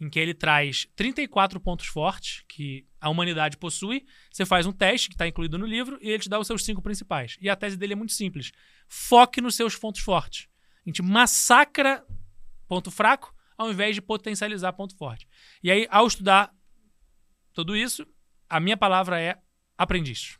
em 0.00 0.10
que 0.10 0.18
ele 0.18 0.34
traz 0.34 0.86
34 0.94 1.58
pontos 1.60 1.86
fortes 1.86 2.44
que 2.48 2.86
a 3.00 3.08
humanidade 3.08 3.56
possui. 3.56 4.04
Você 4.30 4.44
faz 4.44 4.66
um 4.66 4.72
teste 4.72 5.08
que 5.08 5.14
está 5.14 5.26
incluído 5.26 5.56
no 5.58 5.64
livro 5.66 5.98
e 6.02 6.08
ele 6.10 6.18
te 6.22 6.28
dá 6.28 6.38
os 6.38 6.46
seus 6.46 6.64
cinco 6.64 6.82
principais. 6.82 7.36
E 7.40 7.48
a 7.48 7.56
tese 7.56 7.76
dele 7.76 7.94
é 7.94 7.96
muito 7.96 8.12
simples. 8.12 8.50
Foque 8.88 9.40
nos 9.40 9.54
seus 9.54 9.74
pontos 9.76 10.00
fortes. 10.00 10.48
A 10.84 10.88
gente 10.90 11.02
massacra 11.02 12.04
ponto 12.66 12.90
fraco 12.90 13.34
ao 13.56 13.70
invés 13.70 13.94
de 13.94 14.02
potencializar 14.02 14.72
ponto 14.72 14.96
forte. 14.96 15.26
E 15.62 15.70
aí, 15.70 15.86
ao 15.90 16.06
estudar 16.06 16.54
tudo 17.52 17.76
isso, 17.76 18.06
a 18.48 18.60
minha 18.60 18.76
palavra 18.76 19.20
é 19.20 19.36
aprendiz. 19.76 20.38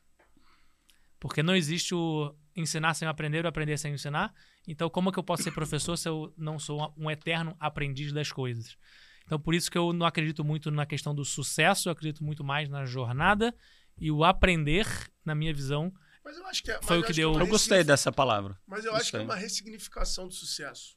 Porque 1.19 1.43
não 1.43 1.57
existe 1.57 1.95
o 1.95 2.33
ensinar 2.61 2.95
sem 2.95 3.07
aprender 3.09 3.45
ou 3.45 3.49
aprender 3.49 3.79
sem 3.79 3.93
ensinar. 3.95 4.35
Então, 4.67 4.89
como 4.91 5.09
é 5.09 5.13
que 5.13 5.19
eu 5.19 5.23
posso 5.25 5.43
ser 5.43 5.53
professor 5.53 5.97
se 5.97 6.09
eu 6.09 6.33
não 6.37 6.59
sou 6.59 6.93
um 6.97 7.11
eterno 7.11 7.57
aprendiz 7.61 8.13
das 8.13 8.31
coisas? 8.33 8.77
Então, 9.25 9.39
por 9.39 9.55
isso 9.55 9.71
que 9.71 9.77
eu 9.79 9.93
não 9.93 10.07
acredito 10.07 10.43
muito 10.45 10.71
na 10.71 10.87
questão 10.87 11.15
do 11.15 11.25
sucesso, 11.25 11.89
eu 11.89 11.93
acredito 11.93 12.25
muito 12.25 12.43
mais 12.43 12.69
na 12.69 12.85
jornada 12.87 13.55
e 13.99 14.11
o 14.11 14.25
aprender, 14.25 14.87
na 15.25 15.35
minha 15.35 15.53
visão, 15.53 15.93
Mas 16.25 16.37
eu 16.37 16.47
acho 16.47 16.63
que 16.63 16.71
é, 16.71 16.79
Foi 16.83 16.97
mas 16.99 17.05
o 17.05 17.07
que 17.07 17.13
deu- 17.15 17.31
é 17.31 17.33
uma 17.37 17.43
Eu 17.43 17.47
gostei 17.47 17.83
dessa 17.85 18.13
palavra. 18.13 18.59
Mas 18.67 18.85
eu 18.85 18.93
acho 18.95 19.11
que 19.11 19.17
é 19.17 19.21
Gostei. 19.21 19.25
uma 19.25 19.37
ressignificação 19.37 20.29
do 20.29 20.35
sucesso. 20.35 20.97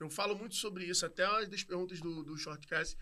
Eu 0.00 0.10
falo 0.10 0.36
muito 0.36 0.56
sobre 0.56 0.84
isso, 0.84 1.06
até 1.06 1.28
uma 1.28 1.46
das 1.46 1.62
perguntas 1.62 2.00
do, 2.00 2.24
do 2.24 2.36
Shortcast, 2.36 2.96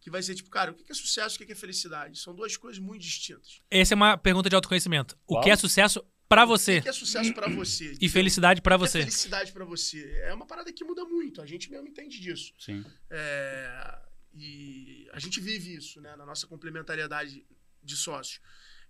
que 0.00 0.10
vai 0.10 0.22
ser 0.22 0.34
tipo, 0.36 0.48
cara, 0.50 0.70
o 0.70 0.74
que 0.74 0.92
é 0.92 0.94
sucesso 0.94 1.40
e 1.40 1.42
o 1.42 1.46
que 1.46 1.52
é 1.52 1.56
felicidade? 1.56 2.18
São 2.20 2.34
duas 2.34 2.56
coisas 2.56 2.78
muito 2.80 3.02
distintas. 3.02 3.60
essa 3.70 3.94
é 3.94 3.96
uma 3.96 4.16
pergunta 4.16 4.48
de 4.48 4.54
autoconhecimento. 4.54 5.16
O 5.26 5.34
Qual? 5.34 5.42
que 5.42 5.50
é 5.50 5.56
sucesso 5.56 6.04
pra 6.28 6.44
O 6.44 6.46
você 6.48 6.80
que 6.80 6.88
é 6.88 6.92
sucesso 6.92 7.32
pra 7.34 7.48
você? 7.48 7.94
e 8.00 8.08
felicidade 8.08 8.60
pra 8.62 8.76
O 8.76 8.78
que 8.78 8.84
é 8.84 8.88
você? 8.88 8.98
felicidade 9.00 9.52
pra 9.52 9.64
você? 9.64 10.02
É 10.24 10.32
uma 10.34 10.46
parada 10.46 10.72
que 10.72 10.84
muda 10.84 11.04
muito, 11.04 11.40
a 11.42 11.46
gente 11.46 11.70
mesmo 11.70 11.86
entende 11.88 12.18
disso. 12.20 12.52
Sim. 12.58 12.84
É, 13.10 13.98
e 14.34 15.08
a 15.12 15.18
gente 15.18 15.40
vive 15.40 15.74
isso, 15.74 16.00
né, 16.00 16.14
na 16.16 16.26
nossa 16.26 16.46
complementariedade 16.46 17.44
de 17.82 17.96
sócios. 17.96 18.40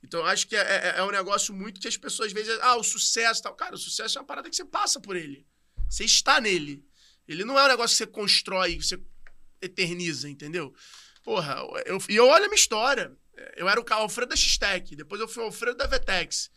Então, 0.03 0.21
eu 0.21 0.27
acho 0.27 0.47
que 0.47 0.55
é, 0.55 0.61
é- 0.61 0.95
é 0.99 1.03
um 1.03 1.11
negócio 1.11 1.55
muito 1.55 1.81
que 1.81 1.89
as 1.89 1.97
pessoas 1.97 2.29
às 2.29 2.33
vezes. 2.35 2.59
Ah, 2.61 2.77
o 2.77 2.85
sucesso 2.85 3.41
e 3.41 3.43
tal. 3.43 3.55
Cara, 3.55 3.75
o 3.75 3.79
sucesso 3.79 4.19
é 4.19 4.21
uma 4.21 4.27
parada 4.27 4.51
que 4.51 4.55
você 4.57 4.65
passa 4.65 5.01
por 5.01 5.17
ele. 5.17 5.47
Você 5.89 6.05
está 6.05 6.41
nele. 6.41 6.85
Ele 7.27 7.43
não 7.45 7.59
é 7.59 7.65
um 7.65 7.69
negócio 7.69 7.95
que 7.97 8.05
você 8.05 8.07
constrói, 8.07 8.77
que 8.77 8.85
você 8.85 9.01
eterniza, 9.63 10.29
entendeu? 10.29 10.75
Porra, 11.23 11.57
eu, 11.87 11.99
e 12.11 12.17
eu 12.17 12.27
olho 12.29 12.45
a 12.45 12.49
minha 12.49 12.55
história. 12.55 13.17
Eu 13.57 13.67
era 13.69 13.81
o 13.81 13.85
Alfredo 13.95 14.29
da 14.31 14.37
X-Tech, 14.37 14.95
depois 14.95 15.21
eu 15.21 15.27
fui 15.27 15.43
o 15.43 15.47
Alfredo 15.47 15.79
da 15.79 15.87
Vetex. 15.87 16.51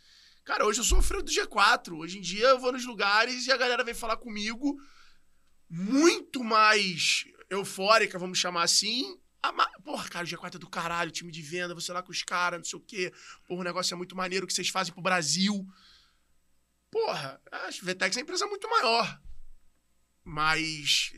Cara, 0.47 0.65
hoje 0.65 0.79
eu 0.79 0.85
sou 0.85 0.95
o 0.95 0.99
Alfredo 0.99 1.23
do 1.23 1.29
G4. 1.29 1.91
Hoje 1.91 2.19
em 2.19 2.21
dia 2.21 2.47
eu 2.47 2.57
vou 2.57 2.71
nos 2.71 2.85
lugares 2.85 3.45
e 3.45 3.51
a 3.51 3.57
galera 3.57 3.83
vem 3.83 3.93
falar 3.93 4.15
comigo 4.15 4.79
muito 5.69 6.41
mais 6.41 7.25
eufórica, 7.49 8.17
vamos 8.17 8.37
chamar 8.37 8.63
assim. 8.63 9.19
Porra, 9.83 10.07
cara, 10.07 10.25
o 10.25 10.27
G4 10.27 10.55
é 10.55 10.57
do 10.57 10.69
caralho, 10.69 11.11
time 11.11 11.33
de 11.33 11.41
venda, 11.41 11.75
você 11.75 11.91
lá 11.91 12.01
com 12.01 12.13
os 12.13 12.23
caras, 12.23 12.59
não 12.59 12.63
sei 12.63 12.79
o 12.79 12.81
quê. 12.81 13.13
Porra, 13.45 13.59
o 13.59 13.63
negócio 13.65 13.93
é 13.93 13.97
muito 13.97 14.15
maneiro 14.15 14.47
que 14.47 14.53
vocês 14.53 14.69
fazem 14.69 14.93
pro 14.93 15.03
Brasil. 15.03 15.67
Porra, 16.89 17.41
a 17.51 17.69
Vetex 17.83 18.15
é 18.15 18.19
uma 18.21 18.23
empresa 18.23 18.47
muito 18.47 18.69
maior. 18.69 19.21
Mas 20.23 21.11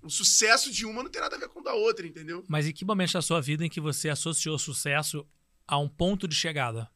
o 0.00 0.08
sucesso 0.08 0.70
de 0.70 0.86
uma 0.86 1.02
não 1.02 1.10
tem 1.10 1.20
nada 1.20 1.34
a 1.34 1.38
ver 1.40 1.48
com 1.48 1.58
o 1.58 1.64
da 1.64 1.74
outra, 1.74 2.06
entendeu? 2.06 2.44
Mas 2.48 2.64
em 2.64 2.72
que 2.72 2.84
momento 2.84 3.14
da 3.14 3.22
sua 3.22 3.40
vida 3.40 3.66
em 3.66 3.68
que 3.68 3.80
você 3.80 4.08
associou 4.08 4.56
sucesso 4.56 5.26
a 5.66 5.76
um 5.76 5.88
ponto 5.88 6.28
de 6.28 6.36
chegada? 6.36 6.88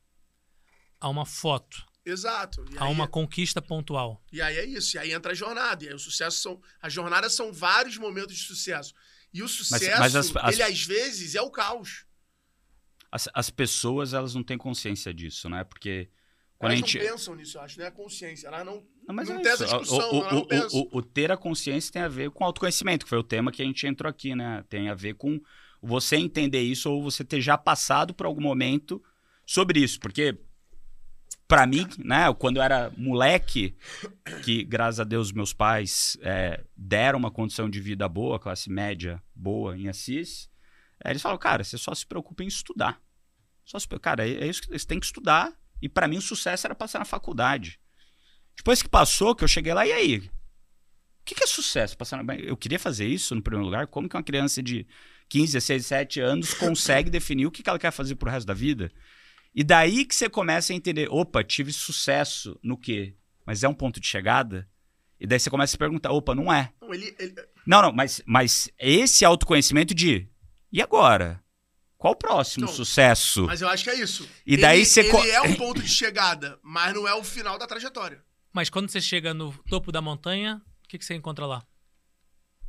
A 1.02 1.08
uma 1.08 1.26
foto? 1.26 1.84
Exato. 2.04 2.64
E 2.72 2.78
A 2.78 2.84
aí- 2.84 2.92
uma 2.92 3.06
conquista 3.08 3.60
pontual? 3.60 4.22
E 4.32 4.40
aí 4.40 4.56
é 4.56 4.64
isso. 4.64 4.96
E 4.96 4.98
aí 4.98 5.12
entra 5.12 5.32
a 5.32 5.34
jornada. 5.34 5.84
E 5.84 5.88
aí 5.88 5.94
o 5.94 5.98
sucesso 5.98 6.38
são. 6.40 6.60
As 6.80 6.92
jornadas 6.92 7.32
são 7.34 7.52
vários 7.52 7.96
momentos 7.98 8.36
de 8.36 8.42
sucesso. 8.42 8.94
E 9.32 9.42
o 9.42 9.48
sucesso, 9.48 9.98
mas 10.00 10.14
as- 10.16 10.34
as- 10.36 10.54
ele 10.54 10.62
às 10.62 10.82
vezes 10.84 11.34
é 11.34 11.42
o 11.42 11.50
caos. 11.50 12.04
As, 13.10 13.28
as 13.34 13.50
pessoas, 13.50 14.14
elas 14.14 14.34
não 14.34 14.42
têm 14.42 14.56
consciência 14.58 15.12
disso, 15.12 15.48
né? 15.48 15.64
Porque 15.64 16.08
quando 16.58 16.72
Elas 16.72 16.82
a 16.84 16.86
gente... 16.86 16.98
não 16.98 17.12
pensam 17.12 17.34
nisso, 17.34 17.58
eu 17.58 17.62
acho, 17.62 17.78
não 17.78 17.84
é 17.84 17.88
a 17.88 17.92
consciência. 17.92 18.46
Elas 18.48 18.64
não. 18.64 18.86
Não, 19.06 19.14
mas 19.14 19.28
Não 19.28 19.36
é 19.36 19.42
tem 19.42 19.52
isso. 19.52 19.64
essa 19.64 19.78
discussão, 19.78 20.10
o, 20.12 20.16
ela 20.22 20.32
não 20.32 20.40
o- 20.40 20.46
pensa. 20.46 20.76
o- 20.76 20.88
o 20.98 21.02
ter 21.02 21.30
a 21.32 21.36
consciência 21.36 21.92
tem 21.92 22.02
a 22.02 22.08
ver 22.08 22.30
com 22.30 22.44
autoconhecimento, 22.44 23.04
que 23.04 23.08
foi 23.10 23.18
o 23.18 23.22
tema 23.24 23.50
que 23.50 23.60
a 23.60 23.64
gente 23.64 23.86
entrou 23.86 24.08
aqui, 24.08 24.34
né? 24.34 24.64
Tem 24.68 24.88
a 24.88 24.94
ver 24.94 25.14
com 25.14 25.40
você 25.82 26.16
entender 26.16 26.62
isso 26.62 26.88
ou 26.90 27.02
você 27.02 27.24
ter 27.24 27.40
já 27.40 27.58
passado 27.58 28.14
por 28.14 28.26
algum 28.26 28.40
momento 28.40 29.02
sobre 29.44 29.80
isso. 29.80 29.98
Porque, 29.98 30.38
pra 31.52 31.66
mim, 31.66 31.86
né, 31.98 32.32
quando 32.38 32.56
eu 32.56 32.62
era 32.62 32.90
moleque, 32.96 33.76
que 34.42 34.64
graças 34.64 35.00
a 35.00 35.04
Deus 35.04 35.30
meus 35.32 35.52
pais 35.52 36.16
é, 36.22 36.64
deram 36.74 37.18
uma 37.18 37.30
condição 37.30 37.68
de 37.68 37.78
vida 37.78 38.08
boa, 38.08 38.40
classe 38.40 38.70
média 38.70 39.22
boa 39.34 39.76
em 39.76 39.86
Assis, 39.86 40.48
é, 41.04 41.10
eles 41.10 41.20
falaram, 41.20 41.38
cara, 41.38 41.62
você 41.62 41.76
só 41.76 41.94
se 41.94 42.06
preocupa 42.06 42.42
em 42.42 42.46
estudar. 42.46 42.98
Só 43.66 43.78
se, 43.78 43.86
cara, 44.00 44.26
é, 44.26 44.44
é 44.44 44.46
isso 44.46 44.62
que 44.62 44.68
você 44.68 44.86
tem 44.86 44.98
que 44.98 45.04
estudar. 45.04 45.52
E 45.82 45.90
pra 45.90 46.08
mim 46.08 46.16
o 46.16 46.22
sucesso 46.22 46.66
era 46.66 46.74
passar 46.74 47.00
na 47.00 47.04
faculdade. 47.04 47.78
Depois 48.56 48.80
que 48.80 48.88
passou, 48.88 49.34
que 49.34 49.44
eu 49.44 49.48
cheguei 49.48 49.74
lá, 49.74 49.86
e 49.86 49.92
aí? 49.92 50.18
O 50.20 50.22
que, 51.22 51.34
que 51.34 51.44
é 51.44 51.46
sucesso? 51.46 51.98
Passar 51.98 52.24
na... 52.24 52.34
Eu 52.34 52.56
queria 52.56 52.78
fazer 52.78 53.06
isso 53.06 53.34
no 53.34 53.42
primeiro 53.42 53.66
lugar. 53.66 53.88
Como 53.88 54.08
que 54.08 54.16
uma 54.16 54.22
criança 54.22 54.62
de 54.62 54.86
15, 55.28 55.52
16, 55.52 55.82
17 55.82 56.20
anos 56.20 56.54
consegue 56.54 57.10
definir 57.10 57.44
o 57.44 57.50
que, 57.50 57.62
que 57.62 57.68
ela 57.68 57.78
quer 57.78 57.90
fazer 57.90 58.14
pro 58.14 58.30
resto 58.30 58.46
da 58.46 58.54
vida? 58.54 58.90
E 59.54 59.62
daí 59.62 60.04
que 60.04 60.14
você 60.14 60.28
começa 60.28 60.72
a 60.72 60.76
entender, 60.76 61.08
opa, 61.10 61.44
tive 61.44 61.72
sucesso 61.72 62.58
no 62.62 62.76
quê? 62.76 63.14
Mas 63.46 63.62
é 63.62 63.68
um 63.68 63.74
ponto 63.74 64.00
de 64.00 64.06
chegada? 64.06 64.68
E 65.20 65.26
daí 65.26 65.38
você 65.38 65.50
começa 65.50 65.70
a 65.70 65.72
se 65.72 65.78
perguntar, 65.78 66.10
opa, 66.10 66.34
não 66.34 66.52
é. 66.52 66.72
Não, 66.80 66.92
ele, 66.92 67.14
ele- 67.18 67.34
Não, 67.66 67.82
não, 67.82 67.92
mas, 67.92 68.22
mas 68.26 68.70
esse 68.78 69.24
autoconhecimento 69.24 69.94
de, 69.94 70.28
e 70.72 70.80
agora? 70.80 71.42
Qual 71.98 72.14
o 72.14 72.16
próximo 72.16 72.66
Não, 72.66 72.72
sucesso? 72.72 73.44
Mas 73.46 73.60
eu 73.60 73.68
acho 73.68 73.84
que 73.84 73.90
é 73.90 73.94
isso. 74.00 74.28
E 74.44 74.56
daí 74.56 74.78
ele, 74.78 74.86
você 74.86 75.00
Ele 75.02 75.30
é 75.30 75.40
um 75.42 75.54
ponto 75.56 75.80
de 75.80 75.88
chegada, 75.88 76.58
mas 76.62 76.92
não 76.94 77.06
é 77.06 77.14
o 77.14 77.22
final 77.22 77.56
da 77.56 77.66
trajetória. 77.66 78.24
Mas 78.52 78.68
quando 78.68 78.88
você 78.90 79.00
chega 79.00 79.32
no 79.32 79.52
topo 79.68 79.92
da 79.92 80.02
montanha, 80.02 80.60
o 80.84 80.88
que, 80.88 80.98
que 80.98 81.04
você 81.04 81.14
encontra 81.14 81.46
lá? 81.46 81.64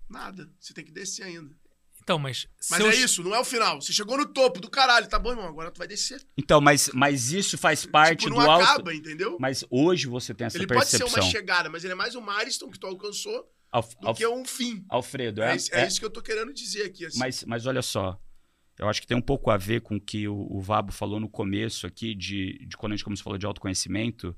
Nada. 0.07 0.47
Você 0.59 0.73
tem 0.73 0.85
que 0.85 0.91
descer 0.91 1.23
ainda. 1.23 1.55
Então, 2.03 2.19
mas. 2.19 2.47
Mas 2.69 2.77
se 2.81 2.85
eu- 2.85 2.91
é 2.91 2.95
isso, 2.95 3.23
não 3.23 3.33
é 3.33 3.39
o 3.39 3.45
final. 3.45 3.81
Você 3.81 3.93
chegou 3.93 4.17
no 4.17 4.25
topo 4.25 4.59
do 4.59 4.69
caralho, 4.69 5.07
tá 5.07 5.17
bom, 5.17 5.31
irmão? 5.31 5.47
Agora 5.47 5.71
tu 5.71 5.77
vai 5.77 5.87
descer. 5.87 6.21
Então, 6.37 6.59
mas, 6.61 6.89
mas 6.93 7.31
isso 7.31 7.57
faz 7.57 7.85
parte 7.85 8.19
tipo, 8.25 8.31
do 8.35 8.41
não 8.41 8.51
alto. 8.51 8.63
acaba, 8.65 8.93
entendeu? 8.93 9.37
Mas 9.39 9.63
hoje 9.69 10.07
você 10.07 10.33
tem 10.33 10.45
essa 10.47 10.57
ele 10.57 10.67
pode 10.67 10.85
ser 10.87 10.99
percepção. 10.99 11.23
uma 11.23 11.31
chegada, 11.31 11.69
mas 11.69 11.83
ele 11.83 11.93
é 11.93 11.95
mais 11.95 12.15
um 12.15 12.21
milestone 12.21 12.71
que 12.71 12.79
tu 12.79 12.87
alcançou 12.87 13.49
Alf- 13.71 13.95
do 13.99 14.07
Alf- 14.09 14.17
que 14.17 14.27
um 14.27 14.45
fim. 14.45 14.85
Alfredo, 14.89 15.41
É, 15.41 15.53
é, 15.53 15.55
isso- 15.55 15.73
é 15.73 15.81
é- 15.83 15.87
isso 15.87 15.99
que 15.99 16.05
eu 16.05 16.09
tô 16.11 16.21
querendo 16.21 16.53
dizer 16.53 16.83
aqui. 16.83 17.05
Assim. 17.05 17.17
mas, 17.17 17.43
mas 17.45 17.65
olha 17.65 17.81
só. 17.81 18.19
Eu 18.77 18.89
acho 18.89 18.99
que 19.01 19.07
tem 19.07 19.15
um 19.15 19.21
pouco 19.21 19.49
a 19.51 19.57
ver 19.57 19.81
com 19.81 19.95
o 19.97 20.01
que 20.01 20.27
o, 20.27 20.35
o 20.49 20.59
Vabo 20.59 20.91
falou 20.91 21.19
no 21.19 21.29
começo 21.29 21.85
aqui, 21.87 22.13
de, 22.15 22.65
de 22.67 22.75
quando 22.75 22.93
a 22.93 22.95
gente 22.95 23.03
começou 23.05 23.21
a 23.21 23.25
falar 23.25 23.37
de 23.37 23.45
autoconhecimento, 23.45 24.35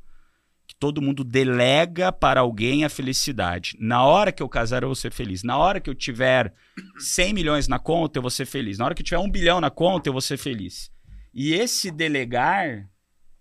todo 0.79 1.01
mundo 1.01 1.23
delega 1.23 2.11
para 2.11 2.41
alguém 2.41 2.83
a 2.83 2.89
felicidade. 2.89 3.75
Na 3.79 4.03
hora 4.03 4.31
que 4.31 4.43
eu 4.43 4.49
casar, 4.49 4.83
eu 4.83 4.89
vou 4.89 4.95
ser 4.95 5.11
feliz. 5.11 5.43
Na 5.43 5.57
hora 5.57 5.79
que 5.79 5.89
eu 5.89 5.95
tiver 5.95 6.53
100 6.97 7.33
milhões 7.33 7.67
na 7.67 7.79
conta, 7.79 8.17
eu 8.17 8.21
vou 8.21 8.31
ser 8.31 8.45
feliz. 8.45 8.77
Na 8.77 8.85
hora 8.85 8.95
que 8.95 9.01
eu 9.01 9.05
tiver 9.05 9.19
um 9.19 9.29
bilhão 9.29 9.61
na 9.61 9.69
conta, 9.69 10.09
eu 10.09 10.13
vou 10.13 10.21
ser 10.21 10.37
feliz. 10.37 10.91
E 11.33 11.53
esse 11.53 11.91
delegar, 11.91 12.89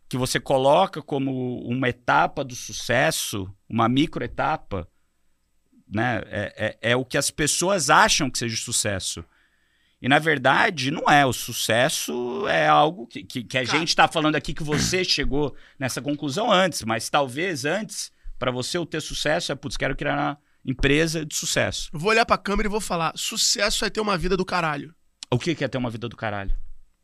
que 0.08 0.16
você 0.16 0.38
coloca 0.38 1.02
como 1.02 1.60
uma 1.66 1.88
etapa 1.88 2.44
do 2.44 2.54
sucesso, 2.54 3.52
uma 3.68 3.88
microetapa, 3.88 4.88
né? 5.88 6.22
É, 6.26 6.76
é, 6.82 6.90
é 6.92 6.96
o 6.96 7.04
que 7.04 7.18
as 7.18 7.30
pessoas 7.30 7.90
acham 7.90 8.30
que 8.30 8.38
seja 8.38 8.56
sucesso. 8.56 9.24
E 10.04 10.08
na 10.08 10.18
verdade, 10.18 10.90
não 10.90 11.08
é. 11.10 11.24
O 11.24 11.32
sucesso 11.32 12.46
é 12.46 12.68
algo 12.68 13.06
que, 13.06 13.24
que, 13.24 13.42
que 13.42 13.56
a 13.58 13.64
Cara. 13.64 13.78
gente 13.78 13.88
está 13.88 14.06
falando 14.06 14.36
aqui 14.36 14.52
que 14.52 14.62
você 14.62 15.02
chegou 15.04 15.56
nessa 15.78 16.02
conclusão 16.02 16.52
antes, 16.52 16.82
mas 16.82 17.08
talvez 17.08 17.64
antes, 17.64 18.12
para 18.38 18.50
você 18.50 18.76
o 18.76 18.84
ter 18.84 19.00
sucesso, 19.00 19.50
é, 19.50 19.54
putz, 19.54 19.76
quero 19.78 19.96
criar 19.96 20.14
uma 20.14 20.38
empresa 20.64 21.24
de 21.24 21.34
sucesso. 21.34 21.88
Eu 21.92 21.98
vou 21.98 22.10
olhar 22.10 22.26
pra 22.26 22.36
câmera 22.36 22.68
e 22.68 22.70
vou 22.70 22.80
falar: 22.82 23.12
sucesso 23.16 23.82
é 23.84 23.88
ter 23.88 24.00
uma 24.00 24.18
vida 24.18 24.36
do 24.36 24.44
caralho. 24.44 24.94
O 25.30 25.38
que 25.38 25.54
que 25.54 25.64
é 25.64 25.68
ter 25.68 25.78
uma 25.78 25.88
vida 25.90 26.06
do 26.08 26.16
caralho? 26.16 26.54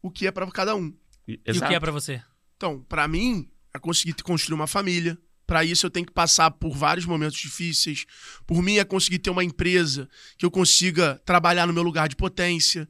O 0.02 0.10
que 0.10 0.26
é 0.26 0.30
pra 0.30 0.46
cada 0.50 0.76
um. 0.76 0.94
E- 1.26 1.40
E 1.46 1.52
o 1.52 1.66
que 1.66 1.74
é 1.74 1.80
pra 1.80 1.90
você? 1.90 2.22
Então, 2.56 2.82
pra 2.86 3.08
mim, 3.08 3.48
é 3.74 3.78
conseguir 3.78 4.12
construir 4.22 4.54
uma 4.56 4.66
família. 4.66 5.16
Pra 5.50 5.64
isso, 5.64 5.84
eu 5.84 5.90
tenho 5.90 6.06
que 6.06 6.12
passar 6.12 6.48
por 6.52 6.76
vários 6.76 7.04
momentos 7.04 7.36
difíceis. 7.36 8.04
Por 8.46 8.62
mim, 8.62 8.78
é 8.78 8.84
conseguir 8.84 9.18
ter 9.18 9.30
uma 9.30 9.42
empresa 9.42 10.08
que 10.38 10.46
eu 10.46 10.50
consiga 10.50 11.20
trabalhar 11.24 11.66
no 11.66 11.72
meu 11.72 11.82
lugar 11.82 12.08
de 12.08 12.14
potência. 12.14 12.88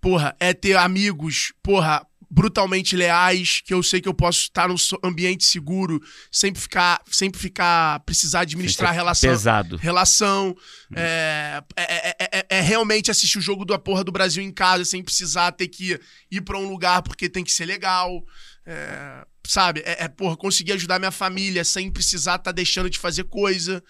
Porra, 0.00 0.34
é 0.40 0.54
ter 0.54 0.74
amigos, 0.74 1.52
porra, 1.62 2.02
brutalmente 2.30 2.96
leais, 2.96 3.60
que 3.60 3.74
eu 3.74 3.82
sei 3.82 4.00
que 4.00 4.08
eu 4.08 4.14
posso 4.14 4.40
estar 4.44 4.66
num 4.70 4.74
ambiente 5.04 5.44
seguro, 5.44 6.00
sempre 6.30 6.62
ficar, 6.62 6.98
sempre 7.10 7.38
ficar, 7.38 8.00
precisar 8.00 8.40
administrar 8.40 8.88
ser 8.88 8.94
relação 8.96 9.30
Pesado. 9.30 9.76
relação. 9.76 10.56
É, 10.96 11.62
é, 11.76 11.82
é- 12.08 12.16
é- 12.38 12.46
é 12.48 12.60
realmente 12.62 13.10
assistir 13.10 13.36
o 13.36 13.42
jogo 13.42 13.66
da 13.66 13.78
porra 13.78 14.02
do 14.02 14.10
Brasil 14.10 14.42
em 14.42 14.50
casa 14.50 14.82
sem 14.86 15.02
precisar 15.04 15.52
ter 15.52 15.68
que 15.68 16.00
ir 16.30 16.40
pra 16.40 16.56
um 16.56 16.70
lugar 16.70 17.02
porque 17.02 17.28
tem 17.28 17.44
que 17.44 17.52
ser 17.52 17.66
legal. 17.66 18.24
É, 18.64 19.26
sabe? 19.46 19.80
É, 19.80 20.04
é, 20.04 20.08
porra, 20.08 20.36
conseguir 20.36 20.72
ajudar 20.72 20.98
minha 20.98 21.10
família 21.10 21.64
sem 21.64 21.90
precisar 21.90 22.36
estar 22.36 22.52
deixando 22.52 22.88
de 22.88 22.98
fazer 22.98 23.24
coisa. 23.24 23.82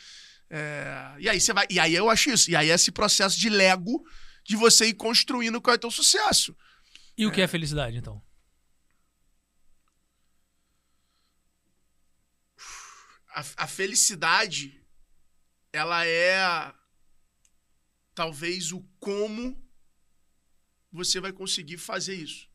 É, 0.50 1.14
e 1.18 1.28
aí 1.28 1.40
você 1.40 1.52
vai. 1.52 1.66
E 1.70 1.78
aí 1.78 1.94
eu 1.94 2.08
acho 2.10 2.30
isso. 2.30 2.50
E 2.50 2.56
aí 2.56 2.70
é 2.70 2.74
esse 2.74 2.90
processo 2.90 3.38
de 3.38 3.48
Lego 3.48 4.02
de 4.44 4.56
você 4.56 4.86
ir 4.86 4.94
construindo 4.94 5.60
qual 5.60 5.74
é 5.74 5.76
o 5.76 5.80
teu 5.80 5.90
sucesso. 5.90 6.56
E 7.16 7.26
o 7.26 7.30
que 7.30 7.40
é 7.40 7.46
felicidade, 7.46 7.96
então? 7.96 8.22
a, 13.32 13.64
a 13.64 13.66
felicidade, 13.66 14.80
ela 15.72 16.06
é 16.06 16.72
talvez 18.14 18.72
o 18.72 18.82
como 19.00 19.58
você 20.90 21.18
vai 21.20 21.32
conseguir 21.32 21.78
fazer 21.78 22.14
isso. 22.14 22.48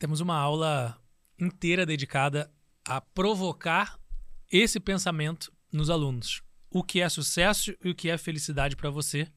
Temos 0.00 0.20
uma 0.20 0.34
aula 0.34 0.98
inteira 1.38 1.84
dedicada 1.84 2.50
a 2.86 3.02
provocar 3.02 4.00
esse 4.50 4.80
pensamento 4.80 5.52
nos 5.70 5.90
alunos. 5.90 6.42
O 6.70 6.82
que 6.82 7.00
é 7.02 7.08
sucesso 7.08 7.74
e 7.84 7.90
o 7.90 7.94
que 7.94 8.08
é 8.08 8.16
felicidade 8.16 8.74
para 8.74 8.88
você. 8.88 9.30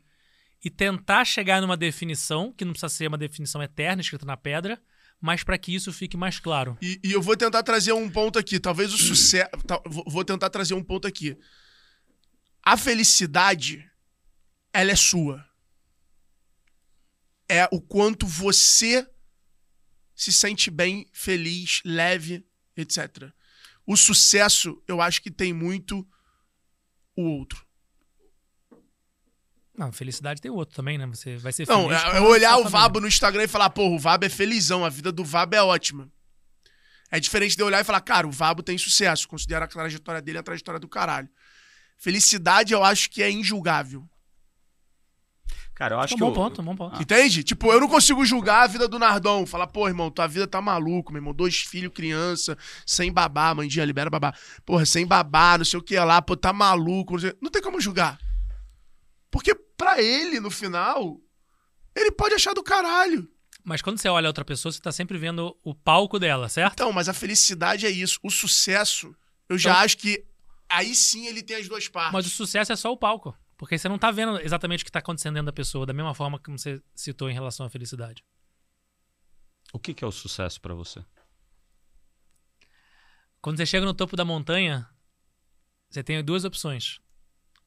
E 0.63 0.69
tentar 0.69 1.25
chegar 1.25 1.59
numa 1.61 1.75
definição, 1.75 2.53
que 2.53 2.63
não 2.63 2.71
precisa 2.71 2.87
ser 2.87 3.07
uma 3.09 3.17
definição 3.17 3.61
eterna, 3.61 4.01
escrita 4.01 4.25
na 4.25 4.37
pedra, 4.37 4.81
mas 5.19 5.43
para 5.43 5.57
que 5.57 5.75
isso 5.75 5.91
fique 5.91 6.15
mais 6.15 6.39
claro. 6.39 6.77
E, 6.81 6.97
e 7.03 7.11
eu 7.11 7.21
vou 7.21 7.35
tentar 7.35 7.61
trazer 7.63 7.91
um 7.91 8.09
ponto 8.09 8.39
aqui. 8.39 8.57
Talvez 8.57 8.93
o 8.93 8.97
sucesso. 8.97 9.49
vou- 9.85 10.05
Vou 10.07 10.23
tentar 10.23 10.49
trazer 10.49 10.73
um 10.75 10.83
ponto 10.83 11.05
aqui. 11.05 11.37
A 12.63 12.77
felicidade, 12.77 13.85
ela 14.71 14.91
é 14.91 14.95
sua. 14.95 15.45
É 17.49 17.67
o 17.69 17.81
quanto 17.81 18.25
você 18.25 19.05
se 20.15 20.31
sente 20.31 20.69
bem, 20.71 21.07
feliz, 21.11 21.81
leve, 21.83 22.45
etc. 22.77 23.31
O 23.85 23.97
sucesso, 23.97 24.81
eu 24.87 25.01
acho 25.01 25.21
que 25.21 25.29
tem 25.31 25.51
muito 25.53 26.07
o 27.15 27.23
outro. 27.23 27.65
Não, 29.77 29.91
felicidade 29.91 30.39
tem 30.41 30.51
outro 30.51 30.75
também, 30.75 30.97
né? 30.97 31.05
Você 31.07 31.35
vai 31.37 31.51
ser 31.51 31.67
Não, 31.67 31.87
feliz. 31.89 32.03
é- 32.03 32.17
eu 32.19 32.25
a 32.25 32.29
olhar 32.29 32.57
o. 32.57 32.69
Vabo 32.69 32.99
no 32.99 33.07
Instagram 33.07 33.43
e 33.43 33.47
falar, 33.47 33.69
porra, 33.71 33.95
o 33.95 33.99
Vabo 33.99 34.25
é 34.25 34.29
felizão, 34.29 34.85
a 34.85 34.89
vida 34.89 35.11
do 35.11 35.23
Vabo 35.25 35.55
é 35.55 35.63
ótima. 35.63 36.11
É 37.09 37.19
diferente 37.19 37.55
de 37.55 37.61
eu 37.61 37.67
olhar 37.67 37.81
e 37.81 37.83
falar, 37.83 38.01
cara, 38.01 38.27
o 38.27 38.31
Vabo 38.31 38.61
tem 38.63 38.77
sucesso, 38.77 39.27
considero 39.27 39.65
a 39.65 39.67
trajetória 39.67 40.21
dele 40.21 40.37
a 40.37 40.43
trajetória 40.43 40.79
do 40.79 40.87
caralho. 40.87 41.29
Felicidade 41.97 42.73
eu 42.73 42.83
acho 42.83 43.09
que 43.09 43.21
é 43.21 43.29
injulgável. 43.31 44.07
Cara, 45.75 45.95
eu 45.95 45.99
acho 45.99 46.13
É 46.13 46.15
um 46.15 46.17
que. 46.17 46.23
bom 46.23 46.29
o- 46.31 46.33
ponto, 46.33 46.61
um 46.61 46.65
bom 46.65 46.75
ponto. 46.75 47.01
Entende? 47.01 47.43
Tipo, 47.43 47.71
eu 47.73 47.79
não 47.79 47.87
consigo 47.87 48.23
julgar 48.23 48.63
a 48.63 48.67
vida 48.67 48.87
do 48.87 48.99
Nardon. 48.99 49.45
Falar, 49.45 49.65
pô, 49.67 49.87
irmão, 49.87 50.11
tua 50.11 50.27
vida 50.27 50.45
tá 50.47 50.61
maluco, 50.61 51.11
meu 51.11 51.19
irmão. 51.19 51.33
Dois 51.33 51.57
filhos, 51.61 51.91
criança, 51.93 52.55
sem 52.85 53.11
babá, 53.11 53.55
mãe 53.55 53.67
dia, 53.67 53.83
libera 53.83 54.09
babá. 54.09 54.33
Porra, 54.65 54.85
sem 54.85 55.05
babá, 55.05 55.57
não 55.57 55.65
sei 55.65 55.79
o 55.79 55.83
que 55.83 55.97
lá, 55.97 56.21
pô, 56.21 56.37
tá 56.37 56.53
maluco. 56.53 57.13
Não, 57.13 57.19
sei- 57.19 57.35
não 57.41 57.49
tem 57.49 57.61
como 57.61 57.81
julgar. 57.81 58.19
Porque 59.31 59.55
pra 59.55 60.01
ele, 60.01 60.39
no 60.39 60.51
final, 60.51 61.19
ele 61.95 62.11
pode 62.11 62.35
achar 62.35 62.53
do 62.53 62.61
caralho. 62.63 63.27
Mas 63.63 63.81
quando 63.81 63.97
você 63.97 64.07
olha 64.09 64.27
a 64.27 64.29
outra 64.29 64.45
pessoa, 64.45 64.71
você 64.71 64.79
tá 64.79 64.91
sempre 64.91 65.17
vendo 65.17 65.57
o 65.63 65.73
palco 65.73 66.19
dela, 66.19 66.49
certo? 66.49 66.73
Então, 66.73 66.91
mas 66.91 67.09
a 67.09 67.13
felicidade 67.13 67.85
é 67.85 67.89
isso. 67.89 68.19
O 68.21 68.29
sucesso, 68.29 69.15
eu 69.49 69.57
já 69.57 69.71
Então- 69.71 69.81
acho 69.83 69.97
que 69.97 70.23
aí 70.69 70.93
sim 70.93 71.25
ele 71.27 71.41
tem 71.41 71.55
as 71.57 71.67
duas 71.67 71.87
partes. 71.87 72.13
Mas 72.13 72.27
o 72.27 72.29
sucesso 72.29 72.71
é 72.71 72.75
só 72.75 72.91
o 72.91 72.97
palco. 72.97 73.35
Porque 73.57 73.77
você 73.77 73.87
não 73.87 73.97
tá 73.99 74.11
vendo 74.11 74.39
exatamente 74.41 74.81
o 74.83 74.85
que 74.85 74.91
tá 74.91 74.99
acontecendo 74.99 75.35
dentro 75.35 75.45
da 75.47 75.53
pessoa, 75.53 75.85
da 75.85 75.93
mesma 75.93 76.13
forma 76.13 76.39
que 76.39 76.51
você 76.51 76.81
citou 76.95 77.29
em 77.29 77.33
relação 77.33 77.65
à 77.65 77.69
felicidade. 77.69 78.23
O 79.71 79.79
que, 79.79 79.93
que 79.93 80.03
é 80.03 80.07
o 80.07 80.11
sucesso 80.11 80.59
pra 80.59 80.73
você? 80.73 81.03
Quando 83.41 83.57
você 83.57 83.65
chega 83.65 83.85
no 83.85 83.93
topo 83.93 84.15
da 84.15 84.23
montanha, 84.25 84.87
você 85.89 86.03
tem 86.03 86.23
duas 86.23 86.45
opções. 86.45 86.99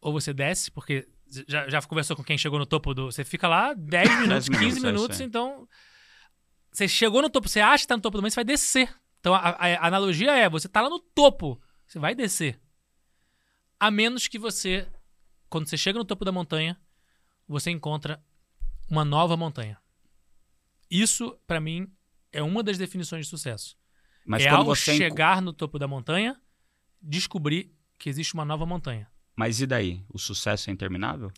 Ou 0.01 0.12
você 0.12 0.32
desce, 0.32 0.70
porque 0.70 1.09
já, 1.49 1.68
já 1.68 1.82
conversou 1.82 2.16
com 2.16 2.24
quem 2.24 2.39
chegou 2.39 2.59
no 2.59 2.66
topo 2.66 2.95
do. 2.95 3.07
Você 3.11 3.24
fica 3.24 3.49
lá 3.49 3.74
10 3.74 4.09
minutos, 4.20 4.49
15 4.49 4.59
minutos, 4.61 4.84
é 4.84 4.93
minutos, 4.93 5.20
então. 5.20 5.68
Você 6.72 6.87
chegou 6.89 7.22
no 7.22 7.30
topo, 7.30 7.49
você 7.49 7.61
acha 7.61 7.84
que 7.84 7.89
tá 7.89 7.97
no 7.97 8.03
topo 8.03 8.16
do 8.18 8.22
monte, 8.22 8.32
você 8.32 8.37
vai 8.37 8.45
descer. 8.45 8.95
Então 9.20 9.34
a, 9.34 9.39
a- 9.39 9.57
a 9.76 9.87
analogia 9.87 10.32
é: 10.37 10.49
você 10.49 10.68
tá 10.68 10.80
lá 10.82 10.89
no 10.91 11.01
topo, 11.01 11.61
você 11.87 11.99
vai 11.99 12.14
descer. 12.14 12.61
A 13.78 13.91
menos 13.91 14.28
que 14.28 14.39
você, 14.39 14.87
quando 15.49 15.68
você 15.68 15.76
chega 15.76 15.99
no 15.99 16.05
topo 16.05 16.24
da 16.24 16.32
montanha, 16.32 16.78
você 17.49 17.70
encontra 17.70 18.22
uma 18.90 19.05
nova 19.05 19.36
montanha. 19.36 19.78
Isso, 20.90 21.36
pra 21.47 21.61
mim, 21.61 21.90
é 22.32 22.42
uma 22.42 22.62
das 22.62 22.78
definições 22.78 23.26
de 23.26 23.30
sucesso 23.30 23.76
Mas 24.24 24.44
é 24.44 24.49
ao 24.49 24.62
enco- 24.62 24.76
chegar 24.76 25.42
no 25.42 25.53
topo 25.53 25.78
da 25.78 25.88
montanha, 25.88 26.40
descobrir 27.03 27.72
que 27.99 28.09
existe 28.09 28.34
uma 28.34 28.44
nova 28.44 28.64
montanha. 28.66 29.09
Mas 29.34 29.61
e 29.61 29.66
daí? 29.66 30.05
O 30.09 30.18
sucesso 30.18 30.70
é 30.70 30.72
interminável? 30.72 31.30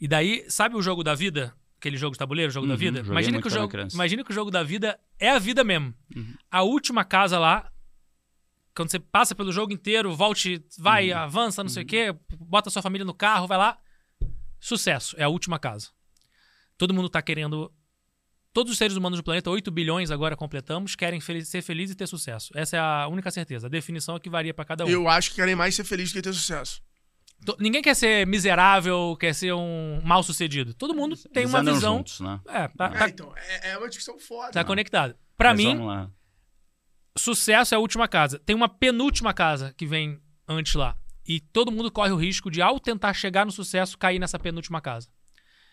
E 0.00 0.08
daí, 0.08 0.44
sabe 0.50 0.76
o 0.76 0.82
jogo 0.82 1.02
da 1.04 1.14
vida? 1.14 1.54
Aquele 1.78 1.96
jogo 1.96 2.12
de 2.12 2.18
tabuleiro, 2.18 2.50
o 2.50 2.52
jogo 2.52 2.66
da 2.66 2.74
Uhum, 2.74 2.78
vida? 2.78 2.98
joguei 2.98 3.12
Imagina 3.12 3.40
que, 3.40 3.48
o 3.48 3.50
jogo, 3.50 3.72
imagina 3.92 4.24
que 4.24 4.30
o 4.30 4.34
jogo 4.34 4.50
da 4.50 4.62
vida 4.62 5.00
é 5.18 5.30
a 5.30 5.38
vida 5.38 5.64
mesmo. 5.64 5.94
Uhum. 6.14 6.34
A 6.50 6.62
última 6.62 7.04
casa 7.04 7.38
lá, 7.38 7.71
quando 8.74 8.90
você 8.90 8.98
passa 8.98 9.34
pelo 9.34 9.52
jogo 9.52 9.72
inteiro, 9.72 10.14
volte, 10.14 10.64
vai, 10.78 11.10
Uhum. 11.12 11.18
avança, 11.18 11.62
não 11.62 11.70
sei 11.70 11.82
o 11.82 11.86
quê, 11.86 12.14
bota 12.38 12.70
sua 12.70 12.82
família 12.82 13.04
no 13.04 13.14
carro, 13.14 13.46
vai 13.46 13.58
lá. 13.58 13.78
Sucesso, 14.60 15.14
é 15.18 15.24
a 15.24 15.28
última 15.28 15.58
casa. 15.58 15.88
Todo 16.78 16.94
mundo 16.94 17.08
tá 17.08 17.20
querendo. 17.20 17.72
Todos 18.52 18.70
os 18.72 18.78
seres 18.78 18.96
humanos 18.96 19.18
do 19.18 19.22
planeta, 19.24 19.50
8 19.50 19.70
bilhões 19.70 20.10
agora 20.10 20.36
completamos, 20.36 20.94
querem 20.94 21.20
fel- 21.20 21.42
ser 21.44 21.62
felizes 21.62 21.94
e 21.94 21.96
ter 21.96 22.06
sucesso. 22.06 22.50
Essa 22.54 22.76
é 22.76 22.80
a 22.80 23.08
única 23.08 23.30
certeza. 23.30 23.66
A 23.66 23.70
definição 23.70 24.14
é 24.16 24.20
que 24.20 24.28
varia 24.28 24.52
pra 24.52 24.64
cada 24.64 24.84
um. 24.84 24.88
Eu 24.88 25.08
acho 25.08 25.30
que 25.30 25.36
querem 25.36 25.54
mais 25.56 25.74
ser 25.74 25.84
feliz 25.84 26.10
do 26.10 26.14
que 26.14 26.22
ter 26.22 26.32
sucesso. 26.34 26.82
Ninguém 27.58 27.82
quer 27.82 27.94
ser 27.96 28.24
miserável, 28.26 29.16
quer 29.18 29.34
ser 29.34 29.52
um 29.52 30.00
mal 30.04 30.22
sucedido. 30.22 30.74
Todo 30.74 30.94
mundo 30.94 31.16
tem 31.32 31.42
Eles 31.42 31.50
uma 31.52 31.64
visão. 31.64 31.96
juntos, 31.96 32.20
né? 32.20 32.40
É, 32.46 32.68
tá, 32.68 32.84
É, 32.86 32.98
tá- 32.98 33.08
então, 33.08 33.32
é, 33.36 33.70
é 33.70 33.78
uma 33.78 33.88
discussão 33.88 34.18
foda. 34.18 34.52
tá 34.52 34.62
conectado. 34.62 35.16
Pra 35.36 35.48
Mas 35.50 35.56
mim, 35.58 35.74
Vamos 35.74 35.86
lá. 35.88 36.10
Sucesso 37.18 37.74
é 37.74 37.76
a 37.76 37.80
última 37.80 38.08
casa. 38.08 38.38
Tem 38.38 38.56
uma 38.56 38.68
penúltima 38.68 39.34
casa 39.34 39.74
que 39.76 39.86
vem 39.86 40.20
antes 40.48 40.74
lá. 40.74 40.96
E 41.26 41.40
todo 41.40 41.70
mundo 41.70 41.90
corre 41.90 42.10
o 42.10 42.16
risco 42.16 42.50
de, 42.50 42.60
ao 42.60 42.80
tentar 42.80 43.14
chegar 43.14 43.46
no 43.46 43.52
sucesso, 43.52 43.96
cair 43.96 44.18
nessa 44.18 44.38
penúltima 44.38 44.80
casa. 44.80 45.08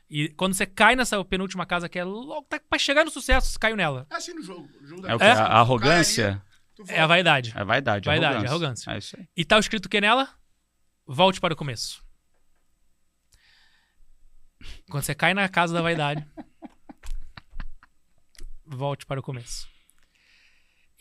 E 0.09 0.29
quando 0.29 0.53
você 0.53 0.65
cai 0.65 0.95
nessa 0.95 1.23
penúltima 1.23 1.65
casa, 1.65 1.87
que 1.87 1.99
é 1.99 2.03
logo 2.03 2.45
tá 2.47 2.59
pra 2.67 2.79
chegar 2.79 3.05
no 3.05 3.11
sucesso, 3.11 3.51
você 3.51 3.59
caiu 3.59 3.75
nela. 3.75 4.07
É 4.09 4.15
assim 4.15 4.33
no 4.33 4.43
jogo. 4.43 4.67
No 4.81 4.87
jogo 4.87 5.01
da 5.01 5.09
É 5.09 5.15
o 5.15 5.19
que? 5.19 5.25
vida. 5.25 5.41
A 5.43 5.47
a 5.47 5.59
arrogância? 5.59 6.43
É 6.87 7.01
a 7.01 7.07
vaidade. 7.07 7.53
É 7.55 7.63
vaidade. 7.63 8.05
Vaidade, 8.05 8.45
arrogância. 8.45 8.89
arrogância. 8.89 8.91
É 8.91 8.97
isso 8.97 9.17
aí. 9.19 9.27
E 9.35 9.45
tá 9.45 9.59
escrito 9.59 9.85
o 9.85 9.89
que 9.89 10.01
nela? 10.01 10.29
Volte 11.05 11.39
para 11.39 11.53
o 11.53 11.57
começo. 11.57 12.03
Quando 14.89 15.03
você 15.03 15.15
cai 15.15 15.33
na 15.33 15.47
casa 15.47 15.73
da 15.73 15.81
vaidade, 15.81 16.25
volte 18.65 19.05
para 19.05 19.19
o 19.19 19.23
começo. 19.23 19.67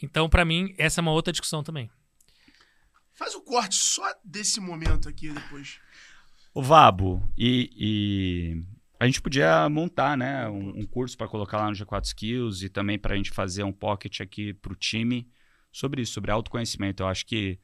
Então, 0.03 0.29
pra 0.29 0.45
mim, 0.45 0.75
essa 0.79 1.01
é 1.01 1.03
uma 1.03 1.13
outra 1.13 1.33
discussão 1.33 1.63
também. 1.63 1.91
Faz 3.15 3.35
o 3.35 3.41
corte 3.41 3.75
só 3.75 4.05
desse 4.25 4.61
momento 4.61 5.09
aqui 5.09 5.31
depois. 5.31 5.81
O 6.55 6.63
Vabo, 6.63 7.23
e, 7.37 7.71
e 7.77 8.63
a 9.01 9.07
gente 9.07 9.21
podia 9.21 9.69
montar, 9.69 10.17
né, 10.17 10.49
um, 10.49 10.81
um 10.81 10.87
curso 10.87 11.17
para 11.17 11.29
colocar 11.29 11.59
lá 11.59 11.69
no 11.69 11.77
G4 11.77 12.05
Skills 12.05 12.63
e 12.63 12.69
também 12.69 12.99
para 12.99 13.15
a 13.15 13.17
gente 13.17 13.31
fazer 13.31 13.63
um 13.65 13.73
pocket 13.73 14.21
aqui 14.21 14.55
para 14.55 14.73
o 14.73 14.77
time 14.77 15.29
sobre 15.73 16.03
isso, 16.03 16.13
sobre 16.13 16.31
autoconhecimento. 16.31 17.03
Eu 17.03 17.09
acho 17.09 17.27
que, 17.27 17.59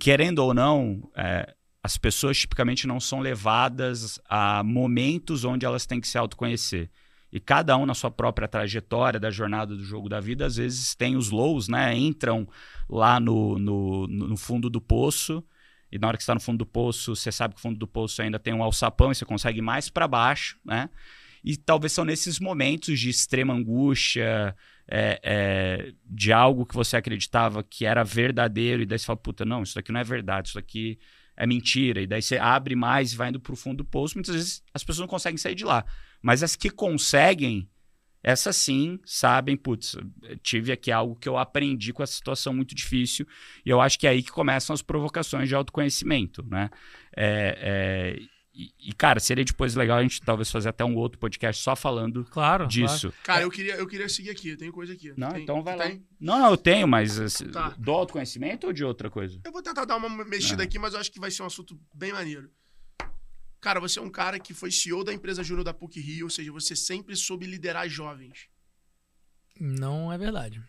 querendo 0.00 0.38
ou 0.38 0.54
não, 0.54 1.10
é, 1.16 1.54
as 1.82 1.98
pessoas 1.98 2.38
tipicamente 2.38 2.86
não 2.86 3.00
são 3.00 3.20
levadas 3.20 4.20
a 4.28 4.62
momentos 4.62 5.44
onde 5.44 5.66
elas 5.66 5.84
têm 5.84 6.00
que 6.00 6.08
se 6.08 6.16
autoconhecer. 6.16 6.90
E 7.32 7.40
cada 7.40 7.76
um 7.76 7.86
na 7.86 7.94
sua 7.94 8.10
própria 8.10 8.46
trajetória 8.46 9.18
da 9.18 9.30
jornada 9.30 9.74
do 9.74 9.82
jogo 9.82 10.08
da 10.08 10.20
vida, 10.20 10.44
às 10.44 10.56
vezes 10.56 10.94
tem 10.94 11.16
os 11.16 11.30
lows, 11.30 11.66
né? 11.66 11.96
Entram 11.96 12.46
lá 12.88 13.18
no, 13.18 13.58
no, 13.58 14.06
no 14.06 14.36
fundo 14.36 14.68
do 14.68 14.80
poço 14.80 15.42
e 15.92 15.98
na 15.98 16.08
hora 16.08 16.16
que 16.16 16.22
está 16.22 16.34
no 16.34 16.40
fundo 16.40 16.58
do 16.58 16.66
poço, 16.66 17.14
você 17.14 17.30
sabe 17.30 17.54
que 17.54 17.60
o 17.60 17.62
fundo 17.62 17.78
do 17.78 17.86
poço 17.86 18.22
ainda 18.22 18.38
tem 18.38 18.54
um 18.54 18.62
alçapão 18.62 19.12
e 19.12 19.14
você 19.14 19.26
consegue 19.26 19.58
ir 19.58 19.62
mais 19.62 19.90
para 19.90 20.08
baixo, 20.08 20.58
né? 20.64 20.88
E 21.44 21.54
talvez 21.54 21.92
são 21.92 22.04
nesses 22.04 22.40
momentos 22.40 22.98
de 22.98 23.10
extrema 23.10 23.52
angústia, 23.52 24.56
é, 24.88 25.20
é, 25.22 25.92
de 26.06 26.32
algo 26.32 26.64
que 26.64 26.74
você 26.74 26.96
acreditava 26.96 27.62
que 27.62 27.84
era 27.84 28.02
verdadeiro, 28.02 28.82
e 28.82 28.86
daí 28.86 28.98
você 28.98 29.04
fala, 29.04 29.18
puta, 29.18 29.44
não, 29.44 29.62
isso 29.62 29.74
daqui 29.74 29.92
não 29.92 30.00
é 30.00 30.04
verdade, 30.04 30.48
isso 30.48 30.54
daqui 30.54 30.98
é 31.36 31.46
mentira. 31.46 32.00
E 32.00 32.06
daí 32.06 32.22
você 32.22 32.38
abre 32.38 32.74
mais 32.74 33.12
e 33.12 33.16
vai 33.16 33.28
indo 33.28 33.40
pro 33.40 33.54
fundo 33.54 33.78
do 33.78 33.84
poço. 33.84 34.14
Muitas 34.14 34.34
vezes 34.34 34.62
as 34.72 34.82
pessoas 34.82 35.00
não 35.00 35.08
conseguem 35.08 35.36
sair 35.36 35.54
de 35.54 35.64
lá. 35.64 35.84
Mas 36.22 36.42
as 36.42 36.54
que 36.56 36.70
conseguem, 36.70 37.68
essas 38.22 38.54
sim 38.56 39.00
sabem, 39.04 39.56
putz, 39.56 39.96
tive 40.42 40.70
aqui 40.70 40.92
algo 40.92 41.16
que 41.16 41.28
eu 41.28 41.36
aprendi 41.36 41.92
com 41.92 42.02
essa 42.02 42.12
situação 42.14 42.54
muito 42.54 42.74
difícil. 42.74 43.26
E 43.66 43.70
eu 43.70 43.80
acho 43.80 43.98
que 43.98 44.06
é 44.06 44.10
aí 44.10 44.22
que 44.22 44.30
começam 44.30 44.72
as 44.72 44.82
provocações 44.82 45.48
de 45.48 45.54
autoconhecimento, 45.54 46.44
né? 46.48 46.70
É, 47.16 48.16
é, 48.18 48.22
e, 48.54 48.70
e, 48.90 48.92
cara, 48.92 49.18
seria 49.18 49.44
depois 49.44 49.74
legal 49.74 49.96
a 49.98 50.02
gente 50.02 50.20
talvez 50.20 50.50
fazer 50.50 50.68
até 50.68 50.84
um 50.84 50.94
outro 50.94 51.18
podcast 51.18 51.62
só 51.62 51.74
falando 51.74 52.22
Claro. 52.26 52.68
disso. 52.68 53.10
Cara, 53.24 53.42
eu 53.42 53.50
queria, 53.50 53.76
eu 53.76 53.86
queria 53.86 54.08
seguir 54.10 54.28
aqui. 54.30 54.50
Eu 54.50 54.58
tenho 54.58 54.70
coisa 54.72 54.92
aqui. 54.92 55.10
Não, 55.16 55.30
Tem- 55.30 55.42
então 55.42 55.62
vai 55.62 55.74
lá. 55.74 55.86
tem? 55.86 56.04
Não, 56.20 56.38
não, 56.38 56.50
eu 56.50 56.56
tenho, 56.58 56.86
mas 56.86 57.18
assim, 57.18 57.48
Tá. 57.48 57.70
do 57.78 57.90
autoconhecimento 57.90 58.66
ou 58.66 58.72
de 58.74 58.84
outra 58.84 59.10
coisa? 59.10 59.40
Eu 59.42 59.50
vou 59.50 59.62
tentar 59.62 59.86
dar 59.86 59.96
uma 59.96 60.08
mexida 60.26 60.62
Ah. 60.62 60.66
aqui, 60.66 60.78
mas 60.78 60.92
eu 60.94 61.00
acho 61.00 61.10
que 61.10 61.18
vai 61.18 61.30
ser 61.30 61.42
um 61.42 61.46
assunto 61.46 61.80
bem 61.94 62.12
maneiro. 62.12 62.50
Cara, 63.62 63.78
você 63.78 64.00
é 64.00 64.02
um 64.02 64.10
cara 64.10 64.40
que 64.40 64.52
foi 64.52 64.72
CEO 64.72 65.04
da 65.04 65.14
empresa 65.14 65.44
Júnior 65.44 65.64
da 65.64 65.72
PUC 65.72 66.00
Rio, 66.00 66.26
ou 66.26 66.30
seja, 66.30 66.50
você 66.50 66.74
sempre 66.74 67.14
soube 67.14 67.46
liderar 67.46 67.88
jovens. 67.88 68.48
Não 69.58 70.12
é 70.12 70.18
verdade. 70.18 70.60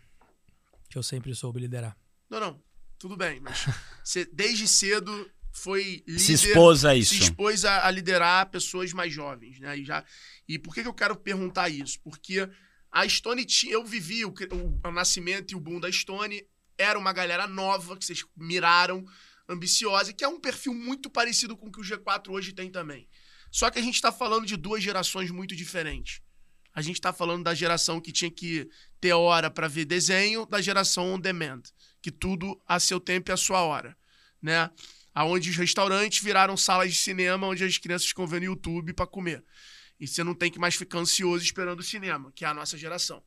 Que 0.88 0.96
eu 0.96 1.02
sempre 1.02 1.34
soube 1.34 1.58
liderar. 1.58 1.96
Não, 2.30 2.38
não. 2.38 2.62
Tudo 2.96 3.16
bem, 3.16 3.40
mas 3.40 3.66
você 4.04 4.24
desde 4.24 4.68
cedo 4.68 5.28
foi 5.50 6.04
líder. 6.06 6.20
Se 6.20 6.34
expôs 6.34 6.84
a 6.84 6.92
se 6.92 7.00
isso. 7.00 7.14
expôs 7.14 7.64
a, 7.64 7.84
a 7.84 7.90
liderar 7.90 8.48
pessoas 8.50 8.92
mais 8.92 9.12
jovens, 9.12 9.58
né? 9.58 9.76
E, 9.76 9.84
já, 9.84 10.04
e 10.46 10.56
por 10.56 10.72
que, 10.72 10.82
que 10.82 10.88
eu 10.88 10.94
quero 10.94 11.16
perguntar 11.16 11.68
isso? 11.68 11.98
Porque 12.00 12.48
A 12.92 13.08
Stone 13.08 13.44
tinha. 13.44 13.72
Eu 13.72 13.84
vivi 13.84 14.24
o, 14.24 14.28
o, 14.28 14.88
o 14.88 14.92
nascimento 14.92 15.50
e 15.50 15.56
o 15.56 15.60
boom 15.60 15.80
da 15.80 15.90
Stone. 15.90 16.46
Era 16.78 16.96
uma 16.96 17.12
galera 17.12 17.48
nova 17.48 17.96
que 17.96 18.04
vocês 18.04 18.24
miraram, 18.36 19.04
ambiciosa, 19.48 20.12
que 20.12 20.24
é 20.24 20.28
um 20.28 20.40
perfil 20.40 20.74
muito 20.74 21.10
parecido 21.10 21.56
com 21.56 21.68
o 21.68 21.72
que 21.72 21.80
o 21.80 21.84
G4 21.84 22.30
hoje 22.30 22.52
tem 22.52 22.70
também. 22.70 23.08
Só 23.50 23.70
que 23.70 23.78
a 23.78 23.82
gente 23.82 23.94
está 23.94 24.10
falando 24.10 24.46
de 24.46 24.56
duas 24.56 24.82
gerações 24.82 25.30
muito 25.30 25.54
diferentes. 25.54 26.20
A 26.74 26.82
gente 26.82 26.96
está 26.96 27.12
falando 27.12 27.44
da 27.44 27.54
geração 27.54 28.00
que 28.00 28.10
tinha 28.10 28.30
que 28.30 28.68
ter 29.00 29.12
hora 29.12 29.48
para 29.48 29.68
ver 29.68 29.84
desenho, 29.84 30.44
da 30.44 30.60
geração 30.60 31.14
on 31.14 31.20
demand, 31.20 31.62
que 32.02 32.10
tudo 32.10 32.60
a 32.66 32.80
seu 32.80 32.98
tempo 32.98 33.30
e 33.30 33.32
a 33.32 33.36
sua 33.36 33.62
hora, 33.62 33.96
né? 34.42 34.68
Aonde 35.14 35.50
os 35.50 35.56
restaurantes 35.56 36.20
viraram 36.20 36.56
salas 36.56 36.92
de 36.92 36.98
cinema 36.98 37.46
onde 37.46 37.62
as 37.62 37.78
crianças 37.78 38.08
ficam 38.08 38.26
vendo 38.26 38.46
YouTube 38.46 38.92
para 38.92 39.06
comer. 39.06 39.44
E 40.00 40.08
você 40.08 40.24
não 40.24 40.34
tem 40.34 40.50
que 40.50 40.58
mais 40.58 40.74
ficar 40.74 40.98
ansioso 40.98 41.44
esperando 41.44 41.78
o 41.78 41.84
cinema, 41.84 42.32
que 42.32 42.44
é 42.44 42.48
a 42.48 42.54
nossa 42.54 42.76
geração. 42.76 43.22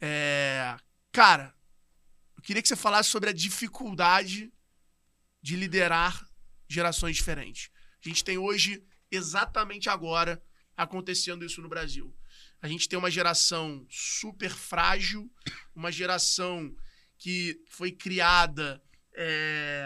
É... 0.00 0.76
Cara, 1.12 1.54
eu 2.36 2.42
queria 2.42 2.60
que 2.60 2.66
você 2.66 2.74
falasse 2.74 3.08
sobre 3.08 3.30
a 3.30 3.32
dificuldade 3.32 4.52
de 5.44 5.56
liderar 5.56 6.26
gerações 6.66 7.16
diferentes. 7.16 7.68
A 8.02 8.08
gente 8.08 8.24
tem 8.24 8.38
hoje, 8.38 8.82
exatamente 9.10 9.90
agora, 9.90 10.42
acontecendo 10.74 11.44
isso 11.44 11.60
no 11.60 11.68
Brasil. 11.68 12.16
A 12.62 12.66
gente 12.66 12.88
tem 12.88 12.98
uma 12.98 13.10
geração 13.10 13.86
super 13.90 14.48
frágil, 14.48 15.30
uma 15.76 15.92
geração 15.92 16.74
que 17.18 17.60
foi 17.68 17.92
criada 17.92 18.82
é, 19.14 19.84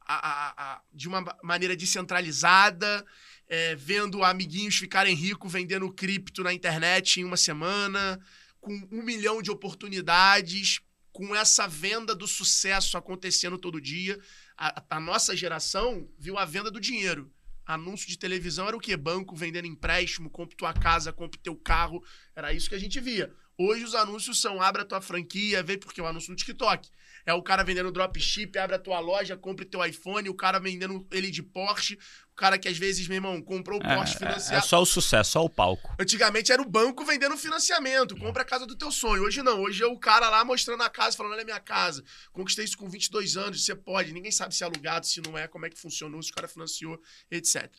a, 0.00 0.16
a, 0.16 0.72
a, 0.74 0.82
de 0.92 1.06
uma 1.06 1.24
maneira 1.44 1.76
descentralizada, 1.76 3.06
é, 3.46 3.76
vendo 3.76 4.24
amiguinhos 4.24 4.74
ficarem 4.74 5.14
ricos 5.14 5.52
vendendo 5.52 5.92
cripto 5.92 6.42
na 6.42 6.52
internet 6.52 7.20
em 7.20 7.24
uma 7.24 7.36
semana, 7.36 8.20
com 8.60 8.72
um 8.90 9.04
milhão 9.04 9.40
de 9.40 9.52
oportunidades, 9.52 10.80
com 11.12 11.36
essa 11.36 11.66
venda 11.66 12.14
do 12.14 12.26
sucesso 12.26 12.96
acontecendo 12.96 13.58
todo 13.58 13.80
dia. 13.80 14.18
A, 14.56 15.00
nossa 15.00 15.36
geração 15.36 16.08
viu 16.18 16.38
a 16.38 16.44
venda 16.44 16.70
do 16.70 16.80
dinheiro 16.80 17.30
anúncio 17.66 18.08
de 18.08 18.18
televisão 18.18 18.66
era 18.68 18.76
o 18.76 18.80
quê? 18.80 18.96
Banco 18.96 19.36
vendendo 19.36 19.66
empréstimo, 19.66 20.30
compre 20.30 20.56
tua 20.56 20.72
casa, 20.72 21.12
compre 21.12 21.40
teu 21.40 21.56
carro. 21.56 22.02
Era 22.34 22.52
isso 22.52 22.68
que 22.68 22.74
a 22.74 22.78
gente 22.78 23.00
via. 23.00 23.32
Hoje 23.56 23.84
os 23.84 23.94
anúncios 23.94 24.40
são 24.40 24.60
abre 24.60 24.82
a 24.82 24.84
tua 24.84 25.00
franquia, 25.00 25.62
vem 25.62 25.78
porque 25.78 26.00
é 26.00 26.04
o 26.04 26.06
anúncio 26.06 26.30
no 26.30 26.36
TikTok. 26.36 26.88
É 27.24 27.32
o 27.32 27.42
cara 27.42 27.62
vendendo 27.62 27.92
dropship, 27.92 28.58
abre 28.58 28.76
a 28.76 28.78
tua 28.78 28.98
loja, 28.98 29.36
compre 29.36 29.64
teu 29.64 29.84
iPhone, 29.84 30.28
o 30.28 30.34
cara 30.34 30.58
vendendo 30.58 31.06
ele 31.10 31.30
de 31.30 31.42
Porsche, 31.42 31.98
o 32.32 32.34
cara 32.34 32.58
que 32.58 32.68
às 32.68 32.76
vezes, 32.76 33.06
meu 33.06 33.16
irmão, 33.16 33.40
comprou 33.40 33.80
o 33.80 33.86
é, 33.86 33.96
Porsche 33.96 34.16
é, 34.16 34.18
financiado. 34.18 34.56
É 34.56 34.60
só 34.60 34.82
o 34.82 34.86
sucesso, 34.86 35.32
só 35.32 35.44
o 35.44 35.50
palco. 35.50 35.94
Antigamente 35.98 36.50
era 36.50 36.60
o 36.60 36.68
banco 36.68 37.04
vendendo 37.04 37.36
financiamento, 37.36 38.16
compra 38.16 38.42
a 38.42 38.44
casa 38.44 38.66
do 38.66 38.76
teu 38.76 38.90
sonho. 38.90 39.22
Hoje 39.22 39.42
não, 39.42 39.62
hoje 39.62 39.82
é 39.82 39.86
o 39.86 39.98
cara 39.98 40.28
lá 40.28 40.44
mostrando 40.44 40.82
a 40.82 40.90
casa, 40.90 41.16
falando, 41.16 41.32
olha 41.32 41.42
a 41.42 41.46
minha 41.46 41.60
casa, 41.60 42.02
conquistei 42.32 42.64
isso 42.64 42.76
com 42.76 42.88
22 42.88 43.36
anos, 43.36 43.64
você 43.64 43.74
pode, 43.74 44.12
ninguém 44.12 44.32
sabe 44.32 44.54
se 44.54 44.64
é 44.64 44.66
alugado, 44.66 45.06
se 45.06 45.20
não 45.20 45.38
é, 45.38 45.46
como 45.46 45.66
é 45.66 45.70
que 45.70 45.78
funcionou, 45.78 46.22
se 46.22 46.30
o 46.30 46.34
cara 46.34 46.48
financiou, 46.48 47.00
etc. 47.30 47.70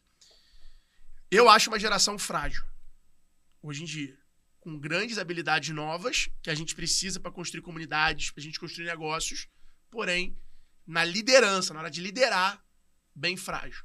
Eu 1.29 1.49
acho 1.49 1.69
uma 1.69 1.79
geração 1.79 2.17
frágil, 2.17 2.63
hoje 3.61 3.83
em 3.83 3.85
dia 3.85 4.22
com 4.63 4.79
grandes 4.79 5.17
habilidades 5.17 5.75
novas 5.75 6.29
que 6.41 6.49
a 6.49 6.55
gente 6.55 6.73
precisa 6.73 7.19
para 7.19 7.29
construir 7.29 7.61
comunidades, 7.61 8.31
para 8.31 8.39
a 8.39 8.43
gente 8.45 8.57
construir 8.57 8.85
negócios, 8.85 9.49
porém, 9.91 10.37
na 10.87 11.03
liderança, 11.03 11.73
na 11.73 11.81
hora 11.81 11.91
de 11.91 11.99
liderar, 11.99 12.65
bem 13.13 13.35
frágil. 13.35 13.83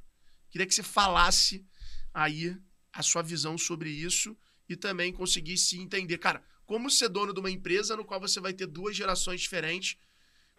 Queria 0.49 0.65
que 0.65 0.73
você 0.73 0.85
falasse 0.85 1.67
aí 2.15 2.57
a 2.93 3.03
sua 3.03 3.23
visão 3.23 3.59
sobre 3.59 3.91
isso 3.91 4.39
e 4.69 4.77
também 4.77 5.13
conseguisse 5.13 5.77
entender, 5.77 6.17
cara, 6.19 6.45
como 6.65 6.89
ser 6.89 7.09
dono 7.09 7.35
de 7.35 7.41
uma 7.41 7.51
empresa 7.51 7.97
no 7.97 8.05
qual 8.05 8.21
você 8.21 8.39
vai 8.39 8.53
ter 8.53 8.67
duas 8.67 8.95
gerações 8.95 9.41
diferentes 9.41 9.99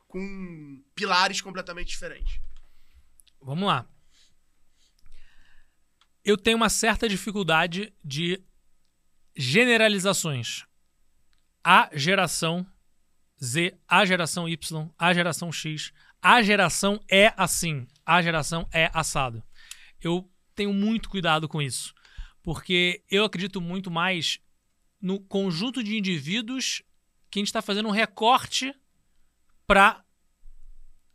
com 0.05 0.83
pilares 0.93 1.39
completamente 1.39 1.87
diferentes. 1.87 2.41
Vamos 3.41 3.67
lá. 3.67 3.87
Eu 6.25 6.35
tenho 6.35 6.57
uma 6.57 6.69
certa 6.69 7.07
dificuldade 7.07 7.93
de 8.03 8.43
generalizações. 9.35 10.65
A 11.63 11.89
geração 11.93 12.65
Z, 13.43 13.77
a 13.87 14.05
geração 14.05 14.47
Y, 14.49 14.89
a 14.97 15.13
geração 15.13 15.51
X, 15.51 15.93
a 16.21 16.41
geração 16.41 16.99
é 17.09 17.33
assim, 17.37 17.87
a 18.05 18.21
geração 18.21 18.67
é 18.73 18.89
assado. 18.93 19.41
Eu 20.01 20.29
tenho 20.53 20.73
muito 20.73 21.09
cuidado 21.09 21.47
com 21.47 21.61
isso, 21.61 21.93
porque 22.43 23.03
eu 23.09 23.23
acredito 23.23 23.61
muito 23.61 23.89
mais 23.89 24.39
no 25.01 25.19
conjunto 25.19 25.81
de 25.81 25.97
indivíduos 25.97 26.83
que 27.31 27.39
a 27.39 27.41
gente 27.41 27.47
está 27.47 27.61
fazendo 27.61 27.87
um 27.87 27.93
recorte 27.93 28.73
para 29.65 30.03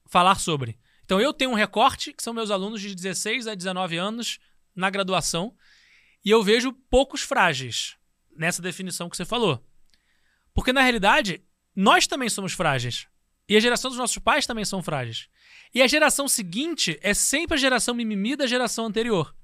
falar 0.07 0.37
sobre. 0.37 0.79
Então 1.05 1.21
eu 1.21 1.35
tenho 1.35 1.51
um 1.51 1.55
recorte, 1.55 2.13
que 2.13 2.23
são 2.23 2.33
meus 2.33 2.51
alunos 2.51 2.81
de 2.81 2.95
16 2.95 3.47
a 3.47 3.55
19 3.55 3.99
anos 3.99 4.39
na 4.75 4.89
graduação, 4.89 5.55
e 6.25 6.31
eu 6.31 6.43
vejo 6.43 6.73
poucos 6.73 7.21
frágeis 7.21 7.97
nessa 8.37 8.63
definição 8.63 9.09
que 9.09 9.17
você 9.17 9.25
falou. 9.25 9.65
Porque 10.53 10.73
na 10.73 10.83
realidade, 10.83 11.43
nós 11.75 12.07
também 12.07 12.29
somos 12.29 12.53
frágeis. 12.53 13.07
E 13.49 13.57
a 13.57 13.61
geração 13.61 13.91
dos 13.91 13.99
nossos 13.99 14.19
pais 14.19 14.47
também 14.47 14.65
são 14.65 14.83
frágeis. 14.83 15.29
E 15.75 15.83
a 15.83 15.87
geração 15.87 16.29
seguinte 16.29 16.99
é 17.03 17.13
sempre 17.13 17.55
a 17.57 17.59
geração 17.59 17.95
mimimi 17.95 18.37
da 18.37 18.47
geração 18.47 18.87
anterior. 18.87 19.35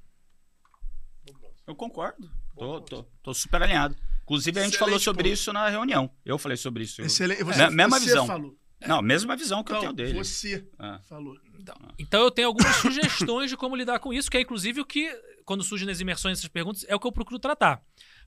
Eu 1.66 1.74
concordo. 1.74 2.30
Tô, 2.56 2.80
tô, 2.80 3.02
tô 3.22 3.34
super 3.34 3.62
alinhado. 3.62 3.96
Inclusive, 4.22 4.60
a 4.60 4.62
gente 4.62 4.74
Excelente 4.74 4.78
falou 4.78 5.00
sobre 5.00 5.24
ponto. 5.24 5.32
isso 5.32 5.52
na 5.52 5.68
reunião. 5.68 6.10
Eu 6.24 6.38
falei 6.38 6.56
sobre 6.56 6.84
isso. 6.84 7.02
Excelente. 7.02 7.42
Você, 7.42 7.68
mesma 7.70 7.98
você 7.98 8.06
visão. 8.06 8.26
Falou. 8.26 8.56
Não, 8.86 9.02
mesma 9.02 9.36
visão 9.36 9.62
que 9.62 9.72
então, 9.72 9.76
eu 9.76 9.80
tenho 9.80 9.92
dele. 9.92 10.18
Você 10.18 10.66
ah. 10.78 11.00
falou. 11.08 11.36
Então, 11.58 11.76
então 11.98 12.22
eu 12.22 12.30
tenho 12.30 12.48
algumas 12.48 12.76
sugestões 12.76 13.50
de 13.50 13.56
como 13.56 13.76
lidar 13.76 13.98
com 13.98 14.12
isso, 14.12 14.30
que 14.30 14.36
é 14.36 14.40
inclusive 14.40 14.80
o 14.80 14.84
que, 14.84 15.10
quando 15.44 15.62
surgem 15.62 15.86
nas 15.86 16.00
imersões 16.00 16.38
essas 16.38 16.48
perguntas, 16.48 16.84
é 16.88 16.94
o 16.94 17.00
que 17.00 17.06
eu 17.06 17.12
procuro 17.12 17.38
tratar. 17.38 17.82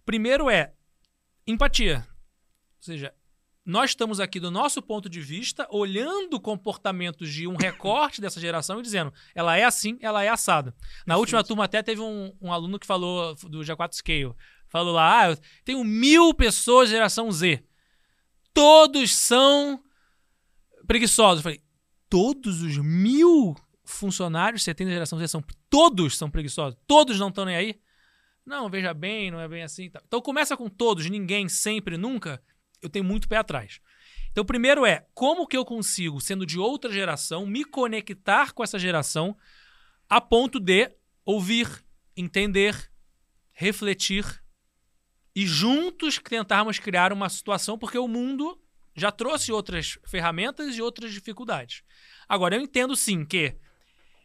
Primeiro 0.06 0.50
é 0.50 0.74
empatia. 1.48 2.08
Ou 2.78 2.84
seja, 2.84 3.14
nós 3.66 3.92
estamos 3.92 4.20
aqui 4.20 4.40
do 4.40 4.52
nosso 4.52 4.82
ponto 4.82 5.10
de 5.10 5.22
vista, 5.22 5.66
olhando 5.70 6.40
comportamentos 6.40 7.32
de 7.32 7.48
um 7.48 7.56
recorte 7.56 8.20
dessa 8.20 8.40
geração 8.40 8.80
e 8.80 8.84
dizendo, 8.84 9.14
ela 9.34 9.56
é 9.56 9.64
assim, 9.64 9.98
ela 10.02 10.24
é 10.24 10.28
assada. 10.28 10.76
Na 11.08 11.16
última 11.16 11.44
turma 11.44 11.64
até 11.64 11.82
teve 11.82 12.02
um, 12.02 12.36
um, 12.42 12.52
aluno 12.52 12.78
que 12.78 12.86
falou 12.86 13.36
do 13.36 13.62
G4 13.62 13.94
Scale. 13.94 14.34
Falou 14.68 14.94
lá, 14.94 15.22
ah, 15.22 15.30
eu 15.30 15.38
tenho 15.64 15.84
mil 15.84 16.34
pessoas 16.34 16.90
de 16.90 16.96
geração 16.96 17.32
Z. 17.32 17.64
Todos 18.54 19.16
são 19.16 19.82
preguiçosos. 20.86 21.40
Eu 21.40 21.44
falei, 21.44 21.62
todos 22.10 22.62
os 22.62 22.78
mil 22.78 23.56
funcionários 23.86 24.62
que 24.62 24.66
você 24.66 24.74
tem 24.74 24.88
da 24.88 24.94
geração 24.94 25.18
Z 25.20 25.28
são 25.28 25.44
todos 25.70 26.18
são 26.18 26.30
preguiçosos? 26.30 26.78
Todos 26.86 27.18
não 27.18 27.30
estão 27.30 27.46
nem 27.46 27.56
aí? 27.56 27.80
Não, 28.46 28.70
veja 28.70 28.94
bem, 28.94 29.32
não 29.32 29.40
é 29.40 29.48
bem 29.48 29.64
assim. 29.64 29.90
Tá. 29.90 30.02
Então 30.06 30.22
começa 30.22 30.58
com 30.58 30.70
todos, 30.70 31.10
ninguém, 31.10 31.48
sempre, 31.48 31.98
nunca. 31.98 32.42
Eu 32.82 32.90
tenho 32.90 33.06
muito 33.06 33.28
pé 33.28 33.38
atrás. 33.38 33.80
Então, 34.32 34.44
primeiro 34.44 34.84
é 34.84 35.06
como 35.14 35.48
que 35.48 35.56
eu 35.56 35.64
consigo, 35.64 36.20
sendo 36.20 36.44
de 36.46 36.58
outra 36.58 36.92
geração, 36.92 37.46
me 37.46 37.64
conectar 37.64 38.52
com 38.52 38.64
essa 38.64 38.80
geração 38.80 39.38
a 40.10 40.20
ponto 40.20 40.60
de 40.60 40.92
ouvir, 41.24 41.68
entender, 42.18 42.92
refletir 43.52 44.44
e 45.36 45.46
juntos 45.46 46.18
tentarmos 46.18 46.80
criar 46.80 47.14
uma 47.14 47.30
situação, 47.30 47.78
porque 47.78 47.98
o 47.98 48.08
mundo 48.08 48.60
já 48.96 49.12
trouxe 49.12 49.52
outras 49.52 50.00
ferramentas 50.08 50.76
e 50.76 50.82
outras 50.82 51.14
dificuldades. 51.14 51.84
Agora, 52.28 52.56
eu 52.56 52.62
entendo 52.62 52.96
sim 52.96 53.24
que 53.24 53.56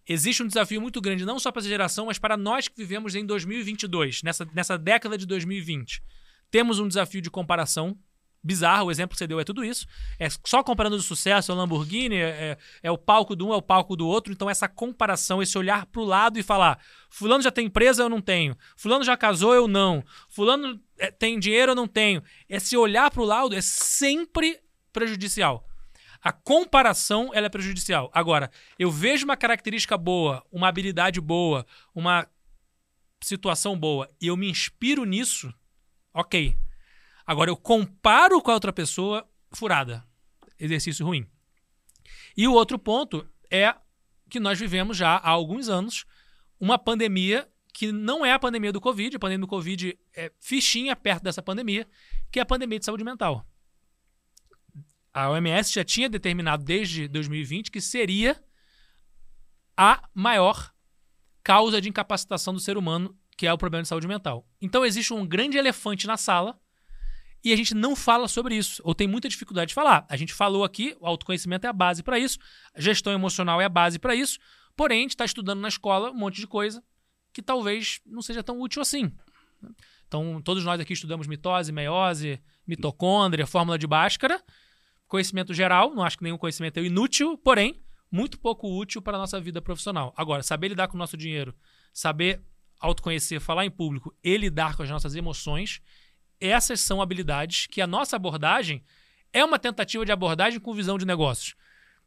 existe 0.08 0.42
um 0.42 0.46
desafio 0.46 0.80
muito 0.80 1.00
grande, 1.00 1.24
não 1.24 1.38
só 1.38 1.52
para 1.52 1.60
essa 1.60 1.68
geração, 1.68 2.06
mas 2.06 2.18
para 2.18 2.36
nós 2.36 2.66
que 2.66 2.76
vivemos 2.76 3.14
em 3.14 3.24
2022, 3.24 4.22
nessa, 4.22 4.48
nessa 4.54 4.78
década 4.78 5.18
de 5.18 5.26
2020. 5.26 6.02
Temos 6.50 6.78
um 6.78 6.88
desafio 6.88 7.20
de 7.20 7.30
comparação 7.30 7.96
bizarro, 8.42 8.86
o 8.86 8.90
exemplo 8.90 9.14
que 9.14 9.18
você 9.18 9.26
deu 9.26 9.40
é 9.40 9.44
tudo 9.44 9.64
isso. 9.64 9.86
É 10.18 10.28
só 10.44 10.62
comparando 10.62 10.96
o 10.96 11.02
sucesso, 11.02 11.52
é 11.52 11.54
o 11.54 11.58
Lamborghini, 11.58 12.16
é, 12.16 12.20
é, 12.20 12.58
é, 12.84 12.90
o 12.90 12.96
palco 12.96 13.36
do 13.36 13.48
um, 13.48 13.52
é 13.52 13.56
o 13.56 13.62
palco 13.62 13.96
do 13.96 14.06
outro. 14.06 14.32
Então, 14.32 14.48
essa 14.48 14.68
comparação, 14.68 15.42
esse 15.42 15.58
olhar 15.58 15.86
para 15.86 16.00
o 16.00 16.04
lado 16.04 16.38
e 16.38 16.42
falar: 16.42 16.78
Fulano 17.10 17.42
já 17.42 17.50
tem 17.50 17.66
empresa, 17.66 18.02
eu 18.02 18.08
não 18.08 18.20
tenho. 18.20 18.56
Fulano 18.76 19.04
já 19.04 19.16
casou, 19.16 19.54
eu 19.54 19.68
não. 19.68 20.02
Fulano 20.30 20.80
é, 20.98 21.10
tem 21.10 21.38
dinheiro, 21.38 21.72
eu 21.72 21.76
não 21.76 21.86
tenho. 21.86 22.22
Esse 22.48 22.76
olhar 22.76 23.10
para 23.10 23.22
o 23.22 23.26
lado 23.26 23.54
é 23.54 23.60
sempre 23.60 24.58
prejudicial. 24.92 25.67
A 26.22 26.32
comparação 26.32 27.30
ela 27.32 27.46
é 27.46 27.50
prejudicial. 27.50 28.10
Agora, 28.12 28.50
eu 28.78 28.90
vejo 28.90 29.24
uma 29.24 29.36
característica 29.36 29.96
boa, 29.96 30.44
uma 30.50 30.68
habilidade 30.68 31.20
boa, 31.20 31.64
uma 31.94 32.28
situação 33.22 33.78
boa 33.78 34.10
e 34.20 34.26
eu 34.26 34.36
me 34.36 34.48
inspiro 34.48 35.04
nisso, 35.04 35.52
ok. 36.12 36.56
Agora, 37.26 37.50
eu 37.50 37.56
comparo 37.56 38.40
com 38.40 38.50
a 38.50 38.54
outra 38.54 38.72
pessoa, 38.72 39.28
furada. 39.52 40.04
Exercício 40.58 41.04
ruim. 41.04 41.26
E 42.36 42.48
o 42.48 42.52
outro 42.52 42.78
ponto 42.78 43.28
é 43.50 43.74
que 44.28 44.40
nós 44.40 44.58
vivemos 44.58 44.96
já 44.96 45.16
há 45.16 45.28
alguns 45.28 45.68
anos 45.68 46.04
uma 46.60 46.78
pandemia 46.78 47.48
que 47.72 47.92
não 47.92 48.24
é 48.24 48.32
a 48.32 48.38
pandemia 48.38 48.72
do 48.72 48.80
Covid. 48.80 49.16
A 49.16 49.20
pandemia 49.20 49.40
do 49.40 49.46
Covid 49.46 49.98
é 50.14 50.32
fichinha 50.40 50.96
perto 50.96 51.22
dessa 51.22 51.42
pandemia, 51.42 51.86
que 52.30 52.38
é 52.38 52.42
a 52.42 52.46
pandemia 52.46 52.78
de 52.78 52.84
saúde 52.84 53.04
mental. 53.04 53.46
A 55.12 55.30
OMS 55.30 55.72
já 55.72 55.84
tinha 55.84 56.08
determinado 56.08 56.64
desde 56.64 57.08
2020 57.08 57.70
que 57.70 57.80
seria 57.80 58.42
a 59.76 60.08
maior 60.14 60.72
causa 61.42 61.80
de 61.80 61.88
incapacitação 61.88 62.52
do 62.52 62.60
ser 62.60 62.76
humano, 62.76 63.16
que 63.36 63.46
é 63.46 63.52
o 63.52 63.58
problema 63.58 63.82
de 63.82 63.88
saúde 63.88 64.08
mental. 64.08 64.46
Então 64.60 64.84
existe 64.84 65.14
um 65.14 65.26
grande 65.26 65.56
elefante 65.56 66.06
na 66.06 66.16
sala 66.16 66.60
e 67.42 67.52
a 67.52 67.56
gente 67.56 67.74
não 67.74 67.94
fala 67.94 68.26
sobre 68.26 68.56
isso, 68.56 68.82
ou 68.84 68.94
tem 68.94 69.06
muita 69.06 69.28
dificuldade 69.28 69.68
de 69.68 69.74
falar. 69.74 70.04
A 70.08 70.16
gente 70.16 70.34
falou 70.34 70.64
aqui, 70.64 70.96
o 71.00 71.06
autoconhecimento 71.06 71.66
é 71.66 71.70
a 71.70 71.72
base 71.72 72.02
para 72.02 72.18
isso, 72.18 72.38
a 72.74 72.80
gestão 72.80 73.12
emocional 73.12 73.60
é 73.60 73.64
a 73.64 73.68
base 73.68 73.98
para 73.98 74.14
isso, 74.14 74.38
porém 74.76 74.98
a 74.98 75.02
gente 75.02 75.10
está 75.10 75.24
estudando 75.24 75.60
na 75.60 75.68
escola 75.68 76.10
um 76.10 76.18
monte 76.18 76.40
de 76.40 76.46
coisa 76.46 76.82
que 77.32 77.40
talvez 77.40 78.00
não 78.04 78.20
seja 78.20 78.42
tão 78.42 78.60
útil 78.60 78.82
assim. 78.82 79.12
Então, 80.06 80.40
todos 80.42 80.64
nós 80.64 80.80
aqui 80.80 80.92
estudamos 80.92 81.26
mitose, 81.26 81.70
meiose, 81.70 82.40
mitocôndria, 82.66 83.46
fórmula 83.46 83.78
de 83.78 83.86
Bhaskara, 83.86 84.42
conhecimento 85.08 85.52
geral, 85.54 85.94
não 85.94 86.04
acho 86.04 86.18
que 86.18 86.24
nenhum 86.24 86.38
conhecimento 86.38 86.78
é 86.78 86.82
inútil, 86.82 87.36
porém, 87.38 87.82
muito 88.10 88.38
pouco 88.38 88.68
útil 88.78 89.02
para 89.02 89.16
a 89.16 89.20
nossa 89.20 89.40
vida 89.40 89.60
profissional. 89.60 90.12
Agora, 90.16 90.42
saber 90.42 90.68
lidar 90.68 90.88
com 90.88 90.94
o 90.94 90.98
nosso 90.98 91.16
dinheiro, 91.16 91.54
saber 91.92 92.40
autoconhecer, 92.78 93.40
falar 93.40 93.64
em 93.64 93.70
público 93.70 94.14
e 94.22 94.36
lidar 94.36 94.76
com 94.76 94.82
as 94.82 94.90
nossas 94.90 95.14
emoções, 95.14 95.80
essas 96.40 96.80
são 96.80 97.02
habilidades 97.02 97.66
que 97.66 97.80
a 97.80 97.86
nossa 97.86 98.16
abordagem 98.16 98.84
é 99.32 99.44
uma 99.44 99.58
tentativa 99.58 100.04
de 100.04 100.12
abordagem 100.12 100.60
com 100.60 100.72
visão 100.72 100.96
de 100.96 101.04
negócios. 101.04 101.54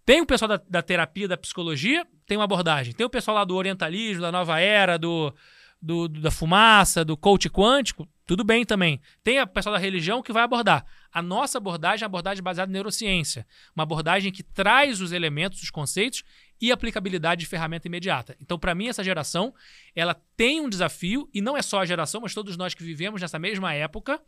Tem 0.05 0.21
o 0.21 0.25
pessoal 0.25 0.49
da, 0.49 0.57
da 0.57 0.81
terapia, 0.81 1.27
da 1.27 1.37
psicologia, 1.37 2.07
tem 2.25 2.37
uma 2.37 2.45
abordagem. 2.45 2.93
Tem 2.93 3.05
o 3.05 3.09
pessoal 3.09 3.35
lá 3.35 3.43
do 3.43 3.55
orientalismo, 3.55 4.21
da 4.21 4.31
nova 4.31 4.59
era, 4.59 4.97
do, 4.97 5.33
do, 5.81 6.07
do, 6.07 6.21
da 6.21 6.29
fumaça, 6.29 7.03
do 7.03 7.17
coach 7.17 7.49
quântico, 7.49 8.07
tudo 8.25 8.43
bem 8.43 8.63
também. 8.63 9.01
Tem 9.23 9.39
a 9.39 9.47
pessoal 9.47 9.73
da 9.73 9.79
religião 9.79 10.21
que 10.21 10.31
vai 10.31 10.43
abordar. 10.43 10.85
A 11.11 11.21
nossa 11.21 11.57
abordagem 11.57 12.03
é 12.03 12.07
uma 12.07 12.11
abordagem 12.11 12.43
baseada 12.43 12.71
em 12.71 12.73
neurociência. 12.73 13.45
Uma 13.75 13.83
abordagem 13.83 14.31
que 14.31 14.43
traz 14.43 15.01
os 15.01 15.11
elementos, 15.11 15.61
os 15.61 15.69
conceitos 15.69 16.23
e 16.61 16.71
aplicabilidade 16.71 17.41
de 17.41 17.47
ferramenta 17.47 17.87
imediata. 17.87 18.37
Então, 18.39 18.57
para 18.57 18.75
mim, 18.75 18.87
essa 18.87 19.03
geração, 19.03 19.53
ela 19.95 20.13
tem 20.37 20.61
um 20.61 20.69
desafio, 20.69 21.27
e 21.33 21.41
não 21.41 21.57
é 21.57 21.61
só 21.61 21.81
a 21.81 21.85
geração, 21.85 22.21
mas 22.21 22.33
todos 22.33 22.55
nós 22.55 22.73
que 22.73 22.83
vivemos 22.83 23.19
nessa 23.19 23.39
mesma 23.39 23.73
época, 23.73 24.21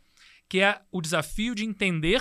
que 0.48 0.60
é 0.60 0.80
o 0.90 1.00
desafio 1.00 1.54
de 1.54 1.64
entender 1.64 2.20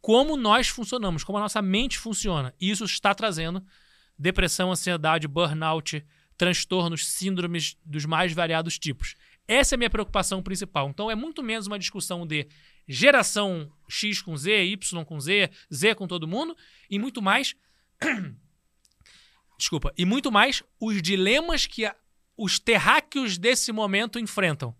como 0.00 0.36
nós 0.36 0.66
funcionamos, 0.68 1.22
como 1.22 1.38
a 1.38 1.42
nossa 1.42 1.62
mente 1.62 1.98
funciona. 1.98 2.52
E 2.60 2.70
isso 2.70 2.84
está 2.84 3.14
trazendo 3.14 3.64
depressão, 4.18 4.72
ansiedade, 4.72 5.28
burnout, 5.28 6.04
transtornos, 6.36 7.06
síndromes 7.06 7.76
dos 7.84 8.04
mais 8.04 8.32
variados 8.32 8.78
tipos. 8.78 9.14
Essa 9.46 9.74
é 9.74 9.76
a 9.76 9.78
minha 9.78 9.90
preocupação 9.90 10.42
principal. 10.42 10.88
Então 10.88 11.10
é 11.10 11.14
muito 11.14 11.42
menos 11.42 11.66
uma 11.66 11.78
discussão 11.78 12.26
de 12.26 12.48
geração 12.86 13.70
X 13.88 14.22
com 14.22 14.36
Z, 14.36 14.64
Y 14.64 15.04
com 15.04 15.20
Z, 15.20 15.50
Z 15.72 15.94
com 15.94 16.06
todo 16.06 16.28
mundo, 16.28 16.56
e 16.88 16.98
muito 16.98 17.20
mais 17.20 17.54
Desculpa. 19.62 19.92
E 19.96 20.04
muito 20.04 20.32
mais 20.32 20.62
os 20.80 21.00
dilemas 21.00 21.66
que 21.66 21.86
a, 21.86 21.94
os 22.36 22.58
terráqueos 22.58 23.38
desse 23.38 23.70
momento 23.70 24.18
enfrentam. 24.18 24.74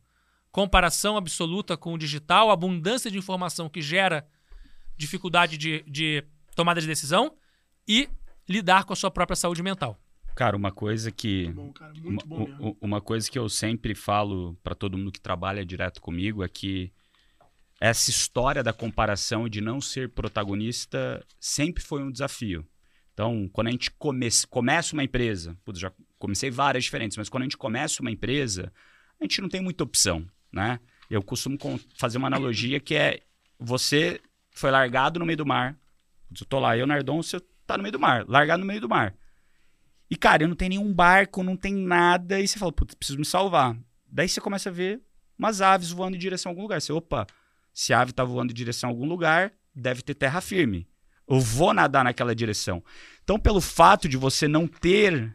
Comparação 0.50 1.16
absoluta 1.16 1.76
com 1.76 1.94
o 1.94 1.98
digital, 1.98 2.50
abundância 2.50 3.08
de 3.08 3.16
informação 3.16 3.68
que 3.68 3.80
gera 3.80 4.26
dificuldade 4.96 5.56
de, 5.56 5.84
de 5.86 6.24
tomada 6.56 6.80
de 6.80 6.88
decisão 6.88 7.36
e 7.86 8.08
lidar 8.48 8.84
com 8.84 8.92
a 8.92 8.96
sua 8.96 9.08
própria 9.08 9.36
saúde 9.36 9.62
mental. 9.62 9.98
Cara, 10.34 10.56
uma 10.56 10.72
coisa 10.72 11.10
que 11.10 11.50
bom, 11.50 11.72
cara, 11.72 11.92
uma, 12.04 12.76
uma, 12.80 13.00
coisa 13.00 13.30
que 13.30 13.38
eu 13.38 13.48
sempre 13.48 13.94
falo 13.94 14.56
para 14.62 14.74
todo 14.74 14.96
mundo 14.96 15.12
que 15.12 15.20
trabalha 15.20 15.64
direto 15.64 16.00
comigo 16.00 16.42
é 16.42 16.48
que 16.48 16.90
essa 17.80 18.10
história 18.10 18.62
da 18.62 18.72
comparação 18.72 19.46
e 19.46 19.50
de 19.50 19.60
não 19.60 19.80
ser 19.80 20.08
protagonista 20.10 21.24
sempre 21.38 21.82
foi 21.82 22.02
um 22.02 22.10
desafio. 22.10 22.66
Então, 23.12 23.48
quando 23.52 23.68
a 23.68 23.70
gente 23.70 23.90
come 23.90 24.28
começa 24.48 24.94
uma 24.94 25.04
empresa, 25.04 25.58
putz, 25.64 25.80
já 25.80 25.92
comecei 26.18 26.50
várias 26.50 26.84
diferentes, 26.84 27.16
mas 27.16 27.28
quando 27.28 27.42
a 27.42 27.46
gente 27.46 27.58
começa 27.58 28.00
uma 28.00 28.10
empresa, 28.10 28.72
a 29.20 29.24
gente 29.24 29.40
não 29.40 29.48
tem 29.48 29.60
muita 29.60 29.84
opção, 29.84 30.26
né? 30.50 30.80
Eu 31.10 31.22
costumo 31.22 31.58
fazer 31.96 32.18
uma 32.18 32.28
analogia 32.28 32.80
que 32.80 32.94
é 32.94 33.20
você 33.58 34.20
foi 34.50 34.70
largado 34.70 35.18
no 35.18 35.26
meio 35.26 35.36
do 35.36 35.46
mar. 35.46 35.76
Eu 36.40 36.46
tô 36.46 36.58
lá, 36.58 36.76
eu, 36.76 36.86
Nardon, 36.86 37.22
você 37.22 37.38
tá 37.66 37.76
no 37.76 37.82
meio 37.82 37.92
do 37.92 38.00
mar, 38.00 38.24
largado 38.26 38.60
no 38.60 38.66
meio 38.66 38.80
do 38.80 38.88
mar. 38.88 39.14
E, 40.12 40.14
cara, 40.14 40.42
eu 40.42 40.48
não 40.48 40.54
tenho 40.54 40.68
nenhum 40.68 40.92
barco, 40.92 41.42
não 41.42 41.56
tem 41.56 41.72
nada, 41.72 42.38
e 42.38 42.46
você 42.46 42.58
fala, 42.58 42.70
putz, 42.70 42.94
preciso 42.94 43.18
me 43.18 43.24
salvar. 43.24 43.74
Daí 44.06 44.28
você 44.28 44.42
começa 44.42 44.68
a 44.68 44.72
ver 44.72 45.00
umas 45.38 45.62
aves 45.62 45.90
voando 45.90 46.16
em 46.16 46.18
direção 46.18 46.50
a 46.50 46.52
algum 46.52 46.60
lugar. 46.60 46.82
Você, 46.82 46.92
opa, 46.92 47.26
se 47.72 47.94
a 47.94 48.00
ave 48.02 48.12
tá 48.12 48.22
voando 48.22 48.52
em 48.52 48.54
direção 48.54 48.90
a 48.90 48.92
algum 48.92 49.06
lugar, 49.06 49.54
deve 49.74 50.02
ter 50.02 50.12
terra 50.12 50.42
firme. 50.42 50.86
Eu 51.26 51.40
vou 51.40 51.72
nadar 51.72 52.04
naquela 52.04 52.34
direção. 52.34 52.84
Então, 53.24 53.38
pelo 53.38 53.58
fato 53.62 54.06
de 54.06 54.18
você 54.18 54.46
não 54.46 54.66
ter 54.66 55.34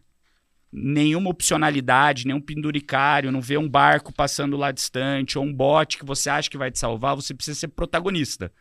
nenhuma 0.72 1.32
opcionalidade, 1.32 2.28
nenhum 2.28 2.40
penduricário, 2.40 3.32
não 3.32 3.41
ver 3.41 3.58
um 3.58 3.68
barco 3.68 4.14
passando 4.14 4.56
lá 4.56 4.72
distante 4.72 5.40
ou 5.40 5.44
um 5.44 5.52
bote 5.52 5.98
que 5.98 6.06
você 6.06 6.30
acha 6.30 6.52
que 6.52 6.58
vai 6.58 6.70
te 6.70 6.78
salvar, 6.78 7.16
você 7.16 7.34
precisa 7.34 7.60
ser 7.60 7.70
protagonista. 7.70 8.54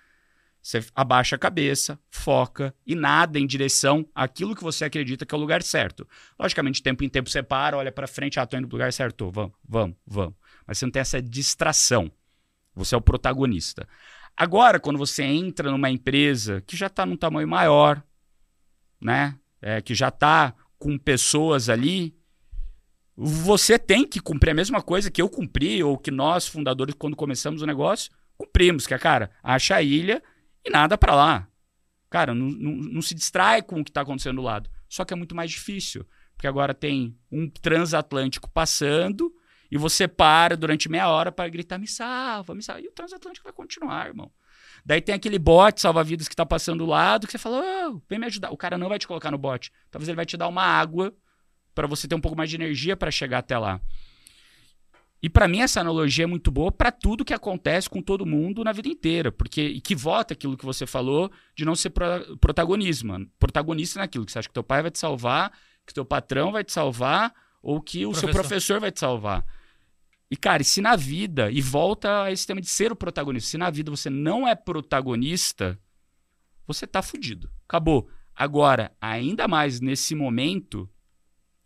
Você 0.67 0.85
abaixa 0.97 1.37
a 1.37 1.39
cabeça, 1.39 1.97
foca 2.11 2.75
e 2.85 2.97
nada 2.97 3.39
em 3.39 3.47
direção 3.47 4.05
àquilo 4.13 4.53
que 4.53 4.65
você 4.65 4.85
acredita 4.85 5.25
que 5.25 5.33
é 5.33 5.39
o 5.39 5.41
lugar 5.41 5.63
certo. 5.63 6.05
Logicamente, 6.37 6.83
tempo 6.83 7.05
em 7.05 7.09
tempo 7.09 7.31
você 7.31 7.41
para, 7.41 7.77
olha 7.77 7.93
para 7.93 8.09
frente, 8.09 8.41
ah, 8.41 8.47
tô 8.47 8.57
indo 8.57 8.67
pro 8.67 8.77
lugar 8.77 8.93
certo, 8.93 9.15
tô, 9.15 9.31
vamos, 9.31 9.53
vamos, 9.65 9.97
vamos. 10.05 10.35
Mas 10.67 10.77
você 10.77 10.85
não 10.85 10.91
tem 10.91 10.99
essa 10.99 11.23
distração. 11.23 12.11
Você 12.75 12.97
é 12.97 12.99
o 12.99 13.01
protagonista. 13.01 13.89
Agora, 14.37 14.81
quando 14.81 14.99
você 14.99 15.23
entra 15.23 15.71
numa 15.71 15.89
empresa 15.89 16.61
que 16.67 16.77
já 16.77 16.89
está 16.89 17.07
num 17.07 17.17
tamanho 17.17 17.47
maior, 17.47 18.03
né? 19.01 19.39
É, 19.63 19.81
que 19.81 19.95
já 19.95 20.09
está 20.09 20.53
com 20.81 20.99
pessoas 20.99 21.69
ali, 21.69 22.13
você 23.17 23.79
tem 23.79 24.05
que 24.05 24.19
cumprir 24.19 24.51
a 24.51 24.55
mesma 24.55 24.83
coisa 24.83 25.13
que 25.13 25.23
eu 25.23 25.29
cumpri, 25.29 25.81
ou 25.81 25.97
que 25.97 26.11
nós, 26.11 26.49
fundadores, 26.49 26.97
quando 26.99 27.15
começamos 27.15 27.63
o 27.63 27.67
negócio, 27.67 28.11
cumprimos, 28.37 28.85
que 28.85 28.95
é, 28.95 28.99
cara, 28.99 29.31
acha 29.45 29.77
a 29.77 29.81
ilha 29.81 30.21
e 30.67 30.71
nada 30.71 30.99
para 30.99 31.15
lá. 31.15 31.49
Cara, 32.11 32.35
não, 32.35 32.47
não, 32.47 32.73
não, 32.73 33.03
se 33.03 33.15
distrai 33.15 33.63
com 33.63 33.81
o 33.81 33.85
que 33.85 33.91
está 33.91 34.01
acontecendo 34.01 34.37
do 34.37 34.43
lado. 34.43 34.71
Só 34.89 35.05
que 35.05 35.13
é 35.13 35.17
muito 35.17 35.35
mais 35.35 35.51
difícil, 35.51 36.07
porque 36.35 36.47
agora 36.47 36.75
tem 36.75 37.17
um 37.31 37.49
transatlântico 37.49 38.49
passando 38.51 39.33
e 39.71 39.77
você 39.77 40.07
para 40.07 40.57
durante 40.57 40.89
meia 40.89 41.09
hora 41.09 41.33
para 41.33 41.49
gritar: 41.49 41.79
me 41.79 41.87
salva, 41.87 42.55
me 42.55 42.63
salva. 42.63 42.81
E 42.81 42.89
o 42.89 42.93
transatlântico 42.93 43.45
vai 43.45 43.53
continuar, 43.53 44.07
irmão. 44.07 44.31
Daí 44.85 45.01
tem 45.01 45.15
aquele 45.15 45.39
bote 45.39 45.81
salva-vidas 45.81 46.29
que 46.29 46.35
está 46.35 46.47
passando 46.47 46.79
do 46.79 46.87
lado 46.87 47.27
que 47.27 47.33
você 47.33 47.39
fala: 47.39 47.91
oh, 47.91 48.01
vem 48.09 48.19
me 48.19 48.27
ajudar. 48.27 48.51
O 48.51 48.57
cara 48.57 48.79
não 48.79 48.89
vai 48.89 48.99
te 48.99 49.07
colocar 49.07 49.31
no 49.31 49.39
bote. 49.39 49.73
Talvez 49.91 50.09
ele 50.09 50.17
vai 50.17 50.27
te 50.27 50.37
dar 50.37 50.49
uma 50.49 50.63
água 50.63 51.15
para 51.75 51.87
você 51.87 52.07
ter 52.07 52.15
um 52.15 52.21
pouco 52.21 52.37
mais 52.37 52.49
de 52.49 52.57
energia 52.57 52.97
para 52.97 53.11
chegar 53.11 53.39
até 53.39 53.59
lá. 53.59 53.81
E 55.23 55.31
para 55.31 55.49
mim 55.49 55.61
essa 55.61 55.81
analogia 55.81 56.25
é 56.25 56.27
muito 56.27 56.51
boa 56.51 56.71
para 56.71 56.93
tudo 56.93 57.25
que 57.25 57.33
acontece 57.33 57.89
com 57.89 58.03
todo 58.03 58.27
mundo 58.27 58.63
na 58.63 58.73
vida 58.73 58.89
inteira, 58.89 59.33
porque 59.33 59.63
e 59.63 59.81
que 59.81 59.95
vota 59.95 60.35
aquilo 60.35 60.57
que 60.57 60.65
você 60.65 60.87
falou 60.87 61.31
de 61.55 61.65
não 61.65 61.75
ser 61.75 61.91
pro, 61.91 62.37
protagonismo, 62.39 63.27
protagonista 63.39 63.99
naquilo 63.99 64.27
que 64.27 64.33
você 64.33 64.39
acha 64.39 64.49
que 64.49 64.55
teu 64.55 64.63
pai 64.63 64.83
vai 64.83 64.91
te 64.91 64.99
salvar, 64.99 65.53
que 65.87 65.95
teu 65.95 66.05
patrão 66.05 66.53
vai 66.53 66.63
te 66.63 66.73
salvar 66.73 67.33
ou 67.63 67.81
que 67.81 68.05
o 68.05 68.11
professor. 68.11 68.27
seu 68.27 68.41
professor 68.41 68.81
vai 68.81 68.93
te 68.93 69.01
salvar. 69.01 69.45
E, 70.31 70.37
cara, 70.37 70.63
se 70.65 70.81
na 70.81 70.97
vida, 70.97 71.51
e 71.51 71.61
volta 71.61 72.25
a 72.25 72.33
esse 72.33 72.47
tema 72.47 72.61
de 72.61 72.69
ser 72.69 72.91
o 72.91 72.97
protagonista, 72.97 73.51
se 73.51 73.59
na 73.59 73.71
vida 73.71 73.91
você 73.91 74.11
não 74.11 74.47
é 74.47 74.55
protagonista, 74.55 75.79
você 76.67 76.87
tá 76.87 77.01
fudido. 77.01 77.49
Acabou. 77.69 78.09
Agora, 78.35 78.93
ainda 79.01 79.47
mais 79.47 79.81
nesse 79.81 80.15
momento, 80.15 80.91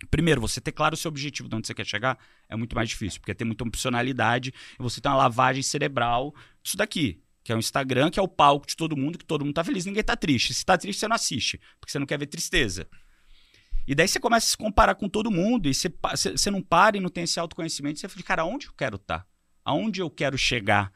primeiro, 0.06 0.40
você 0.40 0.60
ter 0.60 0.72
claro 0.72 0.94
o 0.94 0.96
seu 0.96 1.08
objetivo 1.08 1.48
de 1.48 1.56
onde 1.56 1.66
você 1.66 1.74
quer 1.74 1.86
chegar 1.86 2.18
é 2.48 2.56
muito 2.56 2.74
mais 2.74 2.88
difícil, 2.88 3.20
porque 3.20 3.34
tem 3.34 3.46
muita 3.46 3.64
opcionalidade 3.64 4.52
e 4.78 4.82
você 4.82 5.00
tem 5.00 5.10
uma 5.10 5.18
lavagem 5.18 5.62
cerebral. 5.62 6.34
Isso 6.62 6.76
daqui, 6.76 7.22
que 7.42 7.52
é 7.52 7.56
o 7.56 7.58
Instagram, 7.58 8.10
que 8.10 8.18
é 8.18 8.22
o 8.22 8.28
palco 8.28 8.66
de 8.66 8.76
todo 8.76 8.96
mundo, 8.96 9.18
que 9.18 9.24
todo 9.24 9.44
mundo 9.44 9.54
tá 9.54 9.64
feliz, 9.64 9.84
ninguém 9.84 10.02
tá 10.02 10.16
triste. 10.16 10.54
Se 10.54 10.64
tá 10.64 10.76
triste, 10.78 11.00
você 11.00 11.08
não 11.08 11.16
assiste, 11.16 11.60
porque 11.80 11.92
você 11.92 11.98
não 11.98 12.06
quer 12.06 12.18
ver 12.18 12.26
tristeza. 12.26 12.88
E 13.86 13.94
daí 13.94 14.06
você 14.06 14.20
começa 14.20 14.46
a 14.46 14.50
se 14.50 14.56
comparar 14.56 14.94
com 14.94 15.08
todo 15.08 15.30
mundo 15.30 15.68
e 15.68 15.74
você, 15.74 15.92
você 16.14 16.50
não 16.50 16.62
para 16.62 16.96
e 16.96 17.00
não 17.00 17.08
tem 17.08 17.24
esse 17.24 17.40
autoconhecimento. 17.40 17.98
Você 17.98 18.08
fala, 18.08 18.22
cara, 18.22 18.42
aonde 18.42 18.66
eu 18.66 18.72
quero 18.72 18.96
estar? 18.96 19.20
Tá? 19.20 19.26
Aonde 19.64 20.00
eu 20.00 20.10
quero 20.10 20.38
chegar? 20.38 20.92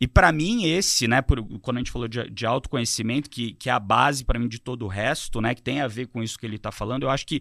E 0.00 0.08
para 0.08 0.32
mim, 0.32 0.64
esse, 0.64 1.06
né, 1.06 1.22
por, 1.22 1.40
quando 1.60 1.76
a 1.76 1.80
gente 1.80 1.92
falou 1.92 2.08
de, 2.08 2.28
de 2.28 2.44
autoconhecimento, 2.44 3.30
que, 3.30 3.54
que 3.54 3.70
é 3.70 3.72
a 3.72 3.78
base 3.78 4.24
para 4.24 4.36
mim 4.36 4.48
de 4.48 4.58
todo 4.58 4.84
o 4.84 4.88
resto, 4.88 5.40
né, 5.40 5.54
que 5.54 5.62
tem 5.62 5.80
a 5.80 5.86
ver 5.86 6.08
com 6.08 6.20
isso 6.20 6.36
que 6.36 6.44
ele 6.44 6.56
está 6.56 6.72
falando, 6.72 7.04
eu 7.04 7.10
acho 7.10 7.24
que 7.24 7.40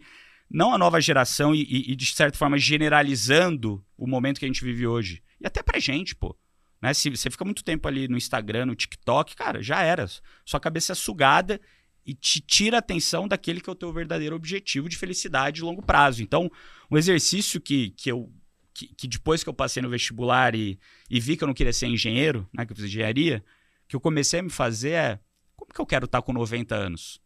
não 0.53 0.73
a 0.73 0.78
nova 0.78 0.99
geração 0.99 1.56
e, 1.56 1.91
e, 1.91 1.95
de 1.95 2.06
certa 2.07 2.38
forma, 2.38 2.57
generalizando 2.57 3.84
o 3.98 4.06
momento 4.06 4.40
que 4.40 4.45
a 4.45 4.48
gente 4.48 4.64
vive 4.64 4.86
hoje. 4.86 5.23
E 5.40 5.48
até 5.48 5.64
pra 5.64 5.80
gente, 5.80 6.15
pô. 6.15 6.38
Né? 6.82 6.94
Se 6.94 7.10
você 7.10 7.30
fica 7.30 7.45
muito 7.45 7.64
tempo 7.64 7.88
ali 7.88 8.07
no 8.07 8.18
Instagram, 8.18 8.65
no 8.65 8.76
TikTok, 8.76 9.36
cara, 9.36 9.61
já 9.61 9.82
era. 9.82 10.06
Sua 10.45 10.60
cabeça 10.60 10.91
é 10.91 10.95
sugada 10.95 11.60
e 12.06 12.14
te 12.14 12.41
tira 12.41 12.78
a 12.78 12.80
atenção 12.80 13.28
daquele 13.28 13.61
que 13.61 13.69
é 13.69 13.73
o 13.73 13.76
teu 13.76 13.94
verdadeiro 13.94 14.36
objetivo 14.36 14.90
de 14.90 14.98
felicidade 14.98 15.57
de 15.57 15.61
longo 15.61 15.82
prazo. 15.82 16.22
Então, 16.22 16.52
um 16.90 16.98
exercício 16.98 17.61
que, 17.61 17.91
que 17.91 18.11
eu 18.11 18.32
que, 18.73 18.88
que 18.88 19.07
depois 19.07 19.44
que 19.44 19.49
eu 19.49 19.53
passei 19.53 19.84
no 19.84 19.90
vestibular 19.90 20.56
e, 20.56 20.80
e 21.10 21.19
vi 21.19 21.36
que 21.36 21.44
eu 21.44 21.48
não 21.48 21.53
queria 21.53 21.73
ser 21.73 21.88
engenheiro, 21.88 22.48
né, 22.53 22.65
que 22.65 22.72
eu 22.72 22.76
fiz 22.76 22.86
engenharia, 22.86 23.44
que 23.88 23.95
eu 23.95 23.99
comecei 23.99 24.40
a 24.40 24.44
me 24.44 24.49
fazer 24.49 24.91
é 24.91 25.19
como 25.56 25.72
que 25.72 25.80
eu 25.80 25.86
quero 25.86 26.06
estar 26.06 26.22
com 26.22 26.34
90 26.34 26.73
anos? 26.73 27.22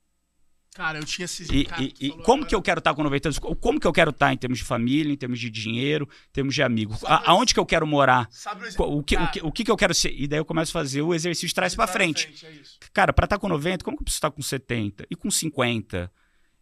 Cara, 0.75 0.99
eu 0.99 1.05
tinha 1.05 1.23
esses. 1.25 1.49
E, 1.49 1.63
cara, 1.63 1.81
e- 1.81 1.93
e 2.01 2.09
falou 2.09 2.23
como 2.25 2.35
agora. 2.39 2.49
que 2.49 2.53
eu 2.55 2.61
quero 2.61 2.79
estar 2.79 2.93
com 2.93 3.01
90 3.01 3.29
anos? 3.29 3.39
Como 3.39 3.79
que 3.79 3.87
eu 3.87 3.93
quero 3.93 4.11
estar 4.11 4.33
em 4.33 4.37
termos 4.37 4.59
de 4.59 4.65
família, 4.65 5.11
em 5.11 5.15
termos 5.15 5.39
de 5.39 5.49
dinheiro, 5.49 6.07
em 6.29 6.33
termos 6.33 6.53
de 6.53 6.61
amigos? 6.61 7.01
A- 7.05 7.31
aonde 7.31 7.53
que 7.53 7.59
eu 7.59 7.65
quero 7.65 7.87
morar? 7.87 8.27
Sabe 8.29 8.75
Qu- 8.75 8.83
O 8.83 9.01
que, 9.01 9.15
o, 9.15 9.27
que, 9.31 9.39
o 9.45 9.51
que 9.53 9.63
que 9.63 9.71
eu 9.71 9.77
quero 9.77 9.93
ser? 9.95 10.13
E 10.13 10.27
daí 10.27 10.37
eu 10.39 10.43
começo 10.45 10.71
a 10.71 10.81
fazer 10.81 11.01
o 11.01 11.13
exercício 11.15 11.47
de 11.47 11.53
trás 11.55 11.73
pra 11.73 11.87
frente. 11.87 12.27
é 12.45 12.51
isso. 12.51 12.77
Cara, 12.93 13.13
pra 13.13 13.23
estar 13.25 13.39
com 13.39 13.47
90, 13.47 13.85
como 13.85 13.95
que 13.95 14.01
eu 14.01 14.05
preciso 14.05 14.17
estar 14.17 14.31
com 14.31 14.41
70? 14.41 15.07
E 15.09 15.15
com 15.15 15.31
50? 15.31 16.11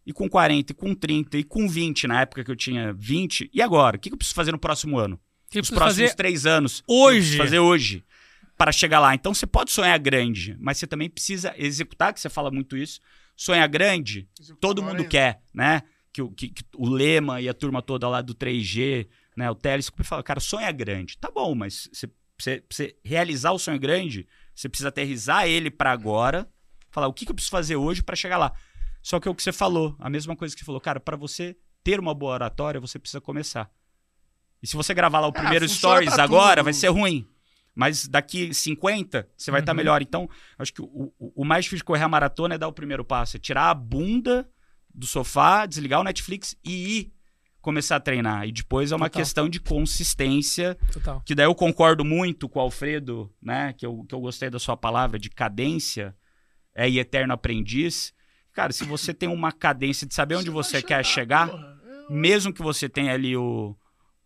E 0.06 0.12
com 0.12 0.28
40? 0.28 0.70
E 0.70 0.74
com 0.76 0.94
30? 0.94 1.36
E 1.38 1.42
com 1.42 1.68
20, 1.68 2.06
na 2.06 2.20
época 2.20 2.44
que 2.44 2.50
eu 2.52 2.56
tinha 2.56 2.92
20? 2.92 3.50
E 3.52 3.60
agora? 3.60 3.96
O 3.96 3.98
que 4.00 4.10
que 4.10 4.14
eu 4.14 4.18
preciso 4.18 4.36
fazer 4.36 4.52
no 4.52 4.58
próximo 4.60 4.96
ano? 4.96 5.16
O 5.16 5.18
que 5.50 5.58
preciso 5.58 5.74
próximos 5.74 6.04
fazer 6.10 6.14
três 6.14 6.46
anos? 6.46 6.84
O 6.86 7.04
hoje? 7.06 7.36
fazer 7.36 7.58
hoje? 7.58 8.04
Para 8.56 8.70
chegar 8.70 9.00
lá. 9.00 9.12
Então 9.12 9.34
você 9.34 9.44
pode 9.46 9.72
sonhar 9.72 9.98
grande, 9.98 10.56
mas 10.60 10.78
você 10.78 10.86
também 10.86 11.10
precisa 11.10 11.52
executar, 11.58 12.14
que 12.14 12.20
você 12.20 12.28
fala 12.28 12.48
muito 12.52 12.76
isso. 12.76 13.00
Sonhar 13.36 13.68
grande, 13.68 14.28
todo 14.60 14.82
mundo 14.82 14.98
ainda. 14.98 15.08
quer, 15.08 15.42
né? 15.52 15.82
Que, 16.12 16.22
o- 16.22 16.30
que- 16.30 16.48
que 16.48 16.62
o 16.76 16.88
Lema 16.88 17.40
e 17.40 17.48
a 17.48 17.54
turma 17.54 17.82
toda 17.82 18.08
lá 18.08 18.20
do 18.22 18.34
3G, 18.34 19.08
né? 19.36 19.50
O 19.50 19.54
Telescope 19.54 20.04
fala, 20.04 20.22
cara, 20.22 20.38
sonha 20.40 20.70
grande. 20.70 21.18
Tá 21.18 21.30
bom, 21.30 21.54
mas 21.54 21.88
você, 21.92 22.08
você, 22.38 22.56
pra 22.60 22.76
você 22.76 22.96
realizar 23.04 23.50
o 23.52 23.58
sonho 23.58 23.78
grande, 23.80 24.26
você 24.54 24.68
precisa 24.68 24.88
aterrizar 24.90 25.46
ele 25.48 25.70
pra 25.70 25.90
agora, 25.90 26.48
falar 26.90 27.08
o 27.08 27.12
que, 27.12 27.24
que 27.24 27.32
eu 27.32 27.34
preciso 27.34 27.50
fazer 27.50 27.74
hoje 27.76 28.02
pra 28.02 28.14
chegar 28.14 28.38
lá. 28.38 28.52
Só 29.02 29.18
que 29.18 29.26
é 29.26 29.30
o 29.30 29.34
que 29.34 29.42
você 29.42 29.52
falou, 29.52 29.96
a 29.98 30.08
mesma 30.08 30.36
coisa 30.36 30.54
que 30.54 30.60
você 30.60 30.64
falou, 30.64 30.80
cara, 30.80 31.00
pra 31.00 31.16
você 31.16 31.56
ter 31.82 31.98
uma 31.98 32.14
boa 32.14 32.32
oratória, 32.34 32.80
você 32.80 32.98
precisa 32.98 33.20
começar. 33.20 33.68
E 34.62 34.66
se 34.66 34.76
você 34.76 34.94
gravar 34.94 35.18
lá 35.20 35.26
o 35.26 35.32
primeiro 35.32 35.64
É, 35.64 35.68
funciona 35.68 35.96
stories 35.96 36.18
agora, 36.18 36.56
tudo. 36.60 36.64
vai 36.64 36.72
ser 36.72 36.88
ruim. 36.88 37.28
Mas 37.74 38.06
daqui 38.06 38.54
50, 38.54 39.28
você 39.36 39.50
vai 39.50 39.60
estar 39.60 39.72
Uhum. 39.72 39.76
melhor. 39.76 40.00
Então, 40.02 40.28
acho 40.58 40.72
que 40.72 40.80
o, 40.82 41.12
o- 41.18 41.42
o 41.42 41.44
mais 41.44 41.64
difícil 41.64 41.78
de 41.78 41.84
correr 41.84 42.04
a 42.04 42.08
maratona 42.08 42.54
é 42.54 42.58
dar 42.58 42.68
o 42.68 42.72
primeiro 42.72 43.04
passo. 43.04 43.36
É 43.36 43.40
tirar 43.40 43.70
a 43.70 43.74
bunda 43.74 44.48
do 44.94 45.06
sofá, 45.06 45.66
desligar 45.66 46.00
o 46.00 46.04
Netflix 46.04 46.54
e 46.64 46.98
ir 46.98 47.12
começar 47.60 47.96
a 47.96 48.00
treinar. 48.00 48.46
E 48.46 48.52
depois 48.52 48.92
é 48.92 48.96
uma 48.96 49.08
Total. 49.08 49.20
questão 49.22 49.48
de 49.48 49.58
consistência, 49.58 50.76
Total. 50.92 51.20
que 51.24 51.34
daí 51.34 51.46
eu 51.46 51.54
concordo 51.54 52.04
muito 52.04 52.48
com 52.48 52.58
o 52.58 52.62
Alfredo, 52.62 53.32
né? 53.42 53.72
Que 53.72 53.86
eu, 53.86 54.04
que 54.08 54.14
eu 54.14 54.20
gostei 54.20 54.50
da 54.50 54.58
sua 54.58 54.76
palavra 54.76 55.18
de 55.18 55.30
cadência 55.30 56.14
é, 56.74 56.88
e 56.88 56.98
eterno 56.98 57.32
aprendiz. 57.32 58.12
Cara, 58.52 58.72
se 58.72 58.84
você 58.84 59.12
tem 59.14 59.28
uma 59.28 59.50
cadência 59.50 60.06
de 60.06 60.14
saber 60.14 60.36
onde 60.36 60.50
vai 60.50 60.62
você 60.62 60.80
quer 60.82 61.04
chegar. 61.04 61.48
É, 61.48 61.74
mesmo 62.12 62.52
que 62.52 62.62
você 62.62 62.86
tenha 62.88 63.14
ali 63.14 63.34
o, 63.36 63.74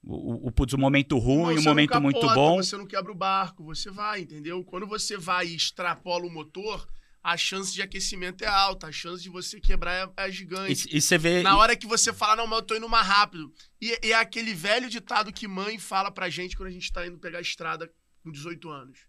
o, 0.02 0.48
o, 0.48 0.52
o 0.52 0.78
momento 0.78 1.18
ruim, 1.18 1.56
não 1.56 1.62
momento 1.62 2.00
muito 2.00 2.20
capota, 2.20 2.34
bom. 2.34 2.56
Você 2.62 2.76
não 2.76 2.86
quebra 2.86 3.12
o 3.12 3.14
barco, 3.14 3.64
você 3.64 3.90
vai, 3.90 4.20
entendeu? 4.20 4.64
Quando 4.64 4.86
você 4.86 5.16
vai 5.16 5.48
e 5.48 5.56
extrapola 5.56 6.26
o 6.26 6.30
motor, 6.30 6.86
a 7.22 7.36
chance 7.36 7.74
de 7.74 7.82
aquecimento 7.82 8.42
é 8.42 8.46
alta, 8.46 8.86
a 8.86 8.92
chance 8.92 9.22
de 9.22 9.28
você 9.28 9.60
quebrar 9.60 10.08
é, 10.16 10.26
é 10.26 10.30
gigante. 10.30 10.88
E, 10.90 10.96
e 10.96 11.00
você 11.00 11.18
vê. 11.18 11.42
Na 11.42 11.56
hora 11.56 11.76
que 11.76 11.86
você 11.86 12.12
fala, 12.12 12.36
não, 12.36 12.46
mas 12.46 12.60
eu 12.60 12.64
tô 12.64 12.76
indo 12.76 12.88
mais 12.88 13.06
rápido. 13.06 13.52
E, 13.80 13.98
e 14.02 14.12
é 14.12 14.14
aquele 14.14 14.54
velho 14.54 14.88
ditado 14.88 15.32
que 15.32 15.48
mãe 15.48 15.78
fala 15.78 16.10
pra 16.10 16.30
gente 16.30 16.56
quando 16.56 16.68
a 16.68 16.72
gente 16.72 16.92
tá 16.92 17.06
indo 17.06 17.18
pegar 17.18 17.38
a 17.38 17.42
estrada 17.42 17.92
com 18.22 18.30
18 18.30 18.70
anos. 18.70 19.00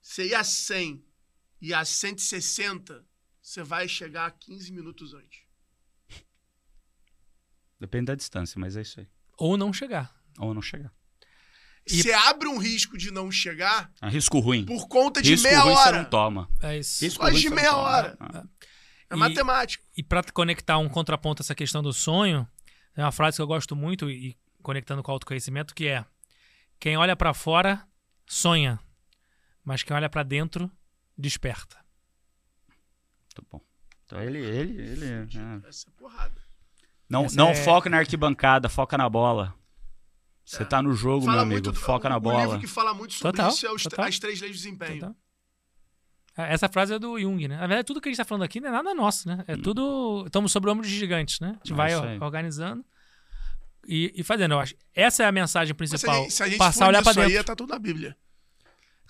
Você 0.00 0.26
ir 0.26 0.34
a 0.34 0.42
100 0.42 1.04
e 1.60 1.72
a 1.72 1.84
160, 1.84 3.06
você 3.40 3.62
vai 3.62 3.86
chegar 3.86 4.26
a 4.26 4.30
15 4.30 4.72
minutos 4.72 5.14
antes. 5.14 5.42
Depende 7.78 8.06
da 8.06 8.14
distância, 8.14 8.58
mas 8.58 8.76
é 8.76 8.82
isso 8.82 8.98
aí. 8.98 9.08
Ou 9.44 9.56
não 9.56 9.72
chegar. 9.72 10.14
Ou 10.38 10.54
não 10.54 10.62
chegar. 10.62 10.92
E- 11.84 12.00
Você 12.00 12.12
abre 12.12 12.46
um 12.46 12.58
risco 12.58 12.96
de 12.96 13.10
não 13.10 13.28
chegar 13.28 13.90
É 14.00 14.06
um 14.06 14.08
risco 14.08 14.38
ruim. 14.38 14.64
por 14.64 14.86
conta 14.86 15.20
de 15.20 15.30
risco 15.30 15.48
meia 15.48 15.60
ruim 15.62 15.74
você 15.74 15.80
hora. 15.88 15.96
não 16.02 16.04
toma. 16.10 16.48
É 16.62 16.78
isso. 16.78 17.04
Risco 17.04 17.28
de 17.28 17.40
você 17.42 17.48
não 17.48 17.56
meia 17.56 17.70
toma. 17.70 17.82
hora. 17.82 18.16
Ah. 18.20 18.44
É 19.10 19.14
E- 19.14 19.18
matemático. 19.18 19.84
E 19.96 20.02
pra 20.02 20.22
conectar 20.22 20.78
um 20.78 20.88
contraponto 20.88 21.42
a 21.42 21.44
essa 21.44 21.56
questão 21.56 21.82
do 21.82 21.92
sonho, 21.92 22.46
tem 22.94 23.04
uma 23.04 23.10
frase 23.10 23.36
que 23.36 23.42
eu 23.42 23.46
gosto 23.48 23.74
muito 23.74 24.08
e 24.08 24.38
conectando 24.62 25.02
com 25.02 25.10
o 25.10 25.14
autoconhecimento 25.14 25.74
que 25.74 25.88
é: 25.88 26.04
quem 26.78 26.96
olha 26.96 27.16
pra 27.16 27.34
fora 27.34 27.84
sonha, 28.28 28.78
mas 29.64 29.82
quem 29.82 29.96
olha 29.96 30.08
pra 30.08 30.22
dentro 30.22 30.70
desperta. 31.18 31.76
Tá 33.34 33.42
bom. 33.50 33.60
Então 34.06 34.22
ele, 34.22 34.38
ele, 34.38 34.80
ele. 34.80 35.04
é. 35.04 35.68
Essa 35.68 35.88
é 35.88 35.92
porrada. 35.98 36.41
Não, 37.12 37.24
Essa 37.26 37.36
não 37.36 37.50
é- 37.50 37.54
foca 37.54 37.90
na 37.90 37.98
arquibancada, 37.98 38.68
foca 38.68 38.96
na 38.96 39.08
bola. 39.08 39.54
Você 40.44 40.62
É. 40.62 40.66
tá 40.66 40.80
no 40.82 40.92
jogo, 40.94 41.30
meu 41.30 41.38
amigo. 41.38 41.72
foca 41.74 42.06
o, 42.08 42.10
na 42.10 42.16
O 42.16 42.20
bola. 42.20 42.42
livro 42.44 42.58
que 42.58 42.66
fala 42.66 42.94
muito 42.94 43.12
sobre 43.14 43.32
Total, 43.36 43.50
isso 43.52 43.66
é 43.66 43.70
os- 43.72 43.82
total. 43.82 44.06
as 44.06 44.18
três 44.18 44.40
leis 44.40 44.52
do 44.52 44.56
desempenho. 44.56 45.00
Total. 45.00 45.16
É, 46.38 46.54
Essa 46.54 46.68
frase 46.68 46.94
é 46.94 46.98
do 46.98 47.18
Jung, 47.20 47.46
né? 47.46 47.56
Na 47.56 47.66
verdade, 47.66 47.84
tudo 47.84 48.00
que 48.00 48.08
a 48.08 48.10
gente 48.12 48.16
tá 48.16 48.24
falando 48.24 48.42
aqui 48.44 48.58
não 48.60 48.70
é 48.70 48.72
nada 48.72 48.94
nosso, 48.94 49.28
né? 49.28 49.44
É 49.46 49.54
tudo. 49.56 50.24
Estamos 50.26 50.50
sobre 50.50 50.70
o 50.70 50.72
ombro 50.72 50.86
de 50.86 50.94
gigantes, 50.98 51.38
né? 51.40 51.48
A 51.48 51.52
gente 51.58 51.72
É 51.72 51.74
vai 51.74 52.18
organizando 52.18 52.82
e, 53.86 54.10
e 54.16 54.22
fazendo. 54.24 54.52
Eu 54.54 54.60
acho. 54.60 54.74
Essa 54.94 55.22
é 55.24 55.26
a 55.26 55.32
mensagem 55.32 55.76
Mas 55.78 55.90
se 55.90 55.94
a 55.94 55.98
principal. 55.98 56.22
gente, 56.22 56.32
se 56.32 56.42
a 56.42 56.48
gente 56.48 56.58
Passar 56.58 56.86
a 56.86 56.88
olhar 56.88 57.00
nisso 57.02 57.14
dentro. 57.14 57.38
aí, 57.38 57.44
tá 57.44 57.54
tudo 57.54 57.70
na 57.70 57.78
Bíblia. 57.78 58.16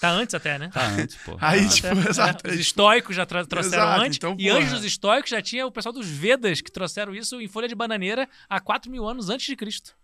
Tá 0.02 0.10
antes 0.10 0.34
até, 0.34 0.58
né? 0.58 0.68
Tá 0.68 0.84
antes, 0.88 1.14
pô. 1.24 1.36
Aí, 1.40 1.64
Ah, 1.64 1.68
tipo, 1.68 1.86
Até- 1.86 2.10
exato. 2.10 2.46
é, 2.48 2.50
os 2.50 2.58
estoicos 2.60 3.14
já 3.14 3.24
tra- 3.24 3.46
trouxeram 3.46 3.84
Exato, 3.84 4.02
antes. 4.02 4.16
então, 4.16 4.36
e 4.36 4.48
porra. 4.48 4.58
antes 4.58 4.72
dos 4.72 4.84
estoicos 4.84 5.30
já 5.30 5.40
tinha 5.40 5.64
o 5.64 5.70
pessoal 5.70 5.92
dos 5.92 6.08
Vedas 6.08 6.60
que 6.60 6.72
trouxeram 6.72 7.14
isso 7.14 7.40
em 7.40 7.46
folha 7.46 7.68
de 7.68 7.74
bananeira 7.76 8.28
há 8.48 8.58
4 8.60 8.90
mil 8.90 9.06
anos 9.08 9.30
antes 9.30 9.46
de 9.46 9.54
Cristo. 9.54 9.94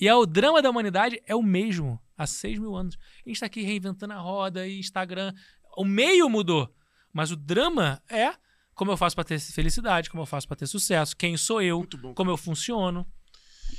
E 0.00 0.08
é 0.08 0.14
o 0.14 0.26
drama 0.26 0.60
da 0.60 0.68
humanidade 0.68 1.22
é 1.24 1.36
o 1.36 1.42
mesmo 1.42 2.00
há 2.18 2.26
6 2.26 2.58
mil 2.58 2.74
anos. 2.74 2.98
A 3.24 3.28
gente 3.28 3.38
tá 3.38 3.46
aqui 3.46 3.62
reinventando 3.62 4.12
a 4.12 4.18
roda 4.18 4.66
e 4.66 4.80
Instagram. 4.80 5.32
O 5.76 5.84
meio 5.84 6.28
mudou. 6.28 6.68
Mas 7.12 7.30
o 7.30 7.36
drama 7.36 8.02
é 8.10 8.34
como 8.74 8.90
eu 8.90 8.96
faço 8.96 9.14
pra 9.14 9.24
ter 9.24 9.38
felicidade, 9.38 10.10
como 10.10 10.22
eu 10.22 10.26
faço 10.26 10.46
pra 10.48 10.56
ter 10.56 10.66
sucesso, 10.66 11.16
quem 11.16 11.34
sou 11.36 11.62
eu, 11.62 11.78
Muito 11.78 11.96
bom. 11.96 12.12
como 12.12 12.30
eu 12.30 12.36
funciono. 12.36 13.06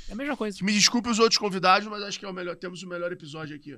É 0.08 0.12
a 0.12 0.16
mesma 0.16 0.36
coisa. 0.36 0.58
Me 0.62 0.72
desculpe 0.72 1.08
os 1.10 1.18
outros 1.18 1.38
convidados, 1.38 1.86
mas 1.86 2.02
acho 2.02 2.18
que 2.18 2.24
é 2.24 2.28
o 2.28 2.32
melhor. 2.32 2.56
Temos 2.56 2.82
o 2.82 2.88
melhor 2.88 3.12
episódio 3.12 3.54
aqui. 3.54 3.76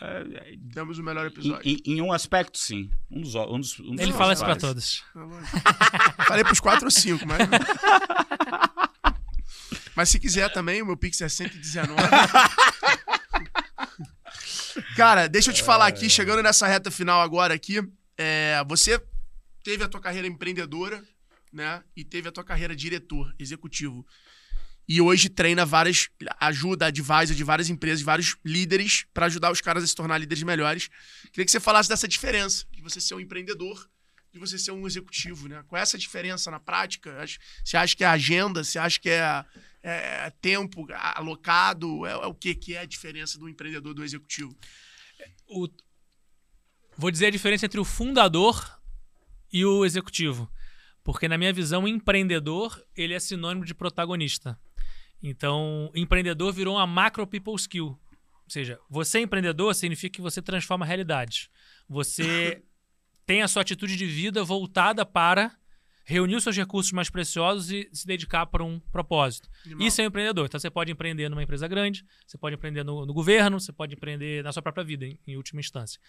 É, 0.00 0.56
Temos 0.72 0.98
o 0.98 1.02
melhor 1.02 1.24
em, 1.24 1.28
episódio. 1.28 1.62
em- 1.68 1.82
em 1.84 2.00
um 2.02 2.12
aspecto, 2.12 2.58
sim. 2.58 2.90
Um 3.10 3.20
dos, 3.20 3.34
um 3.34 3.60
dos, 3.60 3.80
um 3.80 3.90
dos 3.94 4.00
Ele 4.00 4.12
fala 4.12 4.32
isso 4.32 4.44
pra 4.44 4.56
todos. 4.56 5.02
Tá. 5.12 6.24
Falei 6.28 6.44
pros 6.44 6.60
quatro 6.60 6.84
ou 6.86 6.90
cinco, 6.90 7.24
mas. 7.26 7.40
Mas 9.96 10.08
se 10.08 10.18
quiser 10.20 10.50
também, 10.52 10.80
o 10.82 10.86
meu 10.86 10.96
Pix 10.96 11.20
é 11.20 11.28
119. 11.28 11.94
Cara, 14.96 15.28
deixa 15.28 15.50
eu 15.50 15.54
te 15.54 15.62
falar 15.62 15.86
aqui, 15.86 16.08
chegando 16.08 16.42
nessa 16.42 16.66
reta 16.66 16.90
final 16.90 17.20
agora 17.20 17.52
aqui, 17.54 17.82
é, 18.16 18.62
você 18.68 19.02
teve 19.64 19.82
a 19.84 19.88
tua 19.88 20.00
carreira 20.00 20.26
empreendedora, 20.28 21.02
né? 21.52 21.82
E 21.96 22.04
teve 22.04 22.28
a 22.28 22.32
tua 22.32 22.44
carreira 22.44 22.74
diretor, 22.74 23.34
executivo. 23.38 24.06
E 24.92 25.00
hoje 25.00 25.28
treina 25.28 25.64
várias, 25.64 26.08
ajuda, 26.40 26.86
advisor 26.86 27.36
de 27.36 27.44
várias 27.44 27.70
empresas, 27.70 28.02
vários 28.02 28.36
líderes 28.44 29.04
para 29.14 29.26
ajudar 29.26 29.52
os 29.52 29.60
caras 29.60 29.84
a 29.84 29.86
se 29.86 29.94
tornar 29.94 30.18
líderes 30.18 30.42
melhores. 30.42 30.88
Queria 31.30 31.44
que 31.44 31.50
você 31.52 31.60
falasse 31.60 31.88
dessa 31.88 32.08
diferença 32.08 32.66
de 32.72 32.82
você 32.82 33.00
ser 33.00 33.14
um 33.14 33.20
empreendedor 33.20 33.88
de 34.32 34.38
você 34.40 34.58
ser 34.58 34.72
um 34.72 34.86
executivo, 34.88 35.46
né? 35.48 35.62
Qual 35.68 35.78
é 35.78 35.82
essa 35.82 35.96
diferença 35.96 36.50
na 36.50 36.58
prática? 36.58 37.24
Você 37.64 37.76
acha 37.76 37.96
que 37.96 38.02
é 38.02 38.06
agenda? 38.08 38.64
Você 38.64 38.80
acha 38.80 38.98
que 38.98 39.08
é, 39.08 39.44
é 39.80 40.30
tempo 40.40 40.86
alocado? 40.92 42.04
É, 42.06 42.12
é 42.12 42.26
o 42.26 42.34
que 42.34 42.52
que 42.54 42.74
é 42.74 42.80
a 42.80 42.84
diferença 42.84 43.38
do 43.38 43.48
empreendedor 43.48 43.94
do 43.94 44.02
executivo? 44.04 44.56
o- 45.46 45.68
vou 46.96 47.10
dizer 47.12 47.26
a 47.26 47.30
diferença 47.30 47.66
entre 47.66 47.78
o 47.78 47.84
fundador 47.84 48.80
e 49.52 49.64
o 49.64 49.84
executivo. 49.84 50.50
Porque, 51.02 51.28
na 51.28 51.38
minha 51.38 51.52
visão, 51.52 51.88
empreendedor 51.88 52.84
ele 52.96 53.14
é 53.14 53.20
sinônimo 53.20 53.64
de 53.64 53.74
protagonista. 53.74 54.58
Então, 55.22 55.90
empreendedor 55.94 56.52
virou 56.52 56.76
uma 56.76 56.86
macro 56.86 57.26
people 57.26 57.54
skill. 57.56 57.86
Ou 57.86 57.98
seja, 58.48 58.78
você 58.88 59.18
é 59.18 59.22
empreendedor 59.22 59.74
significa 59.74 60.14
que 60.14 60.20
você 60.20 60.40
transforma 60.42 60.84
realidades. 60.84 61.48
Você 61.88 62.62
tem 63.26 63.42
a 63.42 63.48
sua 63.48 63.62
atitude 63.62 63.96
de 63.96 64.06
vida 64.06 64.42
voltada 64.42 65.04
para 65.04 65.56
reunir 66.04 66.34
os 66.34 66.42
seus 66.42 66.56
recursos 66.56 66.90
mais 66.90 67.08
preciosos 67.08 67.70
e 67.70 67.88
se 67.92 68.04
dedicar 68.04 68.46
para 68.46 68.64
um 68.64 68.80
propósito. 68.90 69.48
Isso 69.78 70.00
é 70.00 70.04
um 70.04 70.08
empreendedor. 70.08 70.46
Então 70.46 70.58
você 70.58 70.68
pode 70.68 70.90
empreender 70.90 71.28
numa 71.28 71.42
empresa 71.42 71.68
grande, 71.68 72.04
você 72.26 72.36
pode 72.36 72.56
empreender 72.56 72.82
no, 72.82 73.06
no 73.06 73.14
governo, 73.14 73.60
você 73.60 73.72
pode 73.72 73.94
empreender 73.94 74.42
na 74.42 74.52
sua 74.52 74.62
própria 74.62 74.82
vida, 74.82 75.06
em, 75.06 75.18
em 75.24 75.36
última 75.36 75.60
instância. 75.60 76.00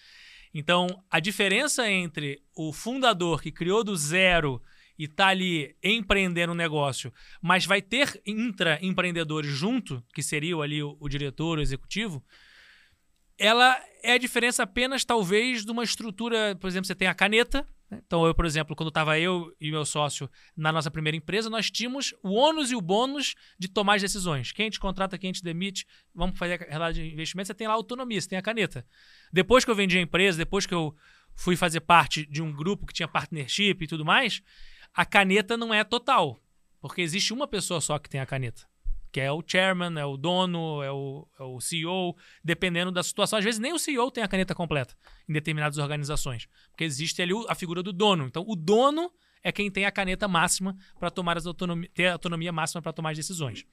Então, 0.53 0.87
a 1.09 1.19
diferença 1.19 1.89
entre 1.89 2.41
o 2.55 2.73
fundador 2.73 3.41
que 3.41 3.51
criou 3.51 3.83
do 3.83 3.95
zero 3.95 4.61
e 5.01 5.05
está 5.05 5.29
ali 5.29 5.75
empreendendo 5.83 6.53
um 6.53 6.55
negócio, 6.55 7.11
mas 7.41 7.65
vai 7.65 7.81
ter 7.81 8.21
intraempreendedores 8.23 9.49
junto, 9.49 10.03
que 10.13 10.21
seriam 10.21 10.61
ali 10.61 10.83
o, 10.83 10.95
o 10.99 11.09
diretor, 11.09 11.57
o 11.57 11.61
executivo, 11.61 12.23
ela 13.35 13.83
é 14.03 14.13
a 14.13 14.17
diferença 14.19 14.61
apenas, 14.61 15.03
talvez, 15.03 15.65
de 15.65 15.71
uma 15.71 15.83
estrutura. 15.83 16.55
Por 16.55 16.67
exemplo, 16.67 16.85
você 16.85 16.93
tem 16.93 17.07
a 17.07 17.15
caneta. 17.15 17.67
né? 17.89 17.99
Então, 18.05 18.27
eu, 18.27 18.35
por 18.35 18.45
exemplo, 18.45 18.75
quando 18.75 18.89
estava 18.89 19.17
eu 19.17 19.51
e 19.59 19.71
meu 19.71 19.83
sócio 19.85 20.29
na 20.55 20.71
nossa 20.71 20.91
primeira 20.91 21.17
empresa, 21.17 21.49
nós 21.49 21.71
tínhamos 21.71 22.13
o 22.21 22.33
ônus 22.35 22.69
e 22.69 22.75
o 22.75 22.81
bônus 22.81 23.33
de 23.57 23.67
tomar 23.67 23.95
as 23.95 24.03
decisões. 24.03 24.51
Quem 24.51 24.69
te 24.69 24.79
contrata, 24.79 25.17
quem 25.17 25.31
te 25.31 25.43
demite, 25.43 25.87
vamos 26.13 26.37
fazer 26.37 26.61
a 26.61 26.71
relação 26.71 27.01
de 27.01 27.11
investimento, 27.11 27.47
você 27.47 27.55
tem 27.55 27.67
lá 27.67 27.73
a 27.73 27.77
autonomia, 27.77 28.21
você 28.21 28.29
tem 28.29 28.37
a 28.37 28.41
caneta. 28.43 28.85
Depois 29.33 29.65
que 29.65 29.71
eu 29.71 29.75
vendi 29.75 29.97
a 29.97 30.01
empresa, 30.01 30.37
depois 30.37 30.67
que 30.67 30.75
eu 30.75 30.95
fui 31.35 31.55
fazer 31.55 31.81
parte 31.81 32.25
de 32.25 32.41
um 32.41 32.51
grupo 32.51 32.85
que 32.85 32.93
tinha 32.93 33.07
partnership 33.07 33.77
e 33.81 33.87
tudo 33.87 34.05
mais, 34.05 34.41
a 34.93 35.05
caneta 35.05 35.57
não 35.57 35.73
é 35.73 35.83
total. 35.83 36.39
Porque 36.79 37.01
existe 37.01 37.31
uma 37.31 37.47
pessoa 37.47 37.79
só 37.79 37.99
que 37.99 38.09
tem 38.09 38.19
a 38.19 38.25
caneta. 38.25 38.69
Que 39.11 39.19
é 39.19 39.31
o 39.31 39.43
chairman, 39.45 39.99
é 39.99 40.05
o 40.05 40.17
dono, 40.17 40.81
é 40.81 40.91
o, 40.91 41.27
é 41.39 41.43
o 41.43 41.59
CEO, 41.59 42.15
dependendo 42.43 42.91
da 42.91 43.03
situação. 43.03 43.37
Às 43.37 43.45
vezes 43.45 43.59
nem 43.59 43.73
o 43.73 43.79
CEO 43.79 44.09
tem 44.09 44.23
a 44.23 44.27
caneta 44.27 44.55
completa 44.55 44.95
em 45.27 45.33
determinadas 45.33 45.77
organizações. 45.77 46.47
Porque 46.69 46.83
existe 46.83 47.21
ali 47.21 47.33
a 47.47 47.53
figura 47.53 47.83
do 47.83 47.93
dono. 47.93 48.25
Então, 48.25 48.43
o 48.47 48.55
dono 48.55 49.11
é 49.43 49.51
quem 49.51 49.69
tem 49.69 49.85
a 49.85 49.91
caneta 49.91 50.27
máxima 50.27 50.75
para 50.99 51.11
tomar 51.11 51.37
as 51.37 51.45
autonomia, 51.45 51.89
ter 51.93 52.07
a 52.07 52.13
autonomia 52.13 52.51
máxima 52.51 52.81
para 52.81 52.93
tomar 52.93 53.11
as 53.11 53.17
decisões. 53.17 53.65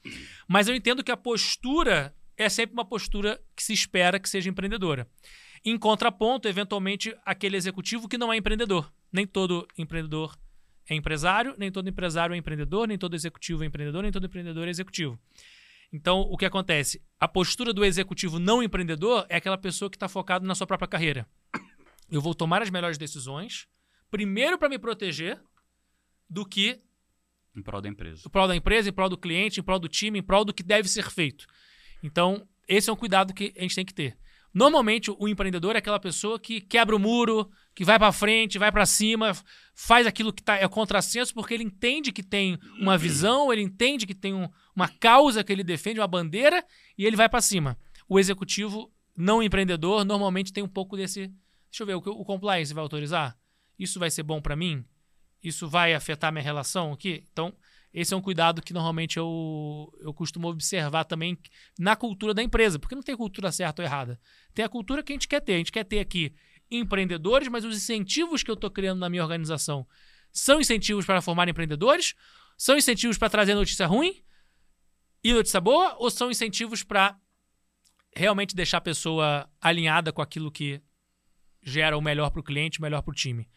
Mas 0.46 0.68
eu 0.68 0.74
entendo 0.74 1.04
que 1.04 1.12
a 1.12 1.16
postura 1.16 2.14
é 2.36 2.48
sempre 2.48 2.74
uma 2.74 2.84
postura 2.84 3.40
que 3.54 3.62
se 3.62 3.72
espera 3.72 4.18
que 4.18 4.28
seja 4.28 4.50
empreendedora. 4.50 5.08
Em 5.64 5.78
contraponto, 5.78 6.48
eventualmente, 6.48 7.14
aquele 7.24 7.56
executivo 7.56 8.08
que 8.08 8.18
não 8.18 8.32
é 8.32 8.36
empreendedor. 8.36 8.92
Nem 9.12 9.26
todo 9.26 9.66
empreendedor 9.76 10.36
é 10.88 10.94
empresário, 10.94 11.54
nem 11.58 11.70
todo 11.70 11.88
empresário 11.88 12.34
é 12.34 12.36
empreendedor, 12.38 12.88
nem 12.88 12.98
todo 12.98 13.14
executivo 13.14 13.62
é 13.62 13.66
empreendedor, 13.66 14.02
nem 14.02 14.12
todo 14.12 14.26
empreendedor 14.26 14.66
é 14.66 14.70
executivo. 14.70 15.18
Então, 15.92 16.20
o 16.20 16.36
que 16.36 16.44
acontece? 16.44 17.02
A 17.18 17.26
postura 17.26 17.72
do 17.72 17.84
executivo 17.84 18.38
não 18.38 18.62
empreendedor 18.62 19.26
é 19.28 19.36
aquela 19.36 19.56
pessoa 19.58 19.90
que 19.90 19.96
está 19.96 20.08
focado 20.08 20.46
na 20.46 20.54
sua 20.54 20.66
própria 20.66 20.88
carreira. 20.88 21.26
Eu 22.10 22.20
vou 22.20 22.34
tomar 22.34 22.62
as 22.62 22.70
melhores 22.70 22.96
decisões, 22.98 23.66
primeiro 24.10 24.58
para 24.58 24.68
me 24.68 24.78
proteger, 24.78 25.40
do 26.28 26.44
que 26.44 26.80
Em 27.56 27.62
prol 27.62 27.80
da 27.80 27.88
empresa. 27.88 28.22
em 28.26 28.30
prol 28.30 28.48
da 28.48 28.56
empresa, 28.56 28.88
em 28.88 28.92
prol 28.92 29.08
do 29.08 29.16
cliente, 29.16 29.60
em 29.60 29.62
prol 29.62 29.78
do 29.78 29.88
time, 29.88 30.18
em 30.18 30.22
prol 30.22 30.44
do 30.44 30.52
que 30.52 30.62
deve 30.62 30.88
ser 30.88 31.10
feito. 31.10 31.46
Então, 32.02 32.46
esse 32.66 32.90
é 32.90 32.92
um 32.92 32.96
cuidado 32.96 33.32
que 33.34 33.54
a 33.56 33.62
gente 33.62 33.74
tem 33.74 33.84
que 33.84 33.94
ter. 33.94 34.16
Normalmente, 34.52 35.10
o 35.10 35.28
empreendedor 35.28 35.76
é 35.76 35.78
aquela 35.78 36.00
pessoa 36.00 36.38
que 36.38 36.60
quebra 36.60 36.96
o 36.96 36.98
muro, 36.98 37.50
que 37.74 37.84
vai 37.84 37.98
para 37.98 38.10
frente, 38.12 38.58
vai 38.58 38.72
para 38.72 38.86
cima, 38.86 39.32
faz 39.74 40.06
aquilo 40.06 40.32
que 40.32 40.42
tá, 40.42 40.56
é 40.56 40.66
contrassenso, 40.66 41.34
porque 41.34 41.54
ele 41.54 41.64
entende 41.64 42.10
que 42.10 42.22
tem 42.22 42.58
uma 42.80 42.96
visão, 42.96 43.52
ele 43.52 43.62
entende 43.62 44.06
que 44.06 44.14
tem 44.14 44.34
um- 44.34 44.48
uma 44.74 44.88
causa 44.88 45.44
que 45.44 45.52
ele 45.52 45.62
defende, 45.62 46.00
uma 46.00 46.08
bandeira, 46.08 46.64
e 46.96 47.04
ele 47.04 47.16
vai 47.16 47.28
para 47.28 47.40
cima. 47.40 47.78
O 48.08 48.18
executivo 48.18 48.90
não 49.16 49.42
empreendedor 49.42 50.04
normalmente 50.04 50.52
tem 50.52 50.64
um 50.64 50.68
pouco 50.68 50.96
desse. 50.96 51.28
Deixa 51.70 51.82
eu 51.82 51.86
ver, 51.86 51.94
o, 51.94 52.02
que 52.02 52.08
o 52.08 52.24
compliance 52.24 52.72
vai 52.72 52.82
autorizar? 52.82 53.36
Isso 53.78 54.00
vai 54.00 54.10
ser 54.10 54.22
bom 54.22 54.40
para 54.40 54.56
mim? 54.56 54.84
Isso 55.42 55.68
vai 55.68 55.94
afetar 55.94 56.32
minha 56.32 56.42
relação 56.42 56.92
aqui? 56.92 57.24
Então, 57.30 57.54
esse 58.00 58.14
é 58.14 58.16
um 58.16 58.22
cuidado 58.22 58.62
que 58.62 58.72
normalmente 58.72 59.16
eu, 59.16 59.92
eu 60.00 60.14
costumo 60.14 60.48
observar 60.48 61.04
também 61.04 61.36
na 61.76 61.96
cultura 61.96 62.32
da 62.32 62.42
empresa, 62.42 62.78
porque 62.78 62.94
não 62.94 63.02
tem 63.02 63.16
cultura 63.16 63.50
certa 63.50 63.82
ou 63.82 63.86
errada. 63.86 64.20
Tem 64.54 64.64
a 64.64 64.68
cultura 64.68 65.02
que 65.02 65.12
a 65.12 65.14
gente 65.14 65.26
quer 65.26 65.40
ter. 65.40 65.54
A 65.54 65.58
gente 65.58 65.72
quer 65.72 65.84
ter 65.84 65.98
aqui 65.98 66.32
empreendedores, 66.70 67.48
mas 67.48 67.64
os 67.64 67.76
incentivos 67.76 68.44
que 68.44 68.50
eu 68.50 68.54
estou 68.54 68.70
criando 68.70 69.00
na 69.00 69.08
minha 69.08 69.22
organização 69.22 69.84
são 70.32 70.60
incentivos 70.60 71.04
para 71.04 71.20
formar 71.20 71.48
empreendedores? 71.48 72.14
São 72.56 72.76
incentivos 72.76 73.18
para 73.18 73.30
trazer 73.30 73.54
notícia 73.54 73.86
ruim 73.86 74.22
e 75.24 75.32
notícia 75.32 75.60
boa? 75.60 75.96
Ou 75.98 76.08
são 76.08 76.30
incentivos 76.30 76.84
para 76.84 77.18
realmente 78.14 78.54
deixar 78.54 78.78
a 78.78 78.82
pessoa 78.82 79.50
alinhada 79.60 80.12
com 80.12 80.22
aquilo 80.22 80.52
que 80.52 80.80
gera 81.62 81.98
o 81.98 82.00
melhor 82.00 82.30
para 82.30 82.40
o 82.40 82.44
cliente, 82.44 82.78
o 82.78 82.82
melhor 82.82 83.02
para 83.02 83.10
o 83.10 83.14
time? 83.14 83.48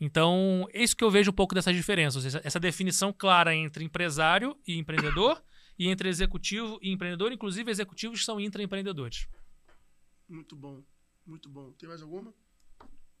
Então, 0.00 0.66
é 0.72 0.82
isso 0.82 0.96
que 0.96 1.02
eu 1.02 1.10
vejo 1.10 1.30
um 1.30 1.34
pouco 1.34 1.54
dessas 1.54 1.74
diferenças. 1.74 2.24
Essa, 2.24 2.40
essa 2.44 2.60
definição 2.60 3.12
clara 3.12 3.54
entre 3.54 3.84
empresário 3.84 4.56
e 4.66 4.78
empreendedor, 4.78 5.42
e 5.78 5.88
entre 5.88 6.08
executivo 6.08 6.78
e 6.82 6.90
empreendedor, 6.90 7.32
inclusive 7.32 7.70
executivos 7.70 8.24
são 8.24 8.40
intraempreendedores. 8.40 9.28
Muito 10.28 10.56
bom. 10.56 10.82
Muito 11.26 11.48
bom. 11.48 11.72
Tem 11.72 11.88
mais 11.88 12.02
alguma? 12.02 12.32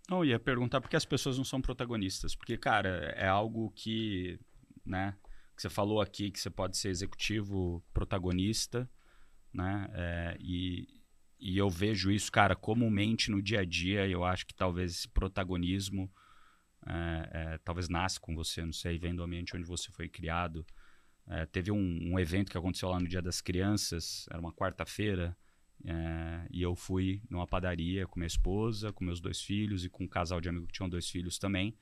Não, 0.08 0.18
eu 0.18 0.24
ia 0.24 0.38
perguntar 0.38 0.80
por 0.80 0.88
que 0.88 0.96
as 0.96 1.04
pessoas 1.04 1.36
não 1.36 1.44
são 1.44 1.60
protagonistas. 1.60 2.34
Porque, 2.34 2.56
cara, 2.56 3.12
é 3.16 3.28
algo 3.28 3.70
que, 3.72 4.40
né, 4.84 5.14
que 5.54 5.62
você 5.62 5.68
falou 5.68 6.00
aqui, 6.00 6.30
que 6.30 6.40
você 6.40 6.50
pode 6.50 6.76
ser 6.76 6.88
executivo 6.88 7.84
protagonista, 7.92 8.88
né, 9.52 9.88
é, 9.92 10.36
e, 10.40 10.88
e 11.38 11.58
eu 11.58 11.68
vejo 11.68 12.10
isso, 12.10 12.30
cara, 12.32 12.56
comumente 12.56 13.30
no 13.30 13.42
dia 13.42 13.60
a 13.60 13.64
dia, 13.64 14.08
eu 14.08 14.24
acho 14.24 14.46
que 14.46 14.54
talvez 14.54 14.92
esse 14.92 15.08
protagonismo 15.08 16.10
é, 16.86 17.30
é, 17.32 17.58
talvez 17.58 17.88
nasce 17.88 18.20
com 18.20 18.34
você, 18.34 18.64
não 18.64 18.72
sei, 18.72 18.98
vem 18.98 19.14
do 19.14 19.22
ambiente 19.22 19.56
onde 19.56 19.66
você 19.66 19.90
foi 19.90 20.08
criado. 20.08 20.64
É, 21.26 21.44
teve 21.46 21.70
um, 21.70 22.12
um 22.12 22.18
evento 22.18 22.50
que 22.50 22.58
aconteceu 22.58 22.88
lá 22.88 22.98
no 22.98 23.06
Dia 23.06 23.20
das 23.20 23.40
Crianças, 23.40 24.26
era 24.30 24.40
uma 24.40 24.52
quarta-feira, 24.52 25.36
é, 25.84 26.46
e 26.50 26.62
eu 26.62 26.74
fui 26.74 27.22
numa 27.30 27.46
padaria 27.46 28.06
com 28.06 28.18
minha 28.18 28.26
esposa, 28.26 28.92
com 28.92 29.04
meus 29.04 29.20
dois 29.20 29.40
filhos 29.40 29.84
e 29.84 29.88
com 29.88 30.04
um 30.04 30.08
casal 30.08 30.40
de 30.40 30.48
amigos 30.48 30.68
que 30.68 30.74
tinham 30.74 30.88
dois 30.88 31.08
filhos 31.08 31.38
também. 31.38 31.76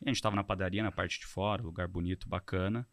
E 0.00 0.04
a 0.04 0.08
gente 0.08 0.16
estava 0.16 0.36
na 0.36 0.44
padaria, 0.44 0.82
na 0.82 0.92
parte 0.92 1.18
de 1.18 1.26
fora, 1.26 1.62
lugar 1.62 1.88
bonito, 1.88 2.28
bacana. 2.28 2.86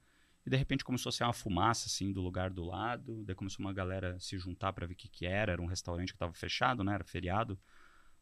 E 0.46 0.50
de 0.50 0.58
repente 0.58 0.84
começou 0.84 1.10
a 1.10 1.14
sair 1.14 1.28
uma 1.28 1.34
fumaça 1.34 1.88
assim 1.88 2.12
do 2.12 2.22
lugar 2.22 2.50
do 2.50 2.64
lado. 2.64 3.24
Daí 3.24 3.36
começou 3.36 3.64
uma 3.64 3.74
galera 3.74 4.20
se 4.20 4.38
juntar 4.38 4.74
para 4.74 4.88
ver 4.88 4.94
o 4.94 4.98
que, 4.98 5.08
que 5.08 5.26
era. 5.26 5.52
Era 5.54 5.62
um 5.62 5.68
restaurante 5.68 6.10
que 6.10 6.16
estava 6.16 6.34
fechado, 6.34 6.84
né? 6.84 6.96
Era 6.96 7.04
feriado 7.04 7.60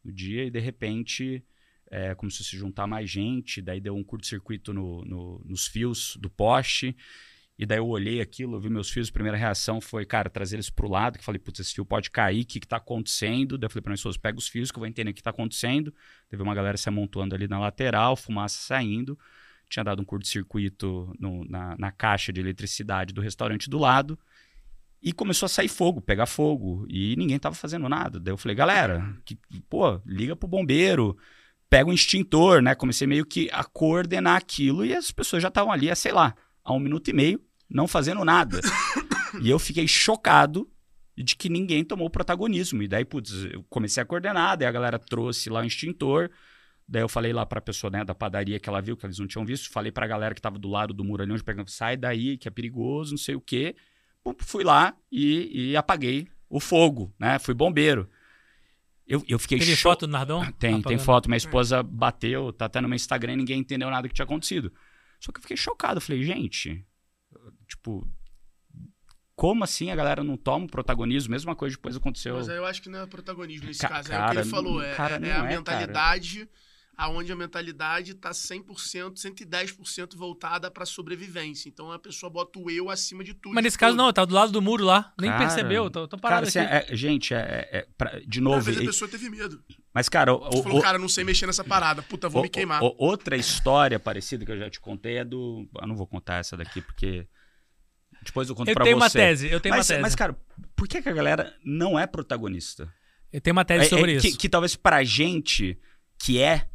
no 0.03 0.11
dia. 0.11 0.43
E 0.45 0.51
de 0.51 0.59
repente 0.59 1.45
é, 1.89 2.13
começou 2.15 2.43
a 2.43 2.47
se 2.47 2.57
juntar 2.57 2.87
mais 2.87 3.09
gente. 3.09 3.61
Daí 3.61 3.79
deu 3.79 3.95
um 3.95 4.03
curto-circuito 4.03 4.73
no, 4.73 5.03
no, 5.05 5.41
nos 5.45 5.67
fios 5.67 6.15
do 6.17 6.29
poste. 6.29 6.95
E 7.59 7.65
daí 7.65 7.77
eu 7.77 7.87
olhei 7.87 8.21
aquilo, 8.21 8.55
eu 8.55 8.61
vi 8.61 8.69
meus 8.69 8.89
filhos, 8.89 9.09
a 9.09 9.11
primeira 9.11 9.37
reação 9.37 9.81
foi, 9.81 10.05
cara, 10.05 10.29
trazer 10.29 10.55
eles 10.55 10.69
pro 10.69 10.87
lado, 10.87 11.19
que 11.19 11.25
falei, 11.25 11.39
putz, 11.39 11.59
esse 11.59 11.73
fio 11.73 11.83
pode 11.83 12.09
cair, 12.09 12.43
o 12.43 12.45
que 12.45 12.57
que 12.57 12.65
tá 12.65 12.77
acontecendo? 12.77 13.57
Daí 13.57 13.65
eu 13.65 13.69
falei 13.69 13.81
pra 13.81 13.89
minha 13.89 13.95
esposa, 13.95 14.17
pega 14.17 14.37
os 14.37 14.47
fios 14.47 14.71
que 14.71 14.77
eu 14.77 14.79
vou 14.79 14.87
entender 14.87 15.11
o 15.11 15.13
que 15.13 15.21
tá 15.21 15.31
acontecendo. 15.31 15.93
Teve 16.29 16.41
uma 16.41 16.55
galera 16.55 16.77
se 16.77 16.87
amontoando 16.87 17.35
ali 17.35 17.49
na 17.49 17.59
lateral, 17.59 18.15
fumaça 18.15 18.61
saindo. 18.61 19.19
Tinha 19.69 19.83
dado 19.83 20.01
um 20.01 20.05
curto-circuito 20.05 21.13
na, 21.19 21.75
na 21.77 21.91
caixa 21.91 22.31
de 22.31 22.39
eletricidade 22.39 23.13
do 23.13 23.19
restaurante 23.19 23.69
do 23.69 23.77
lado. 23.77 24.17
E 25.03 25.11
começou 25.11 25.45
a 25.45 25.49
sair 25.49 25.67
fogo, 25.67 25.99
pegar 25.99 26.27
fogo. 26.27 26.85
E 26.89 27.13
ninguém 27.17 27.37
tava 27.37 27.55
fazendo 27.55 27.89
nada. 27.89 28.21
Daí 28.21 28.31
eu 28.31 28.37
falei, 28.37 28.55
galera, 28.55 29.15
que, 29.25 29.37
pô, 29.69 29.99
liga 30.05 30.33
pro 30.33 30.47
bombeiro, 30.47 31.17
pega 31.69 31.89
um 31.89 31.93
extintor, 31.93 32.61
né? 32.61 32.73
Comecei 32.73 33.05
meio 33.05 33.25
que 33.25 33.49
a 33.51 33.63
coordenar 33.63 34.37
aquilo 34.37 34.85
e 34.85 34.93
as 34.93 35.11
pessoas 35.11 35.41
já 35.41 35.49
estavam 35.49 35.71
ali, 35.71 35.89
há, 35.89 35.95
sei 35.95 36.11
lá, 36.11 36.35
há 36.63 36.73
um 36.73 36.79
minuto 36.79 37.09
e 37.09 37.13
meio, 37.13 37.41
não 37.69 37.87
fazendo 37.87 38.25
nada. 38.25 38.59
e 39.41 39.49
eu 39.49 39.59
fiquei 39.59 39.87
chocado 39.87 40.69
de 41.15 41.35
que 41.35 41.49
ninguém 41.49 41.83
tomou 41.83 42.09
protagonismo. 42.09 42.81
E 42.81 42.87
daí, 42.87 43.05
putz, 43.05 43.31
eu 43.51 43.63
comecei 43.69 44.01
a 44.01 44.05
coordenar, 44.05 44.57
daí 44.57 44.67
a 44.67 44.71
galera 44.71 44.97
trouxe 44.97 45.49
lá 45.49 45.61
o 45.61 45.65
extintor. 45.65 46.29
Daí 46.87 47.03
eu 47.03 47.09
falei 47.09 47.31
lá 47.31 47.45
pra 47.45 47.61
pessoa 47.61 47.91
né, 47.91 48.03
da 48.03 48.15
padaria 48.15 48.59
que 48.59 48.67
ela 48.67 48.81
viu, 48.81 48.97
que 48.97 49.05
eles 49.05 49.19
não 49.19 49.27
tinham 49.27 49.45
visto. 49.45 49.69
Falei 49.69 49.91
pra 49.91 50.07
galera 50.07 50.33
que 50.33 50.41
tava 50.41 50.57
do 50.57 50.67
lado 50.67 50.91
do 50.91 51.03
muro 51.03 51.21
ali, 51.21 51.31
onde 51.31 51.43
pegando, 51.43 51.69
sai 51.69 51.95
daí, 51.95 52.35
que 52.35 52.47
é 52.47 52.51
perigoso, 52.51 53.11
não 53.11 53.17
sei 53.17 53.35
o 53.35 53.41
quê. 53.41 53.75
Fui 54.39 54.63
lá 54.63 54.95
e, 55.11 55.71
e 55.71 55.77
apaguei 55.77 56.27
o 56.49 56.59
fogo, 56.59 57.13
né? 57.19 57.37
Fui 57.37 57.53
bombeiro. 57.53 58.09
Eu, 59.09 59.23
eu 59.27 59.39
fiquei 59.39 59.57
Teve 59.57 59.75
cho- 59.75 59.89
foto 59.89 60.05
do 60.05 60.11
Nardon? 60.11 60.41
tem, 60.45 60.53
tem 60.53 60.73
Apagando. 60.75 60.99
foto. 60.99 61.27
Minha 61.29 61.37
esposa 61.37 61.81
bateu, 61.81 62.53
tá 62.53 62.65
até 62.65 62.79
no 62.79 62.87
meu 62.87 62.95
Instagram 62.95 63.33
e 63.33 63.37
ninguém 63.37 63.59
entendeu 63.59 63.89
nada 63.89 64.07
que 64.07 64.13
tinha 64.13 64.23
acontecido. 64.23 64.71
Só 65.19 65.31
que 65.31 65.39
eu 65.39 65.41
fiquei 65.41 65.57
chocado. 65.57 65.99
Falei, 65.99 66.23
gente, 66.23 66.85
tipo, 67.67 68.07
como 69.35 69.63
assim 69.63 69.89
a 69.89 69.95
galera 69.95 70.23
não 70.23 70.37
toma 70.37 70.65
o 70.65 70.69
protagonismo? 70.69 71.31
Mesma 71.31 71.55
coisa 71.55 71.75
depois 71.75 71.95
aconteceu. 71.95 72.35
Mas 72.35 72.49
aí 72.49 72.57
eu 72.57 72.65
acho 72.65 72.81
que 72.81 72.89
não 72.89 72.99
é 72.99 73.05
protagonismo 73.07 73.67
nesse 73.67 73.79
Ca- 73.81 73.89
caso. 73.89 74.11
é 74.13 74.25
o 74.25 74.29
que 74.31 74.37
ele 74.37 74.45
falou. 74.49 74.81
É, 74.81 74.95
cara, 74.95 75.15
é- 75.15 75.29
é 75.29 75.31
a 75.33 75.51
é, 75.51 75.61
cara. 75.63 75.87
Aonde 77.01 77.31
a 77.31 77.35
mentalidade 77.35 78.13
tá 78.13 78.31
100%, 78.31 79.13
110% 79.13 80.17
voltada 80.17 80.69
pra 80.69 80.85
sobrevivência. 80.85 81.69
Então 81.69 81.91
a 81.91 81.97
pessoa 81.97 82.29
bota 82.29 82.59
o 82.59 82.69
eu 82.69 82.89
acima 82.89 83.23
de 83.23 83.33
tudo. 83.33 83.55
Mas 83.55 83.63
nesse 83.63 83.77
caso 83.77 83.93
tudo. 83.93 84.03
não, 84.03 84.11
tá 84.11 84.25
do 84.25 84.33
lado 84.35 84.51
do 84.51 84.61
muro 84.61 84.83
lá. 84.83 85.13
Nem 85.19 85.29
Cara, 85.31 85.45
percebeu, 85.45 85.89
tô, 85.89 86.07
tô 86.07 86.17
Cara, 86.17 86.21
parado 86.21 86.47
assim, 86.47 86.59
aqui. 86.59 86.91
é- 86.91 86.95
gente, 86.95 87.33
é, 87.33 87.37
é- 87.71 87.77
é 87.79 87.87
pra- 87.97 88.19
de 88.19 88.39
Às 88.39 88.43
novo. 88.43 88.61
vezes 88.61 88.81
a 88.81 88.85
pessoa 88.85 89.09
teve 89.09 89.29
medo. 89.29 89.63
mas, 89.93 90.09
cara, 90.09 90.33
o, 90.33 90.39
Você 90.51 90.59
o- 90.59 90.63
falou, 90.63 90.81
cara, 90.81 90.99
não 90.99 91.07
sei 91.07 91.23
mexer 91.23 91.45
nessa 91.47 91.63
parada. 91.63 92.01
Puta, 92.03 92.27
vou 92.27 92.41
o- 92.41 92.43
me 92.43 92.49
queimar. 92.49 92.83
o- 92.83 92.93
outra 92.97 93.37
história 93.37 93.97
parecida 93.97 94.45
que 94.45 94.51
eu 94.51 94.57
já 94.59 94.69
te 94.69 94.79
contei 94.81 95.17
é 95.19 95.23
do. 95.23 95.69
Eu 95.81 95.87
não 95.87 95.95
vou 95.95 96.05
contar 96.05 96.35
essa 96.39 96.57
daqui 96.57 96.81
porque. 96.81 97.25
Depois 98.23 98.49
eu 98.49 98.55
conto 98.55 98.67
Eu 98.67 98.73
pra 98.75 98.83
tenho 98.83 98.97
uma 98.97 99.07
você. 99.09 99.17
tese, 99.17 99.49
eu 99.49 99.59
tenho 99.61 99.73
mas, 99.75 99.85
uma 99.89 99.93
tese. 99.95 100.01
mas, 100.01 100.15
cara, 100.15 100.37
por 100.75 100.87
que, 100.87 101.01
que 101.01 101.07
a 101.07 101.13
galera 101.13 101.55
não 101.63 101.97
é 101.97 102.05
protagonista? 102.05 102.91
Eu 103.31 103.39
tenho 103.39 103.53
uma 103.55 103.63
tese 103.63 103.85
É- 103.85 103.89
sobre 103.89 104.11
é 104.11 104.15
isso. 104.17 104.27
Que, 104.31 104.35
que 104.35 104.49
talvez 104.49 104.75
pra 104.75 105.03
gente, 105.05 105.79
que 106.21 106.39
é, 106.41 106.68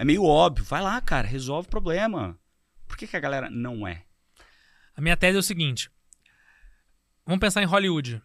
é 0.00 0.04
meio 0.04 0.24
óbvio. 0.24 0.64
Vai 0.64 0.80
lá, 0.80 0.98
cara, 1.02 1.28
resolve 1.28 1.68
o 1.68 1.70
problema. 1.70 2.38
Por 2.88 2.96
que, 2.96 3.06
que 3.06 3.16
a 3.16 3.20
galera 3.20 3.50
não 3.50 3.86
é? 3.86 4.06
A 4.96 5.00
minha 5.02 5.14
tese 5.14 5.36
é 5.36 5.40
o 5.40 5.42
seguinte. 5.42 5.90
Vamos 7.26 7.38
pensar 7.38 7.62
em 7.62 7.66
Hollywood. 7.66 8.22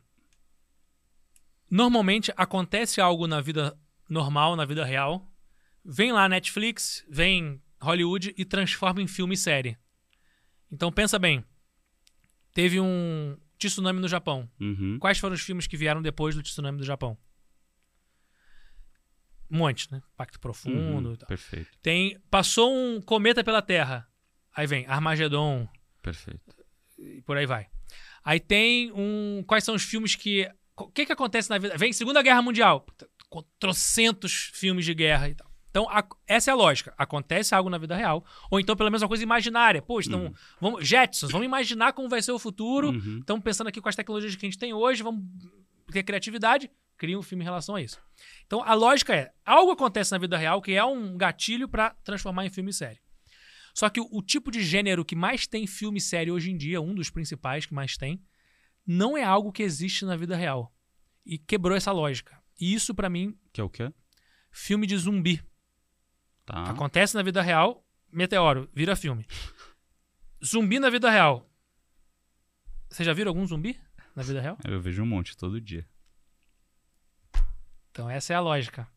Normalmente 1.69 2.31
acontece 2.38 3.02
algo 3.02 3.27
na 3.27 3.41
vida 3.41 3.77
normal, 4.07 4.56
na 4.56 4.64
vida 4.64 4.85
real. 4.85 5.30
Vem 5.84 6.14
lá 6.14 6.30
Netflix, 6.30 7.06
vem 7.10 7.61
Hollywood 7.81 8.34
e 8.38 8.45
transforma 8.45 9.02
em 9.02 9.07
filme 9.07 9.34
e 9.34 9.38
série. 9.38 9.77
Então 10.72 10.89
pensa 10.93 11.19
bem. 11.19 11.43
Teve 12.53 12.80
um 12.80 13.38
tsunami 13.57 13.99
no 13.99 14.07
Japão. 14.07 14.49
Uhum. 14.61 14.97
Quais 14.97 15.18
foram 15.18 15.35
os 15.35 15.41
filmes 15.41 15.68
que 15.68 15.76
vieram 15.76 16.02
depois 16.02 16.35
do 16.35 16.41
tsunami 16.41 16.77
do 16.77 16.85
Japão? 16.85 17.18
Um 19.49 19.57
monte, 19.59 19.91
né? 19.91 20.01
Pacto 20.17 20.39
Profundo 20.39 21.07
Uhum. 21.09 21.13
e 21.13 21.17
tal. 21.17 21.27
Perfeito, 21.27 21.69
Tem. 21.81 22.19
Passou 22.31 22.73
um 22.73 22.99
cometa 23.01 23.43
pela 23.43 23.61
Terra. 23.61 24.07
Aí 24.55 24.65
vem 24.65 24.85
Armagedon 24.88 25.67
perfeito. 26.01 26.41
e 26.97 27.22
por 27.22 27.38
aí 27.38 27.45
vai. 27.45 27.67
Aí 28.23 28.39
tem 28.39 28.91
um. 28.93 29.43
Quais 29.45 29.63
são 29.63 29.76
os 29.76 29.84
filmes 29.84 30.15
que. 30.15 30.49
O 30.77 30.88
que, 30.89 31.05
que 31.05 31.11
acontece 31.11 31.49
na 31.49 31.57
vida? 31.57 31.77
Vem 31.77 31.93
Segunda 31.93 32.22
Guerra 32.22 32.41
Mundial. 32.41 32.85
Trocentos 33.59 34.51
filmes 34.53 34.85
de 34.85 34.93
guerra 34.93 35.30
e 35.30 35.35
tal. 35.35 35.49
Então, 35.69 35.89
a- 35.89 36.07
essa 36.26 36.49
é 36.49 36.53
a 36.53 36.55
lógica. 36.55 36.93
Acontece 36.97 37.53
algo 37.53 37.69
na 37.69 37.77
vida 37.77 37.95
real. 37.95 38.26
Ou 38.49 38.59
então, 38.61 38.76
pelo 38.77 38.89
menos, 38.89 39.01
uma 39.01 39.07
coisa 39.09 39.23
imaginária. 39.23 39.81
Pô, 39.81 39.99
então, 39.99 40.34
vamos, 40.59 40.88
Jetsons, 40.88 41.31
vamos 41.31 41.45
imaginar 41.45 41.91
como 41.93 42.07
vai 42.07 42.22
ser 42.22 42.31
o 42.31 42.39
futuro. 42.39 42.91
Uhum. 42.91 43.19
Estamos 43.19 43.43
pensando 43.43 43.67
aqui 43.67 43.81
com 43.81 43.89
as 43.89 43.95
tecnologias 43.95 44.35
que 44.35 44.45
a 44.45 44.49
gente 44.49 44.57
tem 44.59 44.73
hoje, 44.73 45.03
vamos 45.03 45.22
ter 45.91 46.03
criatividade, 46.03 46.70
cria 46.98 47.18
um 47.18 47.22
filme 47.24 47.44
em 47.44 47.45
relação 47.45 47.76
a 47.76 47.82
isso. 47.82 48.02
Então 48.45 48.64
a 48.64 48.74
lógica 48.74 49.16
é: 49.16 49.32
algo 49.45 49.72
acontece 49.72 50.12
na 50.12 50.18
vida 50.18 50.38
real 50.38 50.62
que 50.62 50.74
é 50.74 50.84
um 50.84 51.18
gatilho 51.18 51.68
para 51.68 51.91
transformar 52.03 52.45
em 52.45 52.49
filme 52.49 52.70
e 52.72 52.74
série. 52.74 52.99
Só 53.74 53.90
que 53.90 53.99
o, 53.99 54.07
o 54.12 54.22
tipo 54.22 54.49
de 54.52 54.64
gênero 54.64 55.03
que 55.03 55.16
mais 55.16 55.45
tem 55.45 55.68
filme 55.68 55.98
e 55.98 56.02
série 56.02 56.32
hoje 56.32 56.49
em 56.49 56.57
dia, 56.57 56.82
um 56.82 56.95
dos 56.95 57.10
principais 57.10 57.66
que 57.66 57.74
mais 57.74 57.98
tem, 57.98 58.24
não 58.86 59.18
é 59.18 59.24
algo 59.24 59.52
que 59.52 59.64
existe 59.64 60.06
na 60.06 60.16
vida 60.16 60.36
real. 60.36 60.74
E 61.26 61.38
quebrou 61.38 61.76
essa 61.76 61.91
lógica. 61.91 62.41
E 62.60 62.74
isso, 62.74 62.95
pra 62.95 63.10
mim, 63.10 63.38
Que 63.52 63.60
é 63.60 63.64
o 63.64 63.70
quê? 63.70 63.91
filme 64.52 64.88
de 64.88 64.95
zumbi. 64.98 65.44
Tá. 66.45 66.70
Acontece 66.70 67.16
na 67.16 67.22
vida 67.24 67.41
real, 67.41 67.86
meteoro, 68.10 68.70
vira 68.74 68.95
filme. 68.95 69.28
Zumbi 70.44 70.80
na 70.80 70.90
vida 70.90 71.10
real. 71.10 71.49
Vocês 72.90 73.06
já 73.06 73.12
viram 73.12 73.32
algum 73.32 73.45
zumbi 73.45 73.78
na 74.15 74.23
vida 74.23 74.39
real? 74.41 74.57
Eu 74.65 74.79
vejo 74.81 75.03
um 75.03 75.05
monte 75.05 75.35
todo 75.35 75.59
dia. 75.59 75.85
Então 77.91 78.09
essa 78.09 78.33
é 78.33 78.35
a 78.35 78.39
lógica. 78.41 78.87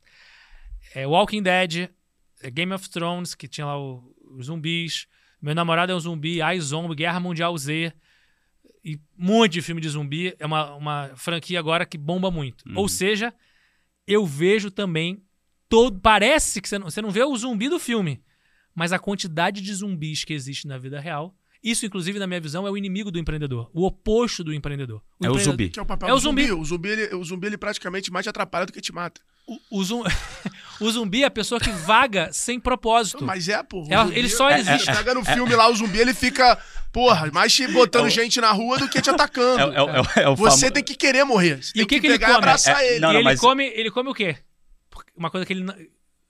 É 0.94 1.06
Walking 1.06 1.42
Dead, 1.42 1.90
é 2.40 2.50
Game 2.50 2.72
of 2.72 2.88
Thrones, 2.90 3.34
que 3.34 3.46
tinha 3.48 3.66
lá 3.66 3.78
o- 3.78 4.14
os 4.36 4.46
zumbis. 4.46 5.06
Meu 5.40 5.54
namorado 5.54 5.92
é 5.92 5.94
um 5.94 6.00
zumbi, 6.00 6.40
iZombie, 6.42 6.96
Guerra 6.96 7.20
Mundial 7.20 7.56
Z. 7.56 7.92
E 8.84 8.96
um 8.96 9.26
monte 9.26 9.52
de 9.54 9.62
filme 9.62 9.80
de 9.80 9.88
zumbi. 9.88 10.34
É 10.38 10.46
uma, 10.46 10.74
uma 10.74 11.12
franquia 11.16 11.58
agora 11.58 11.86
que 11.86 11.98
bomba 11.98 12.30
muito. 12.30 12.68
Uhum. 12.68 12.76
Ou 12.78 12.88
seja, 12.88 13.32
eu 14.06 14.26
vejo 14.26 14.70
também 14.70 15.22
todo. 15.68 16.00
Parece 16.00 16.60
que 16.60 16.68
você 16.68 16.78
não, 16.78 16.90
você 16.90 17.00
não 17.02 17.10
vê 17.10 17.22
o 17.22 17.36
zumbi 17.36 17.68
do 17.68 17.78
filme, 17.78 18.22
mas 18.74 18.92
a 18.92 18.98
quantidade 18.98 19.60
de 19.60 19.72
zumbis 19.74 20.24
que 20.24 20.32
existe 20.32 20.66
na 20.66 20.78
vida 20.78 20.98
real. 20.98 21.36
Isso, 21.62 21.84
inclusive, 21.84 22.18
na 22.20 22.26
minha 22.26 22.40
visão, 22.40 22.66
é 22.66 22.70
o 22.70 22.76
inimigo 22.76 23.10
do 23.10 23.18
empreendedor. 23.18 23.68
O 23.74 23.84
oposto 23.84 24.44
do 24.44 24.54
empreendedor. 24.54 24.98
É 24.98 25.26
o 25.26 25.30
empreendedor- 25.32 25.42
zumbi. 25.52 25.68
Que 25.70 25.78
é 25.80 25.82
o 25.82 25.86
papel 25.86 26.08
É 26.08 26.12
o 26.12 26.14
do 26.16 26.20
zumbi. 26.20 26.46
zumbi. 26.46 26.60
O 26.60 26.64
zumbi, 26.64 26.88
ele, 26.88 27.14
o 27.16 27.24
zumbi 27.24 27.46
ele 27.48 27.58
praticamente 27.58 28.12
mais 28.12 28.24
te 28.24 28.28
atrapalha 28.28 28.66
do 28.66 28.72
que 28.72 28.80
te 28.80 28.92
mata. 28.92 29.20
O, 29.46 29.78
o 29.80 29.84
zum- 29.84 30.04
o 30.80 30.90
zumbi 30.90 31.22
é 31.22 31.26
a 31.26 31.30
pessoa 31.30 31.60
que 31.60 31.70
vaga 31.70 32.30
sem 32.32 32.60
propósito. 32.60 33.24
Mas 33.24 33.48
é, 33.48 33.60
pô. 33.62 33.82
o 33.82 33.92
É, 33.92 33.96
zumbi- 34.04 34.18
ele 34.18 34.28
só 34.28 34.48
é, 34.48 34.60
existe. 34.60 34.84
Você 34.84 34.94
pega 34.94 35.14
no 35.14 35.24
filme 35.24 35.54
lá, 35.56 35.68
o 35.68 35.74
zumbi, 35.74 35.98
ele 35.98 36.14
fica, 36.14 36.56
porra, 36.92 37.28
mais 37.32 37.52
te 37.52 37.66
botando 37.66 38.04
É 38.04 38.08
o- 38.08 38.10
gente 38.10 38.40
na 38.40 38.52
rua 38.52 38.78
do 38.78 38.88
que 38.88 39.00
te 39.02 39.10
atacando. 39.10 39.60
É, 39.60 39.66
o- 39.66 39.72
é, 39.72 39.82
o- 39.82 39.88
é, 39.88 40.00
o- 40.00 40.20
é 40.20 40.28
o 40.28 40.36
Você 40.36 40.60
famo- 40.66 40.72
tem 40.74 40.84
que 40.84 40.94
querer 40.94 41.24
morrer. 41.24 41.62
Você 41.62 41.70
E 41.70 41.72
tem 41.74 41.82
o 41.82 41.86
que 41.86 41.98
que 42.00 42.06
ele 42.06 42.14
pegar 42.14 42.28
e 42.28 42.30
come? 42.34 42.38
abraçar 42.44 42.82
É, 42.84 42.90
ele. 42.92 43.00
não, 43.00 43.12
e 43.12 43.16
ele, 43.16 43.24
mas- 43.24 43.40
come, 43.40 43.64
ele 43.66 43.90
come 43.90 44.08
o 44.10 44.14
quê? 44.14 44.36
Uma 45.16 45.30
coisa 45.30 45.44
que 45.44 45.52
ele. 45.52 45.64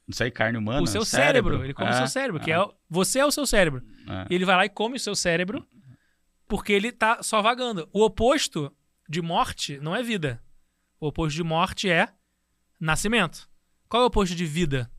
Não- 0.09 0.13
sei, 0.17 0.31
carne 0.31 0.59
humana. 0.59 0.83
o 0.83 0.87
seu 0.87 1.05
cérebro. 1.05 1.63
Ele 1.65 1.75
come 1.75 1.89
o 1.91 1.93
É, 1.93 1.97
seu 1.99 2.09
cérebro, 2.09 2.41
que 2.41 2.51
é, 2.51 2.55
é. 2.55 2.61
o- 2.61 2.75
Você 2.89 3.19
é 3.21 3.25
o 3.27 3.31
seu 3.31 3.47
cérebro. 3.47 3.83
é. 4.09 4.27
E 4.31 4.35
ele 4.35 4.45
vai 4.45 4.57
lá 4.57 4.65
e 4.65 4.69
come 4.69 4.97
o 4.97 5.01
seu 5.01 5.15
cérebro 5.15 5.67
porque 6.49 6.73
ele 6.73 6.91
tá 6.91 7.23
só 7.23 7.41
vagando. 7.43 7.89
O 7.93 8.03
oposto 8.05 8.75
de 9.09 9.21
morte 9.23 9.79
não 9.81 9.95
é 9.95 10.03
vida. 10.03 10.43
O 11.01 11.09
oposto 11.09 11.37
de 11.37 11.45
morte 11.45 11.89
é 11.91 12.09
nascimento. 12.81 13.49
Qual 13.89 14.03
é 14.03 14.05
o 14.05 14.09
oposto 14.09 14.35
de 14.35 14.45
vida? 14.47 14.91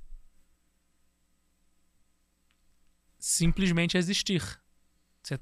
Simplesmente 3.18 3.98
existir. 3.98 4.41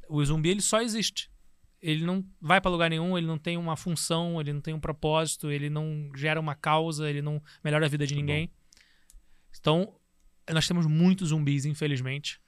O 0.09 0.23
zumbi 0.25 0.49
ele 0.49 0.61
só 0.61 0.81
existe. 0.81 1.29
Ele 1.79 2.03
não 2.05 2.25
vai 2.41 2.59
pra 2.59 2.71
lugar 2.71 2.89
nenhum, 2.89 3.15
ele 3.17 3.27
não 3.27 3.37
tem 3.37 3.55
uma 3.55 3.77
função, 3.77 4.41
ele 4.41 4.51
não 4.51 4.59
tem 4.59 4.73
um 4.73 4.79
propósito, 4.79 5.51
ele 5.51 5.69
não 5.69 6.09
gera 6.15 6.39
uma 6.39 6.55
causa, 6.55 7.07
ele 7.09 7.21
não 7.21 7.41
melhora 7.63 7.85
a 7.85 7.89
vida 7.89 8.05
de 8.07 8.15
Tá 8.15 8.19
ninguém. 8.19 8.51
Então, 9.67 9.93
nós 10.49 10.65
temos 10.65 10.85
muitos 10.85 11.29
zumbis, 11.29 11.65
infelizmente. 11.65 12.39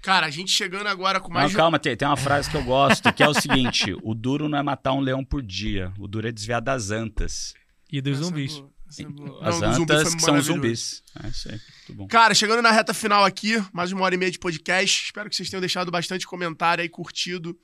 Cara, 0.00 0.26
a 0.26 0.30
gente 0.30 0.52
chegando 0.52 0.86
agora 0.86 1.18
com 1.18 1.32
Não, 1.32 1.40
mais... 1.40 1.52
calma, 1.52 1.76
tem, 1.76 1.96
tem 1.96 2.06
uma 2.06 2.16
frase 2.16 2.48
que 2.48 2.56
eu 2.56 2.62
gosto, 2.62 3.12
que 3.12 3.20
é 3.20 3.28
o 3.28 3.34
seguinte: 3.34 3.96
o 4.04 4.14
duro 4.14 4.48
não 4.48 4.56
é 4.56 4.62
matar 4.62 4.92
um 4.92 5.00
leão 5.00 5.24
por 5.24 5.42
dia, 5.42 5.92
o 5.98 6.06
duro 6.06 6.28
é 6.28 6.30
desviar 6.30 6.62
das 6.62 6.92
antas. 6.92 7.52
E 7.90 8.00
dos 8.00 8.12
Essa 8.12 8.20
é 8.20 8.24
zumbis. 8.26 8.52
boa, 8.58 8.70
essa 8.88 9.02
é 9.02 9.06
boa. 9.06 9.48
As 9.48 9.60
Não, 9.60 9.82
antas 9.82 10.14
que 10.14 10.22
são 10.22 10.40
zumbis. 10.40 11.02
É 11.20 11.28
isso 11.28 11.50
aí, 11.50 11.60
muito 11.78 11.94
bom. 11.94 12.06
Cara, 12.06 12.32
chegando 12.32 12.62
na 12.62 12.70
reta 12.70 12.94
final 12.94 13.24
aqui, 13.24 13.60
mais 13.72 13.90
uma 13.90 14.02
hora 14.02 14.14
e 14.14 14.18
meia 14.18 14.30
de 14.30 14.38
podcast. 14.38 15.06
Espero 15.06 15.28
que 15.28 15.34
vocês 15.34 15.50
tenham 15.50 15.60
deixado 15.60 15.90
bastante 15.90 16.24
comentário 16.28 16.80
aí, 16.82 16.88
curtido. 16.88 17.58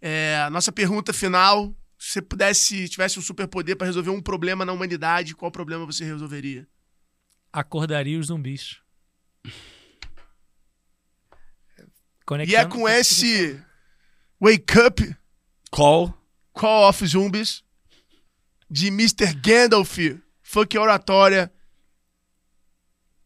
É, 0.00 0.48
nossa 0.52 0.70
pergunta 0.70 1.12
final: 1.12 1.74
se 1.98 2.12
você 2.12 2.22
pudesse, 2.22 2.88
tivesse 2.88 3.18
um 3.18 3.22
superpoder 3.22 3.76
pra 3.76 3.88
resolver 3.88 4.10
um 4.10 4.22
problema 4.22 4.64
na 4.64 4.72
humanidade, 4.72 5.34
qual 5.34 5.50
problema 5.50 5.84
você 5.84 6.04
resolveria? 6.04 6.68
Acordaria 7.52 8.18
os 8.18 8.28
zumbis. 8.28 8.80
E 9.44 9.50
Conectando 12.24 12.58
é 12.58 12.66
com 12.66 12.88
esse 12.88 13.62
Wake 14.40 14.78
Up 14.86 15.16
Call. 15.70 16.14
Call 16.52 16.88
of 16.88 17.06
Zombies 17.06 17.62
de 18.70 18.88
Mr. 18.88 19.34
Gandalf, 19.34 19.98
Fuck 20.42 20.78
Oratória. 20.78 21.52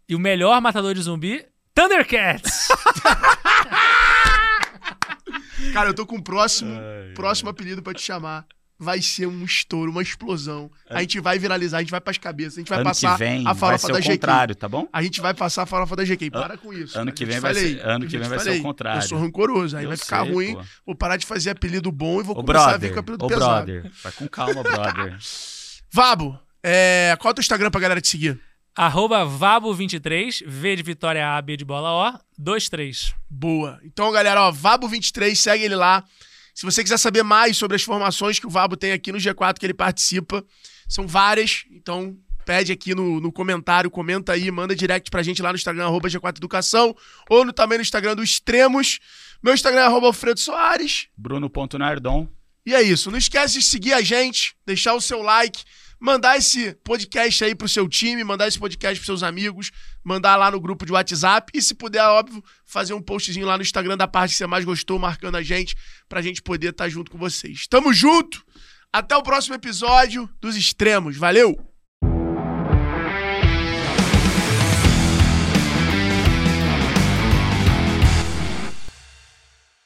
E 0.08 0.14
o 0.14 0.18
melhor 0.18 0.60
matador 0.60 0.94
de 0.94 1.02
zumbi, 1.02 1.44
Thundercats! 1.74 2.68
Cara, 5.72 5.90
eu 5.90 5.94
tô 5.94 6.06
com 6.06 6.16
o 6.16 6.22
próximo, 6.22 6.78
Ai, 6.78 7.12
próximo 7.14 7.50
apelido 7.50 7.82
pra 7.82 7.94
te 7.94 8.02
chamar. 8.02 8.46
Vai 8.76 9.00
ser 9.00 9.26
um 9.26 9.44
estouro, 9.44 9.90
uma 9.92 10.02
explosão. 10.02 10.68
A 10.90 11.00
gente 11.00 11.20
vai 11.20 11.38
viralizar, 11.38 11.78
a 11.78 11.80
gente 11.80 11.90
vai 11.92 12.00
pras 12.00 12.18
cabeças, 12.18 12.54
a 12.58 12.60
gente 12.60 12.68
vai 12.68 12.78
ano 12.78 12.84
passar 12.84 13.12
que 13.12 13.18
vem 13.20 13.40
a 13.46 13.52
vai 13.52 13.54
farofa 13.54 13.86
ser 13.86 13.92
da 13.92 13.98
o 13.98 14.02
GQ. 14.02 14.12
contrário, 14.14 14.54
tá 14.56 14.68
bom? 14.68 14.88
A 14.92 15.00
gente 15.02 15.20
vai 15.20 15.32
passar 15.32 15.62
a 15.62 15.66
farofa 15.66 15.94
da 15.94 16.04
GQ. 16.04 16.30
Para 16.32 16.58
com 16.58 16.72
isso. 16.72 16.98
ano 16.98 17.12
que 17.12 17.24
vem 17.24 17.38
vai 17.38 17.54
falei, 17.54 17.74
ser- 17.74 17.86
ano 17.86 18.06
que 18.06 18.18
vem 18.18 18.28
vai 18.28 18.38
ser 18.40 18.44
falei. 18.46 18.60
o 18.60 18.62
contrário. 18.64 18.98
Eu 19.02 19.08
sou 19.08 19.18
rancoroso, 19.18 19.76
aí 19.76 19.84
Eu 19.84 19.88
vai 19.90 19.96
ficar 19.96 20.24
sei, 20.24 20.32
ruim. 20.34 20.54
pô. 20.54 20.62
Vou 20.86 20.94
parar 20.96 21.16
de 21.16 21.24
fazer 21.24 21.50
apelido 21.50 21.92
bom 21.92 22.18
e 22.20 22.24
vou 22.24 22.36
Ô, 22.36 22.42
começar 22.44 22.70
a 22.74 22.76
vir 22.76 22.90
brother, 22.90 22.94
com 22.94 23.00
apelido 23.00 23.24
ô, 23.24 23.28
pesado. 23.28 23.66
brother, 23.72 23.92
vai 24.02 24.12
com 24.12 24.28
calma, 24.28 24.62
brother. 24.64 25.16
Vabo, 25.92 26.38
é, 26.62 27.16
qual 27.20 27.30
é 27.30 27.32
o 27.32 27.34
teu 27.34 27.42
Instagram 27.42 27.70
pra 27.70 27.80
galera 27.80 28.00
te 28.00 28.08
seguir? 28.08 28.40
Arroba 28.76 29.24
Vabo23, 29.24 30.42
V 30.44 30.74
de 30.76 30.82
Vitória 30.82 31.36
A, 31.36 31.40
B 31.40 31.56
de 31.56 31.64
Bola 31.64 32.10
O, 32.10 32.18
23. 32.36 33.14
Boa. 33.30 33.78
Então, 33.84 34.10
galera, 34.10 34.42
ó, 34.42 34.52
Vabo23, 34.52 35.36
segue 35.36 35.62
ele 35.64 35.76
lá. 35.76 36.02
Se 36.54 36.64
você 36.64 36.82
quiser 36.82 36.98
saber 36.98 37.24
mais 37.24 37.56
sobre 37.56 37.74
as 37.74 37.82
formações 37.82 38.38
que 38.38 38.46
o 38.46 38.50
Vabo 38.50 38.76
tem 38.76 38.92
aqui 38.92 39.10
no 39.10 39.18
G4 39.18 39.58
que 39.58 39.66
ele 39.66 39.74
participa, 39.74 40.44
são 40.88 41.06
várias. 41.06 41.64
Então, 41.70 42.16
pede 42.44 42.70
aqui 42.70 42.94
no, 42.94 43.20
no 43.20 43.32
comentário, 43.32 43.90
comenta 43.90 44.32
aí, 44.32 44.50
manda 44.50 44.76
direct 44.76 45.10
pra 45.10 45.22
gente 45.22 45.42
lá 45.42 45.50
no 45.50 45.56
Instagram, 45.56 45.86
arroba 45.86 46.08
G4 46.08 46.36
Educação, 46.36 46.94
ou 47.28 47.44
no, 47.44 47.52
também 47.52 47.78
no 47.78 47.82
Instagram 47.82 48.14
do 48.14 48.22
Extremos. 48.22 49.00
Meu 49.42 49.52
Instagram 49.52 49.80
é 49.80 49.84
arroba 49.84 50.06
Alfredo 50.06 50.38
Soares. 50.38 51.08
Bruno.nardon. 51.16 52.28
E 52.64 52.74
é 52.74 52.82
isso. 52.82 53.10
Não 53.10 53.18
esquece 53.18 53.58
de 53.58 53.64
seguir 53.64 53.92
a 53.92 54.00
gente, 54.00 54.56
deixar 54.64 54.94
o 54.94 55.00
seu 55.00 55.22
like, 55.22 55.64
mandar 56.00 56.36
esse 56.36 56.72
podcast 56.84 57.44
aí 57.44 57.54
pro 57.54 57.68
seu 57.68 57.88
time, 57.88 58.22
mandar 58.24 58.48
esse 58.48 58.58
podcast 58.58 58.98
pros 58.98 59.06
seus 59.06 59.22
amigos, 59.22 59.70
mandar 60.02 60.36
lá 60.36 60.50
no 60.50 60.60
grupo 60.60 60.84
de 60.86 60.92
WhatsApp 60.92 61.50
e, 61.54 61.62
se 61.62 61.74
puder, 61.74 62.04
óbvio, 62.04 62.42
fazer 62.64 62.94
um 62.94 63.02
postzinho 63.02 63.46
lá 63.46 63.56
no 63.56 63.62
Instagram 63.62 63.96
da 63.96 64.08
parte 64.08 64.32
que 64.32 64.36
você 64.36 64.46
mais 64.46 64.64
gostou, 64.64 64.98
marcando 64.98 65.36
a 65.36 65.42
gente, 65.42 65.76
pra 66.08 66.22
gente 66.22 66.42
poder 66.42 66.70
estar 66.70 66.88
junto 66.88 67.10
com 67.10 67.18
vocês. 67.18 67.66
Tamo 67.66 67.92
junto! 67.92 68.44
Até 68.92 69.16
o 69.16 69.22
próximo 69.22 69.56
episódio 69.56 70.28
dos 70.40 70.56
Extremos. 70.56 71.16
Valeu! 71.16 71.73